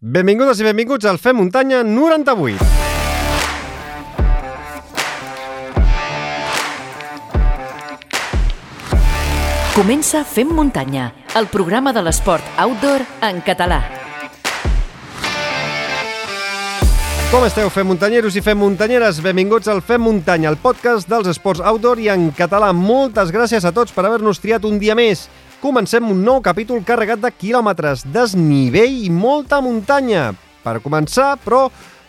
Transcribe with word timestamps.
Benvingudes 0.00 0.56
i 0.62 0.64
benvinguts 0.64 1.04
al 1.04 1.18
Fem 1.20 1.36
Muntanya 1.36 1.82
98. 1.84 2.56
Comença 9.74 10.22
Fem 10.24 10.48
Muntanya, 10.48 11.10
el 11.36 11.50
programa 11.52 11.92
de 11.92 12.00
l'esport 12.00 12.40
outdoor 12.56 13.04
en 13.28 13.42
català. 13.44 13.82
Com 17.28 17.44
esteu, 17.44 17.68
Fem 17.68 17.92
Muntanyeros 17.92 18.40
i 18.40 18.40
Fem 18.40 18.56
Muntanyeres? 18.56 19.20
Benvinguts 19.20 19.68
al 19.68 19.84
Fem 19.84 20.00
Muntanya, 20.00 20.48
el 20.48 20.56
podcast 20.64 21.12
dels 21.12 21.28
esports 21.28 21.60
outdoor 21.60 22.00
i 22.00 22.08
en 22.08 22.30
català. 22.32 22.72
Moltes 22.72 23.28
gràcies 23.36 23.68
a 23.68 23.76
tots 23.76 23.92
per 23.92 24.08
haver-nos 24.08 24.40
triat 24.40 24.64
un 24.64 24.80
dia 24.80 24.96
més. 24.96 25.28
Comencem 25.60 26.06
un 26.08 26.22
nou 26.24 26.38
capítol 26.40 26.78
carregat 26.88 27.20
de 27.20 27.28
quilòmetres, 27.36 28.06
desnivell 28.08 28.94
i 29.04 29.10
molta 29.12 29.58
muntanya. 29.60 30.30
Per 30.64 30.78
començar, 30.80 31.34
però, 31.44 31.66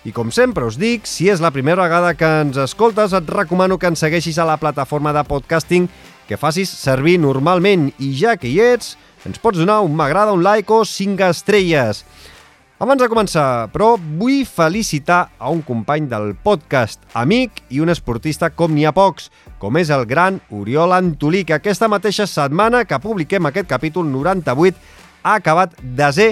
i 0.08 0.14
com 0.16 0.32
sempre 0.32 0.64
us 0.70 0.78
dic, 0.80 1.04
si 1.04 1.28
és 1.28 1.44
la 1.44 1.52
primera 1.52 1.84
vegada 1.84 2.14
que 2.16 2.30
ens 2.46 2.56
escoltes, 2.64 3.12
et 3.12 3.34
recomano 3.36 3.76
que 3.76 3.92
ens 3.92 4.00
segueixis 4.00 4.40
a 4.40 4.48
la 4.48 4.56
plataforma 4.56 5.12
de 5.12 5.26
podcasting 5.28 5.90
que 6.30 6.40
facis 6.40 6.72
servir 6.72 7.18
normalment 7.20 7.90
i 8.00 8.14
ja 8.16 8.38
que 8.40 8.48
hi 8.48 8.62
ets, 8.64 8.94
ens 9.28 9.44
pots 9.44 9.60
donar 9.60 9.82
un 9.84 10.00
m'agrada, 10.00 10.32
un 10.32 10.48
like 10.48 10.72
o 10.72 10.86
5 10.88 11.28
estrelles. 11.36 12.06
Abans 12.82 12.98
de 12.98 13.06
començar, 13.12 13.68
però, 13.70 13.92
vull 14.18 14.40
felicitar 14.50 15.28
a 15.38 15.52
un 15.54 15.60
company 15.62 16.08
del 16.10 16.32
podcast, 16.42 17.04
amic 17.14 17.60
i 17.70 17.78
un 17.84 17.94
esportista 17.94 18.48
com 18.50 18.74
n'hi 18.74 18.88
ha 18.90 18.94
pocs, 18.96 19.28
com 19.62 19.78
és 19.78 19.92
el 19.94 20.08
gran 20.10 20.40
Oriol 20.50 20.96
Antolí, 20.98 21.44
que 21.46 21.60
aquesta 21.60 21.86
mateixa 21.94 22.26
setmana 22.26 22.82
que 22.90 22.98
publiquem 23.04 23.46
aquest 23.46 23.70
capítol 23.70 24.10
98 24.10 24.82
ha 25.22 25.36
acabat 25.38 25.78
desè 25.78 26.32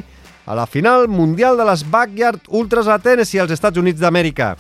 a 0.50 0.58
la 0.58 0.66
final 0.66 1.06
mundial 1.06 1.62
de 1.62 1.70
les 1.70 1.86
Backyard 1.86 2.50
Ultras 2.50 2.90
a 2.90 2.98
Tennessee 2.98 3.46
als 3.46 3.54
Estats 3.54 3.78
Units 3.78 4.02
d'Amèrica 4.02 4.56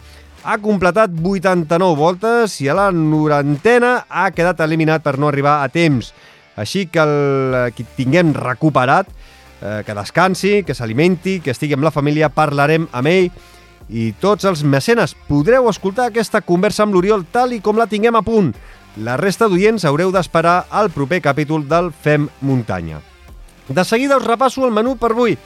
ha 0.45 0.59
completat 0.61 1.09
89 1.17 1.97
voltes 1.97 2.59
i 2.61 2.69
a 2.69 2.77
la 2.77 2.91
norantena 2.93 4.03
ha 4.05 4.29
quedat 4.29 4.61
eliminat 4.61 5.01
per 5.01 5.17
no 5.17 5.33
arribar 5.33 5.63
a 5.63 5.73
temps. 5.73 6.13
Així 6.53 6.85
que 6.85 7.01
el 7.01 7.73
que 7.73 7.87
tinguem 7.97 8.35
recuperat, 8.37 9.09
eh, 9.61 9.83
que 9.85 9.95
descansi, 9.95 10.63
que 10.63 10.75
s'alimenti, 10.75 11.39
que 11.43 11.51
estigui 11.51 11.77
amb 11.77 11.87
la 11.87 11.93
família, 11.93 12.31
parlarem 12.33 12.87
amb 12.91 13.11
ell 13.11 13.31
i 13.89 14.11
tots 14.21 14.45
els 14.45 14.61
mecenes 14.63 15.15
podreu 15.27 15.69
escoltar 15.69 16.09
aquesta 16.09 16.41
conversa 16.45 16.85
amb 16.85 16.93
l'Oriol 16.93 17.25
tal 17.31 17.55
i 17.55 17.61
com 17.61 17.77
la 17.77 17.89
tinguem 17.89 18.15
a 18.15 18.21
punt. 18.25 18.53
La 19.01 19.17
resta 19.17 19.47
d'oients 19.49 19.85
haureu 19.85 20.11
d'esperar 20.13 20.65
al 20.69 20.91
proper 20.93 21.21
capítol 21.21 21.65
del 21.69 21.91
Fem 21.93 22.27
Muntanya. 22.41 23.01
De 23.69 23.85
seguida 23.85 24.17
us 24.17 24.25
repasso 24.25 24.65
el 24.65 24.73
menú 24.73 24.95
per 24.97 25.11
avui, 25.13 25.37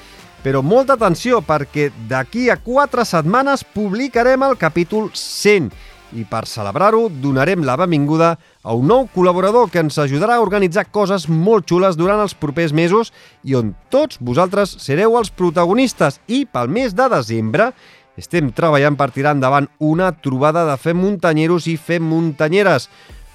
però 0.44 0.62
molta 0.64 0.96
atenció 0.96 1.42
perquè 1.44 1.90
d'aquí 2.10 2.50
a 2.50 2.58
4 2.60 3.06
setmanes 3.08 3.64
publicarem 3.64 4.44
el 4.44 4.58
capítol 4.60 5.12
100 5.14 5.72
i 6.14 6.24
per 6.30 6.46
celebrar-ho 6.48 7.08
donarem 7.10 7.64
la 7.66 7.76
benvinguda 7.80 8.34
a 8.34 8.38
un 8.72 8.88
nou 8.88 9.10
col·laborador 9.12 9.68
que 9.68 9.82
ens 9.84 9.98
ajudarà 10.00 10.38
a 10.40 10.44
organitzar 10.44 10.86
coses 10.88 11.28
molt 11.28 11.68
xules 11.68 11.98
durant 12.00 12.22
els 12.24 12.36
propers 12.40 12.72
mesos 12.72 13.12
i 13.44 13.58
on 13.60 13.74
tots 13.92 14.22
vosaltres 14.24 14.78
sereu 14.80 15.18
els 15.20 15.34
protagonistes 15.36 16.22
i 16.32 16.46
pel 16.48 16.72
mes 16.72 16.96
de 16.96 17.10
desembre 17.12 17.74
estem 18.16 18.52
treballant 18.56 18.96
per 18.96 19.10
tirar 19.12 19.34
endavant 19.34 19.68
una 19.82 20.12
trobada 20.14 20.64
de 20.70 20.78
Fem 20.78 21.00
Muntanyeros 21.02 21.66
i 21.68 21.76
Fem 21.82 22.06
Muntanyeres. 22.06 22.88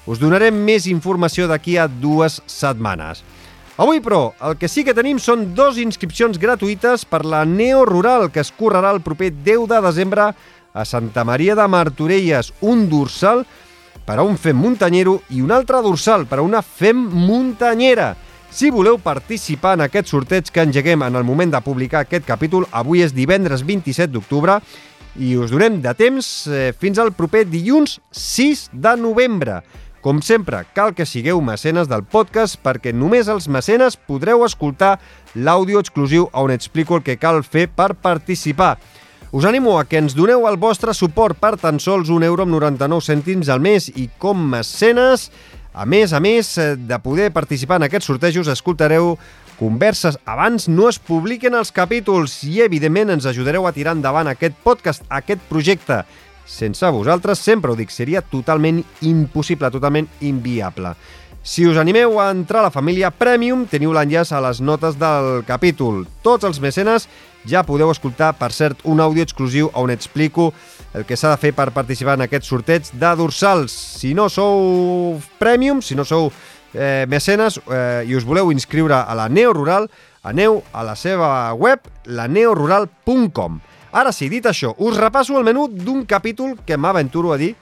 Us 0.07 0.21
donarem 0.23 0.55
més 0.65 0.87
informació 0.87 1.49
d'aquí 1.51 1.77
a 1.77 1.89
dues 1.91 2.39
setmanes. 2.47 3.25
Avui, 3.79 4.01
però, 4.03 4.33
el 4.43 4.57
que 4.59 4.71
sí 4.71 4.83
que 4.87 4.95
tenim 4.95 5.19
són 5.23 5.53
dos 5.55 5.77
inscripcions 5.79 6.39
gratuïtes 6.39 7.05
per 7.07 7.25
la 7.27 7.45
Neo 7.47 7.85
Rural, 7.87 8.31
que 8.31 8.43
es 8.43 8.51
correrà 8.55 8.95
el 8.95 9.03
proper 9.03 9.33
10 9.35 9.69
de 9.71 9.83
desembre 9.85 10.31
a 10.33 10.85
Santa 10.87 11.25
Maria 11.27 11.55
de 11.59 11.67
Martorelles, 11.71 12.53
un 12.63 12.89
dorsal 12.91 13.45
per 14.09 14.17
a 14.17 14.25
un 14.25 14.39
fem 14.41 14.57
muntanyero 14.57 15.19
i 15.37 15.43
un 15.45 15.51
altre 15.53 15.83
dorsal 15.85 16.25
per 16.25 16.39
a 16.41 16.45
una 16.47 16.63
fem 16.65 16.97
muntanyera. 17.13 18.15
Si 18.49 18.71
voleu 18.73 18.97
participar 18.97 19.75
en 19.77 19.85
aquest 19.85 20.09
sorteig 20.09 20.49
que 20.49 20.65
engeguem 20.65 21.05
en 21.05 21.19
el 21.21 21.27
moment 21.29 21.53
de 21.53 21.61
publicar 21.61 22.07
aquest 22.07 22.25
capítol, 22.25 22.65
avui 22.73 23.03
és 23.05 23.13
divendres 23.13 23.67
27 23.69 24.09
d'octubre 24.15 24.57
i 25.21 25.35
us 25.37 25.53
donem 25.53 25.83
de 25.85 25.93
temps 25.99 26.31
eh, 26.49 26.71
fins 26.73 26.97
al 26.97 27.13
proper 27.13 27.45
dilluns 27.51 27.99
6 28.17 28.71
de 28.73 28.95
novembre. 28.97 29.61
Com 30.01 30.23
sempre, 30.25 30.63
cal 30.73 30.95
que 30.97 31.05
sigueu 31.05 31.43
mecenes 31.45 31.91
del 31.91 32.07
podcast 32.09 32.57
perquè 32.65 32.95
només 32.97 33.29
els 33.29 33.51
mecenes 33.53 33.99
podreu 34.09 34.47
escoltar 34.47 34.95
l'àudio 35.35 35.83
exclusiu 35.85 36.31
on 36.33 36.55
explico 36.55 36.97
el 36.97 37.05
que 37.05 37.19
cal 37.21 37.43
fer 37.45 37.67
per 37.69 37.93
participar. 37.93 38.79
Us 39.31 39.45
animo 39.45 39.79
a 39.79 39.85
que 39.85 39.99
ens 40.01 40.15
doneu 40.17 40.47
el 40.49 40.57
vostre 40.57 40.95
suport 40.97 41.37
per 41.37 41.59
tan 41.61 41.77
sols 41.85 42.09
1 42.09 42.25
euro 42.25 42.47
amb 42.47 42.55
99 42.55 43.05
cèntims 43.05 43.51
al 43.53 43.61
mes 43.61 43.91
i 43.93 44.07
com 44.17 44.41
mecenes, 44.55 45.27
a 45.77 45.85
més 45.85 46.15
a 46.17 46.21
més 46.25 46.55
eh, 46.57 46.71
de 46.81 46.97
poder 47.05 47.29
participar 47.37 47.77
en 47.77 47.85
aquests 47.85 48.09
sortejos, 48.09 48.49
escoltareu 48.49 49.19
converses 49.59 50.17
abans 50.25 50.71
no 50.73 50.89
es 50.89 50.97
publiquen 50.97 51.59
els 51.61 51.75
capítols 51.77 52.39
i, 52.49 52.63
evidentment, 52.65 53.13
ens 53.13 53.29
ajudareu 53.29 53.69
a 53.69 53.75
tirar 53.77 53.99
endavant 53.99 54.33
aquest 54.33 54.57
podcast, 54.65 55.05
aquest 55.13 55.45
projecte. 55.53 56.01
Sense 56.49 56.89
vosaltres, 56.89 57.45
sempre 57.45 57.75
ho 57.75 57.77
dic, 57.77 57.93
seria 57.93 58.25
totalment 58.25 58.81
impossible, 59.05 59.69
totalment 59.69 60.09
inviable. 60.25 60.97
Si 61.49 61.65
us 61.69 61.77
animeu 61.81 62.19
a 62.21 62.31
entrar 62.33 62.61
a 62.61 62.67
la 62.67 62.73
família 62.73 63.13
Premium, 63.15 63.63
teniu 63.69 63.93
l'enllaç 63.93 64.33
a 64.33 64.41
les 64.45 64.59
notes 64.61 64.99
del 65.01 65.45
capítol. 65.49 66.03
Tots 66.25 66.45
els 66.45 66.59
mecenes 66.61 67.07
ja 67.49 67.65
podeu 67.67 67.91
escoltar, 67.91 68.35
per 68.39 68.53
cert, 68.53 68.85
un 68.85 69.01
àudio 69.01 69.25
exclusiu 69.25 69.71
on 69.75 69.91
explico 69.91 70.53
el 70.95 71.07
que 71.09 71.17
s'ha 71.17 71.33
de 71.33 71.41
fer 71.41 71.55
per 71.57 71.71
participar 71.73 72.19
en 72.19 72.27
aquest 72.27 72.47
sorteig 72.49 72.93
de 72.93 73.15
dorsals. 73.17 73.73
Si 73.73 74.15
no 74.15 74.29
sou 74.29 75.19
Premium, 75.41 75.83
si 75.83 75.97
no 75.97 76.05
sou 76.05 76.31
eh, 76.75 77.07
mecenes 77.09 77.59
eh, 77.67 78.05
i 78.09 78.17
us 78.17 78.27
voleu 78.29 78.53
inscriure 78.53 79.01
a 79.01 79.17
la 79.17 79.29
Neo 79.29 79.55
Rural, 79.57 79.89
aneu 80.23 80.63
a 80.73 80.85
la 80.85 80.97
seva 80.97 81.53
web, 81.55 81.81
laneorural.com. 82.05 83.61
Ara 83.93 84.13
sí, 84.13 84.29
dit 84.29 84.45
això, 84.45 84.75
us 84.85 84.99
repasso 85.01 85.39
el 85.39 85.47
menú 85.49 85.69
d'un 85.73 86.05
capítol 86.05 86.59
que 86.67 86.77
m'aventuro 86.77 87.33
a 87.33 87.39
dir 87.41 87.55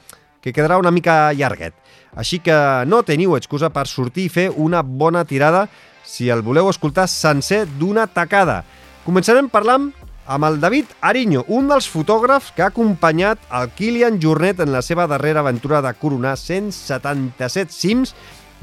que 0.42 0.53
quedarà 0.53 0.78
una 0.78 0.91
mica 0.91 1.32
llarguet. 1.34 1.74
Així 2.16 2.41
que 2.41 2.56
no 2.86 3.03
teniu 3.06 3.36
excusa 3.36 3.70
per 3.70 3.86
sortir 3.86 4.26
i 4.26 4.32
fer 4.32 4.48
una 4.50 4.82
bona 4.82 5.24
tirada 5.28 5.66
si 6.06 6.30
el 6.30 6.42
voleu 6.42 6.70
escoltar 6.70 7.08
sencer 7.10 7.66
d'una 7.78 8.06
tacada. 8.06 8.64
Començarem 9.06 9.47
parlant 9.47 9.93
amb 10.27 10.44
el 10.49 10.56
David 10.59 10.91
Ariño, 10.99 11.44
un 11.55 11.69
dels 11.71 11.87
fotògrafs 11.87 12.49
que 12.56 12.65
ha 12.65 12.72
acompanyat 12.72 13.39
el 13.55 13.69
Kilian 13.78 14.17
Jornet 14.19 14.59
en 14.65 14.72
la 14.75 14.81
seva 14.83 15.05
darrera 15.06 15.44
aventura 15.44 15.78
de 15.84 15.93
coronar 15.94 16.33
177 16.41 17.71
cims 17.71 18.16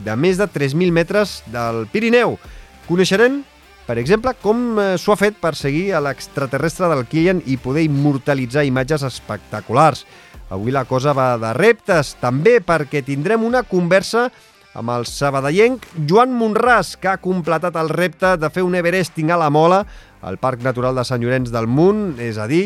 de 0.03 0.18
més 0.20 0.42
de 0.42 0.50
3.000 0.52 0.92
metres 0.92 1.38
del 1.48 1.86
Pirineu. 1.96 2.36
Coneixerem, 2.90 3.40
per 3.88 3.96
exemple, 4.03 4.36
com 4.44 4.76
eh, 4.76 4.90
s'ho 5.00 5.16
ha 5.16 5.22
fet 5.22 5.40
per 5.40 5.56
seguir 5.56 5.94
a 5.96 6.03
l'extraterrestre 6.03 6.92
del 6.92 7.08
Kilian 7.08 7.40
i 7.48 7.56
poder 7.56 7.88
immortalitzar 7.88 8.68
imatges 8.68 9.08
espectaculars. 9.08 10.03
Avui 10.52 10.76
la 10.76 10.84
cosa 10.84 11.16
va 11.16 11.38
de 11.40 11.56
reptes, 11.56 12.18
també 12.20 12.59
perquè 12.59 13.00
tindrem 13.00 13.48
una 13.48 13.64
conversa 13.64 14.28
amb 14.74 14.90
el 14.90 15.06
sabadellenc 15.08 15.86
Joan 16.09 16.34
Monràs, 16.36 16.98
que 17.00 17.12
ha 17.12 17.22
completat 17.22 17.78
el 17.80 17.92
repte 17.94 18.36
de 18.42 18.50
fer 18.52 18.66
un 18.66 18.76
Everesting 18.76 19.32
a 19.32 19.38
la 19.40 19.52
Mola 19.53 19.86
al 20.23 20.39
Parc 20.41 20.63
Natural 20.63 20.95
de 20.95 21.06
Sant 21.07 21.22
Llorenç 21.22 21.51
del 21.53 21.67
Munt, 21.67 22.19
és 22.23 22.39
a 22.39 22.47
dir, 22.47 22.66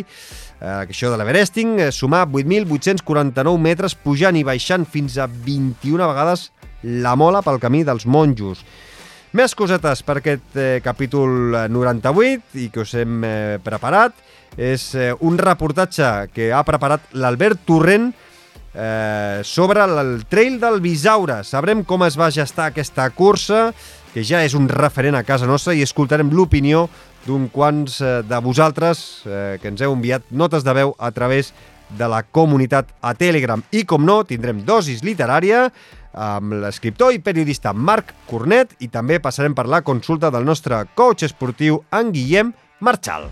eh, 0.62 0.86
això 0.88 1.12
de 1.12 1.18
l'Everesting, 1.18 1.80
eh, 1.80 1.92
sumar 1.92 2.26
8.849 2.28 3.58
metres 3.58 3.96
pujant 3.96 4.38
i 4.38 4.46
baixant 4.48 4.86
fins 4.86 5.18
a 5.18 5.28
21 5.28 6.08
vegades 6.08 6.52
la 6.84 7.16
mola 7.16 7.42
pel 7.42 7.60
camí 7.60 7.84
dels 7.84 8.06
monjos. 8.06 8.64
Més 9.36 9.54
cosetes 9.58 10.02
per 10.08 10.20
aquest 10.22 10.56
eh, 10.56 10.80
capítol 10.84 11.52
98 11.70 12.62
i 12.62 12.70
que 12.72 12.86
us 12.86 12.94
hem 12.96 13.24
eh, 13.28 13.58
preparat. 13.64 14.16
És 14.58 14.94
eh, 14.96 15.12
un 15.22 15.38
reportatge 15.38 16.32
que 16.34 16.48
ha 16.56 16.64
preparat 16.66 17.12
l'Albert 17.20 17.66
Torrent 17.68 18.08
eh, 18.74 19.42
sobre 19.44 19.84
el 19.84 20.26
trail 20.30 20.60
del 20.62 20.80
Bisaure. 20.82 21.42
Sabrem 21.44 21.84
com 21.86 22.06
es 22.08 22.18
va 22.18 22.32
gestar 22.32 22.72
aquesta 22.72 23.10
cursa, 23.12 23.68
que 24.14 24.24
ja 24.26 24.42
és 24.46 24.56
un 24.58 24.70
referent 24.72 25.20
a 25.20 25.26
casa 25.28 25.46
nostra, 25.46 25.76
i 25.76 25.84
escoltarem 25.86 26.32
l'opinió 26.34 26.88
d'un 27.28 27.50
quants 27.52 28.00
eh, 28.02 28.22
de 28.24 28.40
vosaltres 28.44 29.04
eh, 29.28 29.58
que 29.62 29.70
ens 29.72 29.84
heu 29.84 29.96
enviat 29.96 30.32
notes 30.32 30.64
de 30.64 30.74
veu 30.74 30.96
a 30.98 31.12
través 31.12 31.52
de 31.90 32.08
la 32.08 32.24
comunitat 32.24 32.90
a 33.02 33.14
Telegram. 33.16 33.62
I, 33.72 33.84
com 33.88 34.04
no, 34.08 34.22
tindrem 34.28 34.64
dosis 34.68 35.04
literària 35.06 35.68
amb 36.18 36.56
l'escriptor 36.64 37.14
i 37.14 37.22
periodista 37.22 37.74
Marc 37.76 38.14
Cornet 38.28 38.74
i 38.82 38.90
també 38.90 39.20
passarem 39.22 39.54
per 39.56 39.68
la 39.70 39.84
consulta 39.86 40.32
del 40.34 40.48
nostre 40.48 40.82
coach 40.96 41.28
esportiu, 41.28 41.84
en 41.94 42.16
Guillem 42.16 42.56
Marchal. 42.80 43.30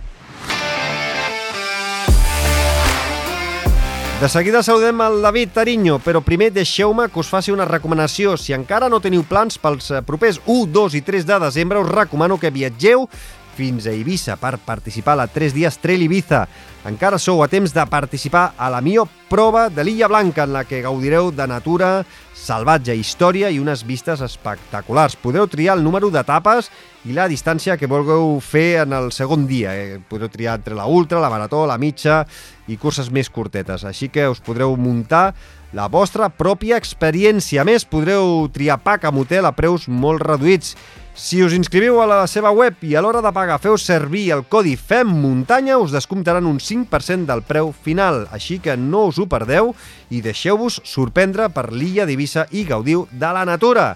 De 4.15 4.29
seguida 4.31 4.61
saludem 4.63 5.01
el 5.03 5.17
David 5.21 5.49
Tariño, 5.51 5.97
però 5.99 6.21
primer 6.23 6.47
deixeu-me 6.55 7.09
que 7.11 7.19
us 7.19 7.27
faci 7.27 7.51
una 7.51 7.65
recomanació. 7.67 8.37
Si 8.39 8.55
encara 8.55 8.87
no 8.87 9.01
teniu 9.03 9.25
plans 9.27 9.59
pels 9.59 9.91
propers 10.07 10.39
1, 10.45 10.69
2 10.71 10.95
i 10.95 11.01
3 11.03 11.27
de 11.27 11.39
desembre, 11.43 11.81
us 11.83 11.91
recomano 11.91 12.37
que 12.39 12.53
viatgeu 12.53 13.09
fins 13.55 13.87
a 13.87 13.93
Eivissa 13.95 14.35
per 14.37 14.57
participar 14.59 15.15
a 15.15 15.23
la 15.23 15.27
3 15.31 15.55
dies 15.55 15.79
Trail 15.79 16.03
Ibiza. 16.05 16.45
Encara 16.85 17.17
sou 17.17 17.41
a 17.41 17.47
temps 17.49 17.71
de 17.73 17.85
participar 17.89 18.51
a 18.57 18.69
la 18.69 18.81
millor 18.83 19.07
prova 19.31 19.69
de 19.73 19.83
l'Illa 19.83 20.09
Blanca, 20.11 20.43
en 20.43 20.53
la 20.53 20.65
que 20.67 20.83
gaudireu 20.83 21.31
de 21.33 21.47
natura, 21.49 22.03
salvatge, 22.35 22.93
història 22.93 23.49
i 23.49 23.57
unes 23.57 23.81
vistes 23.87 24.21
espectaculars. 24.21 25.15
Podeu 25.17 25.47
triar 25.49 25.79
el 25.79 25.83
número 25.83 26.11
d'etapes 26.13 26.69
i 27.09 27.15
la 27.17 27.25
distància 27.31 27.79
que 27.79 27.89
vulgueu 27.89 28.37
fer 28.43 28.83
en 28.83 28.93
el 28.93 29.09
segon 29.15 29.47
dia. 29.49 29.73
Eh? 29.73 29.97
Podeu 30.09 30.29
triar 30.29 30.59
entre 30.59 30.77
la 30.77 30.85
ultra, 30.85 31.23
la 31.23 31.31
marató, 31.33 31.63
la 31.65 31.79
mitja 31.81 32.21
i 32.69 32.77
curses 32.77 33.09
més 33.09 33.31
curtetes. 33.33 33.85
Així 33.85 34.11
que 34.13 34.27
us 34.29 34.43
podreu 34.43 34.77
muntar 34.77 35.31
la 35.75 35.87
vostra 35.91 36.29
pròpia 36.29 36.77
experiència. 36.77 37.63
A 37.63 37.67
més, 37.67 37.83
podreu 37.85 38.45
triar 38.53 38.77
pack 38.83 39.09
amb 39.09 39.25
hotel 39.25 39.49
a 39.49 39.55
preus 39.57 39.89
molt 39.89 40.21
reduïts. 40.23 40.75
Si 41.15 41.39
us 41.39 41.53
inscriviu 41.55 42.01
a 42.03 42.05
la 42.11 42.25
seva 42.27 42.49
web 42.51 42.81
i 42.83 42.91
a 42.91 43.01
l'hora 43.01 43.21
de 43.23 43.31
pagar 43.31 43.55
feu 43.63 43.77
servir 43.79 44.25
el 44.35 44.41
codi 44.51 44.73
FEM 44.75 45.13
Muntanya, 45.23 45.77
us 45.79 45.93
descomptaran 45.95 46.43
un 46.43 46.59
5% 46.59 47.23
del 47.23 47.41
preu 47.47 47.71
final. 47.71 48.25
Així 48.35 48.59
que 48.59 48.75
no 48.75 49.05
us 49.07 49.15
ho 49.15 49.23
perdeu 49.31 49.71
i 50.11 50.19
deixeu-vos 50.19 50.81
sorprendre 50.83 51.47
per 51.55 51.69
l'illa 51.71 52.03
d'Ibissa 52.03 52.49
i 52.51 52.65
gaudiu 52.67 53.07
de 53.15 53.31
la 53.31 53.45
natura. 53.47 53.93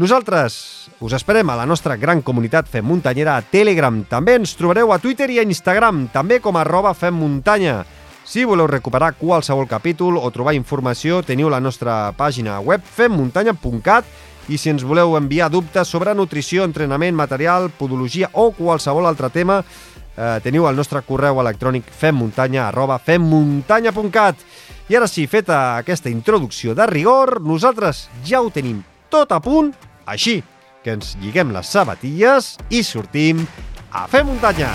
Nosaltres 0.00 0.88
us 1.04 1.12
esperem 1.12 1.52
a 1.52 1.58
la 1.60 1.68
nostra 1.68 1.98
gran 2.00 2.24
comunitat 2.24 2.72
Fem 2.72 2.88
Muntanyera 2.88 3.36
a 3.36 3.44
Telegram. 3.44 4.00
També 4.08 4.38
ens 4.40 4.56
trobareu 4.56 4.94
a 4.94 4.98
Twitter 4.98 5.28
i 5.28 5.42
a 5.42 5.44
Instagram, 5.44 6.06
també 6.08 6.40
com 6.40 6.56
a 6.56 6.64
arroba 6.64 6.96
Fem 6.96 7.20
Muntanya. 7.20 7.82
Si 8.24 8.46
voleu 8.48 8.68
recuperar 8.70 9.12
qualsevol 9.18 9.68
capítol 9.68 10.16
o 10.16 10.28
trobar 10.32 10.56
informació, 10.56 11.20
teniu 11.20 11.52
la 11.52 11.60
nostra 11.60 12.14
pàgina 12.16 12.60
web 12.64 12.80
femmuntanya.cat 12.80 14.08
i 14.50 14.58
si 14.58 14.72
ens 14.72 14.82
voleu 14.82 15.14
enviar 15.16 15.48
dubtes 15.50 15.88
sobre 15.88 16.14
nutrició, 16.18 16.64
entrenament, 16.66 17.14
material, 17.16 17.70
podologia 17.70 18.30
o 18.34 18.50
qualsevol 18.56 19.06
altre 19.06 19.30
tema, 19.30 19.60
eh, 19.62 20.38
teniu 20.42 20.66
el 20.68 20.76
nostre 20.76 21.02
correu 21.06 21.38
electrònic 21.40 21.86
femmuntanya 21.86 22.66
arroba 22.68 22.98
femmuntanya.cat. 22.98 24.42
I 24.90 24.98
ara 24.98 25.06
sí, 25.06 25.28
feta 25.30 25.78
aquesta 25.78 26.10
introducció 26.10 26.74
de 26.74 26.86
rigor, 26.90 27.38
nosaltres 27.40 28.08
ja 28.26 28.42
ho 28.42 28.50
tenim 28.50 28.82
tot 29.08 29.30
a 29.32 29.38
punt, 29.40 29.70
així 30.06 30.40
que 30.82 30.96
ens 30.96 31.14
lliguem 31.22 31.54
les 31.54 31.70
sabatilles 31.70 32.56
i 32.70 32.82
sortim 32.82 33.46
a 33.92 34.06
fer 34.10 34.24
muntanya. 34.26 34.72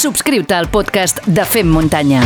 Subscriu-te 0.00 0.56
al 0.56 0.70
podcast 0.72 1.24
de 1.26 1.44
Fem 1.44 1.68
Muntanya. 1.68 2.24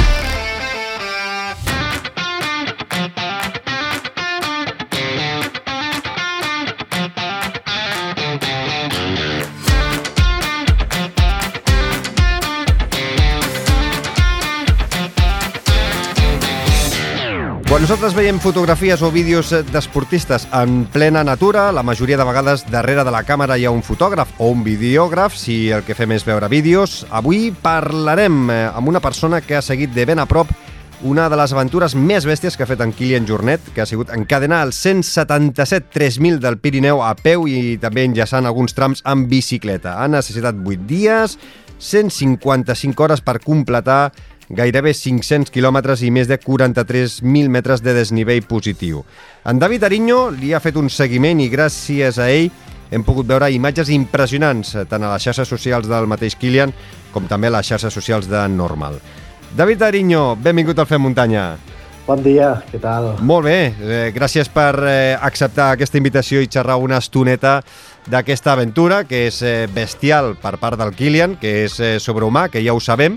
Quan 17.75 17.83
nosaltres 17.83 18.15
veiem 18.15 18.37
fotografies 18.39 19.01
o 19.03 19.09
vídeos 19.11 19.49
d'esportistes 19.51 20.45
en 20.55 20.85
plena 20.95 21.25
natura, 21.27 21.73
la 21.75 21.83
majoria 21.83 22.15
de 22.15 22.23
vegades 22.23 22.63
darrere 22.71 23.03
de 23.03 23.11
la 23.11 23.25
càmera 23.27 23.57
hi 23.59 23.65
ha 23.67 23.73
un 23.75 23.83
fotògraf 23.83 24.37
o 24.39 24.53
un 24.55 24.63
videògraf, 24.63 25.35
si 25.35 25.73
el 25.75 25.83
que 25.83 25.97
fem 25.99 26.15
és 26.15 26.23
veure 26.23 26.47
vídeos. 26.47 27.01
Avui 27.11 27.49
parlarem 27.51 28.37
eh, 28.47 28.61
amb 28.71 28.93
una 28.93 29.03
persona 29.03 29.41
que 29.43 29.59
ha 29.59 29.63
seguit 29.67 29.91
de 29.91 30.05
ben 30.07 30.23
a 30.23 30.29
prop 30.31 30.53
una 31.03 31.27
de 31.27 31.35
les 31.35 31.51
aventures 31.51 31.97
més 31.99 32.29
bèsties 32.31 32.55
que 32.55 32.63
ha 32.63 32.71
fet 32.71 32.87
en 32.87 32.95
Kilian 32.95 33.27
Jornet, 33.27 33.67
que 33.75 33.83
ha 33.83 33.91
sigut 33.91 34.15
encadenar 34.15 34.63
el 34.69 34.71
177 34.73 35.91
3000 35.99 36.39
del 36.47 36.61
Pirineu 36.63 37.03
a 37.03 37.11
peu 37.19 37.49
i 37.51 37.75
també 37.83 38.07
enllaçant 38.07 38.47
alguns 38.47 38.79
trams 38.79 39.03
amb 39.03 39.27
bicicleta. 39.27 39.99
Ha 39.99 40.07
necessitat 40.07 40.63
8 40.63 40.87
dies, 40.87 41.35
155 41.79 43.03
hores 43.03 43.21
per 43.21 43.41
completar 43.43 44.13
gairebé 44.49 44.93
500 44.95 45.53
quilòmetres 45.55 46.03
i 46.05 46.11
més 46.13 46.29
de 46.29 46.39
43.000 46.41 47.49
metres 47.49 47.83
de 47.85 47.95
desnivell 47.97 48.45
positiu. 48.49 49.05
En 49.45 49.59
David 49.59 49.85
Ariño 49.89 50.29
li 50.35 50.53
ha 50.53 50.61
fet 50.61 50.77
un 50.77 50.91
seguiment 50.91 51.41
i 51.41 51.51
gràcies 51.53 52.19
a 52.19 52.31
ell 52.31 52.51
hem 52.95 53.05
pogut 53.05 53.27
veure 53.27 53.51
imatges 53.51 53.91
impressionants 53.91 54.75
tant 54.91 55.03
a 55.03 55.15
les 55.15 55.25
xarxes 55.25 55.49
socials 55.49 55.89
del 55.91 56.07
mateix 56.11 56.37
Kilian 56.37 56.73
com 57.13 57.29
també 57.31 57.49
a 57.49 57.57
les 57.57 57.67
xarxes 57.67 57.95
socials 57.95 58.29
de 58.31 58.43
Normal. 58.49 59.01
David 59.55 59.83
Ariño, 59.87 60.35
benvingut 60.37 60.79
al 60.79 60.91
Fem 60.91 61.03
Muntanya. 61.03 61.55
Bon 62.05 62.21
dia, 62.21 62.51
què 62.69 62.77
tal? 62.83 63.15
Molt 63.25 63.47
bé, 63.47 63.59
eh, 63.81 64.11
gràcies 64.13 64.51
per 64.53 64.75
eh, 64.85 65.15
acceptar 65.17 65.71
aquesta 65.73 65.97
invitació 65.97 66.43
i 66.43 66.51
xerrar 66.53 66.77
una 66.77 66.99
estoneta 67.01 67.63
d'aquesta 68.13 68.53
aventura, 68.53 69.05
que 69.09 69.23
és 69.31 69.39
eh, 69.41 69.65
bestial 69.73 70.35
per 70.43 70.59
part 70.61 70.77
del 70.77 70.93
Kilian, 70.93 71.39
que 71.41 71.63
és 71.65 71.79
eh, 71.81 71.95
sobrehumà, 71.97 72.51
que 72.53 72.61
ja 72.61 72.75
ho 72.77 72.83
sabem, 72.83 73.17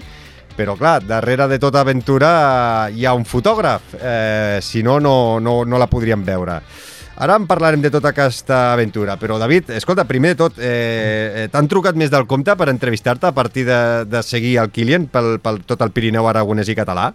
però 0.57 0.75
clar, 0.75 0.99
darrere 1.05 1.45
de 1.47 1.59
tota 1.61 1.83
aventura 1.85 2.89
hi 2.89 3.05
ha 3.05 3.13
un 3.13 3.25
fotògraf, 3.29 3.93
eh, 4.01 4.59
si 4.65 4.81
no, 4.83 4.97
no, 4.99 5.39
no, 5.39 5.61
no 5.63 5.77
la 5.77 5.87
podríem 5.87 6.25
veure. 6.25 6.61
Ara 7.17 7.37
en 7.39 7.47
parlarem 7.49 7.81
de 7.81 7.89
tota 7.93 8.11
aquesta 8.11 8.73
aventura, 8.75 9.15
però 9.17 9.39
David, 9.41 9.71
escolta, 9.77 10.05
primer 10.05 10.35
de 10.35 10.39
tot, 10.43 10.59
eh, 10.61 11.47
t'han 11.53 11.69
trucat 11.69 11.97
més 11.97 12.11
del 12.13 12.27
compte 12.29 12.53
per 12.57 12.69
entrevistar-te 12.69 13.29
a 13.29 13.33
partir 13.33 13.65
de, 13.65 13.79
de 14.05 14.21
seguir 14.25 14.57
el 14.61 14.69
Kilian 14.73 15.07
pel, 15.09 15.37
pel 15.41 15.63
tot 15.65 15.81
el 15.81 15.93
Pirineu 15.95 16.29
aragonès 16.29 16.69
i 16.69 16.77
català? 16.77 17.11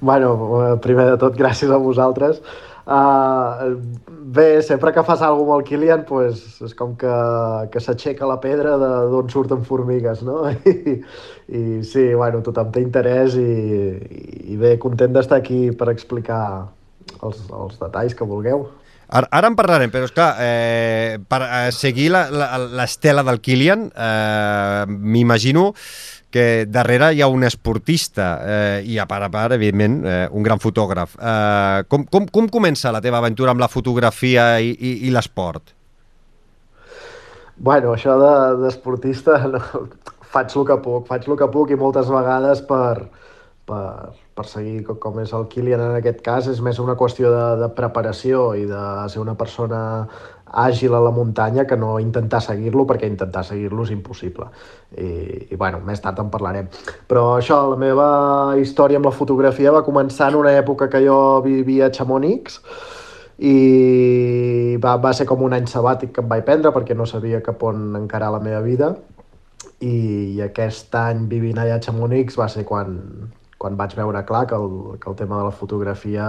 Bueno, 0.00 0.78
primer 0.84 1.06
de 1.12 1.18
tot, 1.20 1.36
gràcies 1.36 1.70
a 1.70 1.80
vosaltres. 1.80 2.40
Uh, 2.84 3.80
bé, 4.08 4.60
sempre 4.62 4.92
que 4.92 5.02
fas 5.02 5.22
alguna 5.22 5.46
cosa 5.46 5.54
amb 5.54 5.60
el 5.60 5.64
Kilian, 5.64 6.04
pues, 6.04 6.42
és 6.66 6.74
com 6.76 6.92
que, 7.00 7.14
que 7.72 7.80
s'aixeca 7.80 8.28
la 8.28 8.36
pedra 8.42 8.76
d'on 8.76 9.30
surten 9.32 9.64
formigues, 9.64 10.20
no? 10.26 10.42
I, 10.52 10.98
i 11.48 11.64
sí, 11.86 12.10
bueno, 12.12 12.42
tothom 12.44 12.72
té 12.74 12.84
interès 12.84 13.38
i, 13.40 13.48
i 14.52 14.60
bé, 14.60 14.76
content 14.82 15.16
d'estar 15.16 15.40
aquí 15.40 15.70
per 15.72 15.88
explicar 15.94 16.42
els, 17.22 17.44
els 17.48 17.80
detalls 17.80 18.16
que 18.18 18.28
vulgueu. 18.28 18.66
Ara, 19.14 19.28
ara 19.30 19.48
en 19.50 19.56
parlarem, 19.56 19.92
però 19.92 20.08
és 20.08 20.12
clar, 20.14 20.30
eh, 20.40 21.20
per 21.28 21.40
eh, 21.44 21.70
seguir 21.76 22.08
l'estela 22.12 23.24
del 23.24 23.40
Kilian, 23.44 23.88
eh, 23.92 24.84
m'imagino 24.88 25.70
que 26.34 26.66
darrere 26.66 27.12
hi 27.14 27.22
ha 27.22 27.28
un 27.30 27.46
esportista 27.46 28.28
eh, 28.42 28.82
i 28.90 28.98
a 28.98 29.06
part 29.06 29.28
a 29.28 29.30
part, 29.30 29.54
evidentment, 29.54 30.00
eh, 30.02 30.24
un 30.34 30.42
gran 30.42 30.58
fotògraf. 30.62 31.14
Eh, 31.14 31.84
com, 31.86 32.08
com, 32.10 32.26
com 32.26 32.50
comença 32.50 32.92
la 32.94 33.02
teva 33.04 33.20
aventura 33.22 33.54
amb 33.54 33.62
la 33.62 33.70
fotografia 33.70 34.56
i, 34.58 34.74
i, 34.74 34.94
i 35.06 35.14
l'esport? 35.14 35.74
Bueno, 37.54 37.94
això 37.94 38.16
d'esportista 38.64 39.38
de, 39.44 39.52
no, 39.54 39.86
faig 40.34 40.56
el 40.58 40.66
que 40.66 40.80
puc, 40.82 41.06
faig 41.10 41.30
el 41.30 41.38
que 41.38 41.50
puc 41.54 41.70
i 41.70 41.78
moltes 41.78 42.10
vegades 42.10 42.64
per, 42.66 43.06
per, 43.70 43.86
per 44.34 44.46
seguir 44.50 44.80
com, 44.88 44.98
com 44.98 45.20
és 45.22 45.34
el 45.38 45.46
Kilian 45.52 45.86
en 45.86 45.98
aquest 46.00 46.22
cas 46.26 46.50
és 46.50 46.62
més 46.64 46.82
una 46.82 46.98
qüestió 46.98 47.30
de, 47.30 47.44
de 47.62 47.70
preparació 47.78 48.48
i 48.58 48.66
de 48.70 48.82
ser 49.12 49.22
una 49.22 49.36
persona 49.38 49.80
àgil 50.62 50.94
a 50.94 51.02
la 51.02 51.10
muntanya 51.14 51.66
que 51.66 51.76
no 51.76 51.98
intentar 52.00 52.40
seguir-lo, 52.44 52.86
perquè 52.86 53.10
intentar 53.10 53.44
seguir-lo 53.44 53.84
és 53.84 53.92
impossible. 53.94 54.48
I, 54.96 55.08
i 55.50 55.58
bueno, 55.60 55.80
més 55.86 56.02
tard 56.02 56.20
en 56.22 56.30
parlarem. 56.30 56.68
Però 57.10 57.34
això, 57.38 57.60
la 57.72 57.78
meva 57.80 58.08
història 58.60 59.00
amb 59.00 59.10
la 59.10 59.14
fotografia 59.14 59.74
va 59.74 59.84
començar 59.86 60.30
en 60.30 60.40
una 60.42 60.54
època 60.54 60.88
que 60.92 61.02
jo 61.04 61.18
vivia 61.44 61.88
a 61.88 61.94
Chamonix, 61.94 62.60
i 63.38 64.76
va, 64.78 64.94
va 65.02 65.10
ser 65.12 65.26
com 65.26 65.42
un 65.42 65.56
any 65.56 65.66
sabàtic 65.66 66.12
que 66.14 66.22
em 66.22 66.28
vaig 66.30 66.44
prendre 66.46 66.70
perquè 66.74 66.94
no 66.94 67.06
sabia 67.06 67.42
cap 67.42 67.62
on 67.66 67.96
encarar 67.98 68.30
la 68.30 68.38
meva 68.38 68.60
vida 68.62 68.92
i, 69.80 70.36
i 70.36 70.42
aquest 70.44 70.94
any 70.98 71.24
vivint 71.30 71.58
allà 71.58 71.80
a 71.80 71.82
Chamonix 71.82 72.38
va 72.38 72.46
ser 72.52 72.64
quan, 72.68 72.94
quan 73.58 73.78
vaig 73.80 73.96
veure 73.98 74.22
clar 74.28 74.44
que 74.46 74.54
el, 74.60 74.70
que 75.00 75.10
el 75.10 75.18
tema 75.18 75.40
de 75.40 75.48
la 75.48 75.56
fotografia 75.56 76.28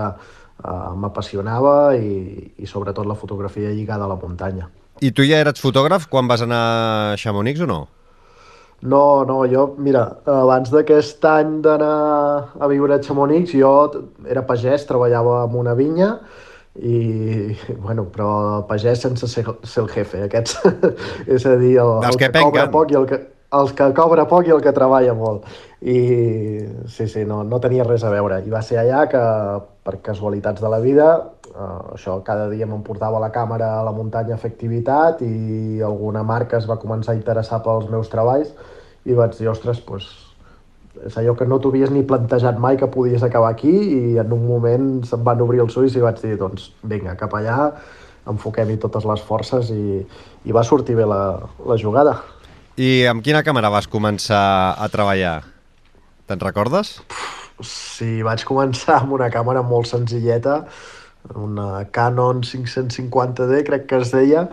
eh, 0.66 0.96
m'apassionava 0.98 1.96
i, 1.98 2.54
i 2.58 2.70
sobretot 2.70 3.06
la 3.06 3.18
fotografia 3.20 3.70
lligada 3.70 4.06
a 4.06 4.12
la 4.12 4.18
muntanya. 4.20 4.70
I 5.04 5.12
tu 5.12 5.26
ja 5.28 5.42
eres 5.44 5.60
fotògraf 5.62 6.08
quan 6.10 6.28
vas 6.28 6.42
anar 6.46 6.64
a 7.14 7.18
Chamonix 7.20 7.62
o 7.62 7.68
no? 7.70 7.82
No, 8.86 9.24
no, 9.26 9.40
jo, 9.50 9.70
mira, 9.82 10.04
abans 10.30 10.70
d'aquest 10.70 11.24
any 11.26 11.60
d'anar 11.66 12.56
a 12.60 12.68
viure 12.70 12.98
a 12.98 13.02
Chamonix, 13.02 13.54
jo 13.56 13.72
era 14.30 14.44
pagès, 14.46 14.86
treballava 14.86 15.44
en 15.46 15.56
una 15.58 15.74
vinya 15.78 16.10
i, 16.76 17.56
bueno, 17.80 18.06
però 18.12 18.66
pagès 18.68 19.06
sense 19.06 19.30
ser, 19.32 19.46
ser 19.64 19.86
el 19.86 19.90
jefe, 19.94 20.26
aquests, 20.28 20.60
és 21.38 21.48
a 21.48 21.56
dir, 21.62 21.78
el, 21.82 21.96
el 22.04 22.20
que, 22.20 22.30
que 22.30 22.44
cobra 22.44 22.68
poc 22.74 22.92
i 22.92 23.00
el 23.00 23.08
que, 23.10 23.22
els 23.54 23.74
que 23.78 23.88
cobra 23.94 24.26
poc 24.28 24.48
i 24.48 24.54
el 24.56 24.62
que 24.64 24.74
treballa 24.74 25.14
molt. 25.14 25.46
I 25.82 25.98
sí, 26.90 27.08
sí, 27.08 27.26
no, 27.30 27.44
no 27.46 27.60
tenia 27.62 27.86
res 27.86 28.04
a 28.04 28.12
veure. 28.14 28.42
I 28.42 28.52
va 28.52 28.62
ser 28.66 28.80
allà 28.82 29.06
que, 29.12 29.22
per 29.86 30.00
casualitats 30.06 30.64
de 30.64 30.72
la 30.72 30.80
vida, 30.82 31.10
eh, 31.52 31.80
això, 31.96 32.18
cada 32.26 32.50
dia 32.50 32.66
m'emportava 32.66 33.22
la 33.22 33.32
càmera 33.32 33.76
a 33.80 33.84
la 33.86 33.94
muntanya 33.96 34.36
a 34.36 34.42
fer 34.42 34.52
activitat 34.54 35.22
i 35.26 35.82
alguna 35.86 36.24
marca 36.24 36.58
es 36.58 36.70
va 36.70 36.80
començar 36.82 37.14
a 37.14 37.20
interessar 37.20 37.62
pels 37.64 37.90
meus 37.92 38.10
treballs 38.10 38.54
i 39.06 39.14
vaig 39.14 39.38
dir, 39.38 39.50
ostres, 39.52 39.84
doncs, 39.86 40.10
és 41.06 41.18
allò 41.20 41.36
que 41.38 41.46
no 41.46 41.60
t'havies 41.60 41.92
ni 41.92 42.06
plantejat 42.08 42.58
mai 42.62 42.80
que 42.80 42.88
podies 42.88 43.24
acabar 43.24 43.52
aquí 43.52 43.72
i 43.72 44.18
en 44.18 44.32
un 44.34 44.46
moment 44.48 45.04
se'm 45.06 45.24
van 45.28 45.42
obrir 45.44 45.62
els 45.62 45.76
ulls 45.78 45.96
i 45.96 46.04
vaig 46.04 46.22
dir, 46.24 46.38
doncs, 46.40 46.72
vinga, 46.82 47.18
cap 47.20 47.36
allà, 47.36 47.74
enfoquem-hi 48.32 48.80
totes 48.82 49.06
les 49.06 49.22
forces 49.22 49.70
i, 49.76 50.00
i 50.46 50.56
va 50.56 50.64
sortir 50.64 50.96
bé 50.98 51.06
la, 51.06 51.22
la 51.68 51.78
jugada. 51.78 52.16
I 52.76 53.06
amb 53.08 53.24
quina 53.24 53.40
càmera 53.40 53.70
vas 53.72 53.88
començar 53.88 54.76
a 54.76 54.88
treballar? 54.92 55.38
Te'n 56.28 56.42
recordes? 56.42 56.98
Sí, 57.64 58.20
vaig 58.26 58.44
començar 58.44 58.98
amb 59.00 59.16
una 59.16 59.30
càmera 59.32 59.62
molt 59.64 59.88
senzilleta, 59.88 60.58
una 61.40 61.86
Canon 61.96 62.44
550D, 62.44 63.62
crec 63.70 63.88
que 63.88 64.02
es 64.04 64.12
deia, 64.12 64.44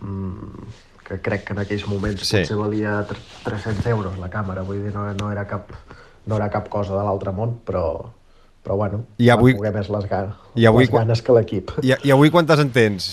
mm, 0.00 0.66
que 1.06 1.20
crec 1.22 1.46
que 1.46 1.54
en 1.54 1.62
aquells 1.62 1.86
moments 1.86 2.26
sí. 2.26 2.40
potser 2.40 2.58
valia 2.58 3.04
300 3.06 3.86
euros 3.94 4.18
la 4.18 4.32
càmera, 4.34 4.66
vull 4.66 4.82
dir, 4.82 4.90
no, 4.96 5.06
no, 5.14 5.30
era, 5.30 5.46
cap, 5.46 5.70
no 6.26 6.42
era 6.42 6.50
cap 6.50 6.66
cosa 6.68 6.98
de 6.98 7.06
l'altre 7.06 7.30
món, 7.30 7.60
però, 7.64 7.84
però 8.66 8.82
bueno, 8.82 9.04
I 9.22 9.30
avui... 9.30 9.54
va 9.54 9.70
més 9.70 9.94
les, 9.94 10.10
ganes, 10.10 10.34
I 10.58 10.66
avui... 10.66 10.88
les 10.88 10.96
ganes 10.98 11.22
que 11.22 11.38
l'equip. 11.38 11.70
I, 11.86 11.94
I 12.02 12.18
avui 12.18 12.34
quantes 12.34 12.66
en 12.66 12.74
tens? 12.74 13.12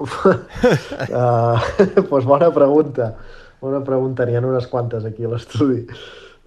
Uh, 0.00 1.60
pues 2.08 2.24
bona 2.24 2.50
pregunta. 2.54 3.14
Bona 3.60 3.82
pregunta, 3.84 4.24
n'hi 4.24 4.38
ha 4.38 4.40
unes 4.40 4.66
quantes 4.72 5.04
aquí 5.04 5.26
a 5.28 5.34
l'estudi. 5.34 5.84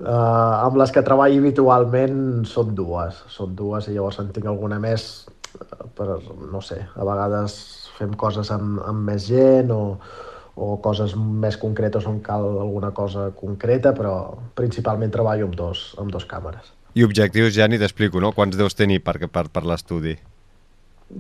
Uh, 0.01 0.65
amb 0.65 0.79
les 0.81 0.91
que 0.91 1.03
treballo 1.05 1.38
habitualment 1.39 2.43
són 2.50 2.74
dues, 2.75 3.22
són 3.29 3.53
dues 3.55 3.88
i 3.88 3.93
llavors 3.93 4.17
en 4.24 4.31
tinc 4.33 4.50
alguna 4.50 4.79
més 4.81 5.05
eh, 5.53 5.86
per, 5.95 6.17
no 6.50 6.62
sé, 6.65 6.79
a 6.81 7.05
vegades 7.05 7.55
fem 8.00 8.15
coses 8.17 8.50
amb, 8.51 8.81
amb 8.89 9.05
més 9.12 9.29
gent 9.29 9.69
o, 9.72 9.83
o 10.57 10.74
coses 10.81 11.13
més 11.15 11.60
concretes 11.62 12.10
on 12.10 12.19
cal 12.25 12.50
alguna 12.65 12.89
cosa 12.98 13.29
concreta, 13.38 13.93
però 13.93 14.15
principalment 14.57 15.13
treballo 15.13 15.51
amb 15.51 15.55
dos, 15.62 15.91
amb 16.01 16.12
dos 16.12 16.25
càmeres. 16.25 16.74
I 16.98 17.05
objectius 17.05 17.53
ja 17.55 17.69
ni 17.69 17.77
t'explico, 17.81 18.19
no? 18.22 18.33
Quants 18.33 18.57
deus 18.57 18.75
tenir 18.77 19.00
per, 19.05 19.19
per, 19.29 19.48
per 19.53 19.63
l'estudi? 19.69 20.17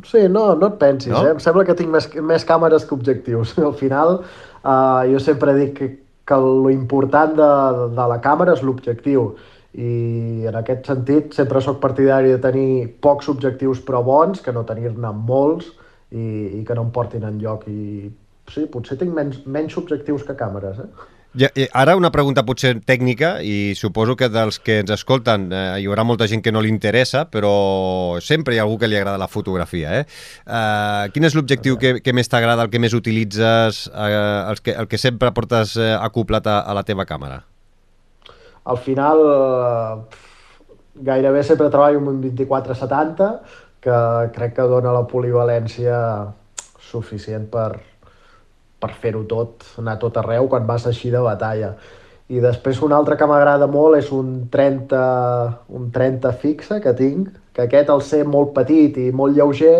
Sí, 0.07 0.25
no, 0.29 0.55
no 0.59 0.69
et 0.71 0.77
pensis, 0.81 1.11
no? 1.13 1.23
eh? 1.27 1.33
Em 1.35 1.41
sembla 1.43 1.65
que 1.67 1.75
tinc 1.77 1.91
més, 1.93 2.07
més 2.25 2.45
càmeres 2.47 2.87
que 2.87 2.95
objectius. 2.95 3.55
Al 3.69 3.75
final, 3.79 4.19
uh, 4.63 5.01
jo 5.09 5.21
sempre 5.23 5.55
dic 5.57 5.73
que, 5.79 5.89
que 6.27 6.39
lo 6.39 6.71
important 6.73 7.35
de, 7.37 7.51
de 7.95 8.07
la 8.13 8.19
càmera 8.23 8.55
és 8.57 8.63
l'objectiu 8.65 9.33
i 9.73 10.45
en 10.45 10.55
aquest 10.59 10.85
sentit 10.85 11.33
sempre 11.33 11.61
sóc 11.65 11.79
partidari 11.81 12.29
de 12.29 12.41
tenir 12.41 12.91
pocs 13.01 13.29
objectius 13.31 13.79
però 13.81 14.03
bons 14.05 14.43
que 14.45 14.53
no 14.53 14.61
tenir-ne 14.69 15.09
molts 15.17 15.71
i, 16.13 16.59
i 16.59 16.61
que 16.67 16.77
no 16.77 16.83
em 16.85 16.91
portin 16.93 17.25
en 17.25 17.39
lloc 17.41 17.65
i 17.71 18.11
sí, 18.53 18.67
potser 18.69 18.99
tinc 18.99 19.15
menys, 19.15 19.39
menys 19.49 19.77
objectius 19.81 20.25
que 20.27 20.37
càmeres, 20.37 20.83
eh? 20.83 21.09
Ja, 21.33 21.47
ara 21.73 21.95
una 21.97 22.11
pregunta 22.13 22.43
potser 22.45 22.75
tècnica 22.85 23.39
i 23.41 23.73
suposo 23.73 24.13
que 24.13 24.27
dels 24.29 24.59
que 24.61 24.75
ens 24.83 24.91
escolten 24.93 25.47
eh, 25.49 25.61
hi 25.81 25.87
haurà 25.89 26.03
molta 26.05 26.27
gent 26.29 26.43
que 26.45 26.51
no 26.53 26.61
li 26.61 26.69
interessa 26.69 27.23
però 27.25 28.19
sempre 28.21 28.53
hi 28.53 28.59
ha 28.59 28.65
algú 28.67 28.75
que 28.77 28.85
li 28.85 28.99
agrada 28.99 29.17
la 29.17 29.25
fotografia 29.25 29.95
eh? 29.97 30.03
Eh, 30.45 31.07
quin 31.15 31.25
és 31.25 31.33
l'objectiu 31.33 31.79
que, 31.81 31.95
que 32.05 32.13
més 32.13 32.29
t'agrada, 32.29 32.61
el 32.61 32.69
que 32.69 32.81
més 32.83 32.93
utilitzes 32.93 33.87
eh, 33.89 34.11
el, 34.51 34.61
que, 34.61 34.75
el 34.77 34.89
que 34.91 34.99
sempre 35.01 35.31
portes 35.33 35.73
eh, 35.81 35.95
acoplat 35.97 36.45
a, 36.45 36.59
a 36.69 36.75
la 36.77 36.85
teva 36.85 37.07
càmera? 37.09 37.39
Al 38.69 38.77
final 38.77 39.25
eh, 39.25 40.21
gairebé 41.09 41.41
sempre 41.47 41.71
treballo 41.73 42.03
amb 42.03 42.13
un 42.13 42.21
24-70 42.27 43.31
que 43.81 43.97
crec 44.37 44.53
que 44.59 44.69
dona 44.69 44.93
la 44.93 45.07
polivalència 45.09 45.97
suficient 46.77 47.49
per, 47.49 47.71
per 48.83 48.91
fer-ho 48.99 49.23
tot, 49.29 49.63
anar 49.79 49.95
tot 50.01 50.19
arreu 50.19 50.51
quan 50.51 50.67
vas 50.67 50.87
així 50.89 51.11
de 51.13 51.23
batalla. 51.23 51.73
I 52.33 52.39
després 52.43 52.79
un 52.83 52.93
altre 52.95 53.15
que 53.19 53.27
m'agrada 53.29 53.67
molt 53.71 53.99
és 53.99 54.09
un 54.15 54.47
30, 54.51 55.03
un 55.79 55.89
30 55.95 56.31
fixe 56.43 56.79
que 56.83 56.95
tinc, 56.99 57.29
que 57.53 57.67
aquest 57.67 57.91
al 57.93 58.03
ser 58.03 58.23
molt 58.27 58.53
petit 58.55 58.97
i 58.99 59.11
molt 59.15 59.35
lleuger 59.37 59.77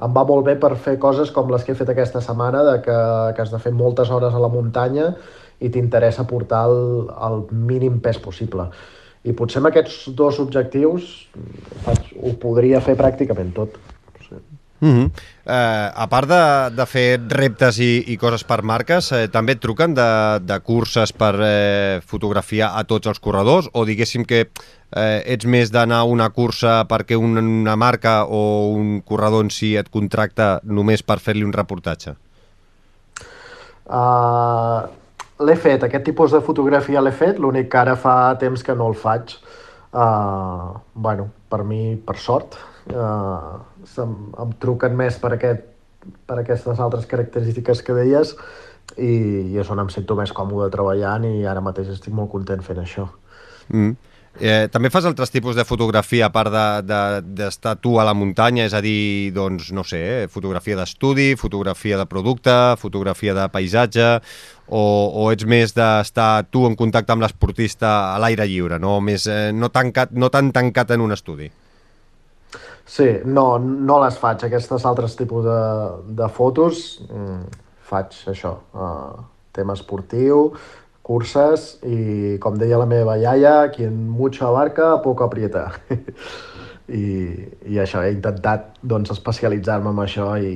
em 0.00 0.14
va 0.16 0.24
molt 0.24 0.46
bé 0.46 0.54
per 0.60 0.72
fer 0.80 0.96
coses 1.00 1.32
com 1.34 1.50
les 1.52 1.64
que 1.64 1.74
he 1.74 1.78
fet 1.78 1.92
aquesta 1.92 2.22
setmana, 2.24 2.62
de 2.64 2.76
que, 2.84 2.96
que 3.36 3.44
has 3.44 3.52
de 3.52 3.60
fer 3.60 3.72
moltes 3.76 4.08
hores 4.10 4.34
a 4.34 4.40
la 4.40 4.48
muntanya 4.52 5.10
i 5.60 5.68
t'interessa 5.68 6.24
portar 6.28 6.64
el, 6.70 7.10
el 7.28 7.42
mínim 7.52 8.00
pes 8.00 8.20
possible. 8.22 8.70
I 9.28 9.36
potser 9.36 9.60
amb 9.60 9.68
aquests 9.68 10.06
dos 10.16 10.40
objectius 10.40 11.10
ho 11.84 12.36
podria 12.40 12.80
fer 12.80 12.96
pràcticament 12.96 13.52
tot. 13.56 13.76
Uh 14.80 14.88
-huh. 14.88 15.10
eh, 15.44 15.90
a 15.94 16.06
part 16.08 16.28
de, 16.28 16.70
de 16.76 16.86
fer 16.86 17.20
reptes 17.28 17.78
i, 17.78 18.04
i 18.12 18.16
coses 18.16 18.44
per 18.44 18.62
marques, 18.62 19.12
eh, 19.12 19.28
també 19.28 19.52
et 19.52 19.60
truquen 19.60 19.94
de, 19.94 20.40
de 20.40 20.60
curses 20.60 21.12
per 21.12 21.34
eh, 21.40 22.00
fotografiar 22.00 22.72
a 22.74 22.84
tots 22.84 23.06
els 23.06 23.20
corredors 23.20 23.68
o 23.72 23.84
diguéssim 23.84 24.24
que 24.24 24.40
eh, 24.96 25.22
ets 25.26 25.46
més 25.46 25.70
d'anar 25.70 25.98
a 25.98 26.08
una 26.08 26.30
cursa 26.30 26.86
perquè 26.88 27.16
una, 27.16 27.40
una 27.40 27.76
marca 27.76 28.24
o 28.24 28.72
un 28.72 29.00
corredor 29.00 29.44
en 29.44 29.50
si 29.50 29.76
et 29.76 29.88
contracta 29.90 30.60
només 30.64 31.02
per 31.02 31.18
fer-li 31.18 31.44
un 31.44 31.52
reportatge? 31.52 32.16
Uh, 33.90 34.86
l'he 35.42 35.56
fet, 35.56 35.82
aquest 35.82 36.04
tipus 36.06 36.30
de 36.30 36.40
fotografia 36.40 37.02
l'he 37.02 37.12
fet, 37.12 37.38
l'únic 37.38 37.70
que 37.72 37.78
ara 37.78 37.96
fa 37.96 38.36
temps 38.38 38.62
que 38.62 38.74
no 38.74 38.88
el 38.88 38.94
faig. 38.94 39.34
Uh, 39.90 40.78
bueno, 40.94 41.30
per 41.50 41.64
mi, 41.66 41.96
per 41.96 42.16
sort, 42.16 42.54
uh, 42.94 43.58
em, 44.02 44.14
em 44.44 44.52
truquen 44.62 44.96
més 44.98 45.18
per, 45.22 45.34
aquest, 45.36 45.64
per 46.26 46.40
aquestes 46.42 46.82
altres 46.82 47.08
característiques 47.10 47.82
que 47.86 47.96
deies 47.96 48.34
i, 48.96 49.14
i 49.52 49.58
és 49.60 49.70
on 49.70 49.82
em 49.82 49.90
sento 49.92 50.16
més 50.18 50.32
còmode 50.36 50.70
treballant 50.74 51.26
i 51.28 51.44
ara 51.46 51.64
mateix 51.64 51.92
estic 51.94 52.14
molt 52.16 52.32
content 52.32 52.62
fent 52.66 52.82
això. 52.82 53.08
Mm. 53.70 53.96
Eh, 54.38 54.68
també 54.70 54.92
fas 54.94 55.04
altres 55.08 55.32
tipus 55.34 55.56
de 55.58 55.64
fotografia 55.66 56.28
a 56.28 56.32
part 56.32 56.52
d'estar 56.54 57.22
de, 57.26 57.50
de, 57.50 57.72
tu 57.82 57.96
a 57.98 58.04
la 58.06 58.14
muntanya, 58.14 58.64
és 58.68 58.74
a 58.78 58.80
dir, 58.80 59.32
doncs, 59.34 59.72
no 59.74 59.82
sé, 59.84 60.00
eh, 60.22 60.28
fotografia 60.30 60.78
d'estudi, 60.78 61.34
fotografia 61.36 61.98
de 61.98 62.06
producte, 62.06 62.54
fotografia 62.78 63.34
de 63.34 63.48
paisatge, 63.50 64.06
o, 64.70 64.82
o 65.18 65.26
ets 65.34 65.44
més 65.50 65.74
d'estar 65.74 66.46
tu 66.54 66.62
en 66.68 66.78
contacte 66.78 67.12
amb 67.12 67.26
l'esportista 67.26 68.14
a 68.14 68.20
l'aire 68.22 68.46
lliure, 68.46 68.78
no, 68.78 69.00
més, 69.02 69.26
eh, 69.26 69.50
no, 69.52 69.68
tancat, 69.74 70.14
no 70.14 70.30
tan 70.30 70.54
tancat 70.54 70.94
en 70.94 71.04
un 71.04 71.12
estudi? 71.16 71.50
Sí, 72.90 73.06
no, 73.24 73.44
no 73.62 74.00
les 74.02 74.16
faig, 74.18 74.42
aquestes 74.42 74.84
altres 74.88 75.14
tipus 75.14 75.44
de, 75.46 75.58
de 76.18 76.26
fotos. 76.34 76.80
Mm, 77.06 77.44
faig 77.86 78.16
això, 78.32 78.56
uh, 78.74 79.20
tema 79.54 79.76
esportiu, 79.78 80.48
curses 81.06 81.76
i, 81.86 82.34
com 82.42 82.58
deia 82.58 82.80
la 82.82 82.88
meva 82.90 83.14
iaia, 83.20 83.54
quien 83.74 83.94
mucho 84.10 84.48
abarca, 84.48 84.96
poco 85.06 85.28
aprieta. 85.28 85.68
I, 86.90 87.06
I 87.70 87.78
això, 87.78 88.02
he 88.02 88.10
intentat 88.16 88.82
doncs, 88.82 89.14
especialitzar-me 89.14 89.94
en 89.94 90.02
això 90.02 90.32
i, 90.42 90.54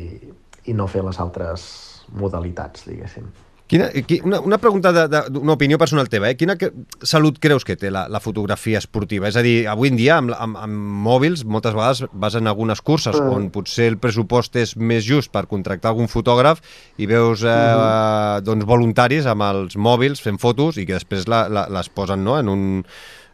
i 0.67 0.75
no 0.75 0.91
fer 0.91 1.07
les 1.07 1.23
altres 1.23 1.71
modalitats, 2.19 2.89
diguéssim. 2.91 3.31
Quina, 3.67 3.87
una, 4.25 4.41
una 4.41 4.59
pregunta, 4.59 4.93
de, 4.93 5.09
de, 5.09 5.39
una 5.39 5.55
opinió 5.55 5.79
personal 5.79 6.11
teva, 6.13 6.29
eh? 6.29 6.37
Quina 6.37 6.59
que, 6.61 6.69
salut 7.01 7.39
creus 7.41 7.65
que 7.65 7.79
té 7.81 7.89
la, 7.89 8.03
la 8.13 8.21
fotografia 8.21 8.77
esportiva? 8.77 9.31
És 9.31 9.39
a 9.41 9.45
dir, 9.45 9.55
avui 9.73 9.89
en 9.89 9.97
dia, 9.97 10.19
amb, 10.21 10.35
amb, 10.37 10.59
amb 10.61 11.01
mòbils, 11.07 11.47
moltes 11.49 11.73
vegades 11.73 12.05
vas 12.13 12.37
en 12.37 12.51
algunes 12.51 12.85
curses 12.85 13.17
mm. 13.17 13.33
on 13.33 13.49
potser 13.55 13.89
el 13.95 13.97
pressupost 14.03 14.61
és 14.61 14.75
més 14.77 15.07
just 15.09 15.33
per 15.33 15.47
contractar 15.49 15.95
algun 15.95 16.13
fotògraf 16.13 16.61
i 17.01 17.09
veus 17.09 17.47
eh, 17.49 17.55
mm. 17.57 18.45
doncs, 18.45 18.69
voluntaris 18.69 19.31
amb 19.33 19.49
els 19.49 19.79
mòbils 19.81 20.21
fent 20.21 20.37
fotos 20.43 20.77
i 20.77 20.85
que 20.85 20.99
després 20.99 21.25
la, 21.33 21.47
la, 21.49 21.65
les 21.73 21.89
posen 21.89 22.21
no? 22.21 22.37
en, 22.37 22.53
un, 22.53 22.67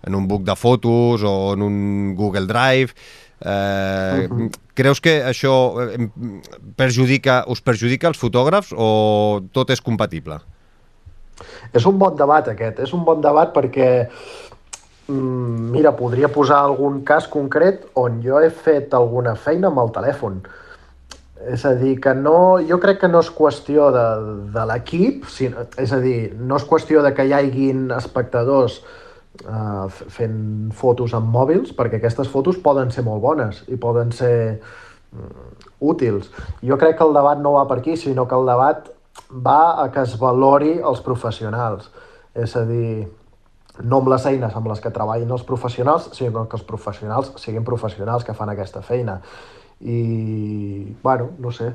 en 0.07 0.21
un 0.21 0.31
book 0.31 0.47
de 0.47 0.55
fotos 0.55 1.27
o 1.27 1.35
en 1.57 1.67
un 1.67 1.81
Google 2.15 2.47
Drive 2.47 2.95
Eh, 3.41 4.29
uh 4.29 4.37
-huh. 4.37 4.51
Creus 4.75 5.01
que 5.01 5.25
això 5.25 5.81
eh, 5.81 6.09
perjudica, 6.77 7.45
us 7.49 7.61
perjudica 7.61 8.09
els 8.09 8.19
fotògrafs 8.19 8.75
o 8.77 9.41
tot 9.53 9.71
és 9.71 9.81
compatible? 9.81 10.41
És 11.73 11.87
un 11.87 11.99
bon 11.99 12.17
debat 12.17 12.49
aquest, 12.49 12.81
és 12.81 12.93
un 12.93 13.05
bon 13.05 13.21
debat 13.21 13.53
perquè 13.55 14.09
mm, 15.09 15.71
mira, 15.73 15.93
podria 15.97 16.29
posar 16.29 16.59
algun 16.59 17.03
cas 17.05 17.27
concret 17.27 17.87
on 17.95 18.23
jo 18.23 18.41
he 18.41 18.51
fet 18.51 18.95
alguna 18.95 19.35
feina 19.35 19.69
amb 19.69 19.79
el 19.79 19.91
telèfon. 19.91 20.43
És 21.49 21.65
a 21.65 21.73
dir, 21.75 21.99
que 22.01 22.13
no, 22.15 22.61
jo 22.69 22.77
crec 22.79 23.01
que 23.01 23.09
no 23.09 23.21
és 23.21 23.31
qüestió 23.33 23.91
de, 23.91 24.07
de 24.53 24.65
l'equip, 24.69 25.25
és 25.79 25.93
a 25.93 25.99
dir, 25.99 26.35
no 26.37 26.57
és 26.57 26.67
qüestió 26.69 27.03
de 27.03 27.15
que 27.17 27.25
hi 27.25 27.33
haguin 27.33 27.91
espectadors 27.97 28.83
uh, 29.47 29.89
fent 29.91 30.73
fotos 30.77 31.15
amb 31.17 31.31
mòbils, 31.33 31.75
perquè 31.77 32.01
aquestes 32.01 32.31
fotos 32.31 32.59
poden 32.63 32.93
ser 32.95 33.05
molt 33.07 33.23
bones 33.23 33.63
i 33.69 33.79
poden 33.81 34.13
ser 34.17 34.35
uh, 34.59 35.51
útils. 35.93 36.31
Jo 36.67 36.79
crec 36.81 36.99
que 36.99 37.07
el 37.07 37.17
debat 37.17 37.41
no 37.41 37.55
va 37.59 37.67
per 37.69 37.81
aquí, 37.81 37.97
sinó 37.97 38.27
que 38.29 38.39
el 38.39 38.49
debat 38.49 38.91
va 39.31 39.83
a 39.83 39.89
que 39.93 40.03
es 40.03 40.17
valori 40.19 40.79
els 40.79 41.03
professionals. 41.05 41.91
És 42.35 42.55
a 42.57 42.65
dir, 42.67 43.09
no 43.83 44.01
amb 44.01 44.11
les 44.13 44.27
eines 44.27 44.57
amb 44.57 44.69
les 44.71 44.81
que 44.81 44.93
treballin 44.95 45.31
els 45.31 45.45
professionals, 45.47 46.11
sinó 46.17 46.47
que 46.49 46.59
els 46.59 46.67
professionals 46.67 47.33
siguin 47.41 47.65
professionals 47.65 48.25
que 48.25 48.35
fan 48.35 48.53
aquesta 48.53 48.83
feina. 48.83 49.21
I, 49.81 50.95
bueno, 51.03 51.31
no 51.39 51.53
sé, 51.53 51.71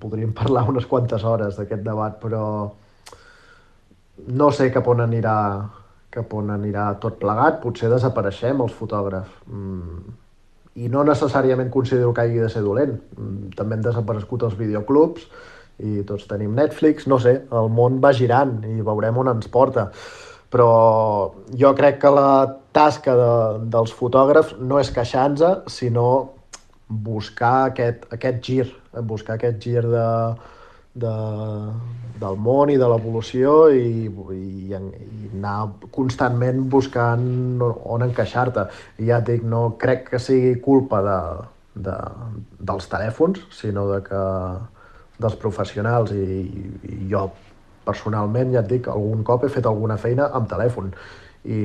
podríem 0.00 0.34
parlar 0.36 0.66
unes 0.68 0.86
quantes 0.86 1.24
hores 1.24 1.56
d'aquest 1.56 1.82
debat, 1.86 2.18
però 2.20 2.44
no 4.26 4.50
sé 4.52 4.70
cap 4.72 4.86
on 4.88 5.02
anirà 5.04 5.36
cap 6.16 6.32
on 6.36 6.52
anirà 6.54 6.88
tot 7.02 7.18
plegat, 7.22 7.60
potser 7.62 7.90
desapareixem 7.92 8.62
els 8.64 8.76
fotògrafs. 8.76 9.42
Mm, 9.46 10.14
i 10.76 10.90
no 10.92 11.04
necessàriament 11.08 11.70
considero 11.72 12.12
que 12.14 12.24
hagi 12.24 12.40
de 12.42 12.48
ser 12.52 12.62
dolent. 12.64 12.96
Mm, 13.16 13.52
també 13.56 13.76
han 13.76 13.84
desaparegut 13.84 14.46
els 14.48 14.56
videoclubs 14.58 15.28
i 15.86 16.02
tots 16.08 16.24
tenim 16.28 16.54
Netflix, 16.56 17.06
no 17.06 17.18
sé, 17.20 17.34
el 17.52 17.68
món 17.72 18.00
va 18.00 18.14
girant 18.16 18.58
i 18.64 18.80
veurem 18.84 19.18
on 19.20 19.32
ens 19.34 19.48
porta. 19.52 19.90
Però 20.52 20.70
jo 21.60 21.72
crec 21.76 21.98
que 22.00 22.12
la 22.14 22.30
tasca 22.76 23.16
de, 23.18 23.30
dels 23.72 23.92
fotògrafs 23.92 24.56
no 24.60 24.80
és 24.80 24.92
queixar-nos, 24.94 25.66
sinó 25.72 26.08
buscar 26.88 27.72
aquest, 27.72 28.06
aquest 28.14 28.44
gir, 28.46 28.66
buscar 29.10 29.36
aquest 29.36 29.58
gir 29.64 29.82
de, 29.82 30.06
de, 30.96 31.14
del 32.20 32.38
món 32.40 32.72
i 32.72 32.78
de 32.80 32.88
l'evolució 32.90 33.56
i, 33.74 34.06
i, 34.08 34.42
i 34.72 34.76
anar 34.76 35.56
constantment 35.94 36.64
buscant 36.72 37.60
on 37.62 38.06
encaixar-te. 38.06 38.66
I 39.02 39.10
ja 39.10 39.20
et 39.20 39.28
dic, 39.30 39.44
no 39.44 39.76
crec 39.80 40.08
que 40.12 40.22
sigui 40.22 40.54
culpa 40.64 41.02
de, 41.04 41.18
de, 41.88 41.98
dels 42.72 42.88
telèfons, 42.92 43.42
sinó 43.54 43.86
de 43.92 44.00
que 44.06 44.24
dels 45.20 45.36
professionals. 45.42 46.12
I, 46.16 46.42
i 46.92 46.98
jo 47.12 47.28
personalment, 47.86 48.52
ja 48.56 48.64
et 48.64 48.72
dic, 48.72 48.90
algun 48.90 49.22
cop 49.26 49.46
he 49.46 49.52
fet 49.52 49.68
alguna 49.68 49.98
feina 50.00 50.30
amb 50.34 50.48
telèfon. 50.50 50.92
I, 51.46 51.60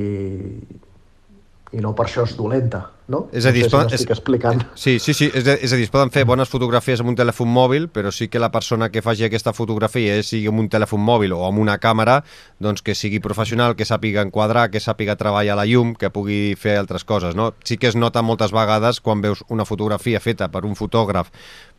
i 1.72 1.80
no 1.80 1.94
per 1.96 2.06
això 2.06 2.26
és 2.28 2.36
dolenta, 2.36 2.84
no? 3.08 3.26
És 3.32 3.46
a 3.46 3.52
dir, 3.52 3.64
no 3.66 3.70
sé 3.70 3.80
si 3.82 3.92
m'estic 3.96 4.12
explicant. 4.14 4.62
Sí, 4.78 4.98
sí, 5.02 5.14
sí, 5.14 5.28
és 5.34 5.46
a, 5.46 5.56
és 5.56 5.72
a 5.72 5.78
dir, 5.78 5.86
es 5.88 5.92
poden 5.92 6.12
fer 6.14 6.24
bones 6.28 6.50
fotografies 6.50 7.02
amb 7.02 7.10
un 7.12 7.16
telèfon 7.18 7.50
mòbil, 7.50 7.88
però 7.92 8.12
sí 8.14 8.28
que 8.30 8.40
la 8.42 8.52
persona 8.54 8.90
que 8.92 9.02
faci 9.02 9.26
aquesta 9.26 9.52
fotografia, 9.56 10.16
eh, 10.18 10.26
sigui 10.26 10.48
amb 10.50 10.62
un 10.62 10.68
telèfon 10.72 11.02
mòbil 11.02 11.34
o 11.36 11.42
amb 11.48 11.62
una 11.62 11.78
càmera, 11.82 12.20
doncs 12.62 12.84
que 12.86 12.94
sigui 12.94 13.20
professional, 13.24 13.74
que 13.76 13.88
sàpiga 13.88 14.22
enquadrar, 14.22 14.68
que 14.70 14.80
sàpiga 14.80 15.18
treballar 15.18 15.58
la 15.58 15.66
llum, 15.66 15.96
que 15.98 16.12
pugui 16.14 16.54
fer 16.58 16.76
altres 16.78 17.04
coses, 17.04 17.34
no? 17.38 17.52
Sí 17.64 17.76
que 17.76 17.90
es 17.90 17.98
nota 17.98 18.22
moltes 18.22 18.54
vegades 18.54 19.00
quan 19.00 19.20
veus 19.24 19.42
una 19.50 19.66
fotografia 19.66 20.20
feta 20.20 20.48
per 20.52 20.64
un 20.64 20.78
fotògraf 20.78 21.32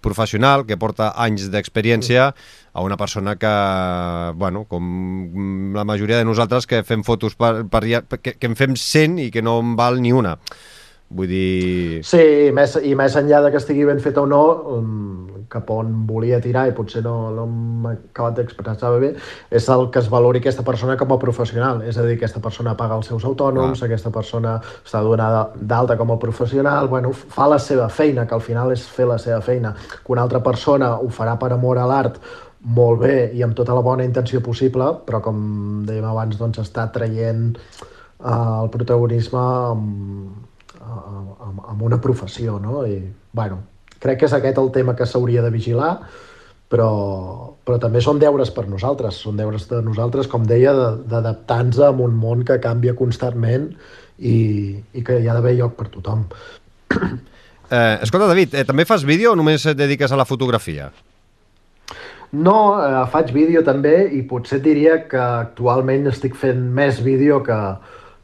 professional 0.04 0.68
que 0.68 0.78
porta 0.78 1.14
anys 1.16 1.48
d'experiència 1.54 2.34
a 2.74 2.82
una 2.84 2.98
persona 2.98 3.38
que, 3.40 3.54
bueno, 4.36 4.66
com 4.68 5.74
la 5.74 5.86
majoria 5.88 6.20
de 6.20 6.28
nosaltres 6.28 6.68
que 6.68 6.84
fem 6.84 7.06
fotos 7.08 7.38
per, 7.40 7.64
per 7.72 7.84
que, 8.20 8.36
que 8.36 8.50
en 8.50 8.58
fem 8.60 8.76
100 8.76 9.20
i 9.28 9.32
que 9.32 9.46
no 9.46 9.60
en 9.64 9.78
val 9.80 10.02
ni 10.02 10.12
una. 10.12 10.38
Vull 11.14 11.30
dir... 11.30 12.02
Sí, 12.08 12.22
i 12.48 12.52
més, 12.56 12.74
i 12.82 12.96
més 12.98 13.16
enllà 13.20 13.44
de 13.46 13.52
que 13.54 13.60
estigui 13.62 13.86
ben 13.86 14.02
feta 14.02 14.24
o 14.24 14.30
no, 14.30 14.44
um, 14.74 15.34
cap 15.54 15.70
on 15.70 15.92
volia 16.10 16.40
tirar 16.42 16.66
i 16.70 16.74
potser 16.76 17.04
no, 17.06 17.14
no 17.36 17.46
m'ha 17.48 17.94
acabat 17.94 18.40
d'expressar 18.40 18.92
bé, 19.02 19.12
és 19.54 19.68
el 19.70 19.86
que 19.94 20.02
es 20.02 20.10
valori 20.12 20.42
aquesta 20.42 20.66
persona 20.66 20.96
com 20.98 21.14
a 21.14 21.20
professional. 21.22 21.84
És 21.86 22.00
a 22.00 22.06
dir, 22.08 22.16
aquesta 22.18 22.42
persona 22.44 22.74
paga 22.80 22.98
els 22.98 23.12
seus 23.12 23.26
autònoms, 23.30 23.82
ah. 23.82 23.90
aquesta 23.90 24.14
persona 24.14 24.56
està 24.82 25.04
donada 25.06 25.44
d'alta 25.60 25.98
com 26.00 26.16
a 26.16 26.20
professional, 26.22 26.90
bueno, 26.90 27.14
fa 27.14 27.50
la 27.52 27.60
seva 27.62 27.90
feina, 27.90 28.26
que 28.26 28.38
al 28.38 28.46
final 28.46 28.74
és 28.74 28.88
fer 28.90 29.08
la 29.10 29.20
seva 29.22 29.42
feina. 29.46 29.76
Que 30.00 30.16
una 30.16 30.26
altra 30.26 30.42
persona 30.46 30.96
ho 30.98 31.12
farà 31.14 31.38
per 31.42 31.52
amor 31.54 31.82
a 31.82 31.86
l'art, 31.90 32.18
molt 32.64 33.02
bé 33.02 33.16
i 33.36 33.44
amb 33.44 33.56
tota 33.58 33.76
la 33.76 33.84
bona 33.84 34.06
intenció 34.08 34.40
possible, 34.42 34.88
però 35.06 35.20
com 35.22 35.84
dèiem 35.86 36.08
abans, 36.08 36.40
doncs 36.40 36.62
està 36.64 36.88
traient 36.96 37.52
uh, 38.24 38.64
el 38.64 38.72
protagonisme 38.72 39.42
amb, 39.44 40.53
amb, 40.84 41.64
amb 41.74 41.82
una 41.90 42.00
professió, 42.02 42.60
no? 42.60 42.84
I, 42.88 43.00
bueno, 43.34 43.62
crec 44.04 44.22
que 44.22 44.30
és 44.30 44.36
aquest 44.36 44.60
el 44.60 44.72
tema 44.76 44.96
que 45.00 45.08
s'hauria 45.08 45.44
de 45.46 45.52
vigilar, 45.54 45.94
però, 46.74 46.90
però 47.66 47.78
també 47.82 48.02
són 48.02 48.20
deures 48.22 48.52
per 48.54 48.66
nosaltres, 48.70 49.20
són 49.26 49.38
deures 49.38 49.68
de 49.70 49.82
nosaltres, 49.86 50.30
com 50.32 50.48
deia, 50.50 50.74
d'adaptar-nos 51.10 51.80
a 51.86 51.92
un 51.94 52.16
món 52.18 52.44
que 52.48 52.60
canvia 52.64 52.96
constantment 52.98 53.70
i, 54.18 54.38
i 54.94 55.06
que 55.06 55.20
hi 55.22 55.30
ha 55.30 55.38
d'haver 55.38 55.56
lloc 55.60 55.78
per 55.80 55.90
tothom. 55.94 56.28
Eh, 57.74 57.98
escolta, 58.06 58.28
David, 58.30 58.54
eh, 58.54 58.66
també 58.68 58.84
fas 58.86 59.06
vídeo 59.08 59.32
o 59.32 59.38
només 59.40 59.64
et 59.66 59.78
dediques 59.80 60.12
a 60.12 60.18
la 60.20 60.28
fotografia? 60.30 60.92
No, 62.34 62.58
eh, 62.78 63.04
faig 63.10 63.32
vídeo 63.34 63.64
també 63.66 63.96
i 64.14 64.24
potser 64.30 64.60
diria 64.62 65.00
que 65.10 65.22
actualment 65.22 66.10
estic 66.12 66.36
fent 66.38 66.60
més 66.76 67.00
vídeo 67.06 67.40
que, 67.46 67.58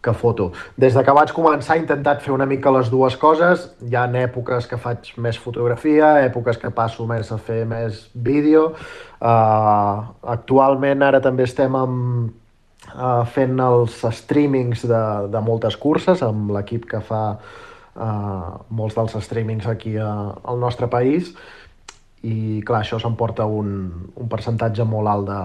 que 0.02 0.14
foto. 0.14 0.52
Des 0.80 0.96
de 0.96 1.04
que 1.04 1.16
vaig 1.16 1.32
començar 1.36 1.76
he 1.76 1.84
intentat 1.84 2.24
fer 2.24 2.32
una 2.34 2.48
mica 2.48 2.72
les 2.72 2.90
dues 2.92 3.18
coses. 3.20 3.68
Hi 3.84 3.96
ha 3.96 4.06
èpoques 4.22 4.68
que 4.70 4.80
faig 4.80 5.14
més 5.18 5.38
fotografia, 5.38 6.20
èpoques 6.24 6.58
que 6.58 6.72
passo 6.72 7.08
més 7.08 7.32
a 7.32 7.38
fer 7.38 7.66
més 7.68 8.06
vídeo. 8.14 8.74
Uh, 9.20 10.06
actualment 10.36 11.04
ara 11.04 11.20
també 11.20 11.44
estem 11.44 11.76
amb, 11.76 12.32
uh, 12.94 13.26
fent 13.34 13.60
els 13.60 14.00
streamings 14.22 14.86
de, 14.88 15.04
de 15.32 15.42
moltes 15.44 15.76
curses 15.76 16.24
amb 16.24 16.54
l'equip 16.56 16.88
que 16.88 17.02
fa 17.04 17.24
uh, 17.36 18.52
molts 18.70 18.96
dels 18.96 19.18
streamings 19.26 19.68
aquí 19.68 19.98
a, 19.98 20.12
al 20.44 20.60
nostre 20.64 20.88
país 20.88 21.34
i 22.28 22.60
clar, 22.68 22.82
això 22.84 22.98
s'emporta 23.00 23.46
un, 23.48 23.70
un 24.20 24.28
percentatge 24.32 24.84
molt 24.84 25.08
alt 25.08 25.30
de, 25.30 25.44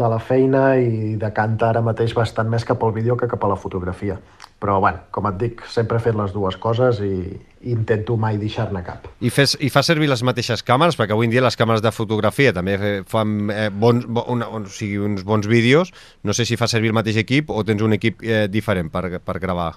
de 0.00 0.08
la 0.08 0.20
feina 0.22 0.62
i 0.80 1.18
decanta 1.20 1.68
ara 1.68 1.82
mateix 1.84 2.14
bastant 2.16 2.48
més 2.48 2.64
cap 2.64 2.80
al 2.84 2.94
vídeo 2.96 3.16
que 3.20 3.28
cap 3.28 3.44
a 3.44 3.50
la 3.52 3.58
fotografia. 3.60 4.16
Però, 4.64 4.78
bueno, 4.80 5.02
com 5.12 5.28
et 5.28 5.36
dic, 5.36 5.60
sempre 5.68 5.98
he 5.98 6.00
fet 6.00 6.16
les 6.16 6.32
dues 6.32 6.56
coses 6.56 7.02
i, 7.04 7.12
i 7.36 7.74
intento 7.74 8.16
mai 8.16 8.38
deixar-ne 8.40 8.80
cap. 8.86 9.10
I, 9.20 9.28
fes, 9.28 9.58
I 9.60 9.68
fa 9.68 9.82
servir 9.84 10.08
les 10.08 10.24
mateixes 10.24 10.64
càmeres? 10.64 10.96
Perquè 10.96 11.12
avui 11.12 11.28
en 11.28 11.34
dia 11.34 11.44
les 11.44 11.60
càmeres 11.60 11.84
de 11.84 11.92
fotografia 11.92 12.54
també 12.56 12.78
fan 13.10 13.50
eh, 13.52 13.68
bons, 13.68 14.06
bon, 14.08 14.40
o 14.48 14.62
sigui, 14.72 14.96
uns 15.04 15.26
bons 15.28 15.50
vídeos. 15.50 15.92
No 16.24 16.32
sé 16.32 16.48
si 16.48 16.56
fa 16.56 16.70
servir 16.72 16.94
el 16.94 16.96
mateix 16.96 17.20
equip 17.20 17.52
o 17.52 17.60
tens 17.68 17.84
un 17.84 17.98
equip 17.98 18.24
eh, 18.24 18.46
diferent 18.48 18.88
per, 18.94 19.20
per 19.20 19.42
gravar. 19.42 19.74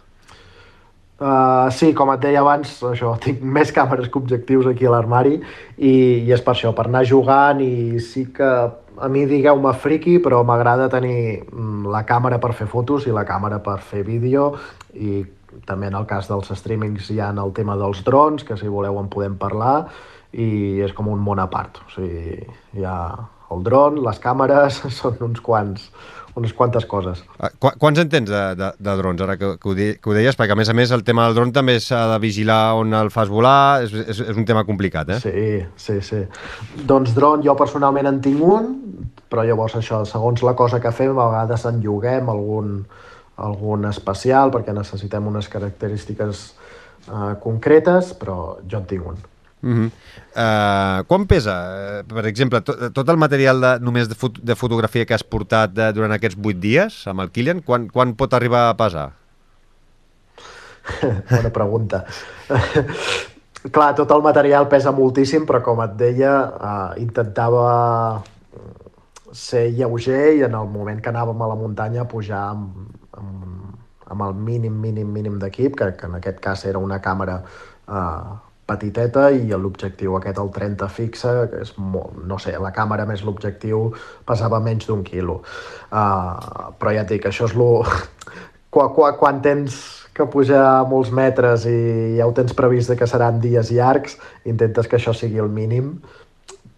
Uh, 1.18 1.66
sí, 1.74 1.96
com 1.98 2.12
et 2.14 2.20
deia 2.22 2.44
abans, 2.44 2.76
això, 2.86 3.16
tinc 3.24 3.40
més 3.42 3.72
càmeres 3.74 4.12
que 4.14 4.20
objectius 4.20 4.68
aquí 4.70 4.86
a 4.86 4.92
l'armari 4.94 5.40
i, 5.40 5.94
i 6.22 6.34
és 6.34 6.44
per 6.46 6.54
això, 6.54 6.76
per 6.78 6.86
anar 6.86 7.02
jugant 7.10 7.64
i 7.66 7.98
sí 8.06 8.28
que 8.36 8.50
a 8.98 9.10
mi 9.10 9.24
digueu-me 9.30 9.72
friki, 9.82 10.20
però 10.22 10.44
m'agrada 10.46 10.90
tenir 10.94 11.42
mm, 11.42 11.88
la 11.94 12.04
càmera 12.06 12.38
per 12.42 12.54
fer 12.58 12.68
fotos 12.70 13.08
i 13.10 13.16
la 13.16 13.26
càmera 13.26 13.58
per 13.66 13.80
fer 13.82 14.04
vídeo 14.06 14.52
i 14.94 15.24
també 15.66 15.90
en 15.90 15.98
el 15.98 16.06
cas 16.06 16.30
dels 16.30 16.52
streamings 16.60 17.10
hi 17.10 17.18
ha 17.24 17.32
el 17.34 17.54
tema 17.58 17.78
dels 17.82 18.04
drons, 18.06 18.46
que 18.46 18.58
si 18.60 18.70
voleu 18.70 19.00
en 19.02 19.10
podem 19.10 19.40
parlar 19.42 19.88
i 20.38 20.78
és 20.86 20.94
com 20.94 21.10
un 21.10 21.24
món 21.24 21.42
a 21.42 21.48
part, 21.50 21.82
o 21.82 21.90
sigui, 21.96 22.46
hi 22.78 22.86
ha 22.86 23.00
el 23.54 23.64
dron, 23.64 24.02
les 24.06 24.20
càmeres, 24.22 24.84
són 25.00 25.18
uns 25.32 25.42
quants, 25.42 25.90
unes 26.38 26.54
quantes 26.54 26.86
coses. 26.86 27.24
Ah, 27.42 27.50
qu 27.50 27.72
quants 27.82 28.00
en 28.02 28.10
tens 28.12 28.30
de, 28.30 28.42
de, 28.60 28.70
de 28.78 28.96
drons, 29.00 29.22
ara 29.26 29.38
que, 29.40 29.56
que, 29.58 29.70
ho 29.70 29.76
de, 29.78 29.88
que 29.98 30.12
ho 30.12 30.16
deies? 30.16 30.38
Perquè, 30.38 30.54
a 30.54 30.60
més 30.60 30.70
a 30.70 30.76
més, 30.78 30.94
el 30.94 31.04
tema 31.08 31.26
del 31.26 31.38
dron 31.38 31.54
també 31.56 31.80
s'ha 31.84 32.04
de 32.14 32.20
vigilar 32.24 32.78
on 32.78 32.94
el 32.98 33.10
fas 33.14 33.32
volar, 33.34 33.84
és, 33.86 33.96
és, 34.06 34.22
és 34.30 34.38
un 34.38 34.46
tema 34.48 34.64
complicat, 34.68 35.16
eh? 35.16 35.20
Sí, 35.24 35.48
sí, 35.82 35.98
sí. 36.06 36.22
Doncs 36.88 37.16
dron 37.18 37.46
jo 37.46 37.58
personalment 37.60 38.12
en 38.12 38.22
tinc 38.24 38.44
un, 38.46 38.70
però 39.32 39.46
llavors 39.48 39.78
això, 39.80 40.04
segons 40.08 40.46
la 40.46 40.56
cosa 40.60 40.82
que 40.84 40.94
fem, 40.96 41.16
a 41.18 41.30
vegades 41.32 41.66
en 41.70 41.82
lloguem 41.84 42.30
algun, 42.32 42.76
algun 43.38 43.90
especial 43.90 44.54
perquè 44.54 44.76
necessitem 44.76 45.28
unes 45.30 45.50
característiques 45.52 46.46
uh, 47.10 47.34
concretes, 47.44 48.14
però 48.18 48.58
jo 48.70 48.82
en 48.82 48.88
tinc 48.90 49.10
un. 49.14 49.20
Uh 49.64 49.70
-huh. 49.70 49.90
uh, 49.90 51.04
quan 51.08 51.26
pesa, 51.26 52.04
uh, 52.06 52.16
per 52.16 52.26
exemple, 52.26 52.62
to, 52.62 52.92
tot 52.94 53.10
el 53.10 53.18
material 53.18 53.62
de, 53.62 53.80
només 53.80 54.08
de, 54.08 54.16
fot 54.16 54.38
de 54.40 54.56
fotografia 54.56 55.06
que 55.06 55.14
has 55.14 55.24
portat 55.24 55.74
de, 55.74 55.92
durant 55.94 56.12
aquests 56.12 56.38
8 56.38 56.60
dies 56.60 57.08
amb 57.08 57.22
el 57.22 57.32
Kilian, 57.32 57.62
quan, 57.62 57.90
quan 57.90 58.14
pot 58.14 58.34
arribar 58.34 58.70
a 58.70 58.78
pesar? 58.78 59.12
Bona 61.32 61.50
pregunta. 61.50 62.06
Clar, 63.72 63.96
tot 63.96 64.12
el 64.12 64.22
material 64.22 64.68
pesa 64.70 64.92
moltíssim, 64.92 65.46
però 65.46 65.62
com 65.64 65.82
et 65.82 65.98
deia, 65.98 66.34
uh, 66.46 67.02
intentava 67.02 68.24
ser 69.34 69.72
lleuger 69.72 70.38
i 70.38 70.44
en 70.44 70.54
el 70.54 70.68
moment 70.68 71.02
que 71.02 71.10
anàvem 71.10 71.42
a 71.42 71.48
la 71.48 71.56
muntanya 71.56 72.08
pujar 72.08 72.50
amb, 72.52 72.76
amb, 73.12 73.78
amb 74.06 74.22
el 74.22 74.34
mínim, 74.34 74.74
mínim, 74.82 75.08
mínim 75.12 75.40
d'equip, 75.40 75.76
que, 75.76 75.92
que 75.98 76.06
en 76.06 76.16
aquest 76.16 76.40
cas 76.40 76.66
era 76.66 76.80
una 76.80 77.02
càmera 77.02 77.42
uh, 77.88 78.38
petiteta 78.68 79.30
i 79.32 79.48
l'objectiu 79.56 80.18
aquest, 80.18 80.40
el 80.44 80.52
30 80.54 80.90
fixe, 80.92 81.34
que 81.52 81.62
és 81.64 81.74
molt, 81.80 82.18
no 82.28 82.40
sé, 82.42 82.58
la 82.60 82.74
càmera 82.76 83.08
més 83.08 83.24
l'objectiu 83.24 83.94
pesava 84.28 84.60
menys 84.64 84.90
d'un 84.90 85.06
quilo. 85.08 85.42
Uh, 85.88 86.74
però 86.80 86.94
ja 86.96 87.06
et 87.06 87.14
dic, 87.14 87.30
això 87.30 87.48
és 87.48 87.56
lo... 87.56 87.86
quan, 88.74 88.92
quan, 88.96 89.16
quan 89.20 89.42
tens 89.46 89.80
que 90.18 90.26
pujar 90.34 90.84
molts 90.90 91.12
metres 91.14 91.68
i 91.70 92.18
ja 92.18 92.28
ho 92.28 92.34
tens 92.36 92.56
previst 92.58 92.96
que 92.98 93.08
seran 93.08 93.40
dies 93.42 93.72
llargs, 93.72 94.18
intentes 94.50 94.90
que 94.90 94.98
això 94.98 95.14
sigui 95.16 95.40
el 95.44 95.52
mínim, 95.54 95.94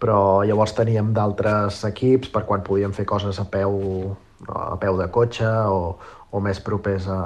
però 0.00 0.42
llavors 0.46 0.74
teníem 0.76 1.12
d'altres 1.16 1.82
equips 1.88 2.30
per 2.32 2.44
quan 2.48 2.64
podíem 2.64 2.92
fer 2.96 3.06
coses 3.08 3.40
a 3.40 3.46
peu, 3.48 3.80
a 4.48 4.76
peu 4.80 5.00
de 5.00 5.08
cotxe 5.12 5.48
o, 5.72 5.96
o 6.30 6.40
més 6.44 6.60
propers 6.64 7.08
a, 7.08 7.20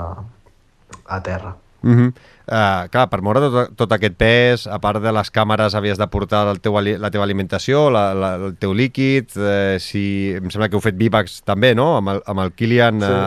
a 1.04 1.20
terra. 1.20 1.54
Mm 1.82 1.96
-hmm. 1.96 2.12
Uh, 2.46 2.86
clar, 2.92 3.06
per 3.12 3.20
moure 3.24 3.42
tot, 3.44 3.74
tot 3.78 3.94
aquest 3.96 4.16
pes, 4.20 4.66
a 4.70 4.78
part 4.82 5.02
de 5.02 5.12
les 5.14 5.30
càmeres 5.34 5.76
havies 5.78 6.00
de 6.00 6.08
portar 6.12 6.44
el 6.52 6.60
teu, 6.64 6.78
la 6.80 7.10
teva 7.14 7.26
alimentació, 7.26 7.88
la, 7.94 8.06
la, 8.14 8.32
el 8.50 8.56
teu 8.60 8.74
líquid, 8.76 9.36
eh, 9.36 9.76
si, 9.82 10.06
em 10.38 10.48
sembla 10.52 10.70
que 10.70 10.78
heu 10.78 10.84
fet 10.84 10.98
bivacs 11.00 11.42
també, 11.46 11.74
no?, 11.78 11.94
amb 12.00 12.14
el, 12.14 12.24
amb 12.30 12.46
el 12.46 12.56
Kilian 12.56 13.02
sí, 13.02 13.12
a, 13.12 13.20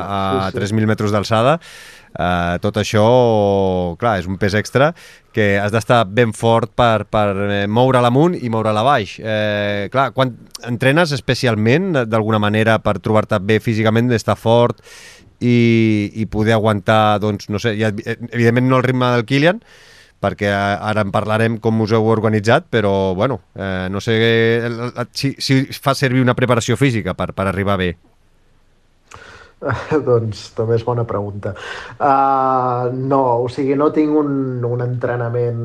a 0.47 0.51
sí, 0.51 0.57
sí. 0.59 0.75
3.000 0.75 0.91
metres 0.93 1.15
d'alçada. 1.15 1.57
Uh, 2.17 2.55
tot 2.63 2.79
això, 2.81 3.03
clar, 4.01 4.15
és 4.17 4.25
un 4.25 4.39
pes 4.41 4.55
extra 4.57 4.87
que 5.37 5.59
has 5.61 5.69
d'estar 5.69 5.99
ben 6.09 6.31
fort 6.33 6.71
per, 6.73 7.05
per 7.13 7.27
eh, 7.45 7.59
moure 7.69 7.99
l'amunt 8.01 8.33
i 8.41 8.49
moure 8.49 8.71
la 8.73 8.81
baix. 8.81 9.19
Eh, 9.21 9.85
clar, 9.93 10.07
quan 10.15 10.31
entrenes 10.65 11.13
especialment, 11.13 11.91
d'alguna 12.09 12.39
manera, 12.41 12.79
per 12.81 12.95
trobar-te 13.05 13.37
bé 13.37 13.59
físicament, 13.61 14.09
d'estar 14.09 14.33
fort 14.39 14.81
i, 15.39 16.11
i 16.15 16.25
poder 16.31 16.55
aguantar, 16.57 17.19
doncs, 17.23 17.49
no 17.53 17.61
sé, 17.61 17.75
ja, 17.79 17.91
evidentment 18.31 18.69
no 18.69 18.81
el 18.81 18.87
ritme 18.87 19.11
del 19.15 19.25
Kilian, 19.29 19.61
perquè 20.23 20.49
ara 20.49 21.03
en 21.05 21.13
parlarem 21.13 21.59
com 21.61 21.81
us 21.85 21.93
heu 21.93 22.07
organitzat, 22.09 22.65
però, 22.73 23.13
bueno, 23.15 23.41
eh, 23.55 23.87
no 23.93 24.01
sé 24.01 24.17
si, 25.11 25.35
si 25.37 25.63
fa 25.77 25.93
servir 25.93 26.25
una 26.25 26.37
preparació 26.37 26.77
física 26.77 27.13
per, 27.13 27.33
per 27.37 27.47
arribar 27.51 27.77
bé. 27.77 27.91
doncs 30.09 30.51
també 30.57 30.77
és 30.77 30.85
bona 30.85 31.05
pregunta. 31.09 31.53
Uh, 31.97 32.93
no, 32.93 33.21
o 33.45 33.47
sigui, 33.51 33.75
no 33.79 33.89
tinc 33.93 34.13
un, 34.19 34.31
un 34.65 34.83
entrenament, 34.85 35.61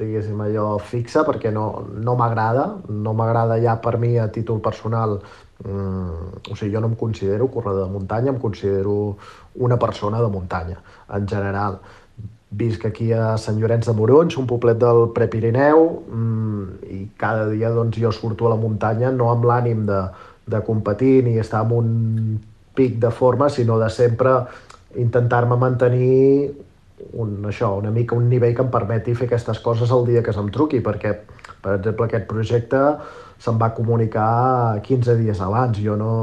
diguéssim, 0.00 0.40
allò 0.46 0.74
fixe, 0.80 1.24
perquè 1.28 1.52
no, 1.52 1.66
no 2.04 2.16
m'agrada, 2.20 2.70
no 2.88 3.14
m'agrada 3.16 3.60
ja 3.62 3.76
per 3.84 3.98
mi 4.00 4.16
a 4.18 4.30
títol 4.32 4.62
personal 4.64 5.18
Mm, 5.62 6.40
o 6.50 6.56
sigui, 6.56 6.72
jo 6.74 6.80
no 6.82 6.90
em 6.90 6.96
considero 6.98 7.46
corredor 7.48 7.86
de 7.86 7.92
muntanya, 7.92 8.32
em 8.32 8.38
considero 8.38 9.16
una 9.54 9.78
persona 9.78 10.20
de 10.20 10.28
muntanya, 10.28 10.80
en 11.14 11.28
general. 11.28 11.78
Visc 12.50 12.84
aquí 12.86 13.12
a 13.12 13.36
Sant 13.38 13.58
Llorenç 13.58 13.86
de 13.86 13.94
Morons, 13.94 14.36
un 14.38 14.46
poblet 14.50 14.78
del 14.78 15.08
Prepirineu, 15.14 15.86
mm, 16.10 16.90
i 16.90 17.00
cada 17.16 17.48
dia 17.50 17.70
doncs, 17.70 17.98
jo 17.98 18.12
surto 18.12 18.46
a 18.46 18.54
la 18.54 18.60
muntanya 18.60 19.10
no 19.10 19.30
amb 19.30 19.46
l'ànim 19.46 19.86
de, 19.86 20.02
de 20.46 20.60
competir 20.66 21.24
ni 21.24 21.38
estar 21.38 21.64
en 21.64 21.72
un 21.72 21.88
pic 22.74 22.98
de 22.98 23.10
forma, 23.10 23.48
sinó 23.48 23.78
de 23.78 23.90
sempre 23.90 24.36
intentar-me 24.96 25.56
mantenir 25.56 26.52
un, 27.12 27.42
això, 27.46 27.76
una 27.78 27.90
mica 27.90 28.16
un 28.16 28.28
nivell 28.28 28.54
que 28.54 28.62
em 28.62 28.70
permeti 28.70 29.14
fer 29.14 29.26
aquestes 29.26 29.60
coses 29.60 29.90
el 29.90 30.06
dia 30.06 30.22
que 30.22 30.32
se'm 30.32 30.50
truqui, 30.54 30.80
perquè, 30.82 31.14
per 31.62 31.78
exemple, 31.78 32.06
aquest 32.06 32.26
projecte 32.30 32.80
se'm 33.44 33.58
va 33.60 33.74
comunicar 33.76 34.80
15 34.82 35.16
dies 35.20 35.40
abans. 35.44 35.78
Jo 35.84 35.98
no, 36.00 36.14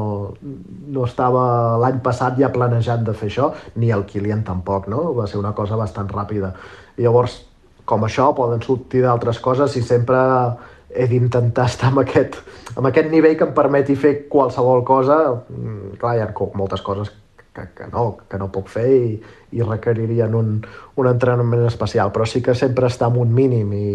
no 0.42 1.06
estava 1.06 1.78
l'any 1.82 2.02
passat 2.04 2.40
ja 2.42 2.50
planejant 2.54 3.06
de 3.06 3.14
fer 3.18 3.30
això, 3.30 3.52
ni 3.78 3.92
el 3.94 4.08
Kilian 4.10 4.44
tampoc, 4.48 4.90
no? 4.90 5.12
Va 5.18 5.28
ser 5.30 5.40
una 5.42 5.54
cosa 5.58 5.78
bastant 5.78 6.10
ràpida. 6.10 6.56
I 6.98 7.06
llavors, 7.06 7.38
com 7.86 8.08
això, 8.08 8.32
poden 8.38 8.64
sortir 8.66 9.06
d'altres 9.06 9.42
coses 9.44 9.78
i 9.78 9.86
sempre 9.86 10.20
he 10.92 11.08
d'intentar 11.08 11.70
estar 11.70 11.92
amb 11.92 12.02
aquest, 12.02 12.36
amb 12.76 12.90
aquest 12.90 13.12
nivell 13.14 13.38
que 13.38 13.48
em 13.48 13.56
permeti 13.56 13.96
fer 13.96 14.16
qualsevol 14.32 14.84
cosa. 14.88 15.22
Mm, 15.54 15.98
clar, 16.02 16.18
hi 16.18 16.26
ha 16.26 16.50
moltes 16.58 16.82
coses 16.82 17.14
que, 17.54 17.68
que, 17.78 17.88
no, 17.94 18.18
que 18.28 18.40
no 18.42 18.50
puc 18.52 18.70
fer 18.72 18.90
i, 18.90 19.16
i 19.54 19.62
requeririen 19.62 20.36
un, 20.36 20.58
un 20.98 21.08
entrenament 21.08 21.68
especial, 21.70 22.12
però 22.16 22.26
sí 22.26 22.42
que 22.42 22.56
sempre 22.56 22.90
està 22.90 23.12
amb 23.12 23.22
un 23.22 23.34
mínim 23.36 23.74
i, 23.78 23.90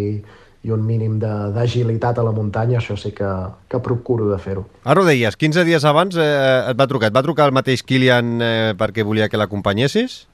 i 0.67 0.73
un 0.75 0.83
mínim 0.83 1.19
d'agilitat 1.23 2.19
a 2.19 2.25
la 2.27 2.33
muntanya, 2.35 2.81
això 2.81 2.97
sí 2.99 3.13
que, 3.15 3.29
que 3.71 3.79
procuro 3.83 4.27
de 4.33 4.39
fer-ho. 4.43 4.65
Ara 4.83 5.03
ho 5.03 5.07
deies, 5.07 5.39
15 5.39 5.63
dies 5.69 5.87
abans 5.87 6.19
eh, 6.19 6.27
et 6.73 6.79
va 6.79 6.89
trucar. 6.91 7.13
Et 7.13 7.15
va 7.15 7.23
trucar 7.23 7.47
el 7.47 7.55
mateix 7.55 7.85
Kilian 7.87 8.41
eh, 8.43 8.73
perquè 8.79 9.07
volia 9.07 9.31
que 9.31 9.39
l'acompanyessis? 9.39 10.25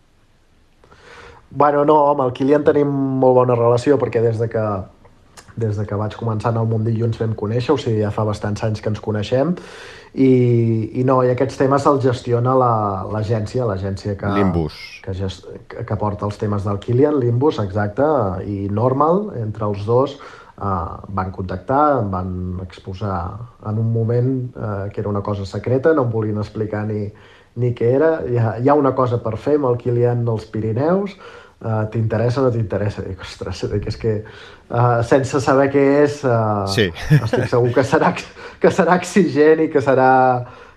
Bueno, 1.53 1.85
no, 1.85 1.99
amb 2.09 2.25
el 2.25 2.33
Kilian 2.33 2.65
tenim 2.65 2.89
molt 3.21 3.37
bona 3.43 3.59
relació 3.59 4.01
perquè 4.01 4.25
des 4.25 4.41
de 4.41 4.49
que 4.49 4.65
des 5.57 5.77
de 5.77 5.87
que 5.89 5.99
vaig 5.99 6.15
començar 6.17 6.53
en 6.53 6.61
el 6.63 6.69
Mundillo 6.71 7.07
ens 7.09 7.19
vam 7.21 7.35
conèixer, 7.39 7.75
o 7.75 7.81
sigui, 7.81 8.01
ja 8.03 8.13
fa 8.15 8.25
bastants 8.29 8.65
anys 8.65 8.81
que 8.81 8.91
ens 8.93 9.01
coneixem, 9.05 9.55
i, 10.13 10.31
i 11.01 11.05
no, 11.09 11.23
i 11.25 11.33
aquests 11.33 11.57
temes 11.61 11.87
els 11.89 12.05
gestiona 12.05 12.55
l'agència, 12.57 13.65
la, 13.65 13.73
l'agència 13.75 14.17
que, 14.21 14.35
Limbus. 14.37 14.79
Que, 15.05 15.15
gest, 15.17 15.49
que 15.73 15.99
porta 16.01 16.29
els 16.29 16.39
temes 16.41 16.69
del 16.69 16.81
Kilian, 16.83 17.19
Limbus, 17.21 17.61
exacte, 17.63 18.07
i 18.45 18.69
Normal, 18.73 19.31
entre 19.41 19.69
els 19.71 19.85
dos, 19.89 20.17
eh, 20.57 20.73
van 21.21 21.33
contactar, 21.37 21.83
em 22.01 22.11
van 22.13 22.33
exposar 22.65 23.19
en 23.69 23.79
un 23.81 23.93
moment 23.93 24.35
eh, 24.53 24.89
que 24.93 25.01
era 25.05 25.13
una 25.13 25.25
cosa 25.25 25.47
secreta, 25.49 25.95
no 25.97 26.07
em 26.07 26.13
volien 26.13 26.41
explicar 26.45 26.85
ni, 26.89 27.07
ni 27.57 27.73
què 27.77 27.95
era, 27.97 28.13
hi 28.29 28.39
ha, 28.41 28.57
hi 28.61 28.69
ha 28.69 28.77
una 28.79 28.95
cosa 28.97 29.21
per 29.25 29.37
fer 29.41 29.59
amb 29.61 29.73
el 29.73 29.81
Kilian 29.81 30.25
dels 30.29 30.49
Pirineus, 30.53 31.17
uh, 31.63 31.85
t'interessa 31.93 32.43
o 32.43 32.47
no 32.47 32.53
t'interessa? 32.55 33.05
Dic, 33.07 33.23
ostres, 33.23 33.65
dic, 33.73 33.87
és 33.89 33.99
que 34.01 34.15
uh, 34.23 35.01
sense 35.07 35.41
saber 35.45 35.69
què 35.73 35.85
és, 36.03 36.19
uh, 36.27 36.67
sí. 36.71 36.89
estic 37.19 37.49
segur 37.51 37.73
que 37.77 37.87
serà, 37.87 38.13
que 38.63 38.75
serà 38.75 38.99
exigent 39.01 39.65
i 39.67 39.71
que 39.73 39.83
serà, 39.85 40.11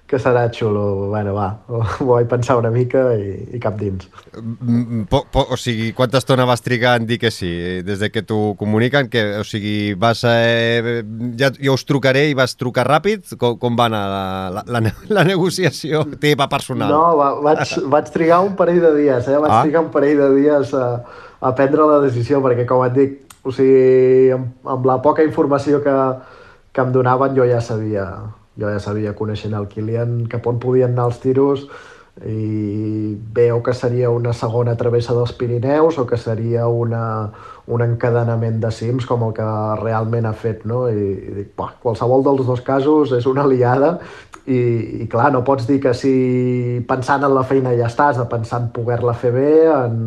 que 0.07 0.19
serà 0.21 0.45
xulo. 0.53 1.09
Bueno, 1.09 1.33
va, 1.33 1.47
ho, 1.67 1.81
vaig 2.05 2.27
pensar 2.29 2.57
una 2.59 2.69
mica 2.71 3.07
i, 3.17 3.57
i 3.57 3.61
cap 3.61 3.77
dins. 3.79 4.05
Mm, 4.37 5.05
po, 5.09 5.23
po, 5.31 5.45
o 5.49 5.57
sigui, 5.57 5.91
quanta 5.97 6.21
estona 6.21 6.45
vas 6.45 6.61
trigar 6.61 6.95
en 6.99 7.07
dir 7.09 7.17
que 7.21 7.31
sí? 7.33 7.81
Des 7.85 7.99
de 8.03 8.11
que 8.13 8.21
t'ho 8.21 8.53
comuniquen, 8.59 9.09
que, 9.09 9.23
o 9.41 9.45
sigui, 9.47 9.95
vas 9.97 10.23
a, 10.29 10.35
eh, 10.45 11.01
ja, 11.39 11.49
jo 11.57 11.73
us 11.73 11.87
trucaré 11.89 12.27
i 12.29 12.37
vas 12.37 12.53
trucar 12.59 12.85
ràpid? 12.87 13.33
Com, 13.41 13.57
com 13.61 13.79
va 13.79 13.89
anar 13.89 14.03
la, 14.13 14.23
la, 14.53 14.65
la, 14.77 14.93
la 15.09 15.25
negociació 15.25 16.05
teva 16.23 16.49
personal? 16.51 16.93
No, 16.93 17.17
va, 17.17 17.33
vaig, 17.49 17.75
vaig 17.97 18.13
trigar 18.13 18.43
un 18.45 18.53
parell 18.59 18.83
de 18.85 18.95
dies, 19.01 19.25
eh? 19.25 19.41
Vaig 19.41 19.57
ah. 19.57 19.65
trigar 19.65 19.85
un 19.87 19.91
parell 19.93 20.21
de 20.21 20.31
dies 20.37 20.77
a, 20.77 20.87
a 21.41 21.55
prendre 21.57 21.89
la 21.89 21.99
decisió, 22.05 22.45
perquè, 22.45 22.69
com 22.69 22.85
et 22.85 22.97
dic, 23.01 23.19
o 23.41 23.53
sigui, 23.53 24.31
amb, 24.37 24.53
amb 24.69 24.85
la 24.85 25.01
poca 25.01 25.25
informació 25.25 25.81
que, 25.81 25.99
que 26.69 26.83
em 26.85 26.93
donaven 26.93 27.33
jo 27.33 27.45
ja 27.49 27.61
sabia 27.63 28.05
jo 28.57 28.69
ja 28.71 28.79
sabia, 28.79 29.15
coneixent 29.15 29.55
el 29.57 29.67
Kilian, 29.71 30.23
cap 30.31 30.47
on 30.47 30.61
podien 30.63 30.95
anar 30.95 31.09
els 31.11 31.19
tiros 31.23 31.67
i 32.23 33.17
veu 33.35 33.59
que 33.59 33.73
seria 33.75 34.09
una 34.09 34.31
segona 34.31 34.77
travessa 34.79 35.13
dels 35.13 35.33
Pirineus 35.35 35.97
o 35.99 36.05
que 36.07 36.15
seria 36.15 36.67
una, 36.71 37.31
un 37.67 37.83
encadenament 37.83 38.61
de 38.63 38.71
cims 38.71 39.07
com 39.09 39.25
el 39.27 39.33
que 39.35 39.47
realment 39.81 40.29
ha 40.29 40.31
fet, 40.31 40.63
no? 40.63 40.85
I, 40.87 41.09
i 41.11 41.35
dic, 41.41 41.49
bah, 41.59 41.73
qualsevol 41.83 42.23
dels 42.23 42.47
dos 42.47 42.63
casos 42.63 43.11
és 43.17 43.27
una 43.27 43.43
aliada 43.43 43.97
i, 44.47 44.61
i 45.03 45.09
clar, 45.11 45.27
no 45.33 45.43
pots 45.43 45.67
dir 45.67 45.81
que 45.83 45.91
si 45.97 46.15
pensant 46.87 47.27
en 47.27 47.35
la 47.35 47.43
feina 47.43 47.75
ja 47.75 47.91
estàs, 47.91 48.15
de 48.21 48.29
pensar 48.31 48.61
en 48.63 48.71
poder-la 48.71 49.17
fer 49.19 49.33
bé, 49.35 49.51
en, 49.73 50.01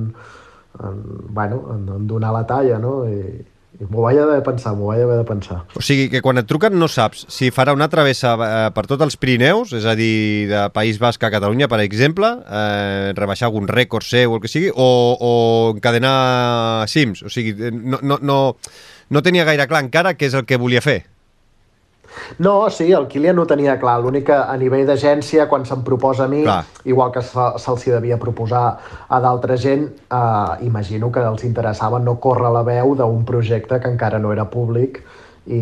en, 0.81 0.99
bueno, 1.29 1.61
en, 1.75 1.87
en 1.99 2.09
donar 2.09 2.33
la 2.33 2.47
talla, 2.49 2.81
no? 2.81 3.03
I, 3.05 3.45
M'ho 3.79 4.03
vaig 4.03 4.19
haver 4.19 4.41
de 4.41 4.43
pensar, 4.43 4.73
m'ho 4.75 4.89
vaig 4.91 5.05
haver 5.05 5.21
de 5.21 5.27
pensar. 5.29 5.61
O 5.79 5.83
sigui 5.85 6.09
que 6.11 6.23
quan 6.25 6.41
et 6.41 6.49
truquen 6.51 6.75
no 6.81 6.89
saps 6.91 7.25
si 7.31 7.53
farà 7.55 7.75
una 7.77 7.87
travessa 7.93 8.33
eh, 8.35 8.57
per 8.75 8.87
tots 8.91 9.07
els 9.07 9.17
Pirineus, 9.21 9.71
és 9.79 9.87
a 9.87 9.95
dir, 9.99 10.49
de 10.51 10.65
País 10.75 10.99
Basc 10.99 11.23
a 11.23 11.31
Catalunya, 11.31 11.69
per 11.71 11.79
exemple, 11.85 12.33
eh, 12.43 13.13
rebaixar 13.15 13.47
algun 13.53 13.71
rècord 13.71 14.07
seu 14.07 14.35
o 14.35 14.41
el 14.41 14.43
que 14.43 14.51
sigui, 14.51 14.73
o, 14.75 14.89
o 15.15 15.33
encadenar 15.77 16.89
cims. 16.91 17.23
O 17.23 17.31
sigui, 17.31 17.55
no, 17.71 18.03
no, 18.03 18.19
no, 18.19 18.41
no 19.15 19.23
tenia 19.23 19.47
gaire 19.47 19.69
clar 19.71 19.85
encara 19.87 20.17
què 20.19 20.27
és 20.27 20.35
el 20.35 20.49
que 20.49 20.59
volia 20.59 20.83
fer. 20.83 21.05
No, 22.39 22.71
sí, 22.71 22.91
el 22.93 23.07
Kilian 23.09 23.37
no 23.37 23.47
tenia 23.47 23.79
clar. 23.81 23.99
L'únic 24.03 24.27
que 24.31 24.39
a 24.39 24.57
nivell 24.61 24.87
d'agència, 24.89 25.49
quan 25.51 25.67
se'm 25.69 25.85
proposa 25.87 26.27
a 26.27 26.29
mi, 26.33 26.43
clar. 26.47 26.65
igual 26.85 27.13
que 27.15 27.23
se'ls 27.23 27.85
se 27.85 27.95
devia 27.95 28.19
proposar 28.19 28.65
a 29.09 29.21
d'altra 29.21 29.57
gent, 29.57 29.89
eh, 30.11 30.67
imagino 30.67 31.13
que 31.13 31.21
els 31.21 31.45
interessava 31.45 31.99
no 31.99 32.19
córrer 32.21 32.53
la 32.53 32.63
veu 32.63 32.95
d'un 32.99 33.25
projecte 33.25 33.81
que 33.81 33.89
encara 33.89 34.19
no 34.19 34.33
era 34.33 34.49
públic 34.51 35.03
i, 35.47 35.61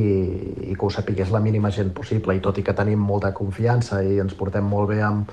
i 0.71 0.75
que 0.75 0.85
ho 0.87 0.91
sapigués 0.91 1.31
la 1.31 1.41
mínima 1.41 1.71
gent 1.71 1.93
possible. 1.95 2.35
I 2.35 2.43
tot 2.43 2.59
i 2.59 2.65
que 2.67 2.75
tenim 2.75 2.99
molta 3.01 3.33
confiança 3.35 4.03
i 4.03 4.19
ens 4.23 4.35
portem 4.35 4.67
molt 4.67 4.91
bé 4.91 5.01
amb, 5.07 5.31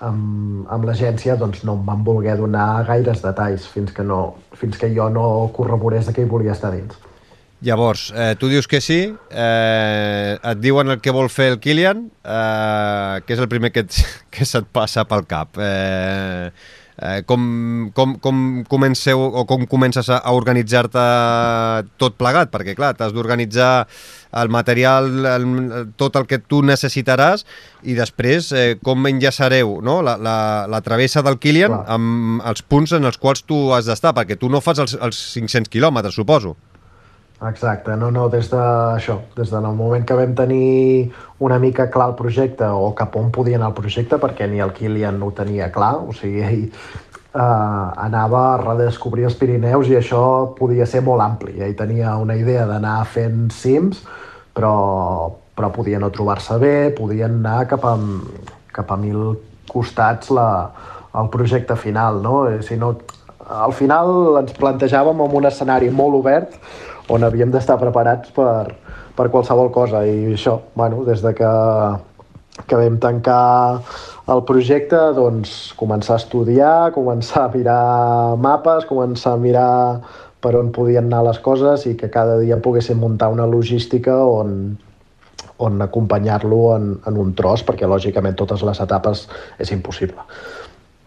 amb, 0.00 0.66
amb 0.70 0.88
l'agència, 0.88 1.36
doncs 1.36 1.64
no 1.66 1.74
em 1.78 1.84
van 1.86 2.04
voler 2.06 2.36
donar 2.38 2.84
gaires 2.88 3.22
detalls 3.24 3.66
fins 3.72 3.92
que, 3.94 4.06
no, 4.06 4.38
fins 4.54 4.78
que 4.78 4.90
jo 4.94 5.08
no 5.10 5.50
corroborés 5.56 6.10
que 6.14 6.22
hi 6.22 6.30
volia 6.30 6.54
estar 6.54 6.72
dins. 6.74 6.98
Llavors, 7.60 8.12
eh, 8.14 8.36
tu 8.38 8.46
dius 8.46 8.68
que 8.70 8.78
sí, 8.80 9.00
eh, 9.30 10.38
et 10.38 10.58
diuen 10.62 10.94
el 10.94 11.00
que 11.02 11.10
vol 11.10 11.26
fer 11.26 11.48
el 11.52 11.58
Kilian, 11.58 12.04
eh, 12.22 13.22
que 13.26 13.34
és 13.34 13.40
el 13.42 13.48
primer 13.50 13.72
que, 13.74 13.82
et, 13.82 14.02
que 14.34 14.46
se't 14.46 14.70
passa 14.70 15.02
pel 15.10 15.26
cap. 15.26 15.58
Eh, 15.58 16.52
eh, 17.02 17.22
com, 17.26 17.90
com, 17.94 18.14
com 18.22 18.44
comenceu 18.70 19.24
o 19.26 19.42
com 19.50 19.66
comences 19.66 20.06
a, 20.06 20.20
a 20.22 20.36
organitzar-te 20.38 21.02
tot 21.98 22.14
plegat? 22.14 22.52
Perquè, 22.54 22.76
clar, 22.78 22.92
t'has 22.94 23.10
d'organitzar 23.16 23.88
el 24.38 24.54
material, 24.54 25.10
el, 25.26 25.50
tot 25.98 26.14
el 26.20 26.30
que 26.30 26.38
tu 26.38 26.62
necessitaràs 26.62 27.42
i 27.82 27.98
després 27.98 28.52
eh, 28.52 28.66
com 28.84 29.10
enllaçareu 29.10 29.80
no? 29.82 29.98
la, 30.06 30.14
la, 30.14 30.38
la 30.70 30.82
travessa 30.86 31.26
del 31.26 31.40
Kilian 31.42 31.74
clar. 31.74 31.84
amb 31.98 32.46
els 32.46 32.62
punts 32.62 32.94
en 32.94 33.08
els 33.08 33.18
quals 33.18 33.42
tu 33.42 33.72
has 33.74 33.90
d'estar, 33.90 34.14
perquè 34.14 34.38
tu 34.38 34.46
no 34.46 34.62
fas 34.62 34.82
els, 34.84 34.94
els 34.94 35.22
500 35.34 35.74
quilòmetres, 35.74 36.14
suposo. 36.14 36.54
Exacte, 37.40 37.94
no, 37.94 38.10
no, 38.10 38.26
des 38.28 38.48
de 38.50 38.58
això, 38.58 39.20
des 39.36 39.50
del 39.52 39.66
moment 39.78 40.02
que 40.02 40.14
vam 40.18 40.32
tenir 40.34 41.12
una 41.38 41.60
mica 41.62 41.86
clar 41.86 42.08
el 42.10 42.16
projecte 42.18 42.66
o 42.66 42.88
cap 42.98 43.14
on 43.14 43.28
podia 43.30 43.60
anar 43.60 43.68
el 43.70 43.76
projecte, 43.76 44.18
perquè 44.18 44.48
ni 44.50 44.58
el 44.58 44.72
Kilian 44.74 45.20
no 45.20 45.28
ho 45.28 45.34
tenia 45.36 45.68
clar, 45.70 45.92
o 46.02 46.16
sigui, 46.18 46.42
ell, 46.42 46.64
eh, 47.38 47.86
anava 48.08 48.40
a 48.48 48.56
redescobrir 48.62 49.28
els 49.28 49.36
Pirineus 49.38 49.86
i 49.86 49.94
això 50.00 50.22
podia 50.58 50.86
ser 50.86 51.04
molt 51.06 51.22
ampli. 51.22 51.60
Ell 51.62 51.76
tenia 51.78 52.16
una 52.18 52.34
idea 52.34 52.66
d'anar 52.66 53.04
fent 53.06 53.46
cims, 53.54 54.02
però, 54.54 54.74
però 55.54 55.70
podia 55.70 56.02
no 56.02 56.10
trobar-se 56.10 56.58
bé, 56.58 56.90
podien 56.98 57.38
anar 57.38 57.68
cap 57.70 57.86
a, 57.86 57.94
cap 58.74 58.90
a 58.90 58.98
mil 58.98 59.38
costats 59.70 60.34
la, 60.34 60.48
el 61.14 61.30
projecte 61.30 61.78
final. 61.78 62.18
No? 62.24 62.48
I 62.50 62.66
si 62.66 62.82
no, 62.82 62.96
al 63.46 63.78
final 63.78 64.40
ens 64.42 64.58
plantejàvem 64.58 65.22
en 65.22 65.38
un 65.38 65.46
escenari 65.46 65.94
molt 65.94 66.18
obert 66.18 66.58
on 67.08 67.24
havíem 67.24 67.52
d'estar 67.54 67.78
preparats 67.80 68.30
per, 68.36 68.74
per 69.16 69.28
qualsevol 69.32 69.72
cosa 69.74 70.04
i 70.06 70.34
això, 70.34 70.58
bueno, 70.76 71.02
des 71.08 71.22
de 71.24 71.32
que, 71.36 71.50
que 72.66 72.80
vam 72.80 72.98
tancar 73.02 73.42
el 74.28 74.42
projecte, 74.48 74.98
doncs 75.16 75.72
començar 75.78 76.18
a 76.18 76.22
estudiar, 76.22 76.92
començar 76.96 77.46
a 77.46 77.52
mirar 77.54 78.36
mapes, 78.40 78.84
començar 78.88 79.34
a 79.36 79.40
mirar 79.40 79.70
per 80.44 80.54
on 80.58 80.68
podien 80.74 81.08
anar 81.08 81.24
les 81.30 81.40
coses 81.42 81.86
i 81.88 81.96
que 81.98 82.10
cada 82.12 82.36
dia 82.42 82.60
poguéssim 82.62 83.00
muntar 83.00 83.32
una 83.34 83.48
logística 83.48 84.20
on, 84.28 84.76
on 85.58 85.82
acompanyar-lo 85.82 86.60
en, 86.76 86.92
en 87.08 87.18
un 87.18 87.34
tros, 87.34 87.64
perquè 87.66 87.88
lògicament 87.88 88.36
totes 88.38 88.62
les 88.62 88.80
etapes 88.84 89.26
és 89.58 89.72
impossible. 89.74 90.22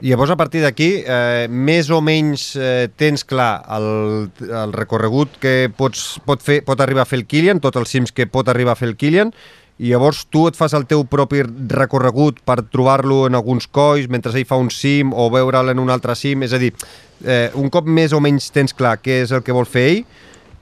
Llavors, 0.01 0.31
a 0.33 0.35
partir 0.35 0.63
d'aquí, 0.63 1.03
eh, 1.05 1.45
més 1.45 1.91
o 1.93 1.99
menys 2.01 2.55
eh, 2.57 2.89
tens 2.97 3.21
clar 3.21 3.61
el, 3.77 4.31
el 4.49 4.73
recorregut 4.73 5.35
que 5.37 5.69
pots, 5.77 6.15
pot, 6.25 6.41
fer, 6.41 6.63
pot 6.65 6.81
arribar 6.81 7.03
a 7.03 7.09
fer 7.09 7.19
el 7.19 7.27
Kilian, 7.29 7.61
tots 7.61 7.77
els 7.77 7.93
cims 7.93 8.09
que 8.09 8.25
pot 8.25 8.49
arribar 8.49 8.73
a 8.73 8.79
fer 8.79 8.89
el 8.89 8.95
Kilian, 8.97 9.29
i 9.77 9.93
llavors 9.93 10.23
tu 10.33 10.47
et 10.49 10.57
fas 10.57 10.73
el 10.73 10.87
teu 10.89 11.05
propi 11.05 11.43
recorregut 11.45 12.41
per 12.45 12.63
trobar-lo 12.73 13.27
en 13.29 13.37
alguns 13.37 13.69
colls 13.69 14.09
mentre 14.09 14.33
ell 14.33 14.49
fa 14.49 14.57
un 14.57 14.73
cim 14.73 15.13
o 15.13 15.29
veure'l 15.29 15.69
en 15.69 15.85
un 15.85 15.93
altre 15.93 16.17
cim, 16.17 16.41
és 16.49 16.57
a 16.57 16.61
dir, 16.61 16.73
eh, 17.21 17.51
un 17.53 17.69
cop 17.69 17.85
més 17.85 18.13
o 18.13 18.19
menys 18.25 18.49
tens 18.49 18.73
clar 18.73 18.97
què 19.05 19.21
és 19.21 19.37
el 19.37 19.45
que 19.45 19.53
vol 19.53 19.69
fer 19.69 19.87
ell, 19.91 20.05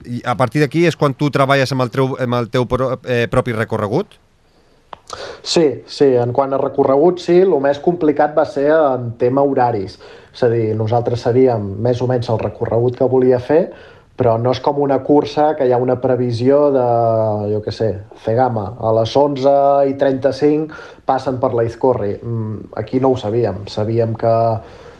i 0.04 0.20
a 0.24 0.36
partir 0.36 0.60
d'aquí 0.60 0.84
és 0.88 0.96
quan 0.96 1.16
tu 1.16 1.32
treballes 1.32 1.72
amb 1.72 1.88
el 1.88 1.92
teu, 1.92 2.12
amb 2.20 2.36
el 2.36 2.52
teu 2.52 2.68
pro, 2.68 2.98
eh, 3.08 3.24
propi 3.32 3.56
recorregut? 3.56 4.20
Sí, 5.42 5.82
sí, 5.86 6.10
en 6.20 6.32
quant 6.36 6.52
a 6.54 6.58
recorregut, 6.60 7.20
sí, 7.22 7.40
el 7.42 7.54
més 7.62 7.80
complicat 7.82 8.34
va 8.36 8.44
ser 8.46 8.68
en 8.74 9.12
tema 9.20 9.42
horaris. 9.46 9.98
És 10.30 10.42
a 10.46 10.50
dir, 10.52 10.68
nosaltres 10.78 11.24
sabíem 11.26 11.64
més 11.82 12.02
o 12.02 12.06
menys 12.10 12.30
el 12.30 12.38
recorregut 12.42 12.98
que 12.98 13.08
volia 13.10 13.40
fer, 13.42 13.64
però 14.20 14.34
no 14.36 14.52
és 14.52 14.60
com 14.60 14.82
una 14.84 14.98
cursa 15.00 15.54
que 15.56 15.64
hi 15.64 15.72
ha 15.72 15.80
una 15.80 15.96
previsió 16.02 16.66
de, 16.74 16.84
jo 17.54 17.62
què 17.64 17.72
sé, 17.72 17.88
Cegama, 18.24 18.66
a 18.76 18.92
les 18.98 19.14
11 19.16 19.54
i 19.88 19.96
35 20.00 20.76
passen 21.08 21.40
per 21.40 21.54
la 21.56 21.64
Izcorri. 21.64 22.12
Mm, 22.20 22.70
aquí 22.82 23.00
no 23.00 23.14
ho 23.14 23.16
sabíem, 23.16 23.64
sabíem 23.72 24.12
que, 24.20 24.34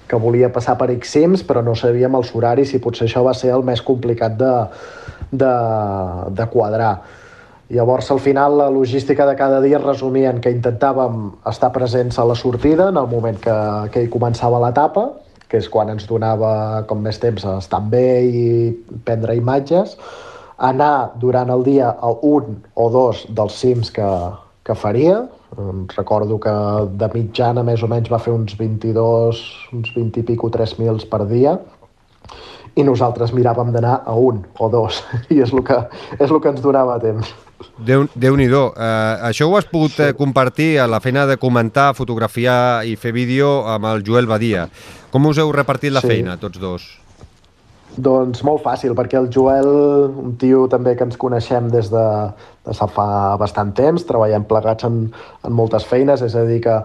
que 0.09 0.19
volia 0.25 0.49
passar 0.51 0.79
per 0.81 0.89
X 0.97 1.19
però 1.47 1.61
no 1.63 1.77
sabíem 1.77 2.17
els 2.17 2.33
horaris 2.35 2.73
i 2.73 2.81
potser 2.81 3.07
això 3.07 3.23
va 3.27 3.37
ser 3.37 3.53
el 3.53 3.63
més 3.63 3.85
complicat 3.85 4.41
de, 4.41 4.55
de, 5.31 5.55
de 6.41 6.47
quadrar. 6.51 6.95
Llavors, 7.71 8.11
al 8.11 8.19
final, 8.19 8.57
la 8.59 8.69
logística 8.69 9.25
de 9.27 9.37
cada 9.39 9.61
dia 9.63 9.79
resumien 9.79 10.41
que 10.43 10.51
intentàvem 10.51 11.29
estar 11.47 11.69
presents 11.71 12.17
a 12.19 12.25
la 12.27 12.35
sortida 12.35 12.89
en 12.91 12.97
el 12.99 13.07
moment 13.07 13.37
que, 13.39 13.59
que 13.95 14.03
hi 14.03 14.09
començava 14.11 14.59
l'etapa, 14.59 15.05
que 15.47 15.61
és 15.63 15.69
quan 15.71 15.93
ens 15.93 16.09
donava 16.11 16.83
com 16.91 16.99
més 17.05 17.21
temps 17.23 17.45
a 17.47 17.61
estar 17.63 17.79
bé 17.93 18.09
i 18.27 18.47
prendre 19.07 19.37
imatges, 19.39 19.93
anar 20.59 21.13
durant 21.23 21.53
el 21.55 21.63
dia 21.63 21.93
a 21.95 22.11
un 22.27 22.57
o 22.75 22.87
dos 22.91 23.23
dels 23.39 23.59
cims 23.63 23.93
que, 23.95 24.09
que 24.67 24.75
faria. 24.75 25.21
Recordo 25.95 26.41
que 26.43 26.55
de 26.99 27.09
mitjana 27.15 27.63
més 27.67 27.85
o 27.87 27.91
menys 27.91 28.11
va 28.11 28.19
fer 28.19 28.35
uns 28.35 28.57
22, 28.59 29.45
uns 29.79 29.93
20 29.95 30.19
i 30.19 30.27
pico, 30.27 30.51
3 30.51 30.75
mils 30.83 31.07
per 31.07 31.23
dia, 31.31 31.55
i 32.75 32.83
nosaltres 32.83 33.31
miràvem 33.31 33.71
d'anar 33.71 34.01
a 34.03 34.17
un 34.19 34.43
o 34.59 34.69
dos, 34.75 35.05
i 35.35 35.39
és 35.47 35.55
el 35.55 35.63
que, 35.71 35.79
és 36.19 36.27
el 36.27 36.43
que 36.43 36.51
ens 36.51 36.67
donava 36.67 36.99
temps. 37.07 37.31
Déu, 37.81 38.07
déu 38.15 38.37
nhi 38.37 38.49
uh, 38.53 38.71
Això 39.27 39.49
ho 39.49 39.57
has 39.59 39.69
pogut 39.69 39.97
sí. 39.97 40.13
compartir 40.17 40.79
a 40.81 40.87
la 40.89 41.01
feina 41.01 41.27
de 41.27 41.37
comentar, 41.41 41.93
fotografiar 41.95 42.85
i 42.89 42.97
fer 42.97 43.13
vídeo 43.13 43.61
amb 43.69 43.87
el 43.93 44.05
Joel 44.07 44.29
Badia. 44.31 44.69
Com 45.11 45.27
us 45.27 45.39
heu 45.39 45.53
repartit 45.53 45.93
la 45.93 46.03
sí. 46.05 46.13
feina, 46.13 46.37
tots 46.41 46.61
dos? 46.61 46.89
Doncs 47.99 48.45
molt 48.47 48.63
fàcil, 48.63 48.95
perquè 48.95 49.19
el 49.19 49.27
Joel, 49.35 49.67
un 50.23 50.37
tio 50.39 50.67
també 50.71 50.95
que 50.97 51.03
ens 51.09 51.19
coneixem 51.19 51.67
des 51.73 51.89
de, 51.91 52.05
de 52.69 52.75
fa 52.95 53.09
bastant 53.41 53.73
temps, 53.75 54.05
treballem 54.07 54.47
plegats 54.47 54.87
en, 54.87 55.03
en 55.43 55.53
moltes 55.53 55.85
feines, 55.91 56.23
és 56.23 56.37
a 56.39 56.45
dir, 56.47 56.61
que, 56.63 56.77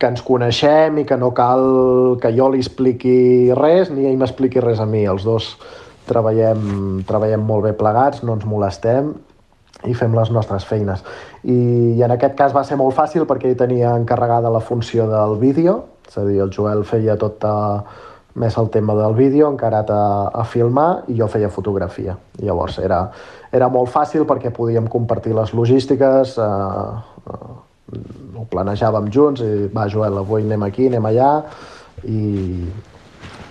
que 0.00 0.10
ens 0.14 0.24
coneixem 0.24 1.02
i 1.02 1.04
que 1.04 1.20
no 1.20 1.34
cal 1.36 2.16
que 2.22 2.32
jo 2.32 2.48
li 2.48 2.64
expliqui 2.64 3.52
res 3.58 3.92
ni 3.92 4.08
ell 4.08 4.16
m'expliqui 4.22 4.64
res 4.64 4.80
a 4.80 4.88
mi. 4.88 5.04
Els 5.04 5.28
dos 5.28 5.52
treballem, 6.08 7.04
treballem 7.06 7.44
molt 7.44 7.68
bé 7.68 7.76
plegats, 7.76 8.24
no 8.24 8.38
ens 8.38 8.48
molestem 8.48 9.12
i 9.86 9.94
fem 9.94 10.14
les 10.16 10.30
nostres 10.32 10.64
feines. 10.68 11.04
I, 11.42 11.56
I 11.98 12.02
en 12.04 12.14
aquest 12.14 12.36
cas 12.38 12.54
va 12.56 12.64
ser 12.64 12.78
molt 12.80 12.96
fàcil 12.96 13.26
perquè 13.28 13.50
ell 13.50 13.60
tenia 13.60 13.94
encarregada 13.98 14.52
la 14.52 14.62
funció 14.64 15.06
del 15.10 15.38
vídeo, 15.42 15.78
és 16.08 16.18
a 16.20 16.24
dir, 16.26 16.40
el 16.44 16.52
Joel 16.54 16.84
feia 16.88 17.16
tot 17.20 17.44
uh, 17.48 17.80
més 18.40 18.56
el 18.60 18.70
tema 18.74 18.96
del 18.98 19.14
vídeo, 19.18 19.48
encarat 19.52 19.90
a, 19.94 20.04
a 20.34 20.44
filmar, 20.48 21.04
i 21.08 21.18
jo 21.20 21.28
feia 21.30 21.52
fotografia. 21.52 22.16
Llavors 22.42 22.80
era, 22.82 23.04
era 23.54 23.68
molt 23.72 23.92
fàcil 23.92 24.26
perquè 24.28 24.52
podíem 24.54 24.88
compartir 24.90 25.36
les 25.36 25.54
logístiques, 25.54 26.36
uh, 26.40 26.98
uh, 27.28 27.54
ho 28.34 28.48
planejàvem 28.50 29.10
junts, 29.12 29.44
i 29.44 29.68
va, 29.72 29.86
Joel, 29.92 30.18
avui 30.24 30.42
anem 30.44 30.66
aquí, 30.66 30.88
anem 30.90 31.12
allà, 31.12 31.30
i, 32.04 32.66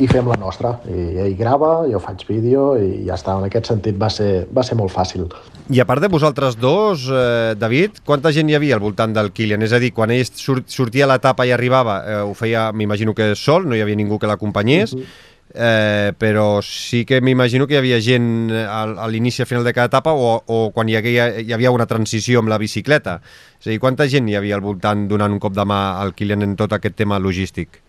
i 0.01 0.07
fem 0.09 0.27
la 0.27 0.37
nostra. 0.39 0.77
I 0.89 1.19
ell 1.25 1.35
grava, 1.37 1.83
jo 1.89 1.99
faig 2.01 2.23
vídeo 2.27 2.73
i 2.79 3.03
ja 3.07 3.17
està. 3.17 3.35
En 3.37 3.47
aquest 3.47 3.69
sentit 3.69 3.97
va 3.99 4.09
ser, 4.13 4.45
va 4.53 4.63
ser 4.65 4.77
molt 4.79 4.93
fàcil. 4.93 5.27
I 5.71 5.79
a 5.79 5.85
part 5.87 6.01
de 6.03 6.09
vosaltres 6.11 6.57
dos, 6.59 7.05
eh, 7.11 7.53
David, 7.59 8.01
quanta 8.05 8.33
gent 8.35 8.49
hi 8.49 8.57
havia 8.57 8.79
al 8.79 8.83
voltant 8.83 9.13
del 9.13 9.31
Kilian? 9.31 9.61
És 9.61 9.73
a 9.73 9.79
dir, 9.79 9.93
quan 9.93 10.11
ell 10.11 10.25
surt, 10.25 10.67
sortia 10.73 11.05
a 11.05 11.13
l'etapa 11.13 11.45
i 11.47 11.53
arribava, 11.53 11.99
eh, 12.01 12.17
ho 12.23 12.33
feia, 12.33 12.71
m'imagino 12.73 13.13
que 13.13 13.33
sol, 13.35 13.67
no 13.69 13.77
hi 13.77 13.83
havia 13.85 13.99
ningú 13.99 14.19
que 14.19 14.27
l'acompanyés, 14.27 14.93
uh 14.93 14.97
mhm. 14.97 15.03
-huh. 15.03 15.31
eh, 15.53 16.11
però 16.17 16.61
sí 16.61 17.05
que 17.05 17.21
m'imagino 17.21 17.67
que 17.67 17.75
hi 17.75 17.77
havia 17.77 18.01
gent 18.01 18.51
al, 18.51 18.97
a 18.97 19.07
l'inici 19.07 19.41
i 19.41 19.43
al 19.43 19.47
final 19.47 19.63
de 19.63 19.73
cada 19.73 19.85
etapa 19.85 20.11
o, 20.11 20.41
o 20.47 20.71
quan 20.71 20.89
hi 20.89 20.95
havia, 20.95 21.39
hi 21.39 21.53
havia 21.53 21.71
una 21.71 21.85
transició 21.85 22.39
amb 22.39 22.49
la 22.49 22.57
bicicleta. 22.57 23.21
És 23.59 23.67
a 23.67 23.69
dir, 23.69 23.79
quanta 23.79 24.07
gent 24.07 24.27
hi 24.27 24.35
havia 24.35 24.55
al 24.55 24.61
voltant 24.61 25.07
donant 25.07 25.31
un 25.31 25.39
cop 25.39 25.53
de 25.53 25.63
mà 25.63 25.99
al 26.01 26.13
Kilian 26.13 26.41
en 26.41 26.55
tot 26.55 26.73
aquest 26.73 26.95
tema 26.95 27.19
logístic? 27.19 27.82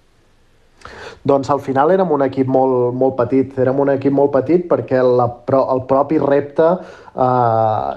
Doncs 1.24 1.48
al 1.48 1.60
final 1.64 1.88
érem 1.94 2.10
un 2.12 2.20
equip 2.26 2.48
molt, 2.52 2.92
molt 3.00 3.16
petit. 3.16 3.54
Érem 3.62 3.78
un 3.80 3.94
equip 3.94 4.12
molt 4.12 4.34
petit 4.34 4.66
perquè 4.68 5.00
la, 5.00 5.24
el 5.62 5.84
propi 5.88 6.18
repte 6.20 6.66
eh, 6.68 7.92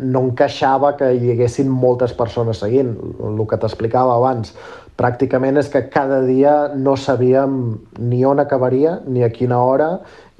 no 0.00 0.22
encaixava 0.30 0.94
que 0.96 1.10
hi 1.12 1.34
haguessin 1.34 1.68
moltes 1.68 2.16
persones 2.16 2.62
seguint. 2.64 2.94
El 3.20 3.42
que 3.50 3.58
t'explicava 3.60 4.16
abans, 4.16 4.54
pràcticament 5.00 5.60
és 5.60 5.68
que 5.72 5.86
cada 5.92 6.22
dia 6.24 6.54
no 6.76 6.96
sabíem 6.96 7.60
ni 8.00 8.24
on 8.28 8.40
acabaria 8.40 8.98
ni 9.06 9.24
a 9.24 9.30
quina 9.32 9.60
hora 9.60 9.90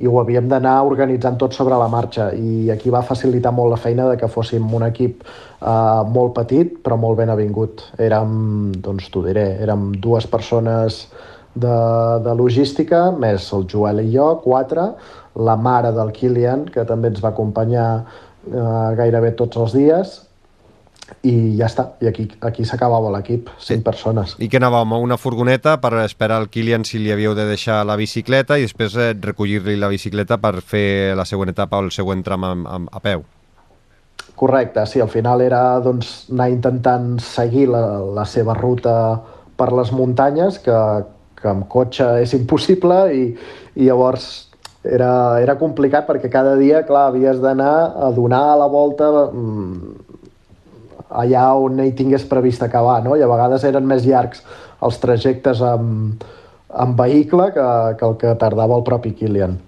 i 0.01 0.09
ho 0.09 0.17
havíem 0.21 0.49
d'anar 0.49 0.79
organitzant 0.89 1.37
tot 1.41 1.57
sobre 1.57 1.77
la 1.81 1.89
marxa 1.93 2.31
i 2.37 2.71
aquí 2.73 2.93
va 2.93 3.05
facilitar 3.05 3.53
molt 3.57 3.75
la 3.75 3.81
feina 3.81 4.09
de 4.09 4.17
que 4.21 4.29
fóssim 4.33 4.65
un 4.77 4.85
equip 4.89 5.25
eh, 5.25 6.03
molt 6.17 6.33
petit 6.41 6.79
però 6.85 6.97
molt 7.01 7.21
ben 7.21 7.33
avingut. 7.33 7.85
Érem, 8.01 8.73
doncs 8.81 9.13
t'ho 9.13 9.25
diré, 9.29 9.45
érem 9.65 9.91
dues 10.01 10.29
persones 10.29 11.05
de, 11.63 11.77
de 12.25 12.35
logística, 12.39 13.09
més 13.13 13.51
el 13.57 13.67
Joel 13.71 14.03
i 14.05 14.09
jo, 14.15 14.33
quatre, 14.45 14.91
la 15.37 15.57
mare 15.57 15.93
del 15.97 16.11
Kilian, 16.17 16.67
que 16.73 16.87
també 16.89 17.13
ens 17.13 17.23
va 17.23 17.31
acompanyar 17.35 17.87
eh, 18.01 18.89
gairebé 18.99 19.35
tots 19.39 19.61
els 19.61 19.77
dies, 19.77 20.19
i 21.27 21.57
ja 21.59 21.67
està, 21.67 21.87
i 22.01 22.09
aquí, 22.09 22.27
aquí 22.47 22.65
s'acabava 22.65 23.11
l'equip, 23.13 23.51
cinc 23.59 23.83
sí. 23.83 23.87
persones. 23.87 24.37
I 24.39 24.49
que 24.51 24.61
anàvem 24.61 24.95
a 24.95 25.01
una 25.03 25.19
furgoneta 25.21 25.77
per 25.83 25.93
esperar 26.05 26.41
el 26.43 26.49
Kilian 26.53 26.87
si 26.87 27.01
li 27.03 27.13
havíeu 27.13 27.35
de 27.35 27.47
deixar 27.49 27.83
la 27.87 27.99
bicicleta 28.01 28.59
i 28.59 28.67
després 28.69 28.97
eh, 28.97 29.13
recollir-li 29.19 29.77
la 29.81 29.91
bicicleta 29.91 30.39
per 30.41 30.61
fer 30.63 31.17
la 31.19 31.27
següent 31.29 31.53
etapa 31.53 31.81
o 31.81 31.89
el 31.89 31.93
següent 31.95 32.25
tram 32.27 32.47
a, 32.47 32.55
a, 32.55 32.81
a 33.01 33.05
peu. 33.05 33.27
Correcte, 34.41 34.87
sí, 34.89 35.03
al 35.03 35.11
final 35.13 35.43
era 35.45 35.61
doncs, 35.85 36.31
anar 36.33 36.49
intentant 36.49 37.19
seguir 37.21 37.67
la, 37.69 37.83
la 38.17 38.25
seva 38.25 38.55
ruta 38.57 38.95
per 39.61 39.69
les 39.77 39.91
muntanyes, 39.93 40.57
que, 40.65 40.77
que 41.41 41.51
amb 41.51 41.67
cotxe 41.73 42.07
és 42.23 42.35
impossible 42.37 43.01
i, 43.17 43.25
i 43.77 43.89
llavors 43.89 44.29
era, 44.85 45.39
era 45.41 45.59
complicat 45.61 46.07
perquè 46.09 46.31
cada 46.33 46.55
dia, 46.61 46.85
clar, 46.89 47.09
havies 47.11 47.41
d'anar 47.43 47.75
a 47.97 48.11
donar 48.17 48.45
la 48.61 48.69
volta 48.73 49.11
mm, 49.29 50.11
allà 51.11 51.47
on 51.59 51.81
hi 51.85 51.93
tingués 51.97 52.25
previst 52.29 52.63
acabar, 52.65 53.01
no? 53.05 53.17
I 53.17 53.25
a 53.25 53.31
vegades 53.31 53.65
eren 53.69 53.89
més 53.89 54.07
llargs 54.07 54.45
els 54.81 55.01
trajectes 55.03 55.61
amb, 55.65 56.23
amb 56.71 57.01
vehicle 57.01 57.51
que, 57.57 57.67
que 57.99 58.07
el 58.09 58.17
que 58.21 58.37
tardava 58.41 58.79
el 58.79 58.87
propi 58.87 59.13
Kilian. 59.19 59.59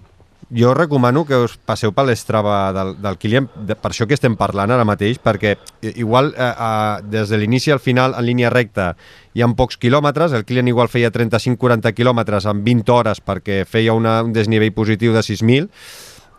Jo 0.55 0.73
recomano 0.73 1.25
que 1.25 1.37
us 1.45 1.55
passeu 1.57 1.91
per 1.95 2.05
l'estrava 2.07 2.71
del, 2.75 2.93
del 3.01 3.17
Kilian, 3.17 3.49
de, 3.55 3.75
per 3.79 3.91
això 3.91 4.07
que 4.09 4.15
estem 4.17 4.37
parlant 4.37 4.71
ara 4.71 4.85
mateix, 4.85 5.17
perquè 5.23 5.55
igual 5.95 6.31
eh, 6.37 6.49
eh, 6.49 7.03
des 7.09 7.33
de 7.33 7.39
l'inici 7.41 7.73
al 7.73 7.81
final 7.81 8.13
en 8.17 8.25
línia 8.27 8.53
recta 8.53 8.93
hi 9.33 9.41
ha 9.41 9.49
pocs 9.57 9.79
quilòmetres, 9.81 10.33
el 10.37 10.45
Kilian 10.45 10.69
igual 10.69 10.91
feia 10.93 11.11
35-40 11.11 11.93
quilòmetres 11.97 12.45
en 12.49 12.63
20 12.65 12.93
hores 12.93 13.21
perquè 13.25 13.63
feia 13.65 13.97
una, 13.97 14.19
un 14.21 14.33
desnivell 14.33 14.73
positiu 14.77 15.13
de 15.15 15.25
6.000, 15.25 15.69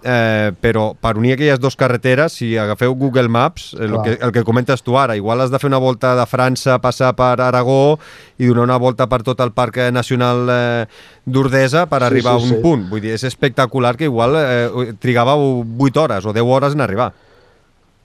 eh, 0.04 0.52
però 0.60 0.92
per 1.00 1.16
unir 1.16 1.32
aquelles 1.34 1.58
dues 1.58 1.76
carreteres, 1.80 2.36
si 2.38 2.52
agafeu 2.60 2.94
Google 2.94 3.30
Maps, 3.32 3.72
el 3.74 3.96
que, 4.04 4.18
el 4.20 4.32
que 4.32 4.44
comentes 4.44 4.84
tu 4.84 4.98
ara, 5.00 5.16
igual 5.16 5.40
has 5.40 5.50
de 5.50 5.58
fer 5.58 5.70
una 5.70 5.80
volta 5.80 6.12
de 6.14 6.26
França, 6.28 6.76
passar 6.84 7.14
per 7.16 7.40
Aragó 7.40 7.98
i 8.38 8.50
donar 8.50 8.68
una 8.68 8.78
volta 8.78 9.08
per 9.08 9.22
tot 9.24 9.40
el 9.40 9.54
Parc 9.56 9.80
Nacional 9.92 10.44
eh, 10.52 10.86
d'Ordesa 11.24 11.86
per 11.88 12.02
sí, 12.02 12.10
arribar 12.10 12.36
sí, 12.36 12.36
a 12.36 12.44
un 12.44 12.52
sí. 12.52 12.60
punt. 12.62 12.84
Vull 12.92 13.02
dir, 13.04 13.14
és 13.16 13.24
espectacular 13.24 13.96
que 13.96 14.10
igual 14.10 14.36
eh, 14.38 14.92
trigàveu 15.00 15.64
8 15.64 16.04
hores 16.04 16.28
o 16.28 16.36
10 16.36 16.52
hores 16.58 16.76
en 16.76 16.84
arribar. 16.84 17.12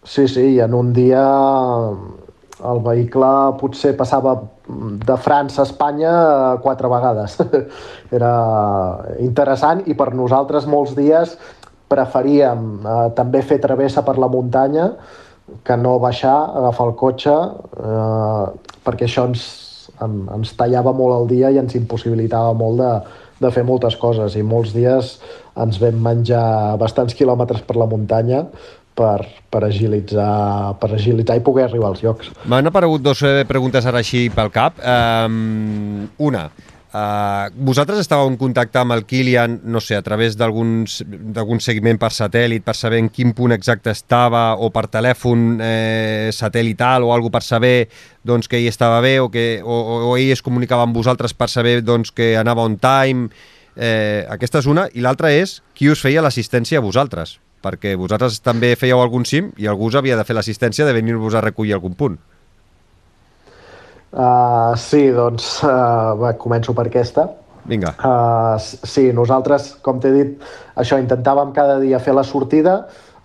Sí, 0.08 0.28
sí, 0.32 0.56
i 0.56 0.64
en 0.64 0.74
un 0.74 0.94
dia 0.96 1.26
el 2.60 2.82
vehicle 2.84 3.28
potser 3.60 3.94
passava 4.00 4.36
de 4.68 5.16
França 5.24 5.64
a 5.64 5.68
Espanya 5.68 6.12
quatre 6.64 6.90
vegades. 6.92 7.38
Era 8.18 8.34
interessant 9.24 9.86
i 9.88 9.96
per 9.98 10.12
nosaltres 10.16 10.68
molts 10.70 10.96
dies 10.98 11.38
preferíem 11.90 12.68
eh, 12.84 13.08
també 13.18 13.42
fer 13.46 13.60
travessa 13.64 14.06
per 14.06 14.18
la 14.22 14.30
muntanya 14.32 14.92
que 15.66 15.78
no 15.82 15.98
baixar, 16.02 16.38
agafar 16.62 16.90
el 16.92 16.96
cotxe, 16.98 17.36
eh, 17.82 18.76
perquè 18.86 19.08
això 19.08 19.26
ens, 19.30 19.46
en, 20.04 20.22
ens 20.36 20.54
tallava 20.58 20.94
molt 20.96 21.18
el 21.18 21.32
dia 21.34 21.52
i 21.52 21.60
ens 21.62 21.76
impossibilitava 21.80 22.54
molt 22.58 22.82
de, 22.82 22.92
de 23.44 23.52
fer 23.56 23.66
moltes 23.68 23.98
coses 24.00 24.38
i 24.38 24.44
molts 24.46 24.76
dies 24.76 25.16
ens 25.60 25.80
vam 25.82 25.98
menjar 26.04 26.78
bastants 26.80 27.16
quilòmetres 27.18 27.66
per 27.68 27.78
la 27.80 27.88
muntanya 27.90 28.46
per, 29.00 29.24
per, 29.52 29.64
agilitzar, 29.68 30.76
per 30.80 30.92
agilitzar 30.98 31.40
i 31.40 31.44
poder 31.44 31.68
arribar 31.70 31.94
als 31.94 32.04
llocs. 32.04 32.32
M'han 32.52 32.68
aparegut 32.70 33.04
dues 33.04 33.24
eh, 33.28 33.46
preguntes 33.48 33.88
ara 33.88 34.02
així 34.04 34.28
pel 34.34 34.52
cap. 34.52 34.80
Um, 34.84 36.10
una, 36.30 36.50
Uh, 36.90 37.52
vosaltres 37.54 38.00
estàveu 38.02 38.26
en 38.32 38.36
contacte 38.40 38.80
amb 38.82 38.96
el 38.96 39.04
Kilian, 39.06 39.60
no 39.70 39.78
sé, 39.78 39.94
a 39.94 40.02
través 40.02 40.34
d'algun 40.40 40.88
seguiment 40.90 42.00
per 42.02 42.10
satèl·lit, 42.10 42.64
per 42.66 42.74
saber 42.74 42.98
en 43.04 43.12
quin 43.14 43.36
punt 43.38 43.54
exacte 43.54 43.94
estava, 43.94 44.56
o 44.58 44.72
per 44.74 44.88
telèfon 44.90 45.60
eh, 45.62 46.32
satèl·lital 46.34 47.06
o 47.06 47.12
alguna 47.14 47.36
per 47.38 47.44
saber 47.46 47.76
doncs, 48.26 48.50
que 48.50 48.58
ell 48.58 48.72
estava 48.72 49.04
bé, 49.06 49.20
o, 49.22 49.30
que, 49.30 49.62
o, 49.62 49.78
o 50.10 50.16
ell 50.18 50.34
es 50.34 50.42
comunicava 50.42 50.88
amb 50.88 50.98
vosaltres 50.98 51.38
per 51.38 51.52
saber 51.54 51.84
doncs, 51.86 52.12
que 52.12 52.34
anava 52.38 52.66
on 52.66 52.80
time... 52.82 53.30
Eh, 53.80 54.26
aquesta 54.28 54.60
és 54.60 54.66
una, 54.68 54.90
i 54.92 55.00
l'altra 55.00 55.30
és 55.32 55.60
qui 55.78 55.88
us 55.88 56.02
feia 56.04 56.24
l'assistència 56.26 56.82
a 56.82 56.84
vosaltres, 56.84 57.38
perquè 57.64 57.94
vosaltres 57.96 58.42
també 58.44 58.74
fèieu 58.76 59.00
algun 59.00 59.24
cim 59.30 59.54
i 59.62 59.70
algú 59.72 59.88
us 59.88 59.96
havia 59.96 60.18
de 60.20 60.26
fer 60.28 60.36
l'assistència 60.36 60.90
de 60.90 60.96
venir-vos 60.98 61.38
a 61.38 61.46
recollir 61.46 61.78
algun 61.78 61.94
punt. 61.96 62.18
Uh, 64.10 64.74
sí, 64.80 65.10
doncs 65.14 65.60
uh, 65.62 66.16
va, 66.18 66.34
començo 66.42 66.74
per 66.74 66.88
aquesta. 66.90 67.28
Vinga. 67.70 67.94
Uh, 68.02 68.58
sí, 68.60 69.10
nosaltres, 69.14 69.76
com 69.86 70.00
t'he 70.02 70.12
dit, 70.16 70.50
això, 70.80 70.98
intentàvem 71.02 71.54
cada 71.54 71.78
dia 71.84 72.02
fer 72.02 72.16
la 72.18 72.26
sortida, 72.26 72.80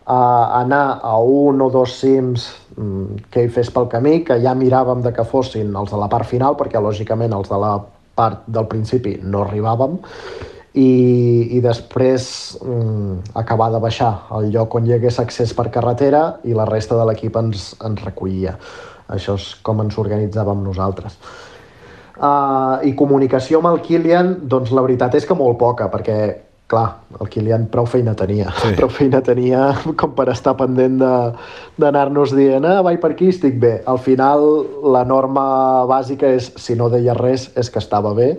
uh, 0.04 0.44
anar 0.60 1.00
a 1.02 1.16
un 1.18 1.62
o 1.64 1.70
dos 1.72 1.96
cims 2.02 2.50
um, 2.76 3.14
que 3.32 3.46
hi 3.46 3.52
fes 3.52 3.72
pel 3.72 3.88
camí, 3.92 4.18
que 4.28 4.36
ja 4.44 4.52
miràvem 4.58 5.00
de 5.04 5.14
que 5.16 5.24
fossin 5.24 5.72
els 5.72 5.94
de 5.94 6.00
la 6.00 6.10
part 6.12 6.28
final, 6.28 6.58
perquè 6.60 6.82
lògicament 6.82 7.32
els 7.32 7.48
de 7.48 7.60
la 7.64 7.78
part 8.14 8.44
del 8.46 8.68
principi 8.70 9.16
no 9.22 9.46
arribàvem, 9.46 9.96
i, 10.74 10.90
i 11.54 11.60
després 11.62 12.26
um, 12.60 13.20
acabar 13.38 13.70
de 13.72 13.80
baixar 13.82 14.10
al 14.34 14.50
lloc 14.50 14.74
on 14.74 14.88
hi 14.88 14.96
hagués 14.96 15.20
accés 15.22 15.54
per 15.54 15.70
carretera 15.74 16.40
i 16.44 16.56
la 16.56 16.66
resta 16.66 16.98
de 16.98 17.06
l'equip 17.06 17.38
ens, 17.38 17.72
ens 17.78 18.02
recollia. 18.02 18.56
Això 19.12 19.36
és 19.38 19.50
com 19.66 19.82
ens 19.84 19.98
organitzàvem 20.00 20.62
nosaltres. 20.64 21.18
Uh, 22.14 22.78
I 22.86 22.94
comunicació 22.96 23.58
amb 23.60 23.72
el 23.72 23.80
Kilian, 23.84 24.36
doncs 24.48 24.72
la 24.72 24.84
veritat 24.86 25.16
és 25.18 25.26
que 25.26 25.36
molt 25.36 25.58
poca, 25.58 25.88
perquè, 25.90 26.18
clar, 26.70 26.86
el 27.20 27.28
Kilian 27.28 27.66
prou 27.72 27.88
feina 27.90 28.14
tenia. 28.16 28.52
Sí. 28.62 28.72
Prou 28.78 28.92
feina 28.92 29.20
tenia 29.24 29.72
com 30.00 30.14
per 30.16 30.28
estar 30.32 30.54
pendent 30.58 31.00
d'anar-nos 31.00 32.36
dient 32.38 32.64
ah, 32.70 32.78
vaig 32.86 33.02
per 33.02 33.12
aquí, 33.16 33.32
estic 33.34 33.58
bé. 33.60 33.74
Al 33.90 33.98
final, 33.98 34.46
la 34.94 35.02
norma 35.08 35.44
bàsica 35.90 36.30
és, 36.38 36.52
si 36.56 36.78
no 36.78 36.88
deia 36.92 37.18
res, 37.18 37.50
és 37.58 37.70
que 37.70 37.82
estava 37.82 38.14
bé 38.16 38.34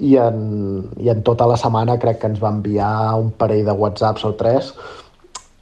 i 0.00 0.16
en, 0.16 0.88
i 0.96 1.10
en 1.12 1.20
tota 1.26 1.46
la 1.48 1.58
setmana 1.60 1.98
crec 2.00 2.22
que 2.22 2.30
ens 2.30 2.40
va 2.40 2.52
enviar 2.54 2.92
un 3.20 3.30
parell 3.36 3.66
de 3.68 3.74
whatsapps 3.76 4.24
o 4.24 4.32
tres 4.38 4.72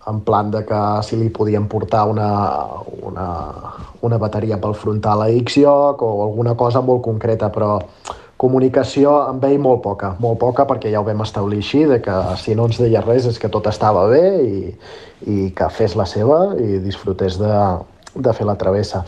en 0.08 0.20
plan 0.24 0.50
de 0.50 0.64
que 0.66 0.80
si 1.02 1.16
li 1.16 1.28
podien 1.28 1.68
portar 1.68 2.06
una, 2.08 2.30
una, 3.02 3.26
una 4.02 4.18
bateria 4.18 4.60
pel 4.60 4.74
frontal 4.74 5.22
a 5.24 5.28
X 5.42 5.58
lloc 5.62 6.02
o 6.02 6.14
alguna 6.24 6.54
cosa 6.56 6.80
molt 6.80 7.02
concreta, 7.04 7.50
però 7.52 7.76
comunicació 8.38 9.16
amb 9.26 9.44
ell 9.48 9.58
molt 9.58 9.82
poca, 9.82 10.12
molt 10.22 10.38
poca 10.38 10.64
perquè 10.68 10.92
ja 10.92 11.02
ho 11.02 11.06
vam 11.06 11.24
establir 11.24 11.58
així, 11.58 11.82
de 11.90 11.98
que 12.02 12.14
si 12.38 12.54
no 12.54 12.68
ens 12.70 12.78
deia 12.78 13.02
res 13.02 13.26
és 13.26 13.38
que 13.42 13.50
tot 13.50 13.66
estava 13.66 14.06
bé 14.10 14.24
i, 14.44 14.60
i 15.26 15.50
que 15.58 15.68
fes 15.74 15.98
la 15.98 16.06
seva 16.06 16.54
i 16.54 16.78
disfrutés 16.84 17.40
de, 17.42 17.54
de 18.14 18.34
fer 18.34 18.46
la 18.46 18.56
travessa. 18.60 19.02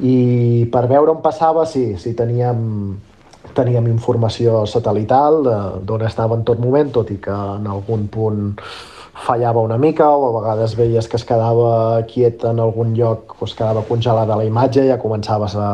I 0.00 0.66
per 0.72 0.86
veure 0.90 1.12
on 1.12 1.20
passava, 1.22 1.66
sí, 1.68 1.92
sí 2.00 2.14
teníem, 2.18 2.96
teníem 3.54 3.90
informació 3.92 4.64
satelital 4.66 5.42
d'on 5.84 6.06
estava 6.08 6.40
en 6.40 6.46
tot 6.48 6.62
moment, 6.62 6.90
tot 6.96 7.12
i 7.12 7.20
que 7.22 7.36
en 7.58 7.68
algun 7.68 8.08
punt 8.08 8.54
fallava 9.12 9.60
una 9.60 9.78
mica 9.78 10.08
o 10.08 10.28
a 10.28 10.34
vegades 10.40 10.76
veies 10.76 11.08
que 11.08 11.18
es 11.20 11.24
quedava 11.28 12.02
quiet 12.08 12.44
en 12.48 12.60
algun 12.64 12.94
lloc 12.96 13.36
es 13.44 13.54
quedava 13.54 13.84
congelada 13.88 14.38
la 14.38 14.46
imatge 14.48 14.86
i 14.86 14.88
ja 14.88 15.00
començaves 15.00 15.56
a, 15.58 15.72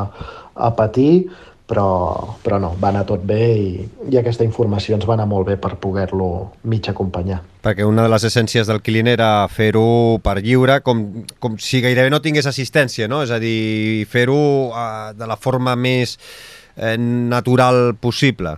a 0.54 0.72
patir 0.74 1.28
però, 1.68 2.34
però 2.40 2.56
no, 2.58 2.70
va 2.80 2.88
anar 2.88 3.04
tot 3.06 3.22
bé 3.28 3.42
i, 3.60 3.72
i 4.08 4.16
aquesta 4.16 4.46
informació 4.46 4.96
ens 4.96 5.04
va 5.06 5.14
anar 5.18 5.26
molt 5.28 5.50
bé 5.50 5.58
per 5.60 5.74
poder-lo 5.76 6.28
mig 6.64 6.88
acompanyar. 6.88 7.42
Perquè 7.62 7.84
una 7.84 8.06
de 8.06 8.12
les 8.14 8.24
essències 8.24 8.70
del 8.70 8.80
Kilian 8.80 9.10
era 9.12 9.28
fer-ho 9.52 10.16
per 10.24 10.38
lliure, 10.40 10.78
com, 10.86 11.04
com 11.38 11.58
si 11.60 11.82
gairebé 11.84 12.08
no 12.08 12.22
tingués 12.24 12.48
assistència, 12.48 13.08
no? 13.10 13.20
És 13.26 13.34
a 13.34 13.40
dir, 13.42 14.06
fer-ho 14.08 14.38
uh, 14.70 15.10
de 15.12 15.28
la 15.28 15.36
forma 15.36 15.76
més 15.76 16.16
eh, 16.76 16.96
natural 16.96 17.98
possible. 18.00 18.56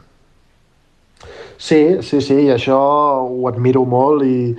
Sí, 1.61 2.01
sí, 2.01 2.23
sí, 2.25 2.37
i 2.47 2.53
això 2.55 2.79
ho 3.21 3.49
admiro 3.51 3.85
molt 3.85 4.25
i, 4.25 4.55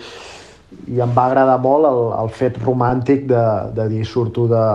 i 0.93 0.99
em 1.01 1.15
va 1.15 1.25
agradar 1.31 1.57
molt 1.63 1.89
el, 1.89 2.01
el 2.21 2.29
fet 2.35 2.59
romàntic 2.61 3.25
de, 3.31 3.45
de 3.73 3.87
dir 3.89 4.03
surto 4.05 4.45
de, 4.51 4.65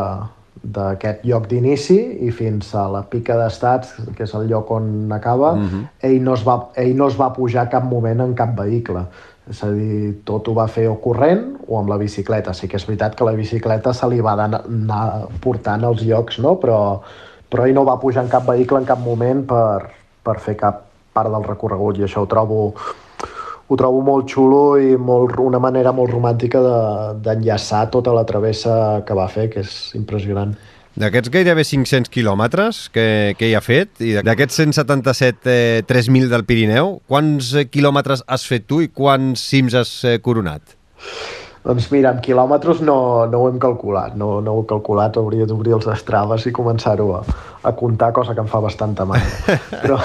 d'aquest 0.74 1.22
lloc 1.28 1.46
d'inici 1.50 1.96
i 2.26 2.32
fins 2.34 2.72
a 2.74 2.86
la 2.90 3.04
pica 3.06 3.36
d'estats, 3.38 3.94
que 4.16 4.26
és 4.26 4.34
el 4.34 4.48
lloc 4.50 4.70
on 4.74 5.12
acaba, 5.12 5.54
mhm. 5.54 5.68
-huh. 5.68 5.84
ell, 6.08 6.22
no 6.22 6.34
es 6.34 6.42
va, 6.46 6.56
ell 6.74 6.96
no 6.96 7.06
es 7.06 7.20
va 7.20 7.32
pujar 7.32 7.68
cap 7.70 7.84
moment 7.84 8.20
en 8.20 8.34
cap 8.34 8.56
vehicle. 8.58 9.06
És 9.50 9.62
a 9.62 9.70
dir, 9.70 10.22
tot 10.24 10.48
ho 10.48 10.54
va 10.54 10.66
fer 10.66 10.88
o 10.88 10.96
corrent 11.00 11.56
o 11.68 11.78
amb 11.78 11.88
la 11.88 11.96
bicicleta. 11.96 12.52
Sí 12.52 12.66
que 12.66 12.76
és 12.76 12.86
veritat 12.86 13.14
que 13.14 13.24
la 13.24 13.32
bicicleta 13.32 13.92
se 13.92 14.08
li 14.08 14.20
va 14.20 14.32
anar 14.32 15.28
portant 15.40 15.84
als 15.84 16.02
llocs, 16.02 16.40
no? 16.40 16.58
però, 16.58 17.00
però 17.48 17.66
ell 17.66 17.74
no 17.74 17.84
va 17.84 18.00
pujar 18.00 18.24
en 18.24 18.30
cap 18.30 18.46
vehicle 18.46 18.78
en 18.78 18.84
cap 18.84 18.98
moment 18.98 19.46
per, 19.46 19.90
per 20.24 20.40
fer 20.40 20.56
cap, 20.56 20.85
part 21.16 21.32
del 21.32 21.48
recorregut 21.48 21.98
i 21.98 22.06
això 22.06 22.22
ho 22.24 22.30
trobo 22.30 22.70
ho 23.66 23.74
trobo 23.74 24.00
molt 24.06 24.30
xulo 24.30 24.76
i 24.78 24.94
molt, 24.94 25.40
una 25.42 25.58
manera 25.58 25.92
molt 25.92 26.12
romàntica 26.14 26.62
d'enllaçar 27.24 27.86
de, 27.88 27.92
tota 27.96 28.14
la 28.14 28.22
travessa 28.28 29.02
que 29.06 29.14
va 29.18 29.26
fer, 29.32 29.48
que 29.50 29.64
és 29.66 29.76
impressionant. 29.98 30.54
D'aquests 30.96 31.28
gairebé 31.28 31.64
500 31.66 32.08
quilòmetres 32.08 32.86
que, 32.94 33.34
que 33.36 33.50
hi 33.50 33.56
ha 33.58 33.60
fet, 33.60 33.98
i 34.00 34.14
d'aquests 34.24 34.62
177 34.62 35.52
eh, 35.52 35.82
3.000 35.84 36.30
del 36.32 36.46
Pirineu, 36.48 36.94
quants 37.10 37.50
eh, 37.52 37.66
quilòmetres 37.68 38.22
has 38.24 38.46
fet 38.48 38.64
tu 38.70 38.80
i 38.84 38.88
quants 38.88 39.42
cims 39.50 39.76
has 39.76 39.92
eh, 40.08 40.16
coronat? 40.24 40.76
Doncs 41.66 41.88
mira, 41.90 42.12
amb 42.14 42.22
quilòmetres 42.22 42.78
no, 42.86 42.96
no 43.26 43.40
ho 43.42 43.48
hem 43.50 43.56
calculat, 43.58 44.14
no, 44.14 44.36
no 44.44 44.52
ho 44.54 44.62
he 44.62 44.68
calculat, 44.70 45.16
hauria 45.18 45.48
d'obrir 45.50 45.74
els 45.74 45.88
estraves 45.90 46.46
i 46.46 46.52
començar-ho 46.54 47.08
a, 47.16 47.22
a 47.66 47.72
comptar, 47.74 48.12
cosa 48.14 48.36
que 48.36 48.44
em 48.44 48.50
fa 48.52 48.60
bastanta 48.62 49.06
mal. 49.08 49.18
Però, 49.82 49.98